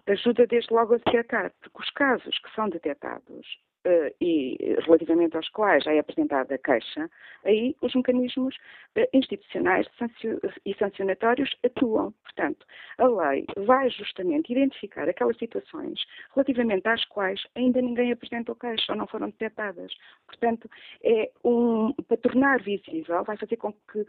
Ajuda 0.06 0.46
desde 0.46 0.72
logo 0.72 0.94
a 0.94 0.98
detectar, 0.98 1.52
porque 1.60 1.82
os 1.82 1.90
casos 1.90 2.38
que 2.38 2.54
são 2.54 2.68
detectados 2.68 3.46
uh, 3.86 4.14
e 4.20 4.76
relativamente 4.84 5.36
aos 5.36 5.48
quais 5.50 5.84
já 5.84 5.92
é 5.92 5.98
apresentada 5.98 6.54
a 6.54 6.58
queixa, 6.58 7.10
aí 7.44 7.76
os 7.80 7.94
mecanismos 7.94 8.54
uh, 8.96 9.08
institucionais 9.12 9.86
e 10.64 10.74
sancionatórios 10.74 11.50
atuam. 11.64 12.12
Portanto, 12.22 12.66
a 12.98 13.06
lei 13.06 13.46
vai 13.64 13.88
justamente 13.90 14.52
identificar 14.52 15.08
aquelas 15.08 15.38
situações 15.38 16.00
relativamente 16.34 16.86
às 16.88 17.04
quais 17.06 17.46
ainda 17.54 17.80
ninguém 17.80 18.12
apresentou 18.12 18.56
queixa 18.56 18.92
ou 18.92 18.98
não 18.98 19.06
foram 19.06 19.28
detectadas. 19.28 19.92
Portanto, 20.26 20.68
é 21.02 21.30
um, 21.44 21.92
para 21.92 22.16
tornar 22.16 22.60
visível, 22.62 23.22
vai 23.24 23.36
fazer 23.36 23.56
com 23.56 23.72
que 23.72 24.04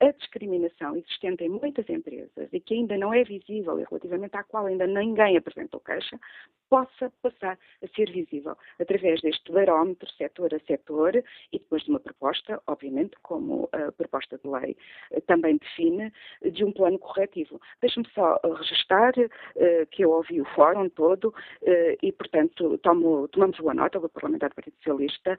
a 0.00 0.10
discriminação 0.12 0.96
existente 0.96 1.44
em 1.44 1.48
muitas 1.48 1.88
empresas 1.88 2.48
e 2.52 2.60
que 2.60 2.74
ainda 2.74 2.96
não 2.98 3.14
é 3.14 3.22
visível 3.22 3.78
e 3.78 3.84
relativamente 3.84 4.36
à 4.36 4.42
qual 4.42 4.66
ainda 4.66 4.86
ninguém 4.86 5.36
apresentou 5.36 5.80
queixa, 5.80 6.18
possa 6.68 7.12
passar 7.22 7.58
a 7.82 7.88
ser 7.94 8.10
visível 8.10 8.56
através 8.80 9.20
deste 9.20 9.52
barómetro, 9.52 10.10
setor 10.12 10.52
a 10.54 10.58
setor, 10.60 11.16
e 11.52 11.58
depois 11.58 11.82
de 11.84 11.90
uma 11.90 12.00
proposta, 12.00 12.60
obviamente, 12.66 13.16
como 13.22 13.68
a 13.72 13.92
proposta 13.92 14.38
de 14.38 14.48
lei 14.48 14.76
eh, 15.12 15.20
também 15.20 15.56
define, 15.56 16.12
de 16.42 16.64
um 16.64 16.72
plano 16.72 16.98
corretivo. 16.98 17.60
Deixe-me 17.80 18.06
só 18.10 18.40
registrar 18.58 19.12
uh, 19.16 19.86
que 19.90 20.04
eu 20.04 20.10
ouvi 20.10 20.40
o 20.40 20.44
fórum 20.46 20.88
todo 20.88 21.28
uh, 21.28 21.34
e, 22.02 22.10
portanto, 22.12 22.76
tomo, 22.78 23.28
tomamos 23.28 23.58
boa 23.58 23.74
nota 23.74 24.00
do 24.00 24.08
Parlamentar 24.08 24.50
do 24.50 24.56
Partido 24.56 24.76
Socialista 24.78 25.38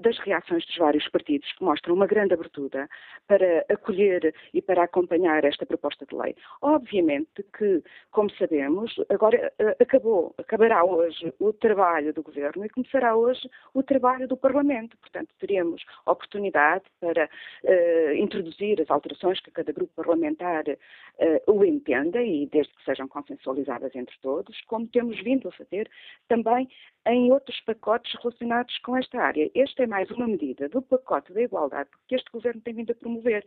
das 0.00 0.18
reações 0.18 0.64
dos 0.66 0.76
vários 0.76 1.08
partidos 1.08 1.50
que 1.52 1.64
mostram 1.64 1.94
uma 1.94 2.06
grande 2.06 2.34
abertura 2.34 2.88
para 3.26 3.64
acolher 3.86 4.34
e 4.52 4.60
para 4.60 4.82
acompanhar 4.82 5.44
esta 5.44 5.64
proposta 5.64 6.04
de 6.04 6.16
lei. 6.16 6.34
Obviamente 6.60 7.44
que, 7.56 7.82
como 8.10 8.30
sabemos, 8.32 8.94
agora 9.08 9.52
acabou, 9.80 10.34
acabou 10.38 10.56
acabará 10.56 10.84
hoje 10.84 11.32
o 11.38 11.52
trabalho 11.52 12.14
do 12.14 12.22
Governo 12.22 12.64
e 12.64 12.68
começará 12.70 13.14
hoje 13.14 13.48
o 13.74 13.82
trabalho 13.82 14.26
do 14.26 14.36
Parlamento. 14.36 14.96
Portanto, 14.98 15.28
teremos 15.38 15.84
oportunidade 16.06 16.84
para 16.98 17.28
uh, 17.62 18.12
introduzir 18.14 18.80
as 18.80 18.90
alterações 18.90 19.38
que 19.40 19.50
cada 19.50 19.70
grupo 19.70 19.92
parlamentar 19.94 20.64
uh, 20.66 21.52
o 21.52 21.62
entenda 21.62 22.22
e 22.22 22.46
desde 22.46 22.74
que 22.74 22.84
sejam 22.84 23.06
consensualizadas 23.06 23.94
entre 23.94 24.16
todos, 24.22 24.58
como 24.62 24.86
temos 24.86 25.22
vindo 25.22 25.48
a 25.48 25.52
fazer 25.52 25.90
também 26.26 26.68
em 27.06 27.30
outros 27.30 27.60
pacotes 27.60 28.12
relacionados 28.20 28.76
com 28.78 28.96
esta 28.96 29.20
área. 29.20 29.50
Esta 29.54 29.84
é 29.84 29.86
mais 29.86 30.10
uma 30.10 30.26
medida 30.26 30.68
do 30.68 30.82
pacote 30.82 31.32
da 31.32 31.42
igualdade 31.42 31.90
que 32.08 32.14
este 32.14 32.30
Governo 32.32 32.60
tem 32.62 32.74
vindo 32.74 32.92
a 32.92 32.94
promover, 32.94 33.44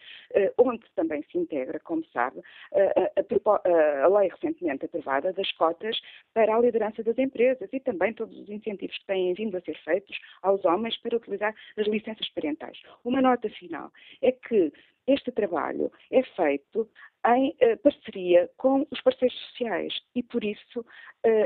onde 0.57 0.83
também 0.95 1.23
se 1.31 1.37
integra, 1.37 1.79
como 1.79 2.03
sabe, 2.05 2.41
a, 2.73 3.19
a, 3.19 4.03
a 4.05 4.19
lei 4.19 4.29
recentemente 4.29 4.85
aprovada 4.85 5.33
das 5.33 5.51
cotas 5.53 5.99
para 6.33 6.55
a 6.55 6.59
liderança 6.59 7.03
das 7.03 7.17
empresas 7.17 7.69
e 7.71 7.79
também 7.79 8.13
todos 8.13 8.37
os 8.37 8.49
incentivos 8.49 8.97
que 8.97 9.05
têm 9.05 9.33
vindo 9.33 9.57
a 9.57 9.61
ser 9.61 9.77
feitos 9.83 10.17
aos 10.41 10.63
homens 10.65 10.97
para 10.97 11.17
utilizar 11.17 11.55
as 11.77 11.87
licenças 11.87 12.29
parentais. 12.29 12.79
Uma 13.03 13.21
nota 13.21 13.49
final 13.49 13.91
é 14.21 14.31
que 14.31 14.71
este 15.07 15.31
trabalho 15.31 15.91
é 16.11 16.21
feito 16.21 16.87
em 17.25 17.55
parceria 17.83 18.49
com 18.57 18.85
os 18.91 19.01
parceiros 19.01 19.37
sociais 19.49 19.93
e, 20.15 20.21
por 20.21 20.43
isso, 20.43 20.85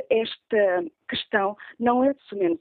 esta 0.09 0.83
questão 1.13 1.55
não 1.79 2.03
é 2.03 2.13
de 2.13 2.21
sumenos 2.23 2.59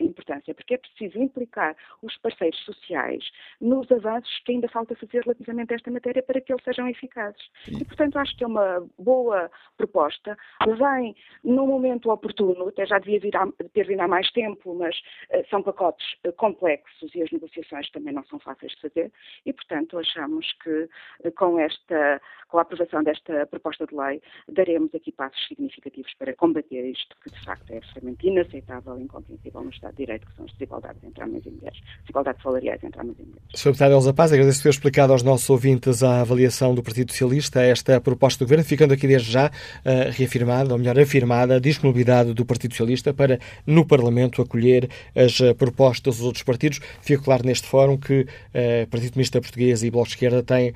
importância, 0.00 0.54
porque 0.54 0.74
é 0.74 0.78
preciso 0.78 1.18
implicar 1.18 1.76
os 2.02 2.16
parceiros 2.18 2.58
sociais 2.64 3.24
nos 3.60 3.90
avanços 3.92 4.30
que 4.44 4.52
ainda 4.52 4.68
falta 4.68 4.96
fazer 4.96 5.22
relativamente 5.22 5.72
a 5.72 5.76
esta 5.76 5.90
matéria 5.90 6.22
para 6.22 6.40
que 6.40 6.52
eles 6.52 6.64
sejam 6.64 6.88
eficazes. 6.88 7.42
E, 7.68 7.84
portanto, 7.84 8.18
acho 8.18 8.36
que 8.36 8.44
é 8.44 8.46
uma 8.46 8.86
boa 8.98 9.50
proposta. 9.76 10.36
Vem 10.66 11.14
num 11.42 11.66
momento 11.66 12.10
oportuno, 12.10 12.68
até 12.68 12.84
já 12.86 12.98
devia 12.98 13.20
vir 13.20 13.36
a, 13.36 13.46
ter 13.72 13.86
vindo 13.86 14.00
há 14.00 14.08
mais 14.08 14.30
tempo, 14.32 14.74
mas 14.74 14.96
uh, 15.30 15.48
são 15.48 15.62
pacotes 15.62 16.06
complexos 16.36 17.14
e 17.14 17.22
as 17.22 17.30
negociações 17.30 17.90
também 17.90 18.12
não 18.12 18.24
são 18.24 18.38
fáceis 18.40 18.72
de 18.72 18.80
fazer 18.80 19.12
e, 19.46 19.52
portanto, 19.52 19.98
achamos 19.98 20.52
que 20.62 20.88
com 21.36 21.58
esta 21.58 22.20
com 22.54 22.58
a 22.58 22.62
aprovação 22.62 23.02
desta 23.02 23.46
proposta 23.46 23.84
de 23.84 23.96
lei, 23.96 24.22
daremos 24.48 24.94
aqui 24.94 25.10
passos 25.10 25.44
significativos 25.48 26.14
para 26.14 26.36
combater 26.36 26.84
isto, 26.88 27.16
que 27.20 27.28
de 27.28 27.44
facto 27.44 27.68
é 27.72 27.80
absolutamente 27.84 28.26
inaceitável 28.26 28.98
e 28.98 29.02
incompreensível 29.02 29.62
no 29.62 29.70
Estado 29.70 29.92
de 29.92 29.96
Direito, 29.98 30.26
que 30.26 30.36
são 30.36 30.44
as 30.44 30.52
desigualdades 30.52 31.02
entre 31.04 31.24
homens 31.24 31.42
e 31.46 31.50
mulheres, 31.50 31.78
desigualdades 32.00 32.42
salariais 32.42 32.82
entre 32.82 33.00
homens 33.00 33.16
e 33.18 33.22
mulheres. 33.22 33.42
Sr. 33.54 33.64
Deputado 33.64 33.92
Elza 33.92 34.14
Paz, 34.14 34.32
agradeço 34.32 34.62
ter 34.62 34.68
explicado 34.70 35.12
aos 35.12 35.22
nossos 35.22 35.48
ouvintes 35.50 36.02
a 36.02 36.20
avaliação 36.20 36.74
do 36.74 36.82
Partido 36.82 37.12
Socialista 37.12 37.60
a 37.60 37.64
esta 37.64 38.00
proposta 38.00 38.44
do 38.44 38.48
Governo, 38.48 38.64
ficando 38.64 38.94
aqui 38.94 39.06
desde 39.06 39.30
já 39.30 39.48
uh, 39.48 40.10
reafirmada, 40.10 40.72
ou 40.72 40.78
melhor, 40.78 40.98
afirmada, 40.98 41.56
a 41.56 41.60
disponibilidade 41.60 42.34
do 42.34 42.44
Partido 42.44 42.72
Socialista 42.72 43.12
para, 43.12 43.38
no 43.66 43.86
Parlamento, 43.86 44.42
acolher 44.42 44.88
as 45.14 45.38
uh, 45.40 45.54
propostas 45.54 46.16
dos 46.16 46.26
outros 46.26 46.42
partidos. 46.42 46.80
Fica 47.00 47.22
claro 47.22 47.44
neste 47.44 47.66
fórum 47.66 47.96
que 47.96 48.22
uh, 48.22 48.88
Partido 48.90 49.12
Comunista 49.12 49.40
Português 49.40 49.82
e 49.82 49.90
Bloco 49.90 50.08
de 50.08 50.14
Esquerda 50.14 50.42
têm 50.42 50.74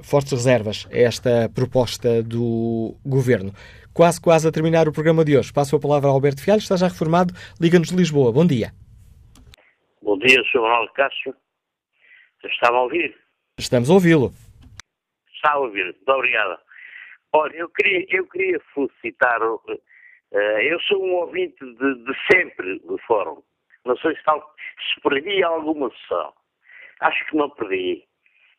fortes 0.00 0.32
reservas 0.32 0.86
a 0.92 0.98
esta 0.98 1.50
proposta 1.54 2.22
do 2.22 2.94
Governo. 3.04 3.52
Quase, 3.94 4.20
quase 4.20 4.48
a 4.48 4.50
terminar 4.50 4.88
o 4.88 4.92
programa 4.92 5.24
de 5.24 5.38
hoje. 5.38 5.52
Passo 5.52 5.76
a 5.76 5.80
palavra 5.80 6.08
ao 6.08 6.14
Alberto 6.14 6.42
Fialho, 6.42 6.58
está 6.58 6.76
já 6.76 6.88
reformado, 6.88 7.32
Liga-nos 7.60 7.90
de 7.90 7.96
Lisboa. 7.96 8.32
Bom 8.32 8.44
dia. 8.44 8.72
Bom 10.02 10.18
dia, 10.18 10.42
Sr. 10.50 10.58
Ronaldo 10.58 10.92
Cássio. 10.94 11.32
Está 12.42 12.70
a 12.70 12.82
ouvir? 12.82 13.16
Estamos 13.56 13.88
a 13.88 13.94
ouvi-lo. 13.94 14.32
Está 15.32 15.52
a 15.52 15.58
ouvir. 15.58 15.84
Muito 15.84 16.08
obrigada. 16.08 16.58
Olha, 17.32 17.54
eu 17.56 17.68
queria, 17.68 18.04
eu 18.10 18.26
queria 18.26 18.60
felicitar. 18.74 19.40
Uh, 19.40 19.78
eu 20.34 20.80
sou 20.80 21.00
um 21.00 21.12
ouvinte 21.14 21.64
de, 21.64 22.04
de, 22.04 22.14
sempre 22.32 22.80
do 22.80 22.98
fórum. 23.06 23.42
Não 23.84 23.96
sei 23.98 24.16
se, 24.16 24.24
tal, 24.24 24.40
se 24.40 25.00
perdi 25.02 25.40
alguma 25.44 25.88
sessão. 25.90 26.32
Acho 27.00 27.26
que 27.26 27.36
não 27.36 27.48
perdi. 27.50 28.04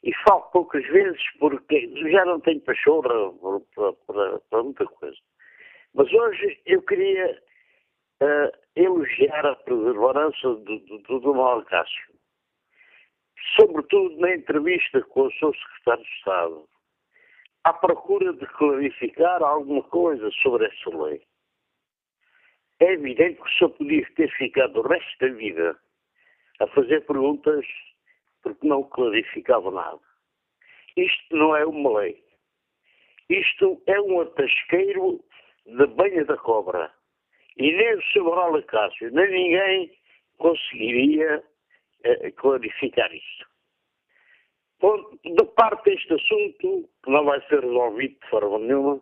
E 0.05 0.13
falo 0.23 0.43
poucas 0.51 0.85
vezes 0.85 1.21
porque 1.39 1.91
já 2.11 2.23
não 2.25 2.39
tenho 2.39 2.61
pachorra 2.61 3.09
para, 3.73 3.93
para, 3.93 4.39
para 4.39 4.63
muita 4.63 4.85
coisa. 4.85 5.17
Mas 5.95 6.13
hoje 6.13 6.61
eu 6.67 6.79
queria 6.83 7.41
uh, 8.21 8.57
elogiar 8.75 9.43
a 9.47 9.55
perseverança 9.55 10.47
do, 10.47 10.79
do, 10.79 10.97
do, 10.99 11.19
do 11.19 11.33
Malcácio. 11.33 12.13
Sobretudo 13.55 14.15
na 14.17 14.35
entrevista 14.35 15.01
com 15.01 15.21
o 15.21 15.31
seu 15.33 15.51
secretário 15.53 16.03
de 16.03 16.09
Estado 16.11 16.69
à 17.63 17.73
procura 17.73 18.31
de 18.31 18.45
clarificar 18.45 19.41
alguma 19.41 19.81
coisa 19.83 20.29
sobre 20.43 20.67
essa 20.67 20.89
lei. 20.95 21.19
É 22.79 22.93
evidente 22.93 23.41
que 23.41 23.57
senhor 23.57 23.71
podia 23.71 24.07
ter 24.15 24.29
ficado 24.37 24.79
o 24.79 24.87
resto 24.87 25.17
da 25.19 25.33
vida 25.33 25.75
a 26.59 26.67
fazer 26.67 27.03
perguntas 27.07 27.65
porque 28.45 28.67
não 28.67 28.83
clarificava 28.83 29.71
nada. 29.71 29.99
Isto 30.95 31.35
não 31.35 31.55
é 31.55 31.65
uma 31.65 31.99
lei. 31.99 32.23
Isto 33.27 33.81
é 33.87 33.99
um 33.99 34.21
atasqueiro 34.21 35.19
da 35.65 35.87
banha 35.87 36.23
da 36.25 36.37
cobra. 36.37 36.93
E 37.57 37.71
nem 37.71 37.95
o. 37.95 38.23
Manuel 38.23 38.63
Cássio, 38.65 39.11
nem 39.11 39.31
ninguém 39.31 39.91
conseguiria 40.37 41.43
eh, 42.03 42.31
clarificar 42.31 43.11
isto. 43.13 43.47
Bom, 44.79 45.17
de 45.23 45.45
parte 45.55 45.89
deste 45.89 46.13
assunto, 46.13 46.87
que 47.03 47.09
não 47.09 47.25
vai 47.25 47.41
ser 47.47 47.61
resolvido 47.61 48.19
de 48.19 48.29
forma 48.29 48.59
nenhuma, 48.59 49.01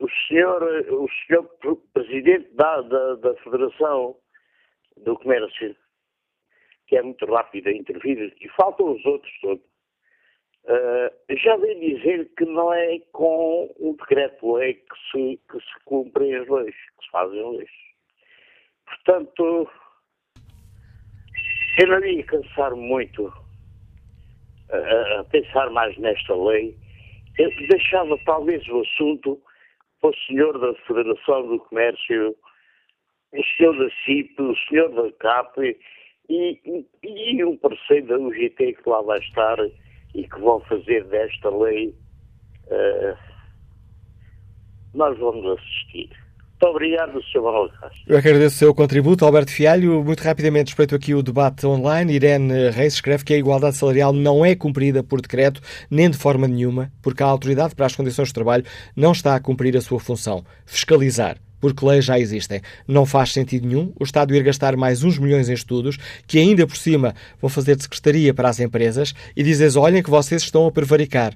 o 0.00 0.08
senhor, 0.26 0.62
o 0.90 1.08
senhor 1.26 1.44
presidente 1.92 2.52
da, 2.54 2.80
da, 2.80 3.14
da 3.16 3.34
Federação 3.36 4.16
do 4.96 5.16
Comércio, 5.18 5.76
que 6.86 6.96
é 6.96 7.02
muito 7.02 7.24
rápido 7.26 7.68
a 7.68 7.72
intervir, 7.72 8.34
e 8.40 8.48
faltam 8.50 8.92
os 8.92 9.04
outros 9.04 9.32
todos, 9.40 9.64
uh, 10.64 11.36
já 11.36 11.56
veio 11.56 11.80
dizer 11.80 12.30
que 12.36 12.44
não 12.44 12.72
é 12.72 12.98
com 13.12 13.74
o 13.78 13.96
decreto-lei 13.98 14.74
que 14.74 15.10
se, 15.10 15.40
que 15.50 15.58
se 15.58 15.84
cumprem 15.84 16.34
as 16.34 16.48
leis, 16.48 16.74
que 16.74 17.04
se 17.04 17.10
fazem 17.10 17.56
leis. 17.56 17.70
Portanto, 18.86 19.70
eu 21.80 21.86
não 21.88 22.04
ia 22.04 22.22
cansar 22.24 22.74
muito 22.74 23.32
a, 24.70 25.20
a 25.20 25.24
pensar 25.24 25.70
mais 25.70 25.96
nesta 25.98 26.34
lei, 26.34 26.76
eu 27.38 27.50
deixava 27.68 28.16
talvez 28.24 28.66
o 28.68 28.80
assunto 28.80 29.40
para 30.00 30.10
o 30.10 30.16
senhor 30.26 30.58
da 30.58 30.74
Federação 30.86 31.48
do 31.48 31.58
Comércio, 31.60 32.36
o 33.32 33.44
senhor 33.56 33.76
da 33.76 33.90
CIP, 34.04 34.40
o 34.40 34.56
senhor 34.68 34.88
da 34.90 35.10
CAP 35.12 35.76
e, 36.28 36.60
e, 36.64 36.86
e 37.02 38.02
da 38.02 38.18
UGT 38.18 38.74
que 38.74 38.88
lá 38.88 39.02
vai 39.02 39.18
estar 39.18 39.56
e 40.14 40.28
que 40.28 40.40
vão 40.40 40.60
fazer 40.60 41.04
desta 41.04 41.50
lei, 41.50 41.94
uh, 42.68 43.16
nós 44.94 45.18
vamos 45.18 45.58
assistir. 45.58 46.10
Muito 46.64 46.76
obrigado, 46.76 47.22
Sr. 47.24 47.42
Manuel 47.42 47.68
Castro. 47.80 48.02
Eu 48.06 48.16
agradeço 48.16 48.56
o 48.56 48.58
seu 48.58 48.74
contributo, 48.74 49.24
Alberto 49.24 49.50
Fialho. 49.50 50.02
Muito 50.02 50.20
rapidamente, 50.22 50.68
respeito 50.68 50.94
aqui 50.94 51.12
o 51.12 51.22
debate 51.22 51.66
online. 51.66 52.14
Irene 52.14 52.70
Reis 52.70 52.94
escreve 52.94 53.24
que 53.24 53.34
a 53.34 53.36
igualdade 53.36 53.76
salarial 53.76 54.12
não 54.12 54.44
é 54.44 54.54
cumprida 54.54 55.02
por 55.02 55.20
decreto, 55.20 55.60
nem 55.90 56.08
de 56.08 56.16
forma 56.16 56.48
nenhuma, 56.48 56.90
porque 57.02 57.22
a 57.22 57.26
Autoridade 57.26 57.74
para 57.74 57.86
as 57.86 57.96
Condições 57.96 58.28
de 58.28 58.34
Trabalho 58.34 58.64
não 58.96 59.12
está 59.12 59.34
a 59.34 59.40
cumprir 59.40 59.76
a 59.76 59.80
sua 59.80 60.00
função, 60.00 60.44
fiscalizar 60.64 61.36
porque 61.64 61.86
leis 61.86 62.04
já 62.04 62.18
existem. 62.18 62.60
Não 62.86 63.06
faz 63.06 63.32
sentido 63.32 63.66
nenhum 63.66 63.90
o 63.98 64.04
Estado 64.04 64.36
ir 64.36 64.42
gastar 64.42 64.76
mais 64.76 65.02
uns 65.02 65.18
milhões 65.18 65.48
em 65.48 65.54
estudos, 65.54 65.96
que 66.26 66.38
ainda 66.38 66.66
por 66.66 66.76
cima 66.76 67.14
vão 67.40 67.48
fazer 67.48 67.74
de 67.74 67.84
secretaria 67.84 68.34
para 68.34 68.50
as 68.50 68.60
empresas 68.60 69.14
e 69.34 69.42
dizer 69.42 69.74
olhem 69.78 70.02
que 70.02 70.10
vocês 70.10 70.42
estão 70.42 70.66
a 70.66 70.70
prevaricar 70.70 71.32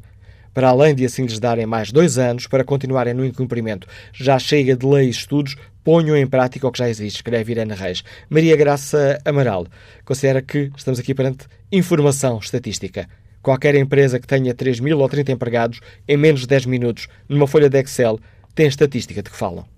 para 0.53 0.69
além 0.69 0.95
de 0.95 1.07
assim 1.07 1.25
lhes 1.25 1.39
darem 1.39 1.65
mais 1.65 1.91
dois 1.91 2.19
anos 2.19 2.47
para 2.47 2.63
continuarem 2.63 3.15
no 3.15 3.25
incumprimento. 3.25 3.89
Já 4.13 4.39
chega 4.39 4.77
de 4.77 4.85
leis 4.85 5.17
e 5.17 5.19
estudos, 5.21 5.57
ponham 5.83 6.15
em 6.15 6.27
prática 6.27 6.69
o 6.69 6.71
que 6.71 6.79
já 6.79 6.91
existe, 6.91 7.17
escreve 7.17 7.53
Irene 7.53 7.73
Reis. 7.73 8.05
Maria 8.29 8.55
Graça 8.55 9.19
Amaral 9.25 9.67
considera 10.05 10.43
que 10.43 10.71
estamos 10.77 11.01
aqui 11.01 11.15
perante 11.15 11.47
informação 11.73 12.39
estatística. 12.39 13.09
Qualquer 13.41 13.77
empresa 13.77 14.21
que 14.21 14.27
tenha 14.27 14.53
3 14.53 14.81
mil 14.81 14.99
ou 14.99 15.09
30 15.09 15.33
empregados, 15.33 15.81
em 16.07 16.19
menos 16.19 16.43
de 16.43 16.49
10 16.49 16.67
minutos, 16.67 17.09
numa 17.27 17.47
folha 17.47 17.71
de 17.71 17.81
Excel, 17.81 18.19
tem 18.59 18.67
estatística 18.67 19.23
de 19.23 19.31
que 19.31 19.37
falam. 19.37 19.78